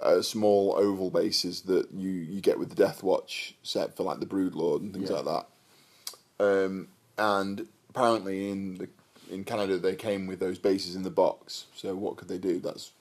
uh, 0.01 0.21
small 0.21 0.75
oval 0.77 1.09
bases 1.11 1.61
that 1.61 1.91
you, 1.93 2.09
you 2.09 2.41
get 2.41 2.57
with 2.57 2.75
the 2.75 2.83
Deathwatch 2.83 3.53
set 3.61 3.95
for 3.95 4.03
like 4.03 4.19
the 4.19 4.25
Brood 4.25 4.55
Lord 4.55 4.81
and 4.81 4.93
things 4.93 5.09
Yeah. 5.09 5.17
like 5.19 5.45
that. 6.39 6.43
Um, 6.65 6.87
and 7.17 7.67
apparently 7.89 8.49
in 8.49 8.75
the 8.77 8.89
in 9.29 9.43
Canada 9.45 9.77
they 9.77 9.95
came 9.95 10.27
with 10.27 10.39
those 10.39 10.57
bases 10.57 10.95
in 10.95 11.03
the 11.03 11.09
box. 11.11 11.65
So 11.75 11.95
what 11.95 12.17
could 12.17 12.27
they 12.27 12.37
do? 12.39 12.59
That's 12.59 12.91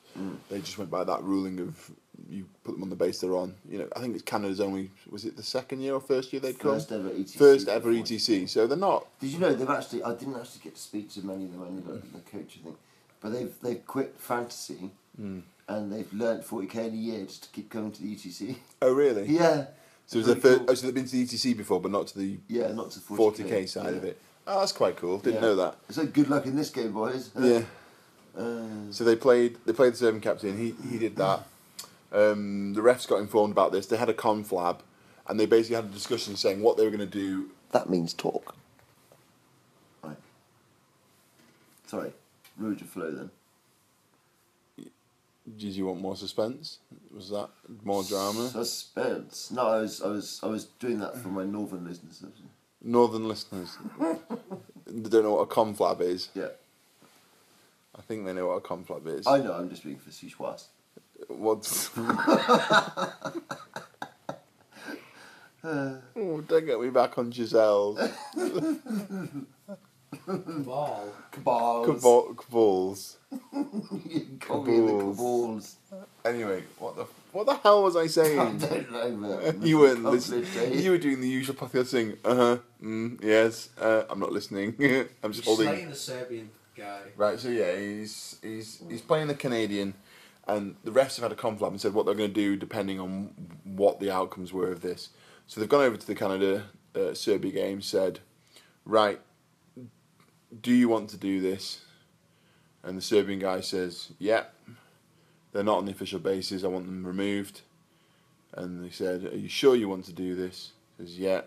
they 0.50 0.60
just 0.60 0.76
went 0.78 0.90
by 0.90 1.04
that 1.04 1.22
ruling 1.22 1.58
of 1.60 1.90
you 2.31 2.47
put 2.65 2.73
them 2.74 2.82
on 2.82 2.90
the 2.90 2.97
base 2.97 3.20
they're 3.20 3.36
on. 3.36 3.55
You 3.69 3.78
know, 3.81 3.89
I 3.97 4.01
think 4.01 4.15
it's 4.15 4.23
Canada's 4.23 4.61
only 4.61 4.90
was 5.11 5.24
it 5.24 5.36
the 5.36 5.43
second 5.43 5.81
year 5.81 5.94
or 5.94 6.01
first 6.01 6.32
year 6.32 6.40
they'd 6.40 6.57
First 6.57 6.89
come? 6.90 7.01
ever 7.01 7.11
ETC 7.11 7.36
First 7.36 7.69
ever 7.69 7.90
before. 7.90 8.05
ETC. 8.05 8.48
So 8.48 8.66
they're 8.66 8.77
not 8.78 9.07
Did 9.20 9.31
you 9.32 9.39
know 9.39 9.52
they've 9.52 9.69
actually? 9.69 10.02
I 10.05 10.15
didn't 10.15 10.36
actually 10.36 10.61
get 10.65 10.77
to 10.77 10.81
speak 10.81 11.11
to 11.15 11.27
many 11.27 11.44
of 11.44 11.52
them, 11.52 11.62
only 11.62 11.82
the, 11.82 11.93
the 11.94 12.20
coaching 12.31 12.62
thing, 12.62 12.77
but 13.20 13.31
they've 13.32 13.52
they've 13.62 13.85
quit 13.86 14.15
fantasy 14.19 14.90
Hmm. 15.16 15.40
and 15.69 15.93
they've 15.93 16.11
learnt 16.12 16.44
forty 16.44 16.66
k 16.69 16.86
in 16.86 16.94
a 16.94 16.97
year 16.97 17.24
just 17.27 17.43
to 17.44 17.48
keep 17.51 17.69
coming 17.69 17.90
to 17.93 18.01
the 18.02 18.15
ETC. 18.15 18.57
Oh 18.82 18.93
really? 18.93 19.27
Yeah. 19.28 19.66
So 20.07 20.19
was 20.19 20.27
their 20.27 20.36
first, 20.36 20.59
cool. 20.61 20.66
oh, 20.70 20.74
so 20.74 20.86
they've 20.86 20.94
been 20.94 21.05
to 21.05 21.11
the 21.12 21.24
ETC 21.24 21.57
before, 21.57 21.81
but 21.81 21.90
not 21.93 22.07
to 22.09 22.19
the 22.19 22.39
Yeah, 22.48 22.73
not 22.73 22.90
to 22.93 23.01
40K, 23.01 23.16
forty 23.16 23.44
k 23.44 23.66
side 23.66 23.94
of 23.94 24.05
it. 24.05 24.20
Oh, 24.47 24.59
that's 24.61 24.73
quite 24.73 24.97
cool. 24.97 25.19
Didn't 25.19 25.35
Yeah. 25.36 25.40
know 25.40 25.57
that. 25.57 25.77
So 25.90 26.05
good 26.07 26.28
luck 26.28 26.47
in 26.47 26.57
this 26.57 26.70
game, 26.70 26.93
boys. 26.93 27.31
Yeah. 27.39 27.62
Uh, 28.39 28.93
So 28.93 29.02
they 29.02 29.16
played. 29.16 29.59
They 29.66 29.73
played 29.73 29.93
the 29.93 29.97
Serbian 29.97 30.20
captain. 30.20 30.57
He 30.57 30.73
he 30.89 30.98
did 30.98 31.16
that. 31.16 31.47
Um, 32.12 32.74
the 32.74 32.80
refs 32.80 33.06
got 33.06 33.20
informed 33.20 33.52
about 33.52 33.72
this. 33.72 33.86
They 33.86 33.96
had 33.96 34.08
a 34.08 34.14
conflab, 34.14 34.80
and 35.28 35.38
they 35.38 35.46
basically 35.46 35.76
had 35.76 35.84
a 35.84 35.88
discussion 35.88 36.36
saying 36.36 36.62
what 36.62 36.76
they 36.76 36.84
were 36.84 36.90
going 36.90 36.98
to 37.00 37.06
do. 37.06 37.50
that 37.72 37.88
means 37.88 38.12
talk. 38.12 38.54
Right. 40.02 40.16
Sorry, 41.86 42.12
rude 42.56 42.80
flow 42.80 43.10
then. 43.12 43.30
Did 45.56 45.74
you 45.74 45.86
want 45.86 46.00
more 46.00 46.16
suspense? 46.16 46.78
Was 47.14 47.30
that 47.30 47.48
more 47.84 48.04
drama? 48.04 48.48
Suspense. 48.48 49.50
No, 49.50 49.66
I 49.68 49.78
was 49.80 50.00
I 50.02 50.08
was 50.08 50.40
I 50.42 50.46
was 50.46 50.64
doing 50.64 51.00
that 51.00 51.16
for 51.16 51.28
my 51.28 51.44
northern 51.44 51.84
listeners. 51.84 52.22
Northern 52.82 53.28
listeners 53.28 53.76
they 54.86 55.08
don't 55.08 55.24
know 55.24 55.34
what 55.34 55.42
a 55.42 55.46
conflab 55.46 56.00
is. 56.00 56.28
Yeah. 56.34 56.48
I 57.96 58.02
think 58.02 58.24
they 58.24 58.32
know 58.32 58.48
what 58.48 58.56
a 58.56 58.60
conflab 58.60 59.06
is. 59.06 59.26
I 59.26 59.38
know. 59.38 59.52
I'm 59.52 59.68
just 59.68 59.84
being 59.84 59.98
facetious. 59.98 60.68
What's? 61.28 61.90
oh, 65.64 65.98
don't 66.48 66.66
get 66.66 66.80
me 66.80 66.90
back 66.90 67.18
on 67.18 67.30
Giselle's. 67.30 67.98
Ball. 70.26 71.09
Cabals. 71.32 71.86
Cabal- 71.86 72.34
Cabals. 72.34 73.16
Call 74.40 74.64
Cabals. 74.64 75.16
cabals. 75.16 75.76
Anyway, 76.24 76.62
what 76.78 76.97
the 76.97 77.06
what 77.32 77.47
the 77.47 77.55
hell 77.55 77.82
was 77.84 77.97
I 77.97 78.06
saying? 78.06 78.38
I 78.40 78.44
don't 78.52 79.20
know, 79.22 79.55
you 79.62 79.78
weren't 79.78 80.02
listening. 80.05 80.44
You 80.72 80.90
were 80.92 80.98
doing 80.98 81.20
the 81.20 81.28
usual 81.28 81.55
pathos 81.55 81.90
thing. 81.92 82.16
Uh 82.24 82.34
huh. 82.34 82.59
Mm, 82.82 83.22
yes. 83.22 83.70
Uh, 83.80 84.02
I'm 84.10 84.18
not 84.18 84.32
listening. 84.32 84.74
I'm 85.22 85.32
just 85.32 85.44
He's 85.44 85.44
holding. 85.44 85.66
slaying 85.68 85.90
the 85.90 85.97
Serbian 85.97 86.51
guy. 86.76 87.01
Right. 87.16 87.38
So 87.38 87.48
yeah, 87.48 87.76
he's 87.76 88.36
he's 88.42 88.82
he's 88.88 89.01
playing 89.01 89.28
the 89.28 89.34
Canadian, 89.34 89.94
and 90.51 90.74
the 90.82 90.90
refs 90.90 91.16
have 91.16 91.31
had 91.31 91.32
a 91.32 91.36
conflab 91.36 91.68
and 91.68 91.81
said 91.81 91.94
what 91.94 92.06
they're 92.06 92.14
going 92.14 92.28
to 92.31 92.35
do 92.35 92.56
depending 92.56 92.98
on 92.98 93.31
what 93.64 94.01
the 94.01 94.10
outcomes 94.10 94.52
were 94.52 94.72
of 94.72 94.81
this. 94.81 95.10
So 95.47 95.60
they've 95.60 95.68
gone 95.68 95.82
over 95.85 95.97
to 95.97 96.06
the 96.06 96.14
Canada 96.14 96.64
uh, 96.94 97.14
Serbia 97.14 97.52
game, 97.52 97.81
said, 97.82 98.18
right, 98.85 99.20
do 100.60 100.72
you 100.72 100.89
want 100.89 101.09
to 101.10 101.16
do 101.16 101.40
this? 101.40 101.85
And 102.82 102.98
the 102.98 103.02
Serbian 103.02 103.39
guy 103.39 103.60
says, 103.60 104.12
yep. 104.18 104.55
They're 105.52 105.64
not 105.64 105.78
on 105.78 105.85
the 105.85 105.93
official 105.93 106.20
basis. 106.20 106.64
I 106.64 106.68
want 106.68 106.86
them 106.86 107.06
removed. 107.06 107.62
And 108.55 108.85
they 108.85 108.90
said, 108.90 109.24
are 109.24 109.36
you 109.36 109.48
sure 109.48 109.77
you 109.77 109.89
want 109.89 110.05
to 110.06 110.12
do 110.12 110.35
this? 110.35 110.72
He 110.97 111.05
says, 111.05 111.18
yeah. 111.18 111.43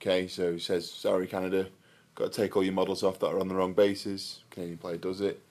Okay, 0.00 0.28
so 0.28 0.52
he 0.52 0.58
says, 0.58 0.90
sorry, 0.90 1.26
Canada, 1.26 1.68
got 2.14 2.32
to 2.32 2.42
take 2.42 2.56
all 2.56 2.62
your 2.62 2.74
models 2.74 3.02
off 3.02 3.18
that 3.18 3.28
are 3.28 3.40
on 3.40 3.48
the 3.48 3.54
wrong 3.54 3.72
bases. 3.72 4.40
Canadian 4.50 4.78
player 4.78 4.96
does 4.96 5.20
it. 5.20 5.42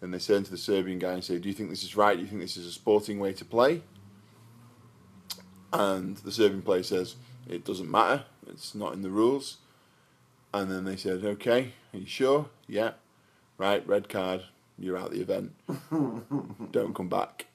Then 0.00 0.10
they 0.12 0.18
turn 0.18 0.42
to 0.44 0.50
the 0.50 0.56
Serbian 0.56 0.98
guy 0.98 1.12
and 1.12 1.22
say, 1.24 1.38
do 1.38 1.48
you 1.48 1.54
think 1.54 1.68
this 1.70 1.82
is 1.84 1.96
right? 1.96 2.16
Do 2.16 2.22
you 2.22 2.28
think 2.28 2.40
this 2.40 2.56
is 2.56 2.66
a 2.66 2.72
sporting 2.72 3.18
way 3.18 3.32
to 3.34 3.44
play? 3.44 3.82
And 5.72 6.16
the 6.18 6.32
Serbian 6.32 6.62
player 6.62 6.82
says, 6.82 7.16
it 7.48 7.64
doesn't 7.64 7.90
matter. 7.90 8.24
It's 8.48 8.74
not 8.74 8.92
in 8.94 9.02
the 9.02 9.10
rules. 9.10 9.58
And 10.52 10.70
then 10.70 10.84
they 10.84 10.96
said, 10.96 11.24
okay, 11.24 11.72
are 11.92 11.98
you 11.98 12.06
sure? 12.06 12.46
Yeah. 12.66 12.92
Right, 13.58 13.86
red 13.86 14.08
card, 14.08 14.42
you're 14.78 14.96
out 14.96 15.10
the 15.10 15.20
event. 15.20 15.52
Don't 16.72 16.94
come 16.94 17.08
back 17.08 17.46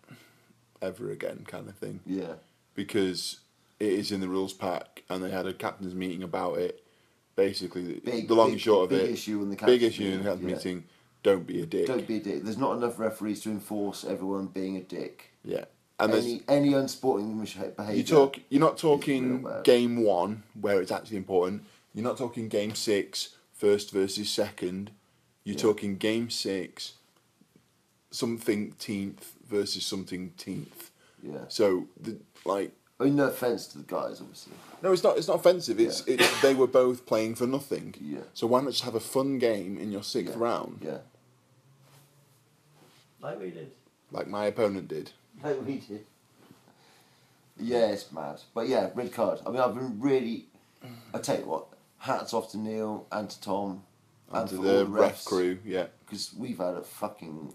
ever 0.81 1.09
again, 1.09 1.45
kind 1.47 1.67
of 1.67 1.75
thing. 1.75 1.99
Yeah. 2.05 2.33
Because 2.75 3.39
it 3.79 3.91
is 3.91 4.11
in 4.11 4.21
the 4.21 4.29
rules 4.29 4.53
pack, 4.53 5.03
and 5.09 5.23
they 5.23 5.31
had 5.31 5.47
a 5.47 5.53
captain's 5.53 5.95
meeting 5.95 6.21
about 6.23 6.59
it. 6.59 6.83
Basically, 7.35 7.81
the- 7.83 7.99
Big- 7.99 8.27
the 8.27 8.35
long 8.35 8.47
big- 8.47 8.53
and 8.53 8.61
short 8.61 8.83
of 8.85 8.89
big 8.91 9.09
it, 9.09 9.13
issue 9.13 9.41
in 9.41 9.49
the 9.49 9.55
big 9.57 9.83
issue 9.83 10.03
in 10.03 10.23
the 10.23 10.35
meeting, 10.35 10.41
captain's 10.51 10.65
yeah. 10.65 10.71
Don't 11.25 11.47
be 11.47 11.59
a 11.61 11.65
dick. 11.65 11.87
Don't 11.87 12.05
be 12.07 12.17
a 12.17 12.19
dick. 12.19 12.43
There's 12.43 12.57
not 12.59 12.77
enough 12.77 12.99
referees 12.99 13.41
to 13.41 13.49
enforce 13.49 14.05
everyone 14.05 14.45
being 14.45 14.77
a 14.77 14.81
dick. 14.81 15.31
Yeah, 15.43 15.65
and 15.99 16.13
any 16.13 16.43
any 16.47 16.73
unsporting 16.73 17.35
behaviour. 17.75 17.95
you 17.95 18.03
talk. 18.03 18.37
You're 18.49 18.61
not 18.61 18.77
talking 18.77 19.47
game 19.63 20.03
one 20.03 20.43
where 20.61 20.79
it's 20.81 20.91
actually 20.91 21.17
important. 21.17 21.63
You're 21.95 22.03
not 22.03 22.17
talking 22.19 22.47
game 22.47 22.75
six, 22.75 23.29
first 23.53 23.89
versus 23.91 24.29
second. 24.29 24.91
You're 25.43 25.55
Yeah. 25.55 25.61
talking 25.63 25.97
game 25.97 26.29
six, 26.29 26.93
something 28.11 28.73
teenth 28.77 29.33
versus 29.47 29.83
something 29.83 30.33
teenth. 30.37 30.91
Yeah. 31.23 31.45
So 31.47 31.87
the 31.99 32.17
like. 32.45 32.71
I 32.99 33.05
mean, 33.05 33.15
no 33.17 33.27
offence 33.27 33.67
to 33.67 33.79
the 33.79 33.83
guys, 33.83 34.21
obviously. 34.21 34.53
No, 34.81 34.91
it's 34.93 35.03
not. 35.03 35.17
It's 35.17 35.27
not 35.27 35.37
offensive. 35.37 35.79
It's 35.79 36.03
it's 36.07 36.41
they 36.41 36.53
were 36.53 36.67
both 36.67 37.05
playing 37.05 37.35
for 37.35 37.47
nothing. 37.47 37.95
Yeah. 37.99 38.19
So 38.35 38.47
why 38.47 38.61
not 38.61 38.71
just 38.71 38.83
have 38.83 38.95
a 38.95 38.99
fun 39.01 39.39
game 39.39 39.77
in 39.77 39.91
your 39.91 40.03
sixth 40.03 40.35
round, 40.35 40.81
Yeah. 40.83 40.99
Like 43.25 43.39
we 43.39 43.49
did. 43.49 43.71
like 44.11 44.27
my 44.27 44.45
opponent 44.45 44.87
did? 44.87 45.11
Like 45.43 45.65
we 45.65 45.77
did. 45.79 46.05
Yeah, 47.57 47.87
it's 47.87 48.11
mad. 48.11 48.41
But 48.53 48.67
yeah, 48.67 48.89
red 48.93 49.11
card. 49.13 49.39
I 49.45 49.49
mean, 49.49 49.59
I've 49.61 49.73
been 49.73 49.99
really. 49.99 50.45
I 51.13 51.17
tell 51.17 51.39
you 51.39 51.45
what, 51.45 51.65
hats 51.97 52.33
off 52.33 52.51
to 52.51 52.57
Neil 52.59 53.07
and 53.11 53.27
to 53.27 53.41
Tom 53.41 53.81
And 54.31 54.47
to 54.47 54.57
for 54.57 54.61
the 54.61 54.79
all 54.79 54.85
ref 54.85 55.15
refs, 55.23 55.25
crew, 55.25 55.57
yeah. 55.65 55.87
Because 56.05 56.33
we've 56.37 56.59
had 56.59 56.75
a 56.75 56.83
fucking. 56.83 57.53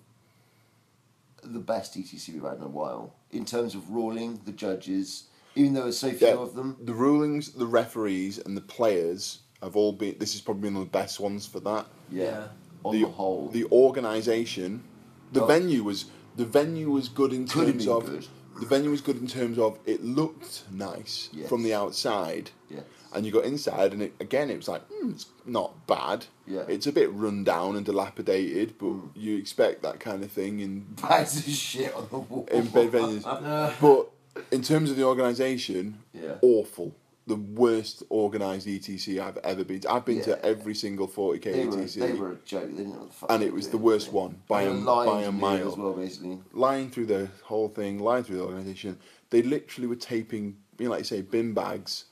the 1.44 1.60
best 1.60 1.96
ETC 1.96 2.32
we've 2.34 2.42
had 2.42 2.56
in 2.56 2.62
a 2.62 2.68
while. 2.68 3.14
In 3.30 3.44
terms 3.44 3.76
of 3.76 3.88
ruling, 3.90 4.40
the 4.46 4.52
judges, 4.52 5.24
even 5.54 5.74
though 5.74 5.82
there's 5.82 5.98
so 5.98 6.10
few 6.10 6.26
Yeah, 6.26 6.34
of 6.34 6.54
them. 6.56 6.76
The 6.82 6.94
rulings, 6.94 7.52
the 7.52 7.66
referees, 7.66 8.38
and 8.38 8.56
the 8.56 8.60
players 8.62 9.40
have 9.62 9.76
all 9.76 9.92
been. 9.92 10.16
This 10.18 10.32
has 10.32 10.40
probably 10.40 10.62
been 10.62 10.74
one 10.74 10.82
of 10.82 10.90
the 10.90 10.98
best 10.98 11.20
ones 11.20 11.46
for 11.46 11.60
that. 11.60 11.86
Yeah. 12.10 12.48
On 12.82 12.94
the, 12.94 13.04
the 13.04 13.10
whole. 13.10 13.48
the 13.50 13.66
organisation, 13.66 14.82
the 15.32 15.42
Oh. 15.42 15.46
venue 15.46 15.82
was 15.84 16.06
the 16.36 16.44
venue 16.44 16.90
was 16.90 17.08
good 17.08 17.32
in 17.32 17.46
Could 17.46 17.66
have 17.66 17.72
terms 17.76 17.84
been 17.86 17.94
of 17.94 18.06
good. 18.06 18.26
the 18.60 18.66
venue 18.66 18.90
was 18.90 19.00
good 19.00 19.16
in 19.20 19.26
terms 19.26 19.58
of 19.58 19.78
it 19.84 20.02
looked 20.04 20.64
nice 20.72 21.28
Yes. 21.32 21.48
from 21.48 21.62
the 21.62 21.74
outside. 21.74 22.50
Yes. 22.70 22.84
And 23.12 23.26
you 23.26 23.32
got 23.32 23.44
inside, 23.44 23.92
and 23.92 24.02
it, 24.02 24.14
again, 24.20 24.50
it 24.50 24.56
was 24.56 24.68
like, 24.68 24.88
mm, 24.88 25.10
it's 25.10 25.26
not 25.44 25.88
bad. 25.88 26.26
Yeah. 26.46 26.62
It's 26.68 26.86
a 26.86 26.92
bit 26.92 27.12
run 27.12 27.42
down 27.42 27.74
and 27.74 27.84
dilapidated, 27.84 28.74
but 28.78 28.94
you 29.16 29.36
expect 29.36 29.82
that 29.82 29.98
kind 29.98 30.22
of 30.22 30.30
thing 30.30 30.60
in 30.60 30.80
Bags 31.02 31.36
of 31.38 31.52
shit 31.52 31.92
on 31.92 32.06
the 32.08 32.18
wall. 32.18 32.46
in 32.52 32.68
bed 32.68 32.92
venues. 32.92 33.24
but 33.80 34.10
in 34.52 34.62
terms 34.62 34.90
of 34.92 34.96
the 34.96 35.02
organisation, 35.02 35.98
Yeah. 36.14 36.36
awful. 36.42 36.94
The 37.26 37.36
worst 37.36 38.02
organised 38.10 38.66
ETC 38.66 39.20
I've 39.20 39.36
ever 39.38 39.62
been 39.62 39.80
to. 39.80 39.92
I've 39.92 40.04
been 40.04 40.16
Yeah. 40.18 40.24
to 40.24 40.44
every 40.44 40.74
single 40.74 41.06
40k 41.06 41.52
They 41.52 41.66
were, 41.66 41.76
ETC. 41.76 42.00
they 42.00 42.12
were 42.14 42.32
a 42.32 42.36
joke. 42.44 42.70
They 42.70 42.76
didn't 42.78 42.94
know 42.94 43.06
the 43.06 43.12
fuck 43.12 43.30
and 43.30 43.42
it 43.42 43.52
was 43.52 43.68
the 43.68 43.78
worst 43.78 44.12
one 44.12 44.42
by 44.48 44.62
a, 44.62 44.74
by 44.74 45.22
a 45.22 45.30
mile 45.32 45.68
as 45.72 45.76
well, 45.76 45.92
basically. 45.92 46.38
lying 46.52 46.90
through 46.90 47.06
the 47.06 47.28
whole 47.44 47.68
thing, 47.68 47.98
lying 47.98 48.24
through 48.24 48.38
the 48.38 48.44
organisation. 48.44 48.98
They 49.30 49.42
literally 49.42 49.86
were 49.86 49.96
taping, 49.96 50.56
you 50.78 50.86
know, 50.86 50.90
like 50.92 51.00
you 51.00 51.04
say, 51.04 51.22
bin 51.22 51.52
bags 51.54 52.06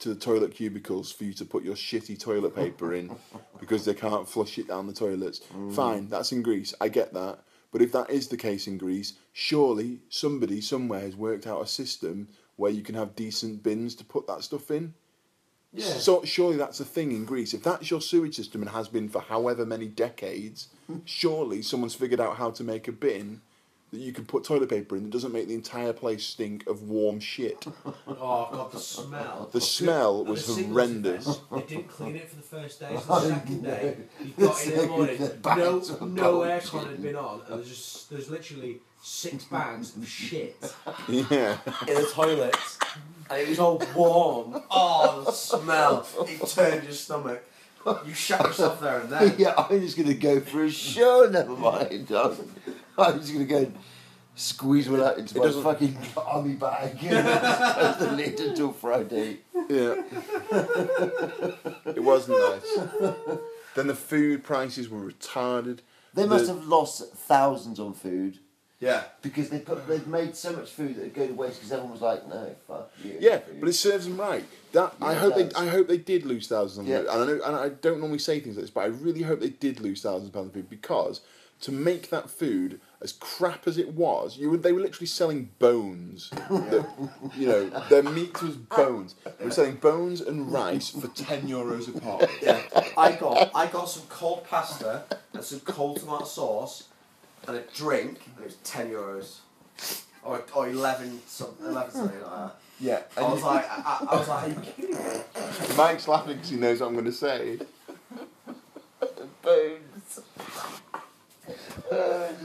to 0.00 0.08
the 0.08 0.16
toilet 0.16 0.52
cubicles 0.54 1.12
for 1.12 1.22
you 1.24 1.32
to 1.34 1.44
put 1.44 1.62
your 1.62 1.76
shitty 1.76 2.18
toilet 2.18 2.56
paper 2.56 2.94
in 2.94 3.14
because 3.60 3.84
they 3.84 3.94
can't 3.94 4.28
flush 4.28 4.58
it 4.58 4.66
down 4.66 4.86
the 4.88 4.92
toilets. 4.92 5.40
Mm. 5.54 5.72
Fine, 5.74 6.08
that's 6.08 6.32
in 6.32 6.42
Greece. 6.42 6.74
I 6.80 6.88
get 6.88 7.12
that. 7.14 7.38
But 7.70 7.82
if 7.82 7.92
that 7.92 8.10
is 8.10 8.28
the 8.28 8.36
case 8.36 8.66
in 8.66 8.78
Greece, 8.78 9.14
surely 9.32 10.00
somebody 10.08 10.60
somewhere 10.60 11.00
has 11.00 11.16
worked 11.16 11.46
out 11.46 11.60
a 11.62 11.66
system 11.66 12.28
where 12.56 12.70
you 12.70 12.82
can 12.82 12.94
have 12.94 13.16
decent 13.16 13.62
bins 13.62 13.94
to 13.96 14.04
put 14.04 14.26
that 14.26 14.42
stuff 14.42 14.70
in. 14.70 14.94
Yeah. 15.72 15.84
So 15.94 16.24
surely 16.24 16.56
that's 16.56 16.78
a 16.78 16.84
thing 16.84 17.10
in 17.10 17.24
Greece. 17.24 17.52
If 17.52 17.64
that's 17.64 17.90
your 17.90 18.00
sewage 18.00 18.36
system 18.36 18.62
and 18.62 18.70
has 18.70 18.88
been 18.88 19.08
for 19.08 19.20
however 19.20 19.66
many 19.66 19.86
decades, 19.88 20.68
surely 21.04 21.62
someone's 21.62 21.94
figured 21.94 22.20
out 22.20 22.36
how 22.36 22.50
to 22.52 22.62
make 22.62 22.86
a 22.86 22.92
bin 22.92 23.40
that 23.90 24.00
you 24.00 24.12
can 24.12 24.24
put 24.24 24.44
toilet 24.44 24.68
paper 24.68 24.96
in 24.96 25.04
that 25.04 25.12
doesn't 25.12 25.32
make 25.32 25.46
the 25.46 25.54
entire 25.54 25.92
place 25.92 26.24
stink 26.24 26.66
of 26.66 26.82
warm 26.82 27.20
shit. 27.20 27.66
Oh 28.06 28.48
god, 28.52 28.72
the 28.72 28.78
smell. 28.78 29.48
The 29.52 29.60
smell 29.60 30.24
was 30.24 30.46
the 30.46 30.64
horrendous. 30.64 31.40
They 31.52 31.62
didn't 31.62 31.88
clean 31.88 32.16
it 32.16 32.28
for 32.28 32.36
the 32.36 32.42
first 32.42 32.80
day. 32.80 32.96
So 33.06 33.20
the 33.20 33.28
second 33.34 33.62
day, 33.62 33.96
you 34.20 34.46
got 34.46 34.66
in 34.66 34.76
the 34.76 34.86
morning. 34.86 35.18
No, 35.44 35.78
no 36.06 36.38
aircon 36.40 36.88
had 36.90 37.02
been 37.02 37.16
on, 37.16 37.40
and 37.48 37.58
there's 37.58 37.68
just 37.68 38.10
there's 38.10 38.30
literally 38.30 38.80
six 39.08 39.44
bags 39.44 39.94
of 39.96 40.08
shit 40.08 40.56
Yeah. 41.08 41.58
in 41.86 41.94
the 41.94 42.08
toilet, 42.12 42.56
and 43.30 43.38
it 43.40 43.48
was 43.50 43.58
all 43.58 43.82
warm. 43.94 44.62
Oh, 44.70 45.22
the 45.26 45.32
smell! 45.32 46.06
It 46.26 46.46
turned 46.48 46.84
your 46.84 46.92
stomach. 46.92 47.44
You 48.06 48.14
shut 48.14 48.40
yourself 48.42 48.80
there 48.80 49.00
and 49.00 49.10
then. 49.10 49.34
yeah, 49.36 49.52
I'm 49.58 49.78
just 49.80 49.96
going 49.96 50.08
to 50.08 50.14
go 50.14 50.40
for 50.40 50.64
a 50.64 50.70
show, 50.70 51.28
never 51.32 51.54
mind. 51.54 52.10
I'm, 52.10 52.34
I'm 52.96 53.20
just 53.20 53.32
going 53.34 53.46
to 53.46 53.50
go 53.52 53.58
and 53.58 53.74
squeeze 54.34 54.88
one 54.88 55.02
out 55.02 55.18
into 55.18 55.36
It 55.36 55.38
my 55.38 55.44
doesn't- 55.44 55.62
fucking 55.62 55.98
army 56.16 56.54
bag 56.54 56.96
and 57.04 58.00
the 58.00 58.12
lid 58.16 58.40
until 58.40 58.72
Friday. 58.72 59.40
Yeah. 59.68 60.02
it 61.94 62.02
wasn't 62.02 62.38
nice. 62.38 62.78
Then 63.74 63.86
the 63.88 63.94
food 63.94 64.44
prices 64.44 64.88
were 64.88 65.00
retarded. 65.10 65.80
They 66.14 66.26
must 66.26 66.46
The- 66.46 66.54
have 66.54 66.64
lost 66.66 67.12
thousands 67.14 67.78
on 67.78 67.92
food 67.92 68.38
Yeah. 68.80 69.04
because 69.22 69.48
they 69.50 69.60
put 69.60 69.86
they've 69.86 70.06
made 70.06 70.36
so 70.36 70.52
much 70.52 70.70
food 70.70 70.96
that 70.96 71.04
it 71.06 71.14
go 71.14 71.26
to 71.26 71.32
waste 71.32 71.56
because 71.56 71.72
everyone 71.72 71.92
was 71.92 72.02
like, 72.02 72.26
no, 72.28 72.54
fuck 72.66 72.90
you. 73.02 73.16
Yeah, 73.20 73.38
food." 73.38 73.60
but 73.60 73.68
it 73.68 73.74
serves 73.74 74.06
them 74.06 74.18
right. 74.18 74.44
That 74.72 74.94
I 75.00 75.12
Yeah, 75.12 75.16
it 75.16 75.20
hope 75.20 75.34
they. 75.34 75.54
I 75.54 75.66
hope 75.68 75.88
they 75.88 75.98
did 75.98 76.26
lose 76.26 76.48
thousands 76.48 76.78
on 76.80 76.86
Yeah. 76.86 76.98
food. 77.00 77.08
And 77.08 77.22
I 77.22 77.26
know, 77.26 77.44
and 77.44 77.56
I 77.56 77.68
don't 77.70 78.00
normally 78.00 78.18
say 78.18 78.40
things 78.40 78.56
like 78.56 78.64
this, 78.64 78.70
but 78.70 78.80
I 78.82 78.86
really 78.86 79.22
hope 79.22 79.40
they 79.40 79.50
did 79.50 79.80
lose 79.80 80.02
thousands 80.02 80.28
of 80.28 80.34
pounds 80.34 80.48
of 80.48 80.54
food 80.54 80.68
because 80.68 81.20
to 81.60 81.72
make 81.72 82.10
that 82.10 82.28
food 82.28 82.80
as 83.00 83.12
crap 83.12 83.66
as 83.66 83.78
it 83.78 83.94
was, 83.94 84.36
you 84.36 84.50
would, 84.50 84.62
they 84.62 84.72
were 84.72 84.80
literally 84.80 85.06
selling 85.06 85.50
bones. 85.58 86.30
That, 86.48 86.86
you 87.36 87.46
know, 87.46 87.70
their 87.88 88.02
meat 88.02 88.40
was 88.42 88.56
bones. 88.56 89.14
They 89.38 89.44
were 89.44 89.50
selling 89.50 89.76
bones 89.76 90.20
and 90.20 90.52
rice 90.52 90.90
for 90.90 91.08
ten 91.08 91.48
euros 91.48 91.94
a 91.94 91.98
pot. 92.00 92.28
Yeah, 92.42 92.60
I 92.96 93.12
got 93.12 93.50
I 93.54 93.66
got 93.66 93.86
some 93.88 94.04
cold 94.08 94.44
pasta 94.44 95.04
and 95.32 95.42
some 95.44 95.60
cold 95.60 96.00
tomato 96.00 96.24
sauce 96.24 96.84
and 97.46 97.56
a 97.56 97.62
drink, 97.74 98.18
and 98.36 98.44
it 98.44 98.46
was 98.46 98.56
ten 98.56 98.90
euros, 98.90 99.38
or 100.22 100.42
or 100.54 100.68
eleven 100.68 101.20
some 101.26 101.54
eleven 101.60 101.92
something 101.92 102.20
like 102.20 102.30
that. 102.30 102.56
Yeah, 102.80 103.02
I 103.16 103.22
was 103.22 103.42
like, 103.42 103.64
I, 103.70 103.74
I- 103.76 104.06
I 104.10 104.16
was 104.18 104.28
like, 104.28 104.44
are 104.44 104.48
you 104.48 104.56
kidding 104.76 104.96
me? 104.96 105.76
Mike's 105.76 106.08
laughing 106.08 106.34
because 106.36 106.50
he 106.50 106.56
knows 106.56 106.80
what 106.80 106.88
I'm 106.88 106.92
going 106.94 107.04
to 107.04 107.12
say. 107.12 107.58
bones. 109.42 110.20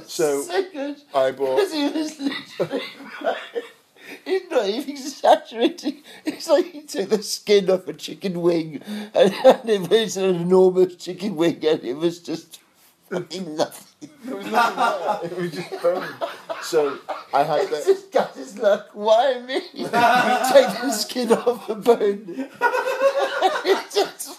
So 0.05 0.41
so 0.41 0.63
good. 0.71 0.97
I 1.13 1.31
bought. 1.31 1.55
Because 1.57 1.73
he 1.73 1.89
was 1.89 2.19
literally. 2.19 2.83
He's 4.25 4.49
not 4.49 4.65
even 4.67 4.89
exaggerating. 4.89 6.01
It's 6.25 6.47
like 6.49 6.65
he 6.65 6.81
took 6.81 7.09
the 7.09 7.21
skin 7.21 7.69
off 7.69 7.87
a 7.87 7.93
chicken 7.93 8.41
wing 8.41 8.81
and, 9.13 9.33
and 9.45 9.69
it 9.69 9.89
was 9.89 10.17
an 10.17 10.35
enormous 10.35 10.95
chicken 10.95 11.35
wing 11.35 11.63
and 11.65 11.83
it 11.83 11.93
was 11.95 12.19
just 12.19 12.59
fucking 13.09 13.55
nothing. 13.55 14.09
It 14.27 14.35
was 14.35 14.45
nothing 14.47 15.29
there. 15.29 15.31
It 15.31 15.37
was 15.41 15.51
just 15.51 15.83
bones. 15.83 16.05
So 16.63 16.97
I 17.33 17.43
had 17.43 17.61
It's 17.61 17.69
that. 17.71 17.85
just 17.85 18.11
got 18.11 18.35
his 18.35 18.57
luck. 18.57 18.89
Why 18.93 19.39
me? 19.41 19.55
You 19.73 19.85
take 19.85 20.81
the 20.81 20.91
skin 20.91 21.31
off 21.33 21.67
the 21.67 21.75
bone. 21.75 22.49
It's 23.65 23.95
just. 23.95 24.35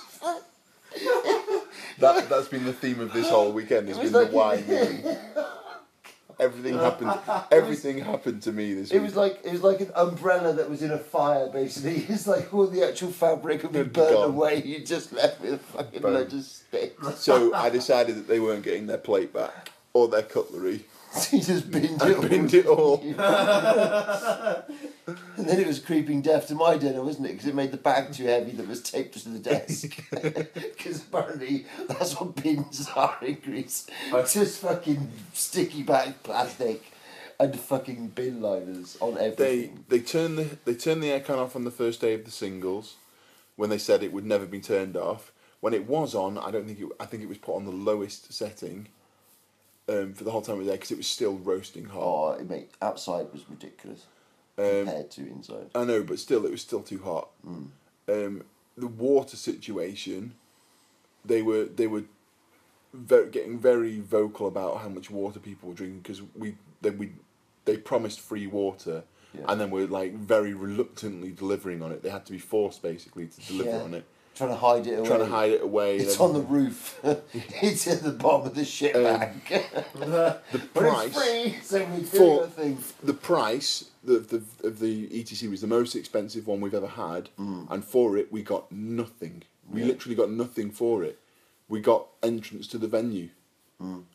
That 1.98 2.28
that's 2.30 2.48
been 2.48 2.64
the 2.64 2.72
theme 2.72 3.00
of 3.00 3.12
this 3.12 3.28
whole 3.28 3.52
weekend. 3.52 3.88
Has 3.88 3.98
been 3.98 4.12
was 4.12 4.28
the 4.28 4.34
why 4.34 4.56
me. 4.56 5.16
Everything 6.38 6.78
happened. 6.78 7.12
Everything 7.52 7.98
happened 7.98 8.40
to 8.42 8.52
me 8.52 8.72
this 8.72 8.90
It 8.90 8.94
week. 8.94 9.02
was 9.08 9.16
like 9.16 9.40
it 9.44 9.52
was 9.52 9.62
like 9.62 9.80
an 9.80 9.90
umbrella 9.94 10.54
that 10.54 10.70
was 10.70 10.80
in 10.82 10.90
a 10.90 10.98
fire. 10.98 11.48
Basically, 11.50 11.96
it's 12.08 12.26
like 12.26 12.52
all 12.54 12.66
the 12.66 12.82
actual 12.86 13.10
fabric 13.10 13.62
would 13.62 13.72
be 13.72 13.80
It'd 13.80 13.92
burned 13.92 14.14
gone. 14.14 14.30
away. 14.30 14.62
You 14.62 14.80
just 14.84 15.12
left 15.12 15.42
with 15.42 15.54
a 15.54 15.58
fucking 15.58 16.00
Bone. 16.00 16.16
of 16.16 16.30
sticks. 16.70 17.18
so 17.20 17.54
I 17.54 17.70
decided 17.70 18.16
that 18.16 18.28
they 18.28 18.40
weren't 18.40 18.62
getting 18.64 18.86
their 18.86 18.98
plate 18.98 19.32
back 19.32 19.70
or 19.92 20.08
their 20.08 20.22
cutlery. 20.22 20.84
he 21.30 21.40
just 21.40 21.70
binned 21.70 22.00
I 22.02 22.10
it. 22.10 22.16
all. 22.16 22.22
binned 22.28 22.54
it 22.54 22.66
all. 22.66 24.64
And 25.36 25.48
then 25.48 25.58
it 25.58 25.66
was 25.66 25.80
creeping 25.80 26.22
death 26.22 26.46
to 26.48 26.54
my 26.54 26.76
dinner, 26.76 27.02
wasn't 27.02 27.26
it? 27.26 27.32
Because 27.32 27.48
it 27.48 27.54
made 27.54 27.72
the 27.72 27.78
bag 27.78 28.12
too 28.12 28.26
heavy 28.26 28.52
that 28.52 28.68
was 28.68 28.80
taped 28.80 29.14
to 29.18 29.28
the 29.28 29.40
desk. 29.40 30.00
Because 30.12 31.02
apparently 31.02 31.66
that's 31.88 32.20
what 32.20 32.36
bins 32.36 32.88
are 32.94 33.16
in 33.20 33.34
Greece. 33.44 33.88
Just 34.30 34.60
fucking 34.60 35.10
sticky 35.32 35.82
bag 35.82 36.22
plastic 36.22 36.92
and 37.40 37.58
fucking 37.58 38.08
bin 38.08 38.40
liners 38.40 38.96
on 39.00 39.14
everything. 39.18 39.36
They 39.36 39.44
everything. 39.46 39.84
they 39.88 39.98
turned 39.98 40.38
the 40.38 40.58
they 40.64 40.74
turned 40.74 41.02
the 41.02 41.08
aircon 41.08 41.38
off 41.38 41.56
on 41.56 41.64
the 41.64 41.72
first 41.72 42.00
day 42.00 42.14
of 42.14 42.24
the 42.24 42.30
singles, 42.30 42.94
when 43.56 43.70
they 43.70 43.78
said 43.78 44.04
it 44.04 44.12
would 44.12 44.26
never 44.26 44.46
be 44.46 44.60
turned 44.60 44.96
off. 44.96 45.29
When 45.60 45.74
it 45.74 45.86
was 45.86 46.14
on, 46.14 46.38
I 46.38 46.50
don't 46.50 46.66
think 46.66 46.80
it. 46.80 46.88
I 46.98 47.04
think 47.06 47.22
it 47.22 47.28
was 47.28 47.38
put 47.38 47.54
on 47.56 47.64
the 47.64 47.70
lowest 47.72 48.32
setting. 48.32 48.88
Um, 49.88 50.14
for 50.14 50.22
the 50.24 50.30
whole 50.30 50.40
time 50.42 50.56
it 50.56 50.58
was 50.58 50.66
there 50.68 50.76
because 50.76 50.92
it 50.92 50.96
was 50.98 51.06
still 51.08 51.36
roasting 51.36 51.86
hot. 51.86 52.02
Oh, 52.02 52.30
it 52.32 52.48
made 52.48 52.68
outside 52.80 53.26
was 53.32 53.42
ridiculous 53.50 54.04
Um, 54.56 54.64
compared 54.86 55.10
to 55.12 55.20
inside. 55.26 55.70
I 55.74 55.84
know, 55.84 56.02
but 56.04 56.18
still, 56.20 56.44
it 56.46 56.50
was 56.52 56.60
still 56.62 56.82
too 56.82 56.98
hot. 57.02 57.28
Um, 58.08 58.44
the 58.76 58.86
water 58.86 59.36
situation, 59.36 60.34
they 61.24 61.42
were 61.42 61.64
they 61.64 61.86
were 61.88 62.04
ve- 62.94 63.30
getting 63.30 63.58
very 63.58 63.98
vocal 64.00 64.46
about 64.46 64.78
how 64.80 64.88
much 64.88 65.10
water 65.10 65.40
people 65.40 65.68
were 65.70 65.74
drinking 65.74 66.00
because 66.00 66.22
we 66.36 66.54
they 66.80 66.90
we 66.90 67.12
they 67.64 67.76
promised 67.76 68.20
free 68.20 68.46
water, 68.46 69.02
Yeah. 69.34 69.44
and 69.48 69.60
then 69.60 69.70
were 69.70 69.86
like 69.86 70.14
very 70.14 70.54
reluctantly 70.54 71.32
delivering 71.32 71.82
on 71.82 71.90
it. 71.92 72.02
They 72.02 72.10
had 72.10 72.24
to 72.26 72.32
be 72.32 72.38
forced 72.38 72.80
basically 72.80 73.26
to 73.26 73.40
deliver 73.46 73.70
Yeah. 73.70 73.82
on 73.82 73.94
it, 73.94 74.04
Trying 74.34 74.50
to 74.50 74.56
hide 74.56 74.86
it 74.86 74.98
away. 74.98 75.08
trying 75.08 75.18
to 75.20 75.26
hide 75.26 75.50
it 75.52 75.62
away. 75.62 75.96
It's 75.98 76.18
on 76.18 76.32
the 76.32 76.40
roof. 76.40 76.98
it's 77.62 77.86
at 77.88 78.02
the 78.02 78.12
bottom 78.12 78.46
of 78.46 78.54
the 78.54 78.64
shit 78.64 78.96
Um, 78.96 79.02
bag. 79.04 79.34
the 79.94 80.40
price 80.74 81.14
it's 81.16 81.68
free, 81.70 81.78
so 82.08 82.48
for 82.48 83.04
the 83.04 83.12
price 83.12 83.90
the, 84.02 84.18
the, 84.20 84.42
of 84.66 84.78
the 84.78 85.08
ETC 85.08 85.50
was 85.50 85.60
the 85.60 85.66
most 85.66 85.94
expensive 85.94 86.46
one 86.46 86.60
we've 86.62 86.72
ever 86.74 86.86
had, 86.86 87.28
and 87.36 87.84
for 87.84 88.16
it 88.16 88.32
we 88.32 88.42
got 88.42 88.70
nothing. 88.72 89.42
We 89.70 89.80
Yeah. 89.82 89.88
literally 89.88 90.14
got 90.16 90.30
nothing 90.30 90.70
for 90.70 91.04
it. 91.04 91.18
We 91.68 91.80
got 91.80 92.06
entrance 92.22 92.66
to 92.68 92.78
the 92.78 92.88
venue. 92.88 93.28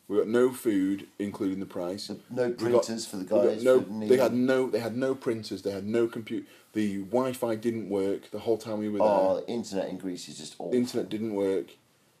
We 0.08 0.16
got 0.16 0.28
no 0.28 0.52
food, 0.52 1.08
including 1.18 1.58
the 1.58 1.66
price. 1.66 2.08
No 2.30 2.44
We 2.44 2.50
got- 2.50 2.58
printers 2.58 3.04
for 3.06 3.16
the 3.16 3.24
guys. 3.24 3.64
No, 3.64 3.80
for 3.80 4.06
they 4.06 4.16
had 4.16 4.32
no. 4.32 4.70
They 4.70 4.78
had 4.78 4.96
no 4.96 5.14
printers. 5.14 5.62
They 5.62 5.72
had 5.72 5.84
no 5.86 6.06
compute. 6.06 6.46
The 6.72 6.98
Wi-Fi 6.98 7.56
didn't 7.56 7.88
work 7.88 8.30
the 8.30 8.38
whole 8.40 8.58
time 8.58 8.78
we 8.78 8.88
were 8.88 8.98
there. 8.98 9.08
Oh, 9.08 9.40
the 9.44 9.48
internet 9.50 9.88
in 9.88 9.96
Greece 9.98 10.28
is 10.28 10.38
just 10.38 10.54
awful. 10.58 10.74
internet 10.74 11.08
didn't 11.08 11.34
work. 11.34 11.66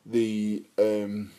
The 0.04 0.64
um, 0.78 1.30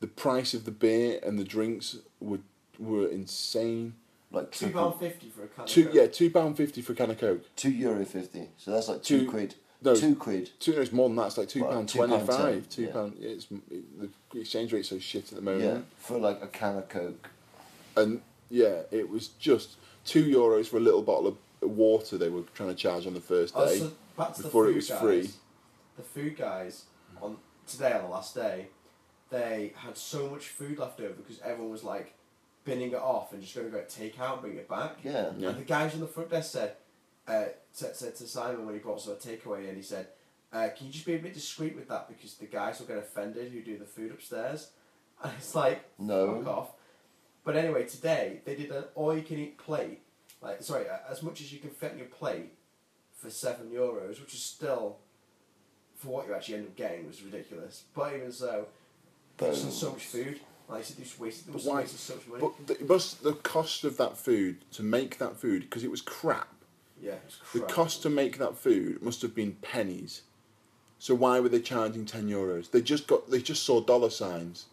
the 0.00 0.06
price 0.08 0.52
of 0.52 0.64
the 0.66 0.70
beer 0.70 1.20
and 1.22 1.38
the 1.38 1.44
drinks 1.44 1.96
were 2.20 2.40
were 2.78 3.08
insane. 3.08 3.94
like 4.30 4.50
Two 4.50 4.66
triple- 4.66 4.90
pound 4.90 5.00
fifty 5.00 5.28
for 5.30 5.44
a 5.44 5.48
can. 5.48 5.66
Two 5.66 5.88
of 5.88 5.94
yeah, 5.94 6.02
Coke. 6.02 6.12
two 6.12 6.30
pound 6.30 6.56
fifty 6.56 6.82
for 6.82 6.92
a 6.92 6.96
can 6.96 7.10
of 7.10 7.18
coke. 7.18 7.42
two 7.56 7.70
euro 7.70 8.04
fifty. 8.04 8.48
So 8.58 8.70
that's 8.72 8.88
like 8.88 9.02
two, 9.02 9.20
Two- 9.24 9.30
quid. 9.30 9.54
No, 9.84 9.94
two 9.96 10.14
quid. 10.16 10.50
Two, 10.60 10.74
no, 10.74 10.80
it's 10.80 10.92
more 10.92 11.08
than 11.08 11.16
that. 11.16 11.26
It's 11.28 11.38
like 11.38 11.48
two 11.48 11.62
Well, 11.62 11.72
pound 11.72 11.88
£2 11.88 11.92
twenty 11.94 12.16
ten, 12.18 12.26
five. 12.26 12.68
Two 12.68 12.82
yeah. 12.82 13.08
It's 13.20 13.46
it, 13.70 14.00
the 14.32 14.40
exchange 14.40 14.72
rate's 14.72 14.88
so 14.88 14.98
shit 14.98 15.28
at 15.30 15.36
the 15.36 15.42
moment. 15.42 15.64
Yeah, 15.64 15.78
for 15.98 16.18
like 16.18 16.42
a 16.42 16.46
can 16.46 16.78
of 16.78 16.88
coke. 16.88 17.30
And 17.96 18.20
Yeah, 18.50 18.82
it 18.90 19.08
was 19.08 19.28
just 19.28 19.76
two 20.04 20.24
euros 20.24 20.66
for 20.66 20.76
a 20.76 20.80
little 20.80 21.02
bottle 21.02 21.26
of 21.28 21.36
water 21.70 22.18
they 22.18 22.28
were 22.28 22.42
trying 22.54 22.68
to 22.70 22.74
charge 22.74 23.06
on 23.06 23.14
the 23.14 23.20
first 23.20 23.54
Oh, 23.56 23.66
day 23.66 23.78
so 23.78 23.92
back 24.16 24.36
before 24.36 24.68
it 24.68 24.74
was 24.74 24.88
guys. 24.88 25.00
free. 25.00 25.30
The 25.96 26.02
food 26.02 26.36
guys 26.36 26.84
on 27.20 27.36
today 27.66 27.92
on 27.92 28.02
the 28.02 28.08
last 28.08 28.34
day, 28.34 28.68
they 29.30 29.72
had 29.76 29.96
so 29.96 30.28
much 30.28 30.48
food 30.48 30.78
left 30.78 31.00
over 31.00 31.12
because 31.14 31.40
everyone 31.40 31.70
was 31.70 31.84
like 31.84 32.14
binning 32.64 32.90
it 32.92 32.94
off 32.96 33.32
and 33.32 33.42
just 33.42 33.54
going 33.54 33.70
to 33.70 33.72
go 33.76 33.82
take 33.88 34.18
out 34.20 34.34
and 34.34 34.42
bring 34.42 34.56
it 34.56 34.68
back. 34.68 34.96
Yeah. 35.02 35.30
Yeah. 35.38 35.50
And 35.50 35.58
the 35.58 35.64
guys 35.64 35.94
on 35.94 36.00
the 36.00 36.06
front 36.06 36.30
desk 36.30 36.52
said, 36.52 36.74
uh, 37.28 37.44
said, 37.72 37.96
said 37.96 38.16
to 38.16 38.26
Simon 38.26 38.64
when 38.66 38.74
he 38.74 38.80
brought 38.80 39.00
some 39.00 39.14
takeaway 39.14 39.68
in, 39.68 39.76
he 39.76 39.82
said, 39.82 40.08
uh, 40.52 40.68
"Can 40.76 40.86
you 40.88 40.92
just 40.92 41.06
be 41.06 41.14
a 41.14 41.18
bit 41.18 41.34
discreet 41.34 41.74
with 41.76 41.88
that 41.88 42.08
because 42.08 42.34
the 42.34 42.46
guys 42.46 42.78
will 42.80 42.86
get 42.86 42.98
offended 42.98 43.52
who 43.52 43.62
do 43.62 43.78
the 43.78 43.84
food 43.84 44.10
upstairs." 44.12 44.70
And 45.24 45.32
it's 45.38 45.54
like, 45.54 45.84
No. 46.00 46.38
fuck 46.42 46.46
off. 46.48 46.68
But 47.44 47.54
anyway, 47.56 47.84
today 47.86 48.40
they 48.44 48.56
did 48.56 48.72
an 48.72 48.84
all-you-can-eat 48.96 49.56
plate. 49.56 50.00
Like, 50.40 50.62
sorry, 50.64 50.88
uh, 50.88 50.96
as 51.08 51.22
much 51.22 51.40
as 51.40 51.52
you 51.52 51.60
can 51.60 51.70
fit 51.70 51.92
in 51.92 51.98
your 51.98 52.08
plate 52.08 52.54
for 53.16 53.30
seven 53.30 53.70
euros, 53.70 54.20
which 54.20 54.34
is 54.34 54.42
still, 54.42 54.96
for 55.96 56.08
what 56.08 56.26
you 56.26 56.34
actually 56.34 56.56
end 56.56 56.66
up 56.66 56.74
getting, 56.76 57.06
was 57.06 57.22
ridiculous. 57.22 57.84
But 57.94 58.16
even 58.16 58.32
so, 58.32 58.66
there's 59.36 59.72
so 59.72 59.92
much 59.92 60.06
food. 60.06 60.40
Like 60.68 60.80
I 60.80 60.82
said, 60.82 60.96
they 60.96 61.04
just 61.04 61.20
wasted, 61.20 61.46
they 61.46 61.52
But 61.52 61.62
why- 61.62 61.80
wasted 61.82 62.00
so 62.00 62.14
much 62.16 62.26
money. 62.26 62.40
But 62.40 62.78
the, 62.78 62.84
must 62.84 63.22
the 63.22 63.34
cost 63.34 63.84
of 63.84 63.96
that 63.98 64.16
food 64.16 64.64
to 64.72 64.82
make 64.82 65.18
that 65.18 65.36
food 65.36 65.62
because 65.62 65.84
it 65.84 65.90
was 65.92 66.00
crap. 66.00 66.51
Yeah, 67.02 67.16
The 67.52 67.60
cost 67.60 68.02
to 68.02 68.10
make 68.10 68.38
that 68.38 68.56
food 68.56 69.02
must 69.02 69.20
have 69.22 69.34
been 69.34 69.52
pennies. 69.60 70.22
So 70.98 71.14
why 71.16 71.40
were 71.40 71.48
they 71.48 71.60
charging 71.60 72.04
ten 72.06 72.28
euros? 72.28 72.70
They 72.70 72.80
just 72.80 73.06
got 73.08 73.30
they 73.30 73.40
just 73.42 73.64
saw 73.64 73.80
dollar 73.80 74.10
signs 74.10 74.66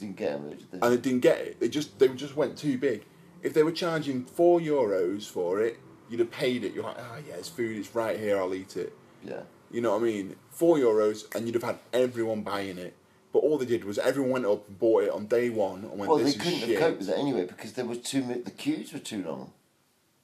Didn't 0.00 0.16
get 0.16 0.32
them. 0.32 0.48
Did 0.50 0.70
they? 0.72 0.78
and 0.80 0.92
they 0.92 0.96
didn't 1.00 1.20
get 1.20 1.38
it. 1.38 1.60
They 1.60 1.68
just 1.68 1.98
they 1.98 2.08
just 2.08 2.34
went 2.36 2.56
too 2.56 2.78
big. 2.78 3.04
If 3.42 3.52
they 3.54 3.62
were 3.62 3.72
charging 3.72 4.24
four 4.24 4.58
euros 4.58 5.28
for 5.28 5.60
it, 5.60 5.78
you'd 6.08 6.20
have 6.20 6.30
paid 6.30 6.64
it. 6.64 6.72
You're 6.72 6.84
like, 6.84 6.96
ah, 6.98 7.16
yeah, 7.28 7.34
it's 7.34 7.48
food. 7.50 7.76
It's 7.76 7.94
right 7.94 8.18
here. 8.18 8.38
I'll 8.38 8.54
eat 8.54 8.76
it. 8.76 8.92
yeah. 9.22 9.42
You 9.70 9.80
know 9.82 9.92
what 9.92 10.02
I 10.02 10.04
mean? 10.04 10.36
Four 10.50 10.76
euros, 10.78 11.32
and 11.34 11.44
you'd 11.44 11.54
have 11.56 11.64
had 11.64 11.78
everyone 11.92 12.42
buying 12.42 12.78
it. 12.78 12.94
But 13.32 13.40
all 13.40 13.58
they 13.58 13.66
did 13.66 13.84
was 13.84 13.98
everyone 13.98 14.30
went 14.30 14.46
up 14.46 14.66
and 14.68 14.78
bought 14.78 15.02
it 15.02 15.10
on 15.10 15.26
day 15.26 15.50
one 15.50 15.80
and 15.80 15.98
went, 15.98 16.08
Well, 16.08 16.16
they 16.18 16.24
"This 16.24 16.36
is 16.36 16.42
couldn't 16.42 16.58
shit." 16.60 16.68
have 16.70 16.78
coped 16.80 16.98
with 17.00 17.08
it 17.10 17.18
anyway 17.18 17.44
because 17.44 17.72
there 17.74 17.84
was 17.84 17.98
too 17.98 18.22
the 18.22 18.50
queues 18.52 18.92
were 18.94 18.98
too 19.00 19.22
long. 19.24 19.52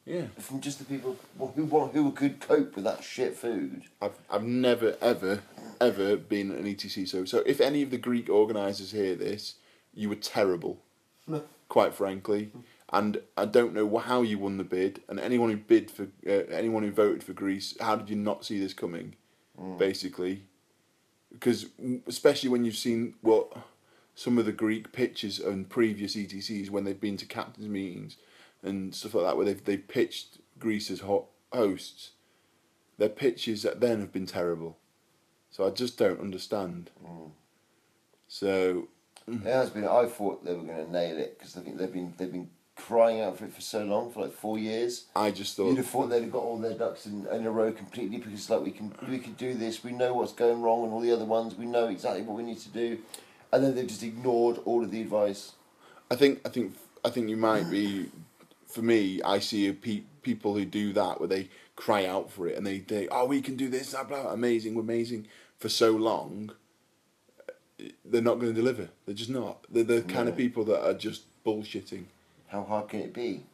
Yeah, 0.05 0.27
From 0.39 0.61
just 0.61 0.79
the 0.81 0.85
people 0.85 1.17
who 1.39 1.67
who 1.67 2.11
could 2.11 2.41
cope 2.41 2.75
with 2.75 2.85
that 2.85 3.05
shit 3.05 3.37
food. 3.37 3.85
I've 4.01 4.19
I've 4.29 4.43
never 4.43 4.97
ever 5.01 5.43
ever 5.81 6.17
been 6.17 6.51
an 6.51 6.65
ETC. 6.65 7.09
So 7.09 7.25
so 7.25 7.43
if 7.47 7.61
any 7.61 7.83
of 7.83 7.91
the 7.91 7.99
Greek 7.99 8.29
organisers 8.29 8.91
hear 8.91 9.15
this, 9.15 9.55
you 9.95 10.09
were 10.09 10.17
terrible, 10.17 10.81
quite 11.69 11.95
frankly. 11.95 12.51
And 12.93 13.23
I 13.37 13.45
don't 13.45 13.75
know 13.75 13.97
how 13.99 14.23
you 14.23 14.39
won 14.39 14.59
the 14.59 14.65
bid. 14.65 15.03
And 15.09 15.21
anyone 15.21 15.51
who 15.51 15.57
bid 15.57 15.91
for 15.91 16.09
uh, 16.27 16.51
anyone 16.51 16.83
who 16.83 16.91
voted 16.91 17.23
for 17.23 17.33
Greece, 17.33 17.75
how 17.81 17.95
did 17.95 18.11
you 18.11 18.17
not 18.17 18.45
see 18.45 18.59
this 18.59 18.75
coming? 18.75 19.15
Basically, 19.79 20.43
because 21.33 21.67
especially 22.09 22.49
when 22.49 22.65
you've 22.65 22.75
seen 22.75 23.15
what 23.21 23.57
some 24.17 24.37
of 24.37 24.47
the 24.47 24.53
Greek 24.53 24.91
pitches 24.91 25.39
and 25.39 25.69
previous 25.69 26.17
ETCs 26.17 26.71
when 26.71 26.83
they've 26.83 27.01
been 27.01 27.17
to 27.19 27.27
captains 27.27 27.69
meetings 27.69 28.17
and 28.63 28.95
stuff 28.95 29.15
like 29.15 29.25
that, 29.25 29.37
where 29.37 29.47
they've 29.47 29.65
they've 29.65 29.89
pitched 29.89 30.39
Greece 30.59 30.91
as 30.91 31.01
ho- 31.01 31.29
hosts, 31.53 32.11
their 32.99 33.09
pitches 33.09 33.65
at 33.65 33.81
then 33.81 34.01
have 34.01 34.13
been 34.13 34.27
terrible. 34.27 34.79
So 35.51 35.67
I 35.67 35.71
just 35.71 35.99
don't 35.99 36.21
understand. 36.21 36.91
Mm. 37.05 37.31
So 38.29 38.89
mm. 39.29 39.45
It 39.45 39.53
has 39.53 39.71
been. 39.71 39.87
I 39.87 40.07
thought 40.07 40.45
they 40.45 40.55
were 40.55 40.63
going 40.63 40.87
to 40.87 40.91
nail 40.91 41.19
it 41.19 41.39
because 41.39 41.57
I 41.57 41.61
think 41.61 41.79
they've 41.79 41.93
been 41.93 42.15
they've 42.17 42.33
been 42.33 42.49
crying 42.75 43.21
out 43.21 43.39
for 43.39 43.45
it 43.45 43.53
for 43.53 43.61
so 43.61 43.85
long 43.85 44.11
for 44.11 44.23
like 44.23 44.33
four 44.33 44.59
years. 44.59 45.05
I 45.15 45.31
just 45.31 45.57
thought 45.57 45.69
You'd 45.69 45.77
have 45.79 45.87
thought 45.87 46.09
they'd 46.09 46.23
have 46.23 46.33
got 46.33 46.43
all 46.43 46.59
their 46.59 46.75
ducks 46.75 47.07
in, 47.07 47.27
in 47.27 47.47
a 47.47 47.51
row 47.51 47.71
completely 47.71 48.19
because 48.19 48.49
like 48.49 48.63
we 48.63 48.71
can 48.71 48.93
we 49.09 49.19
can 49.19 49.35
do 49.35 49.55
this. 49.55 49.85
We 49.85 49.93
know 49.93 50.15
what's 50.15 50.33
going 50.33 50.63
wrong 50.63 50.85
and 50.85 50.93
all 50.93 51.01
the 51.01 51.13
other 51.13 51.25
ones. 51.25 51.55
We 51.55 51.67
know 51.67 51.89
exactly 51.89 52.23
what 52.23 52.37
we 52.37 52.43
need 52.43 52.59
to 52.61 52.71
do, 52.71 52.99
and 53.53 53.63
then 53.63 53.75
they've 53.75 53.87
just 53.87 54.03
ignored 54.03 54.59
all 54.65 54.83
of 54.83 54.91
the 54.91 55.01
advice. 55.01 55.53
I 56.11 56.17
think 56.17 56.41
I 56.47 56.49
think 56.49 56.75
I 57.05 57.11
think 57.11 57.29
you 57.29 57.37
might 57.37 57.71
be. 57.71 58.11
For 58.73 58.83
me, 58.83 59.21
I 59.23 59.39
see 59.39 59.71
pe- 59.73 60.05
people 60.23 60.55
who 60.55 60.65
do 60.65 60.93
that 60.95 61.21
where 61.21 61.29
they 61.29 61.49
cry 61.75 62.07
out 62.07 62.31
for 62.31 62.47
it 62.47 62.57
and 62.57 62.67
they 62.67 62.79
they 62.79 63.09
oh 63.09 63.25
we 63.25 63.41
can 63.41 63.57
do 63.57 63.69
this 63.69 63.93
blah 63.93 64.05
blah 64.05 64.31
amazing 64.31 64.75
we're 64.75 64.83
amazing 64.83 65.27
for 65.63 65.69
so 65.69 65.93
long. 65.93 66.53
They're 68.05 68.21
not 68.21 68.39
going 68.41 68.53
to 68.55 68.61
deliver. 68.61 68.89
They're 69.07 69.15
just 69.15 69.31
not. 69.31 69.65
They're 69.71 69.85
the 69.85 70.03
kind 70.03 70.29
of 70.29 70.37
people 70.37 70.65
that 70.65 70.85
are 70.85 70.95
just 70.95 71.23
bullshitting. 71.45 72.05
How 72.49 72.65
hard 72.65 72.89
can 72.89 73.01
it 73.01 73.15
be? 73.15 73.45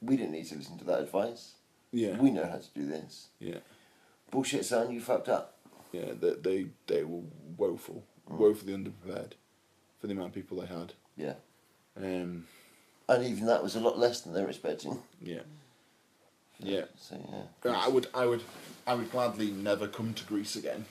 We 0.00 0.16
didn't 0.16 0.32
need 0.32 0.46
to 0.46 0.56
listen 0.56 0.78
to 0.78 0.84
that 0.84 1.00
advice. 1.00 1.54
Yeah. 1.92 2.16
We 2.16 2.30
know 2.30 2.46
how 2.46 2.58
to 2.58 2.68
do 2.74 2.86
this. 2.86 3.28
Yeah. 3.38 3.58
Bullshit, 4.30 4.64
son. 4.64 4.90
You 4.92 5.00
fucked 5.00 5.28
up. 5.28 5.56
Yeah, 5.92 6.12
they 6.18 6.34
they, 6.34 6.66
they 6.86 7.02
were 7.04 7.22
woeful, 7.56 8.04
woefully 8.28 8.72
underprepared 8.72 9.32
for 10.00 10.06
the 10.06 10.12
amount 10.12 10.28
of 10.28 10.34
people 10.34 10.60
they 10.60 10.66
had. 10.66 10.94
Yeah. 11.16 11.34
Um, 11.96 12.46
And 13.10 13.24
even 13.24 13.46
that 13.46 13.62
was 13.62 13.74
a 13.74 13.80
lot 13.80 13.98
less 13.98 14.20
than 14.20 14.32
they 14.32 14.40
were 14.42 14.48
expecting. 14.50 14.98
yeah, 15.20 15.40
yeah. 16.60 16.84
So 16.96 17.16
yeah. 17.64 17.72
I 17.76 17.88
would, 17.88 18.06
I 18.14 18.24
would, 18.26 18.42
I 18.86 18.94
would 18.94 19.10
gladly 19.10 19.50
never 19.50 19.88
come 19.88 20.14
to 20.14 20.24
Greece 20.24 20.54
again. 20.54 20.84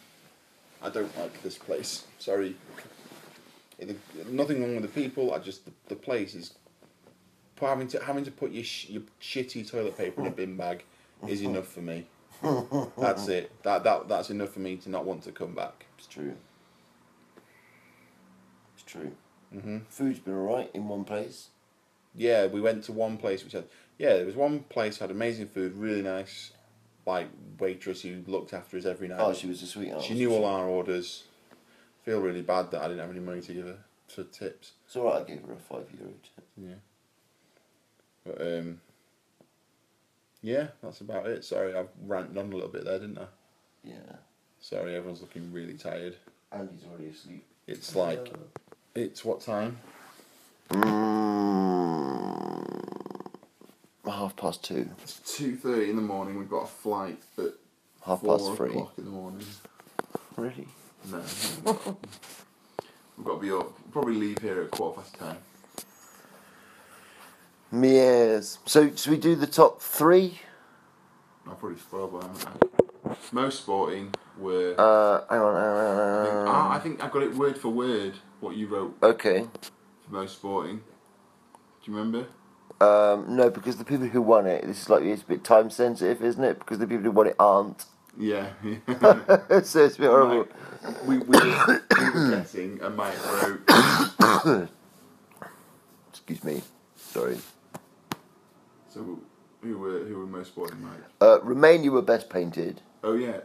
I 0.82 0.90
don't 0.90 1.18
like 1.18 1.42
this 1.44 1.58
place. 1.58 2.04
Sorry. 2.20 2.56
It- 3.78 3.96
nothing 4.30 4.62
wrong 4.62 4.76
with 4.76 4.84
the 4.94 5.02
people. 5.02 5.34
I 5.34 5.40
just 5.40 5.64
the, 5.64 5.72
the 5.88 5.96
place 5.96 6.36
is 6.36 6.54
having 7.62 7.88
to 7.88 8.04
having 8.04 8.26
to 8.26 8.32
put 8.32 8.52
your 8.52 8.66
sh- 8.66 8.90
your 8.90 9.04
shitty 9.22 9.70
toilet 9.70 9.98
paper 9.98 10.20
in 10.22 10.28
a 10.28 10.32
bin 10.32 10.58
bag 10.58 10.84
is 11.28 11.42
enough 11.42 11.68
for 11.68 11.82
me. 11.82 12.06
That's 12.98 13.28
it. 13.30 13.52
That 13.64 13.84
that 13.86 14.10
that's 14.10 14.30
enough 14.30 14.50
for 14.50 14.60
me 14.60 14.76
to 14.78 14.90
not 14.90 15.06
want 15.06 15.24
to 15.24 15.32
come 15.32 15.54
back. 15.56 15.86
It's 15.98 16.08
true. 16.08 16.36
It's 18.76 18.84
true. 18.84 19.12
hmm 19.54 19.78
Food's 19.90 20.20
been 20.20 20.36
alright 20.36 20.70
in 20.74 20.88
one 20.90 21.06
place. 21.06 21.48
Yeah, 22.16 22.48
we 22.48 22.62
went 22.62 22.84
to 22.86 22.92
one 22.92 23.18
place 23.18 23.44
which 23.44 23.54
had 23.54 23.66
yeah, 23.98 24.14
there 24.14 24.26
was 24.26 24.36
one 24.36 24.62
place 24.62 24.98
had 24.98 25.12
amazing 25.12 25.48
food, 25.48 25.76
really 25.76 26.02
nice, 26.02 26.52
like 27.06 27.28
waitress 27.60 28.02
who 28.02 28.24
looked 28.28 28.54
after 28.54 28.78
us 28.78 28.86
every 28.86 29.08
night. 29.08 29.20
Oh, 29.20 29.34
she 29.34 29.48
was 29.48 29.62
a 29.62 29.68
sweetheart. 29.68 30.04
She 30.04 30.14
knew 30.14 30.34
all 30.34 30.46
our 30.46 30.68
orders. 30.68 31.26
Feel 32.04 32.22
really 32.22 32.42
bad 32.42 32.72
that 32.72 32.82
I 32.82 32.88
didn't 32.88 33.02
have 33.02 33.12
any 33.12 33.20
money 33.20 33.42
to 33.42 33.54
give 33.54 33.66
her 33.66 33.78
for 34.08 34.24
tips. 34.24 34.72
It's 34.86 34.96
alright, 34.96 35.22
I 35.22 35.26
gave 35.26 35.44
her 35.44 35.54
a 35.54 35.58
five 35.58 35.86
euro 35.98 36.14
tip. 36.24 36.48
Yeah. 36.58 36.76
But 38.26 38.42
um. 38.42 38.82
Yeah, 40.42 40.68
that's 40.82 41.02
about 41.02 41.28
it. 41.28 41.44
Sorry, 41.44 41.76
I've 41.76 41.90
ranted 42.08 42.38
on 42.38 42.52
a 42.52 42.56
little 42.56 42.70
bit 42.70 42.86
there, 42.86 43.00
didn't 43.00 43.18
I? 43.18 43.26
Yeah. 43.84 44.16
Sorry, 44.62 44.96
everyone's 44.96 45.22
looking 45.22 45.52
really 45.52 45.74
tired. 45.74 46.16
Andy's 46.52 46.86
already 46.90 47.10
asleep. 47.10 47.46
It's 47.68 47.96
like, 47.96 48.34
it's 48.96 49.24
what 49.24 49.42
time? 49.42 49.78
Mm, 50.70 52.66
half 54.06 54.36
past 54.36 54.64
two. 54.64 54.90
It's 55.04 55.20
two 55.20 55.56
thirty 55.56 55.90
in 55.90 55.96
the 55.96 56.02
morning. 56.02 56.38
We've 56.38 56.50
got 56.50 56.64
a 56.64 56.68
flight 56.68 57.20
at 57.38 57.54
Half 58.06 58.24
past 58.24 58.56
three. 58.56 58.70
o'clock 58.70 58.94
in 58.98 59.06
the 59.06 59.10
morning. 59.12 59.46
Really? 60.36 60.68
No, 61.12 61.18
we've 63.18 63.26
got 63.26 63.36
to 63.36 63.40
be 63.42 63.52
up. 63.52 63.74
Probably 63.92 64.16
leave 64.16 64.40
here 64.40 64.62
at 64.64 64.72
quarter 64.72 65.02
past 65.02 65.16
ten. 65.20 65.36
Yes. 67.84 68.58
So, 68.66 68.94
should 68.96 69.12
we 69.12 69.18
do 69.18 69.36
the 69.36 69.48
top 69.48 69.82
three? 69.82 70.40
I've 71.50 71.60
probably 71.60 71.80
spoiled 71.80 72.14
by 72.20 72.28
haven't 72.28 72.48
I? 72.48 73.16
Most 73.32 73.60
sporting 73.64 74.14
were. 74.38 74.76
Uh, 74.78 75.22
hang 75.30 75.40
on, 75.42 75.56
hang 75.56 75.64
on, 75.64 75.78
I 75.78 76.16
hang 76.16 76.26
think, 76.26 76.36
on. 76.36 76.48
ah, 76.48 76.72
I 76.72 76.80
think 76.80 77.04
I 77.04 77.10
got 77.10 77.24
it 77.24 77.36
word 77.36 77.58
for 77.58 77.70
word 77.70 78.14
what 78.40 78.56
you 78.56 78.68
wrote 78.68 78.96
Okay. 79.02 79.48
Most 80.10 80.34
sporting. 80.34 80.78
Do 80.78 81.92
you 81.92 81.98
remember? 81.98 82.28
Um, 82.82 83.36
no, 83.36 83.50
because 83.50 83.78
the 83.78 83.86
people 83.86 84.08
who 84.08 84.22
won 84.22 84.48
it, 84.48 84.66
this 84.66 84.82
is 84.84 84.90
like 84.90 85.04
it's 85.04 85.22
a 85.22 85.26
bit 85.26 85.44
time 85.44 85.70
sensitive, 85.70 86.24
isn't 86.24 86.44
it? 86.44 86.60
Because 86.60 86.80
the 86.80 86.88
people 86.88 87.04
who 87.04 87.12
won 87.12 87.28
it 87.28 87.36
aren't. 87.40 87.86
Yeah. 88.18 88.50
so 89.64 89.86
it's 89.86 89.96
a 89.96 90.00
bit 90.00 90.10
horrible. 90.10 90.48
we, 91.06 91.18
we, 91.18 91.38
were, 91.38 91.82
we 92.00 92.10
were 92.14 92.30
guessing, 92.32 92.80
and 92.82 92.96
Mike 92.96 93.16
wrote. 93.26 94.70
Excuse 96.10 96.44
me. 96.44 96.62
Sorry. 96.96 97.38
So 98.90 99.20
who 99.62 99.78
were 99.78 100.06
who 100.06 100.20
were 100.20 100.26
most 100.26 100.48
sporting, 100.48 100.82
Mike? 100.82 101.00
Uh, 101.22 101.40
Romania 101.44 101.92
were 101.92 102.02
best 102.02 102.30
painted. 102.30 102.82
Oh 103.04 103.14
yeah, 103.14 103.40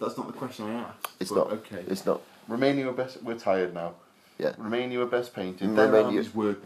that's 0.00 0.16
not 0.16 0.26
the 0.26 0.32
question 0.32 0.66
I 0.66 0.74
asked. 0.80 1.08
It's 1.18 1.32
not. 1.32 1.50
Okay. 1.50 1.84
It's 1.88 2.04
not. 2.04 2.20
Romania 2.48 2.86
were 2.86 2.92
best. 2.92 3.22
We're 3.22 3.38
tired 3.38 3.74
now. 3.74 3.94
Yeah. 4.38 4.52
Romania 4.58 4.98
were 4.98 5.06
best 5.06 5.34
painted. 5.34 5.74
Their 5.76 5.86
Romania- 5.86 6.06
armies 6.06 6.34
were 6.34 6.56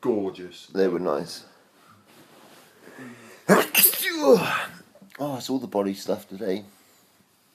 gorgeous. 0.00 0.66
They 0.66 0.88
were 0.88 0.98
nice. 0.98 1.44
oh, 3.48 5.36
it's 5.38 5.50
all 5.50 5.58
the 5.58 5.66
body 5.66 5.94
stuff 5.94 6.28
today. 6.28 6.64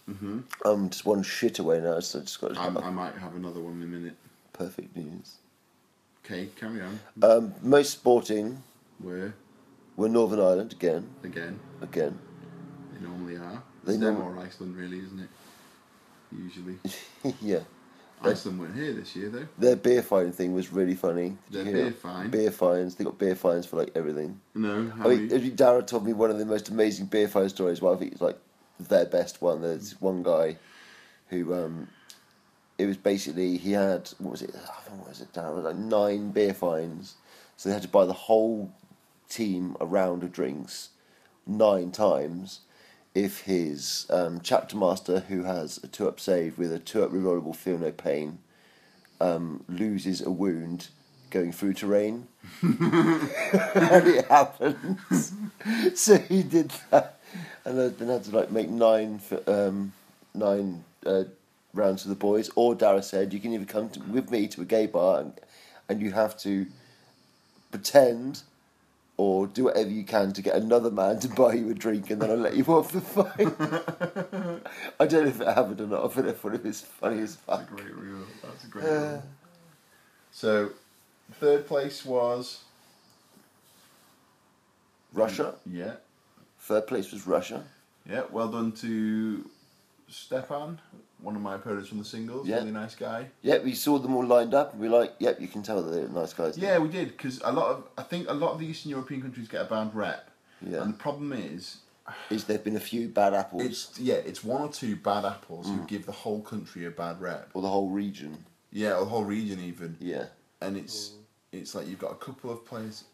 Mhm. 0.10 0.43
I'm 0.64 0.89
just 0.89 1.06
one 1.06 1.23
shit 1.23 1.57
away 1.60 1.80
now, 1.81 1.99
so 1.99 2.19
I 2.19 2.22
just 2.23 2.39
got 2.39 2.53
to 2.53 2.60
I, 2.60 2.65
I 2.68 2.89
might 2.91 3.15
have 3.15 3.35
another 3.35 3.60
one 3.60 3.73
in 3.77 3.84
a 3.84 3.85
minute. 3.85 4.15
perfect 4.53 4.95
news. 4.95 5.38
Okay, 6.23 6.49
carry 6.56 6.81
on. 6.81 6.99
Um, 7.22 7.53
most 7.61 7.91
sporting 7.91 8.64
were 8.99 9.34
We're 9.95 10.07
Northern 10.10 10.39
Ireland 10.39 10.73
again, 10.73 11.10
again. 11.23 11.60
again. 11.81 12.18
They 12.93 12.99
normally 13.07 13.38
are. 13.38 13.61
They 13.84 13.93
It's 13.93 14.02
them 14.02 14.19
norm- 14.19 14.38
or 14.38 14.41
Iceland, 14.43 14.76
really, 14.76 14.99
isn't 14.99 15.19
it? 15.19 15.30
Usually. 16.35 16.77
yeah. 17.41 17.60
Iceland 18.21 18.59
weren't 18.59 18.75
here 18.75 18.93
this 18.93 19.15
year, 19.15 19.29
though. 19.29 19.47
Their 19.57 19.75
beer 19.75 20.01
fine 20.01 20.31
thing 20.31 20.53
was 20.53 20.71
really 20.71 20.95
funny. 20.95 21.37
Did 21.51 21.65
Their 21.65 21.65
you 21.65 21.75
hear 21.75 21.83
beer 21.85 21.93
fine? 21.93 22.29
Beer 22.29 22.51
fines. 22.51 22.95
They 22.95 23.03
got 23.03 23.17
beer 23.17 23.35
fines 23.35 23.65
for 23.65 23.77
like 23.77 23.91
everything. 23.95 24.39
No, 24.53 24.89
how 24.89 25.05
I 25.05 25.15
mean, 25.15 25.27
many? 25.27 25.49
Dara 25.49 25.83
told 25.83 26.05
me 26.05 26.13
one 26.13 26.31
of 26.31 26.39
the 26.39 26.45
most 26.45 26.69
amazing 26.69 27.07
beer 27.07 27.27
fine 27.27 27.49
stories. 27.49 27.81
Well, 27.81 27.93
I 27.93 27.97
think 27.97 28.13
it's 28.13 28.21
like 28.21 28.37
their 28.79 29.05
best 29.05 29.41
one. 29.41 29.61
There's 29.61 29.99
one 30.01 30.23
guy 30.23 30.57
who, 31.29 31.53
um, 31.53 31.87
it 32.77 32.85
was 32.85 32.97
basically 32.97 33.57
he 33.57 33.71
had 33.71 34.09
what 34.19 34.31
was 34.31 34.41
it? 34.41 34.51
I 34.53 34.87
don't 34.87 34.97
know, 34.97 35.01
what 35.01 35.09
was 35.09 35.21
it? 35.21 35.31
Dara 35.33 35.51
it 35.51 35.55
was 35.55 35.65
like 35.65 35.75
nine 35.75 36.31
beer 36.31 36.53
fines, 36.53 37.15
so 37.57 37.69
they 37.69 37.73
had 37.73 37.83
to 37.83 37.87
buy 37.87 38.05
the 38.05 38.13
whole 38.13 38.71
team 39.29 39.75
a 39.79 39.85
round 39.85 40.23
of 40.23 40.31
drinks 40.31 40.89
nine 41.47 41.91
times. 41.91 42.61
If 43.15 43.41
his 43.41 44.05
um, 44.09 44.41
chapter 44.43 44.75
master, 44.77 45.21
who 45.21 45.43
has 45.43 45.79
a 45.83 45.87
two 45.87 46.07
up 46.07 46.19
save 46.19 46.57
with 46.57 46.71
a 46.71 46.79
two 46.79 47.03
up 47.03 47.11
rerollable 47.11 47.55
feel 47.55 47.77
no 47.77 47.91
pain, 47.91 48.39
um, 49.21 49.63
loses 49.69 50.21
a 50.21 50.29
wound 50.29 50.89
going 51.31 51.51
through 51.51 51.73
terrain, 51.73 52.27
and 52.61 53.29
it 54.07 54.25
happens. 54.27 55.33
so 55.95 56.17
he 56.17 56.43
did 56.43 56.73
that, 56.91 57.19
and 57.63 57.81
I've 57.81 57.97
had 57.97 58.25
to 58.25 58.35
like 58.35 58.51
make 58.51 58.69
nine 58.69 59.19
for, 59.19 59.41
um, 59.49 59.93
nine 60.33 60.83
uh, 61.05 61.23
rounds 61.73 62.03
for 62.03 62.09
the 62.09 62.15
boys. 62.15 62.49
Or 62.55 62.75
Dara 62.75 63.03
said 63.03 63.33
you 63.33 63.39
can 63.39 63.53
either 63.53 63.65
come 63.65 63.89
to, 63.91 63.99
with 64.01 64.31
me 64.31 64.47
to 64.47 64.61
a 64.61 64.65
gay 64.65 64.87
bar 64.87 65.21
and, 65.21 65.33
and 65.87 66.01
you 66.01 66.11
have 66.11 66.37
to 66.39 66.65
pretend 67.71 68.41
or 69.17 69.47
do 69.47 69.63
whatever 69.65 69.89
you 69.89 70.03
can 70.03 70.33
to 70.33 70.41
get 70.41 70.55
another 70.55 70.91
man 70.91 71.19
to 71.19 71.29
buy 71.29 71.53
you 71.53 71.69
a 71.69 71.73
drink 71.73 72.09
and 72.11 72.21
then 72.21 72.29
I'll 72.29 72.35
let 72.37 72.55
you 72.57 72.65
off 72.65 72.91
the 72.91 72.99
fine. 73.01 74.61
I 74.99 75.05
don't 75.07 75.23
know 75.23 75.29
if 75.29 75.39
it 75.41 75.47
happened 75.47 75.79
or 75.81 75.87
not, 75.87 76.13
but 76.13 76.27
I 76.27 76.31
thought 76.33 76.53
it 76.55 76.63
was 76.65 76.81
funny 76.81 77.21
as 77.21 77.35
fuck. 77.35 77.59
That's 77.69 77.71
a 77.71 77.75
great 77.83 77.95
reel. 77.95 78.25
That's 78.43 78.63
a 78.63 78.67
great 78.67 78.85
Uh, 78.85 78.89
reel. 78.89 79.23
So, 80.31 80.69
third 81.39 81.65
place 81.65 82.03
was 82.03 82.61
Russia. 85.13 85.55
yeah, 85.65 85.93
Third 86.59 86.87
place 86.87 87.11
was 87.11 87.25
Russia. 87.25 87.63
yeah. 88.09 88.23
Well 88.31 88.49
done 88.49 88.71
to 88.73 89.49
Stepan, 90.09 90.79
one 91.21 91.35
of 91.35 91.41
my 91.41 91.55
opponents 91.55 91.89
from 91.89 91.97
the 91.99 92.05
singles. 92.05 92.47
Yeah. 92.47 92.57
Really 92.57 92.71
nice 92.71 92.95
guy. 92.95 93.27
Yep, 93.41 93.63
we 93.63 93.73
saw 93.73 93.97
them 93.97 94.15
all 94.15 94.25
lined 94.25 94.53
up 94.53 94.73
and 94.73 94.81
we 94.81 94.89
were 94.89 94.99
like, 94.99 95.15
yep, 95.19 95.39
you 95.41 95.47
can 95.47 95.63
tell 95.63 95.81
that 95.81 95.89
they're 95.91 96.07
nice 96.09 96.33
guys. 96.33 96.57
Yeah, 96.57 96.77
we 96.77 96.89
did 96.89 97.09
because 97.09 97.41
a 97.43 97.51
lot 97.51 97.67
of 97.71 97.83
I 97.97 98.03
think 98.03 98.29
a 98.29 98.33
lot 98.33 98.51
of 98.51 98.59
the 98.59 98.65
Eastern 98.67 98.91
European 98.91 99.21
countries 99.21 99.47
get 99.47 99.61
a 99.61 99.65
bad 99.65 99.95
rep, 99.95 100.29
Yeah. 100.61 100.81
and 100.81 100.93
the 100.93 100.97
problem 100.97 101.33
is 101.33 101.77
Is 102.29 102.43
there 102.43 102.57
have 102.57 102.63
been 102.63 102.75
a 102.75 102.79
few 102.79 103.07
bad 103.07 103.33
apples 103.33 103.63
it's 103.63 103.99
yeah 103.99 104.15
it's 104.15 104.43
one 104.43 104.61
or 104.61 104.69
two 104.71 104.95
bad 104.95 105.25
apples 105.25 105.65
Mm. 105.67 105.79
who 105.79 105.85
give 105.87 106.05
the 106.05 106.11
whole 106.11 106.41
country 106.41 106.85
a 106.85 106.91
bad 106.91 107.19
rep. 107.19 107.49
or 107.53 107.61
the 107.63 107.69
whole 107.69 107.89
region? 107.89 108.45
Yeah, 108.71 108.95
or 108.97 109.05
the 109.05 109.09
whole 109.09 109.23
region 109.25 109.59
even. 109.61 109.97
Yeah. 109.99 110.25
And 110.61 110.77
it's 110.77 111.13
it's 111.51 111.73
like 111.73 111.87
you've 111.87 111.99
got 111.99 112.11
a 112.11 112.15
couple 112.27 112.51
of 112.51 112.65
players. 112.65 113.05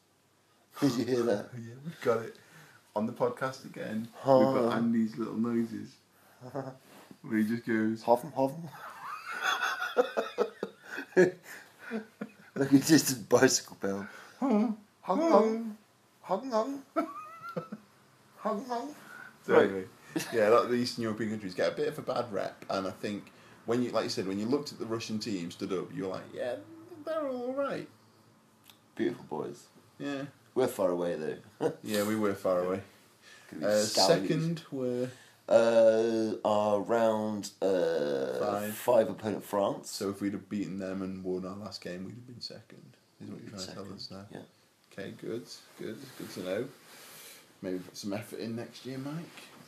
Did 0.81 0.93
you 0.97 1.05
hear 1.05 1.23
that? 1.23 1.49
yeah, 1.57 1.75
we've 1.85 2.01
got 2.01 2.21
it 2.23 2.35
on 2.95 3.05
the 3.05 3.13
podcast 3.13 3.63
again. 3.65 4.07
We've 4.25 4.55
got 4.57 4.73
Andy's 4.73 5.15
little 5.17 5.37
noises 5.37 5.89
where 7.21 7.37
he 7.37 7.43
just 7.47 7.65
goes. 7.65 8.03
Hoven, 8.03 8.31
hoven. 8.31 8.69
Like 12.55 12.73
it's 12.73 12.89
just 12.89 13.11
a 13.11 13.15
bicycle 13.15 13.77
bell. 13.79 14.07
Hung, 14.39 14.77
hung, 15.01 15.21
hung, 15.21 15.77
hung, 16.21 16.83
hung, 18.37 18.65
hung. 18.65 18.95
So 19.45 19.55
anyway, 19.55 19.85
yeah, 20.33 20.49
a 20.49 20.51
lot 20.51 20.63
of 20.65 20.69
the 20.69 20.75
Eastern 20.75 21.03
European 21.03 21.31
countries 21.31 21.53
get 21.55 21.71
a 21.71 21.75
bit 21.75 21.87
of 21.87 21.97
a 21.97 22.01
bad 22.01 22.31
rep, 22.31 22.63
and 22.69 22.85
I 22.87 22.91
think 22.91 23.31
when 23.65 23.81
you, 23.81 23.91
like 23.91 24.03
you 24.03 24.09
said, 24.09 24.27
when 24.27 24.37
you 24.37 24.45
looked 24.45 24.73
at 24.73 24.79
the 24.79 24.85
Russian 24.85 25.17
team 25.17 25.49
stood 25.49 25.71
up, 25.73 25.87
you 25.95 26.03
were 26.03 26.09
like, 26.09 26.23
yeah, 26.33 26.55
they're 27.05 27.27
all 27.27 27.53
right. 27.53 27.87
Beautiful 28.95 29.25
boys. 29.29 29.63
Yeah, 29.97 30.23
We're 30.53 30.67
far 30.67 30.91
away 30.91 31.15
though. 31.59 31.73
yeah, 31.83 32.03
we 32.03 32.15
were 32.15 32.33
far 32.35 32.59
away. 32.65 32.81
Uh, 33.63 33.79
second 33.79 34.63
were 34.71 35.09
Uh, 35.51 36.35
our 36.45 36.79
round 36.81 37.51
uh, 37.61 38.39
Five. 38.39 38.73
five 38.73 39.09
opponent 39.09 39.43
France. 39.43 39.89
so 39.91 40.09
if 40.09 40.21
we'd 40.21 40.33
have 40.33 40.49
beaten 40.49 40.79
them 40.79 41.01
and 41.01 41.23
won 41.23 41.45
our 41.45 41.55
last 41.57 41.81
game, 41.81 42.05
we'd 42.05 42.11
have 42.15 42.27
been 42.27 42.39
second. 42.41 42.81
Is 43.21 43.29
what 43.29 43.41
you're 43.41 43.49
trying 43.51 43.65
to 43.67 43.73
tell 43.73 43.93
us 43.93 44.09
now? 44.11 44.25
yeah. 44.31 44.39
Okay, 44.91 45.13
good, 45.21 45.43
good, 45.79 45.97
good 46.17 46.31
to 46.33 46.39
know. 46.43 46.65
Maybe 47.61 47.77
put 47.79 47.95
some 47.97 48.13
effort 48.13 48.39
in 48.39 48.55
next 48.55 48.85
year, 48.85 48.97
Mike. 48.97 49.13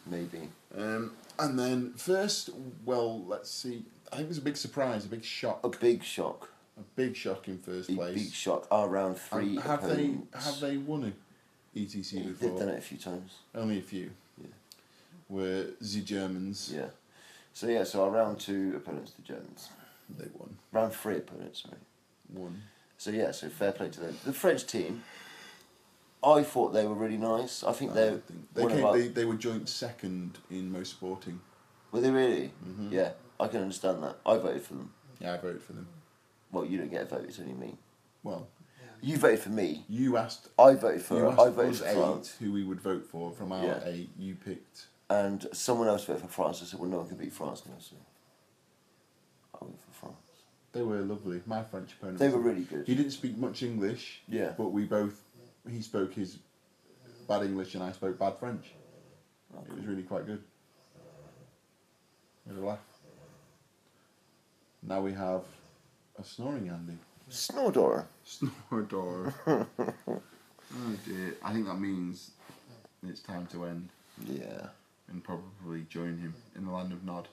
Maybe. 0.06 0.50
Um, 0.78 1.12
and 1.40 1.58
then 1.60 1.94
first, 1.96 2.50
well, 2.86 3.24
let's 3.26 3.50
see. 3.52 3.84
I 4.12 4.18
think 4.18 4.26
it 4.26 4.30
was 4.30 4.38
a 4.40 4.42
big 4.42 4.58
surprise, 4.58 5.06
a 5.06 5.08
big 5.10 5.24
shock, 5.24 5.60
A 5.64 5.70
big 5.70 6.04
shock. 6.04 6.50
a 6.78 6.82
big 6.96 7.16
shock 7.16 7.48
in 7.48 7.58
first 7.60 7.90
A 7.90 7.94
place. 7.94 8.16
big 8.24 8.34
shock. 8.34 8.68
Our 8.72 8.88
round 8.90 9.18
three 9.18 9.58
Um, 9.58 9.64
have 9.64 9.84
they 9.96 10.16
have 10.34 10.60
they 10.60 10.78
won 10.78 11.14
a 11.76 11.78
ETC 11.80 12.38
They've 12.40 12.58
done 12.58 12.70
it 12.70 12.78
a 12.80 12.82
few 12.82 12.98
times. 12.98 13.36
Only 13.56 13.80
a 13.80 13.82
few. 13.82 14.12
Were 15.34 15.66
the 15.82 16.02
Germans? 16.02 16.72
Yeah. 16.72 16.90
So 17.54 17.66
yeah, 17.66 17.86
so 17.86 18.04
our 18.04 18.12
round 18.12 18.40
two 18.40 18.74
opponents, 18.76 19.14
the 19.14 19.24
Germans. 19.24 19.70
They 20.20 20.28
won. 20.38 20.56
Round 20.72 20.94
three 20.94 21.18
opponents, 21.18 21.64
sorry. 21.64 21.82
Won. 22.32 22.62
So 23.00 23.10
yeah, 23.10 23.32
so 23.32 23.50
fair 23.50 23.72
play 23.72 23.90
to 23.90 24.00
them. 24.00 24.16
The 24.26 24.32
French 24.34 24.68
team, 24.68 25.02
I 26.24 26.44
thought 26.44 26.70
they 26.74 26.86
were 26.86 26.94
really 26.94 27.18
nice. 27.18 27.64
I 27.64 27.72
think 27.74 27.92
I 27.92 27.94
they're 27.96 28.12
think- 28.18 28.54
they 28.54 28.68
came. 28.68 28.86
our- 28.86 28.96
They, 28.96 29.08
they 29.08 29.26
were 29.26 29.34
joint 29.34 29.70
second 29.70 30.38
in 30.52 30.72
most 30.72 30.92
sporting. 30.92 31.42
Were 31.92 32.02
they 32.02 32.12
really? 32.12 32.52
Mhm. 32.64 32.92
Yeah, 32.92 33.14
I 33.40 33.48
can 33.48 33.62
understand 33.62 34.04
that. 34.04 34.18
I 34.28 34.38
voted 34.38 34.62
for 34.62 34.76
them. 34.76 34.94
Yeah, 35.20 35.34
I 35.34 35.38
voted 35.38 35.64
for 35.64 35.74
them. 35.74 35.88
Well, 36.52 36.64
you 36.66 36.78
don't 36.78 36.92
get 36.92 37.02
a 37.02 37.06
vote. 37.06 37.26
It's 37.28 37.40
only 37.40 37.54
me. 37.54 37.76
Well, 38.22 38.48
You 39.02 39.18
voted 39.18 39.40
for 39.40 39.50
me. 39.50 39.84
you 39.90 40.16
asked. 40.18 40.50
I 40.60 40.76
voted 40.76 41.02
for. 41.02 41.16
you 41.18 41.30
I 41.30 41.50
voted 41.50 41.76
for 41.78 41.88
eight 41.88 41.96
France, 41.96 42.36
who 42.40 42.52
we 42.54 42.64
would 42.64 42.80
vote 42.82 43.08
for 43.08 43.32
from 43.32 43.52
our 43.52 43.66
Yeah. 43.66 43.80
eight. 43.86 44.12
You 44.20 44.36
picked. 44.36 44.86
And 45.10 45.48
someone 45.54 45.88
else 45.88 46.06
voted 46.06 46.22
for 46.22 46.28
France. 46.28 46.62
I 46.62 46.66
said, 46.66 46.80
"Well, 46.80 46.90
no 46.90 46.98
one 46.98 47.08
can 47.08 47.18
beat 47.18 47.34
France 47.34 47.64
now." 47.66 47.76
So 47.80 47.96
I 49.60 49.66
went 49.66 49.80
for 49.80 49.92
France. 49.92 50.16
They 50.72 50.82
were 50.82 51.02
lovely. 51.02 51.42
My 51.46 51.64
French 51.64 51.94
opponent. 51.94 52.20
They 52.20 52.30
were 52.30 52.40
really 52.40 52.64
good. 52.64 52.88
He 52.88 52.96
didn't 52.96 53.12
speak 53.12 53.38
much 53.38 53.62
English. 53.62 54.22
Yeah. 54.28 54.54
But 54.58 54.70
we 54.70 54.86
both. 54.86 55.22
He 55.70 55.82
spoke 55.82 56.14
his 56.14 56.40
bad 57.28 57.44
English 57.44 57.76
and 57.76 57.84
I 57.84 57.92
spoke 57.92 58.20
bad 58.20 58.38
French. 58.38 58.74
It 59.70 59.76
was 59.76 59.86
really 59.86 60.04
quite 60.04 60.26
good. 60.26 60.44
We 62.46 62.54
had 62.56 62.64
a 62.64 62.66
laugh. 62.66 62.80
Now 64.82 65.00
we 65.02 65.14
have 65.14 65.44
a 66.18 66.24
snoring 66.24 66.70
Andy. 66.70 66.98
Snowdora. 67.30 68.06
Snoredor. 68.26 69.34
oh 69.48 70.96
dear. 71.06 71.36
I 71.44 71.54
think 71.54 71.68
that 71.68 71.80
means 71.80 72.32
it's 73.08 73.22
time 73.22 73.48
to 73.48 73.66
end 73.66 73.90
Yeah. 74.26 74.68
And 75.14 75.24
probably 75.24 75.86
join 75.90 76.18
him 76.18 76.34
in 76.56 76.66
the 76.66 76.72
land 76.72 76.92
of 76.92 77.06
Nod. 77.06 77.30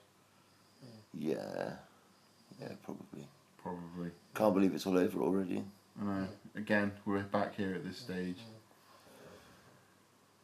Yeah. 1.13 1.73
Yeah, 2.61 2.69
probably. 2.85 3.27
Probably. 3.61 4.11
Can't 4.35 4.55
believe 4.55 4.75
it's 4.75 4.87
all 4.87 4.99
over 4.99 5.21
already. 5.21 5.65
I 6.01 6.05
know. 6.05 6.29
Again, 6.55 6.93
we're 7.05 7.23
back 7.23 7.57
here 7.57 7.75
at 7.75 7.85
this 7.85 7.97
stage. 7.99 8.37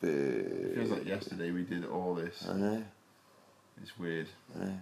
It 0.02 0.74
feels 0.74 0.90
like 0.90 1.06
yesterday 1.06 1.50
we 1.50 1.62
did 1.62 1.84
all 1.84 2.14
this. 2.14 2.46
I 2.48 2.54
know. 2.54 2.84
It's 3.82 3.98
weird. 3.98 4.28
I 4.54 4.64
know. 4.64 4.78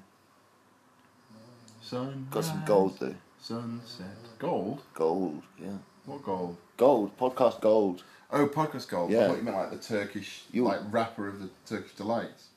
Sun. 1.82 2.28
Got 2.30 2.44
some 2.44 2.62
gold 2.64 2.98
though. 2.98 3.14
Sunset. 3.40 4.06
Gold? 4.38 4.82
Gold. 4.94 5.42
Yeah. 5.60 5.78
What 6.06 6.22
gold? 6.22 6.56
Gold. 6.76 7.16
Podcast 7.18 7.60
gold. 7.60 8.02
Oh, 8.36 8.46
podcast 8.48 8.88
gold. 8.88 9.14
I 9.14 9.28
thought 9.28 9.36
you 9.36 9.42
meant 9.44 9.56
like 9.56 9.70
the 9.70 9.76
Turkish, 9.78 10.42
You- 10.52 10.64
like 10.64 10.80
rapper 10.90 11.28
of 11.28 11.40
the 11.40 11.48
Turkish 11.66 11.94
delights. 11.94 12.48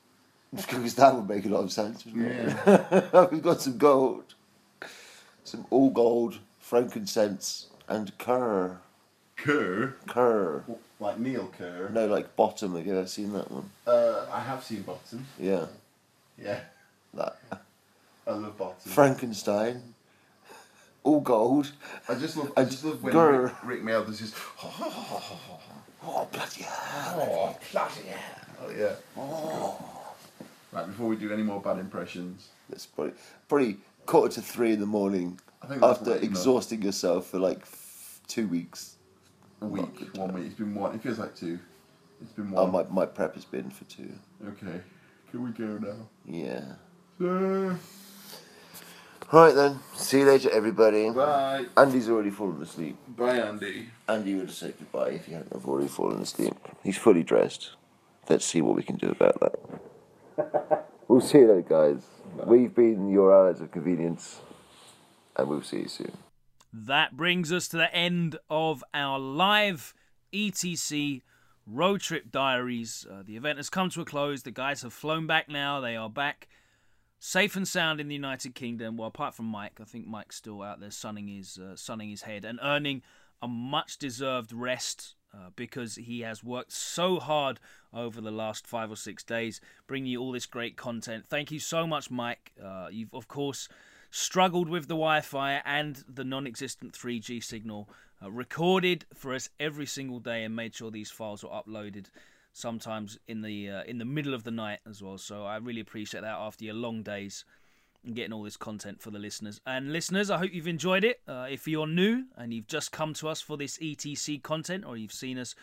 Because 0.54 0.94
that 0.94 1.14
would 1.14 1.28
make 1.28 1.44
a 1.44 1.48
lot 1.50 1.62
of 1.64 1.70
sense. 1.72 2.04
Yeah. 2.06 3.26
We've 3.30 3.42
got 3.42 3.60
some 3.60 3.76
gold. 3.78 4.24
Some 5.44 5.66
all 5.70 5.90
gold, 5.90 6.38
frankincense, 6.58 7.66
and 7.86 8.16
Kerr. 8.18 8.78
Kerr. 9.36 9.94
Kerr. 10.08 10.64
Like 11.00 11.18
Neil 11.18 11.48
Kerr. 11.56 11.90
No, 11.90 12.06
like 12.06 12.34
bottom. 12.34 12.74
Have 12.76 12.86
you 12.86 12.96
ever 12.98 13.06
seen 13.06 13.32
that 13.34 13.50
one? 13.50 13.70
Uh, 13.86 14.26
I 14.32 14.40
have 14.40 14.64
seen 14.64 14.82
Bottom. 14.82 15.26
Yeah. 15.38 15.66
Yeah. 16.42 16.60
That. 17.14 17.36
I 18.26 18.32
love 18.32 18.58
Bottom. 18.58 18.90
Frankenstein. 18.90 19.94
All 21.04 21.20
gold. 21.20 21.70
I 22.08 22.14
just 22.16 22.36
love. 22.36 22.52
I 22.56 22.64
just 22.64 22.84
love 22.84 23.02
when. 23.02 23.14
Rick, 23.16 23.52
Rik 23.64 23.82
Mayall 23.82 24.06
does 24.06 24.18
his. 24.18 24.34
Oh, 26.10 26.26
bloody 26.32 26.62
hell. 26.62 27.20
Oh, 27.20 27.58
bloody 27.70 28.08
hell! 28.08 28.46
Oh, 28.62 28.70
yeah. 28.76 28.94
Oh. 29.16 29.84
Right 30.72 30.86
before 30.86 31.06
we 31.08 31.16
do 31.16 31.32
any 31.32 31.42
more 31.42 31.60
bad 31.60 31.78
impressions, 31.78 32.48
That's 32.70 32.86
probably, 32.86 33.12
probably 33.48 33.76
quarter 34.06 34.34
to 34.36 34.40
three 34.42 34.72
in 34.72 34.80
the 34.80 34.86
morning 34.86 35.38
after 35.82 36.10
late 36.10 36.22
enough. 36.22 36.22
exhausting 36.22 36.82
yourself 36.82 37.26
for 37.26 37.38
like 37.38 37.60
f- 37.60 38.20
two 38.26 38.46
weeks. 38.48 38.96
a 39.60 39.66
week, 39.66 40.08
one 40.16 40.32
week. 40.32 40.46
It's 40.46 40.54
been 40.54 40.74
one. 40.74 40.94
It 40.94 41.02
feels 41.02 41.18
like 41.18 41.34
two. 41.34 41.58
It's 42.22 42.32
been 42.32 42.52
Oh, 42.54 42.64
one. 42.64 42.72
my, 42.88 43.04
my 43.04 43.06
prep 43.06 43.34
has 43.34 43.44
been 43.44 43.70
for 43.70 43.84
two. 43.84 44.12
Okay. 44.46 44.80
Can 45.30 45.44
we 45.44 45.50
go 45.50 45.78
now? 45.78 46.08
Yeah. 46.26 46.74
Right 49.30 49.54
then. 49.54 49.80
See 49.94 50.20
you 50.20 50.24
later, 50.24 50.50
everybody. 50.50 51.10
Bye. 51.10 51.66
Andy's 51.76 52.08
already 52.08 52.30
fallen 52.30 52.62
asleep. 52.62 52.96
Bye, 53.08 53.38
Andy. 53.38 53.88
Andy 54.08 54.34
would 54.34 54.46
have 54.46 54.54
said 54.54 54.74
goodbye 54.78 55.10
if 55.10 55.26
he 55.26 55.32
hadn't 55.32 55.52
have 55.52 55.66
already 55.66 55.88
fallen 55.88 56.22
asleep. 56.22 56.54
He's 56.82 56.96
fully 56.96 57.22
dressed. 57.22 57.72
Let's 58.30 58.46
see 58.46 58.62
what 58.62 58.74
we 58.74 58.82
can 58.82 58.96
do 58.96 59.10
about 59.10 59.38
that. 59.40 60.86
we'll 61.08 61.20
see 61.20 61.38
you 61.38 61.48
later, 61.48 61.68
guys. 61.68 62.02
We've 62.46 62.74
been 62.74 63.10
your 63.10 63.34
allies 63.34 63.60
of 63.60 63.70
convenience, 63.70 64.40
and 65.36 65.46
we'll 65.46 65.62
see 65.62 65.80
you 65.80 65.88
soon. 65.88 66.16
That 66.72 67.14
brings 67.14 67.52
us 67.52 67.68
to 67.68 67.76
the 67.76 67.94
end 67.94 68.38
of 68.48 68.82
our 68.94 69.18
live 69.18 69.92
ETC 70.32 71.20
road 71.66 72.00
trip 72.00 72.30
diaries. 72.30 73.06
Uh, 73.10 73.22
the 73.26 73.36
event 73.36 73.58
has 73.58 73.68
come 73.68 73.90
to 73.90 74.00
a 74.00 74.04
close. 74.06 74.42
The 74.42 74.50
guys 74.50 74.80
have 74.82 74.94
flown 74.94 75.26
back 75.26 75.50
now. 75.50 75.80
They 75.80 75.96
are 75.96 76.08
back 76.08 76.48
safe 77.18 77.56
and 77.56 77.66
sound 77.66 78.00
in 78.00 78.08
the 78.08 78.14
United 78.14 78.54
Kingdom. 78.54 78.96
Well, 78.96 79.08
apart 79.08 79.34
from 79.34 79.46
Mike, 79.46 79.80
I 79.80 79.84
think 79.84 80.06
Mike's 80.06 80.36
still 80.36 80.62
out 80.62 80.80
there 80.80 80.90
sunning 80.90 81.28
his 81.28 81.58
uh, 81.58 81.76
sunning 81.76 82.10
his 82.10 82.22
head 82.22 82.44
and 82.44 82.58
earning 82.62 83.02
a 83.42 83.48
much 83.48 83.98
deserved 83.98 84.52
rest. 84.52 85.14
Uh, 85.34 85.50
because 85.56 85.96
he 85.96 86.20
has 86.20 86.42
worked 86.42 86.72
so 86.72 87.20
hard 87.20 87.60
over 87.92 88.18
the 88.18 88.30
last 88.30 88.66
five 88.66 88.90
or 88.90 88.96
six 88.96 89.22
days, 89.22 89.60
bringing 89.86 90.12
you 90.12 90.18
all 90.18 90.32
this 90.32 90.46
great 90.46 90.74
content. 90.74 91.26
Thank 91.26 91.50
you 91.50 91.60
so 91.60 91.86
much, 91.86 92.10
Mike. 92.10 92.52
Uh, 92.64 92.88
you've, 92.90 93.12
of 93.12 93.28
course, 93.28 93.68
struggled 94.10 94.70
with 94.70 94.84
the 94.84 94.94
Wi 94.94 95.20
Fi 95.20 95.60
and 95.66 96.02
the 96.08 96.24
non 96.24 96.46
existent 96.46 96.94
3G 96.94 97.44
signal, 97.44 97.90
uh, 98.22 98.30
recorded 98.30 99.04
for 99.14 99.34
us 99.34 99.50
every 99.60 99.84
single 99.84 100.18
day, 100.18 100.44
and 100.44 100.56
made 100.56 100.74
sure 100.74 100.90
these 100.90 101.10
files 101.10 101.44
were 101.44 101.50
uploaded 101.50 102.06
sometimes 102.58 103.18
in 103.26 103.42
the 103.42 103.70
uh, 103.70 103.82
in 103.84 103.98
the 103.98 104.04
middle 104.04 104.34
of 104.34 104.44
the 104.44 104.50
night 104.50 104.80
as 104.88 105.02
well. 105.02 105.18
So 105.18 105.44
I 105.44 105.56
really 105.56 105.80
appreciate 105.80 106.20
that 106.22 106.36
after 106.38 106.64
your 106.64 106.74
long 106.74 107.02
days 107.02 107.44
and 108.04 108.14
getting 108.14 108.32
all 108.32 108.42
this 108.42 108.56
content 108.56 109.00
for 109.00 109.10
the 109.10 109.18
listeners. 109.18 109.60
And 109.66 109.92
listeners, 109.92 110.30
I 110.30 110.38
hope 110.38 110.52
you've 110.52 110.68
enjoyed 110.68 111.04
it. 111.04 111.20
Uh, 111.26 111.46
if 111.50 111.66
you're 111.66 111.86
new 111.86 112.24
and 112.36 112.52
you've 112.52 112.66
just 112.66 112.92
come 112.92 113.14
to 113.14 113.28
us 113.28 113.40
for 113.40 113.56
this 113.56 113.78
ETC 113.78 114.42
content, 114.42 114.84
or 114.86 114.96
you've 114.96 115.12
seen 115.12 115.38
us 115.38 115.54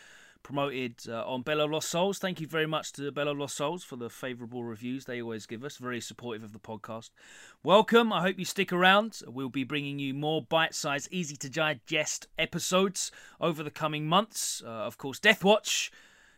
promoted 0.43 0.95
uh, 1.09 1.25
on 1.25 1.41
Bell 1.41 1.61
of 1.61 1.71
Lost 1.71 1.89
Souls, 1.89 2.19
thank 2.19 2.39
you 2.39 2.45
very 2.45 2.67
much 2.67 2.93
to 2.93 3.11
Bell 3.11 3.29
of 3.29 3.37
Lost 3.37 3.55
Souls 3.55 3.83
for 3.83 3.95
the 3.95 4.09
favourable 4.09 4.63
reviews 4.63 5.05
they 5.05 5.21
always 5.21 5.45
give 5.45 5.63
us. 5.63 5.77
Very 5.77 6.01
supportive 6.01 6.43
of 6.43 6.53
the 6.53 6.59
podcast. 6.59 7.09
Welcome. 7.63 8.13
I 8.13 8.21
hope 8.21 8.37
you 8.37 8.45
stick 8.45 8.71
around. 8.71 9.21
We'll 9.25 9.49
be 9.49 9.63
bringing 9.63 9.97
you 9.97 10.13
more 10.13 10.41
bite-sized, 10.41 11.07
easy 11.11 11.35
to 11.37 11.49
digest 11.49 12.27
episodes 12.37 13.11
over 13.41 13.63
the 13.63 13.71
coming 13.71 14.07
months. 14.07 14.61
Uh, 14.63 14.69
of 14.69 14.97
course, 14.97 15.19
Deathwatch 15.19 15.89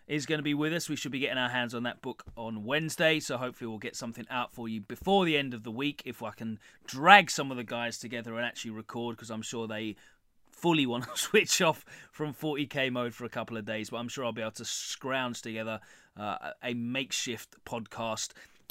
is 0.07 0.25
going 0.25 0.39
to 0.39 0.43
be 0.43 0.53
with 0.53 0.73
us. 0.73 0.89
We 0.89 0.95
should 0.95 1.11
be 1.11 1.19
getting 1.19 1.37
our 1.37 1.49
hands 1.49 1.75
on 1.75 1.83
that 1.83 2.01
book 2.01 2.23
on 2.35 2.63
Wednesday, 2.63 3.19
so 3.19 3.37
hopefully 3.37 3.67
we'll 3.67 3.77
get 3.77 3.95
something 3.95 4.25
out 4.29 4.53
for 4.53 4.69
you 4.69 4.81
before 4.81 5.25
the 5.25 5.37
end 5.37 5.53
of 5.53 5.63
the 5.63 5.71
week 5.71 6.01
if 6.05 6.23
I 6.23 6.31
can 6.31 6.59
drag 6.85 7.29
some 7.29 7.51
of 7.51 7.57
the 7.57 7.63
guys 7.63 7.97
together 7.97 8.35
and 8.35 8.45
actually 8.45 8.71
record 8.71 9.15
because 9.15 9.29
I'm 9.29 9.41
sure 9.41 9.67
they 9.67 9.95
fully 10.49 10.85
want 10.85 11.03
to 11.03 11.09
switch 11.15 11.61
off 11.61 11.85
from 12.11 12.33
40k 12.33 12.91
mode 12.91 13.13
for 13.13 13.25
a 13.25 13.29
couple 13.29 13.57
of 13.57 13.65
days, 13.65 13.89
but 13.89 13.97
I'm 13.97 14.07
sure 14.07 14.25
I'll 14.25 14.31
be 14.31 14.41
able 14.41 14.51
to 14.51 14.65
scrounge 14.65 15.41
together 15.41 15.79
uh, 16.17 16.51
a 16.63 16.73
makeshift 16.73 17.63
podcast 17.65 18.29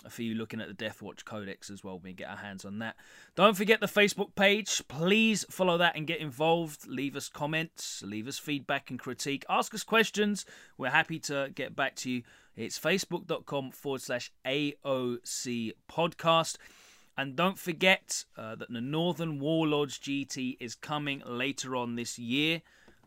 for 0.09 0.23
you 0.23 0.35
looking 0.35 0.61
at 0.61 0.69
the 0.69 0.85
Deathwatch 0.85 1.25
Codex 1.25 1.71
as 1.71 1.83
well. 1.83 1.99
We 1.99 2.13
get 2.13 2.29
our 2.29 2.37
hands 2.37 2.65
on 2.65 2.79
that. 2.81 2.97
Don't 3.35 3.57
forget 3.57 3.81
the 3.81 3.87
Facebook 3.87 4.35
page. 4.35 4.83
Please 4.89 5.45
follow 5.51 5.79
that 5.79 5.97
and 5.97 6.07
get 6.07 6.21
involved. 6.21 6.87
Leave 6.87 7.17
us 7.17 7.29
comments, 7.29 8.03
leave 8.05 8.29
us 8.29 8.39
feedback 8.39 8.91
and 8.91 8.99
critique. 8.99 9.45
Ask 9.49 9.75
us 9.75 9.83
questions. 9.83 10.45
We're 10.79 10.91
happy 10.91 11.19
to 11.21 11.51
get 11.55 11.75
back 11.75 11.97
to 11.97 12.11
you. 12.11 12.23
It's 12.57 12.79
facebook.com 12.79 13.73
forward 13.73 14.01
slash 14.01 14.33
AOC 14.47 15.73
podcast. 15.91 16.57
And 17.19 17.35
don't 17.35 17.59
forget 17.59 18.25
uh, 18.37 18.57
that 18.57 18.71
the 18.71 18.81
Northern 18.81 19.39
Warlords 19.39 19.99
GT 19.99 20.57
is 20.61 20.75
coming 20.75 21.23
later 21.27 21.75
on 21.75 21.97
this 21.97 22.19
year. 22.19 22.63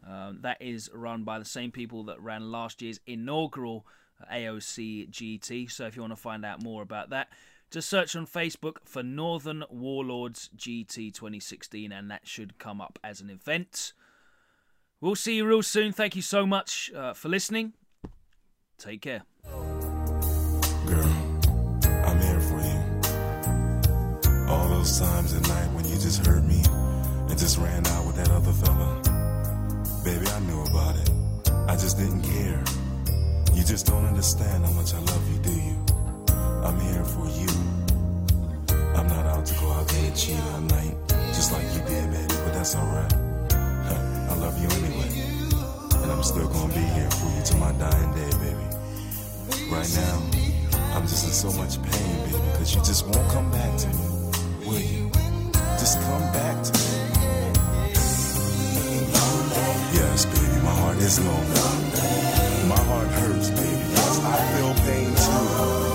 Um, 0.07 0.39
that 0.41 0.61
is 0.61 0.89
run 0.93 1.23
by 1.23 1.39
the 1.39 1.45
same 1.45 1.71
people 1.71 2.03
that 2.05 2.21
ran 2.21 2.51
last 2.51 2.81
year's 2.81 2.99
inaugural 3.05 3.85
AOC 4.31 5.09
GT. 5.09 5.71
So 5.71 5.85
if 5.85 5.95
you 5.95 6.01
want 6.01 6.13
to 6.13 6.21
find 6.21 6.45
out 6.45 6.63
more 6.63 6.81
about 6.81 7.09
that, 7.11 7.29
just 7.71 7.89
search 7.89 8.15
on 8.15 8.25
Facebook 8.25 8.77
for 8.83 9.03
Northern 9.03 9.63
Warlords 9.69 10.49
GT 10.57 11.13
2016 11.13 11.91
and 11.91 12.09
that 12.09 12.27
should 12.27 12.57
come 12.57 12.81
up 12.81 12.97
as 13.03 13.21
an 13.21 13.29
event. 13.29 13.93
We'll 15.01 15.15
see 15.15 15.35
you 15.35 15.45
real 15.45 15.63
soon. 15.63 15.93
Thank 15.93 16.15
you 16.15 16.21
so 16.21 16.45
much 16.45 16.91
uh, 16.95 17.13
for 17.13 17.29
listening. 17.29 17.73
Take 18.77 19.01
care. 19.01 19.23
Girl, 20.85 21.13
I'm 21.85 22.19
here 22.19 22.39
for 22.39 22.59
you. 22.59 24.49
All 24.49 24.67
those 24.69 24.99
times 24.99 25.33
at 25.33 25.47
night 25.47 25.71
when 25.73 25.85
you 25.85 25.95
just 25.95 26.25
hurt 26.25 26.43
me 26.43 26.63
and 26.65 27.37
just 27.37 27.57
ran 27.59 27.85
out 27.87 28.05
with 28.07 28.15
that 28.15 28.31
other 28.31 28.51
fella. 28.51 29.01
Baby, 30.03 30.27
I 30.27 30.39
knew 30.39 30.63
about 30.63 30.95
it. 30.95 31.09
I 31.69 31.75
just 31.75 31.97
didn't 31.97 32.23
care. 32.23 32.63
Just 33.69 33.85
don't 33.85 34.03
understand 34.03 34.65
how 34.65 34.71
much 34.71 34.95
I 34.95 34.97
love 34.97 35.31
you, 35.31 35.37
do 35.43 35.51
you? 35.51 35.77
I'm 36.65 36.79
here 36.79 37.03
for 37.05 37.27
you. 37.37 37.47
I'm 38.97 39.07
not 39.07 39.27
out 39.27 39.45
to 39.45 39.53
go 39.59 39.69
out 39.69 39.87
there 39.87 40.05
and 40.07 40.17
cheat 40.17 40.39
all 40.39 40.61
night, 40.61 40.97
just 41.35 41.51
like 41.51 41.61
you 41.75 41.81
did, 41.85 42.09
baby, 42.09 42.33
but 42.45 42.53
that's 42.55 42.75
alright. 42.75 43.13
I 43.53 44.35
love 44.37 44.59
you 44.59 44.67
anyway. 44.69 45.11
And 46.01 46.11
I'm 46.11 46.23
still 46.23 46.47
gonna 46.47 46.73
be 46.73 46.79
here 46.79 47.11
for 47.11 47.29
you 47.29 47.43
till 47.45 47.59
my 47.59 47.71
dying 47.73 48.11
day, 48.15 48.31
baby. 48.41 48.65
Right 49.69 49.91
now, 49.93 50.17
I'm 50.95 51.03
just 51.03 51.25
in 51.25 51.31
so 51.31 51.51
much 51.53 51.79
pain, 51.79 52.25
baby, 52.25 52.43
because 52.51 52.73
you 52.73 52.81
just 52.81 53.05
won't 53.05 53.29
come 53.29 53.51
back 53.51 53.77
to 53.81 53.87
me. 53.87 54.31
Will 54.65 54.79
you? 54.79 55.11
Just 55.77 56.01
come 56.01 56.23
back 56.33 56.63
to 56.63 56.73
me. 56.73 57.08
Yes, 60.19 60.25
baby, 60.25 60.61
my 60.65 60.71
heart 60.71 60.97
is 60.97 61.17
lonely. 61.17 62.67
My 62.67 62.75
heart 62.75 63.07
hurts, 63.07 63.49
baby. 63.51 63.95
I 63.95 64.53
feel 64.53 64.73
pain 64.83 65.15
too. 65.15 65.88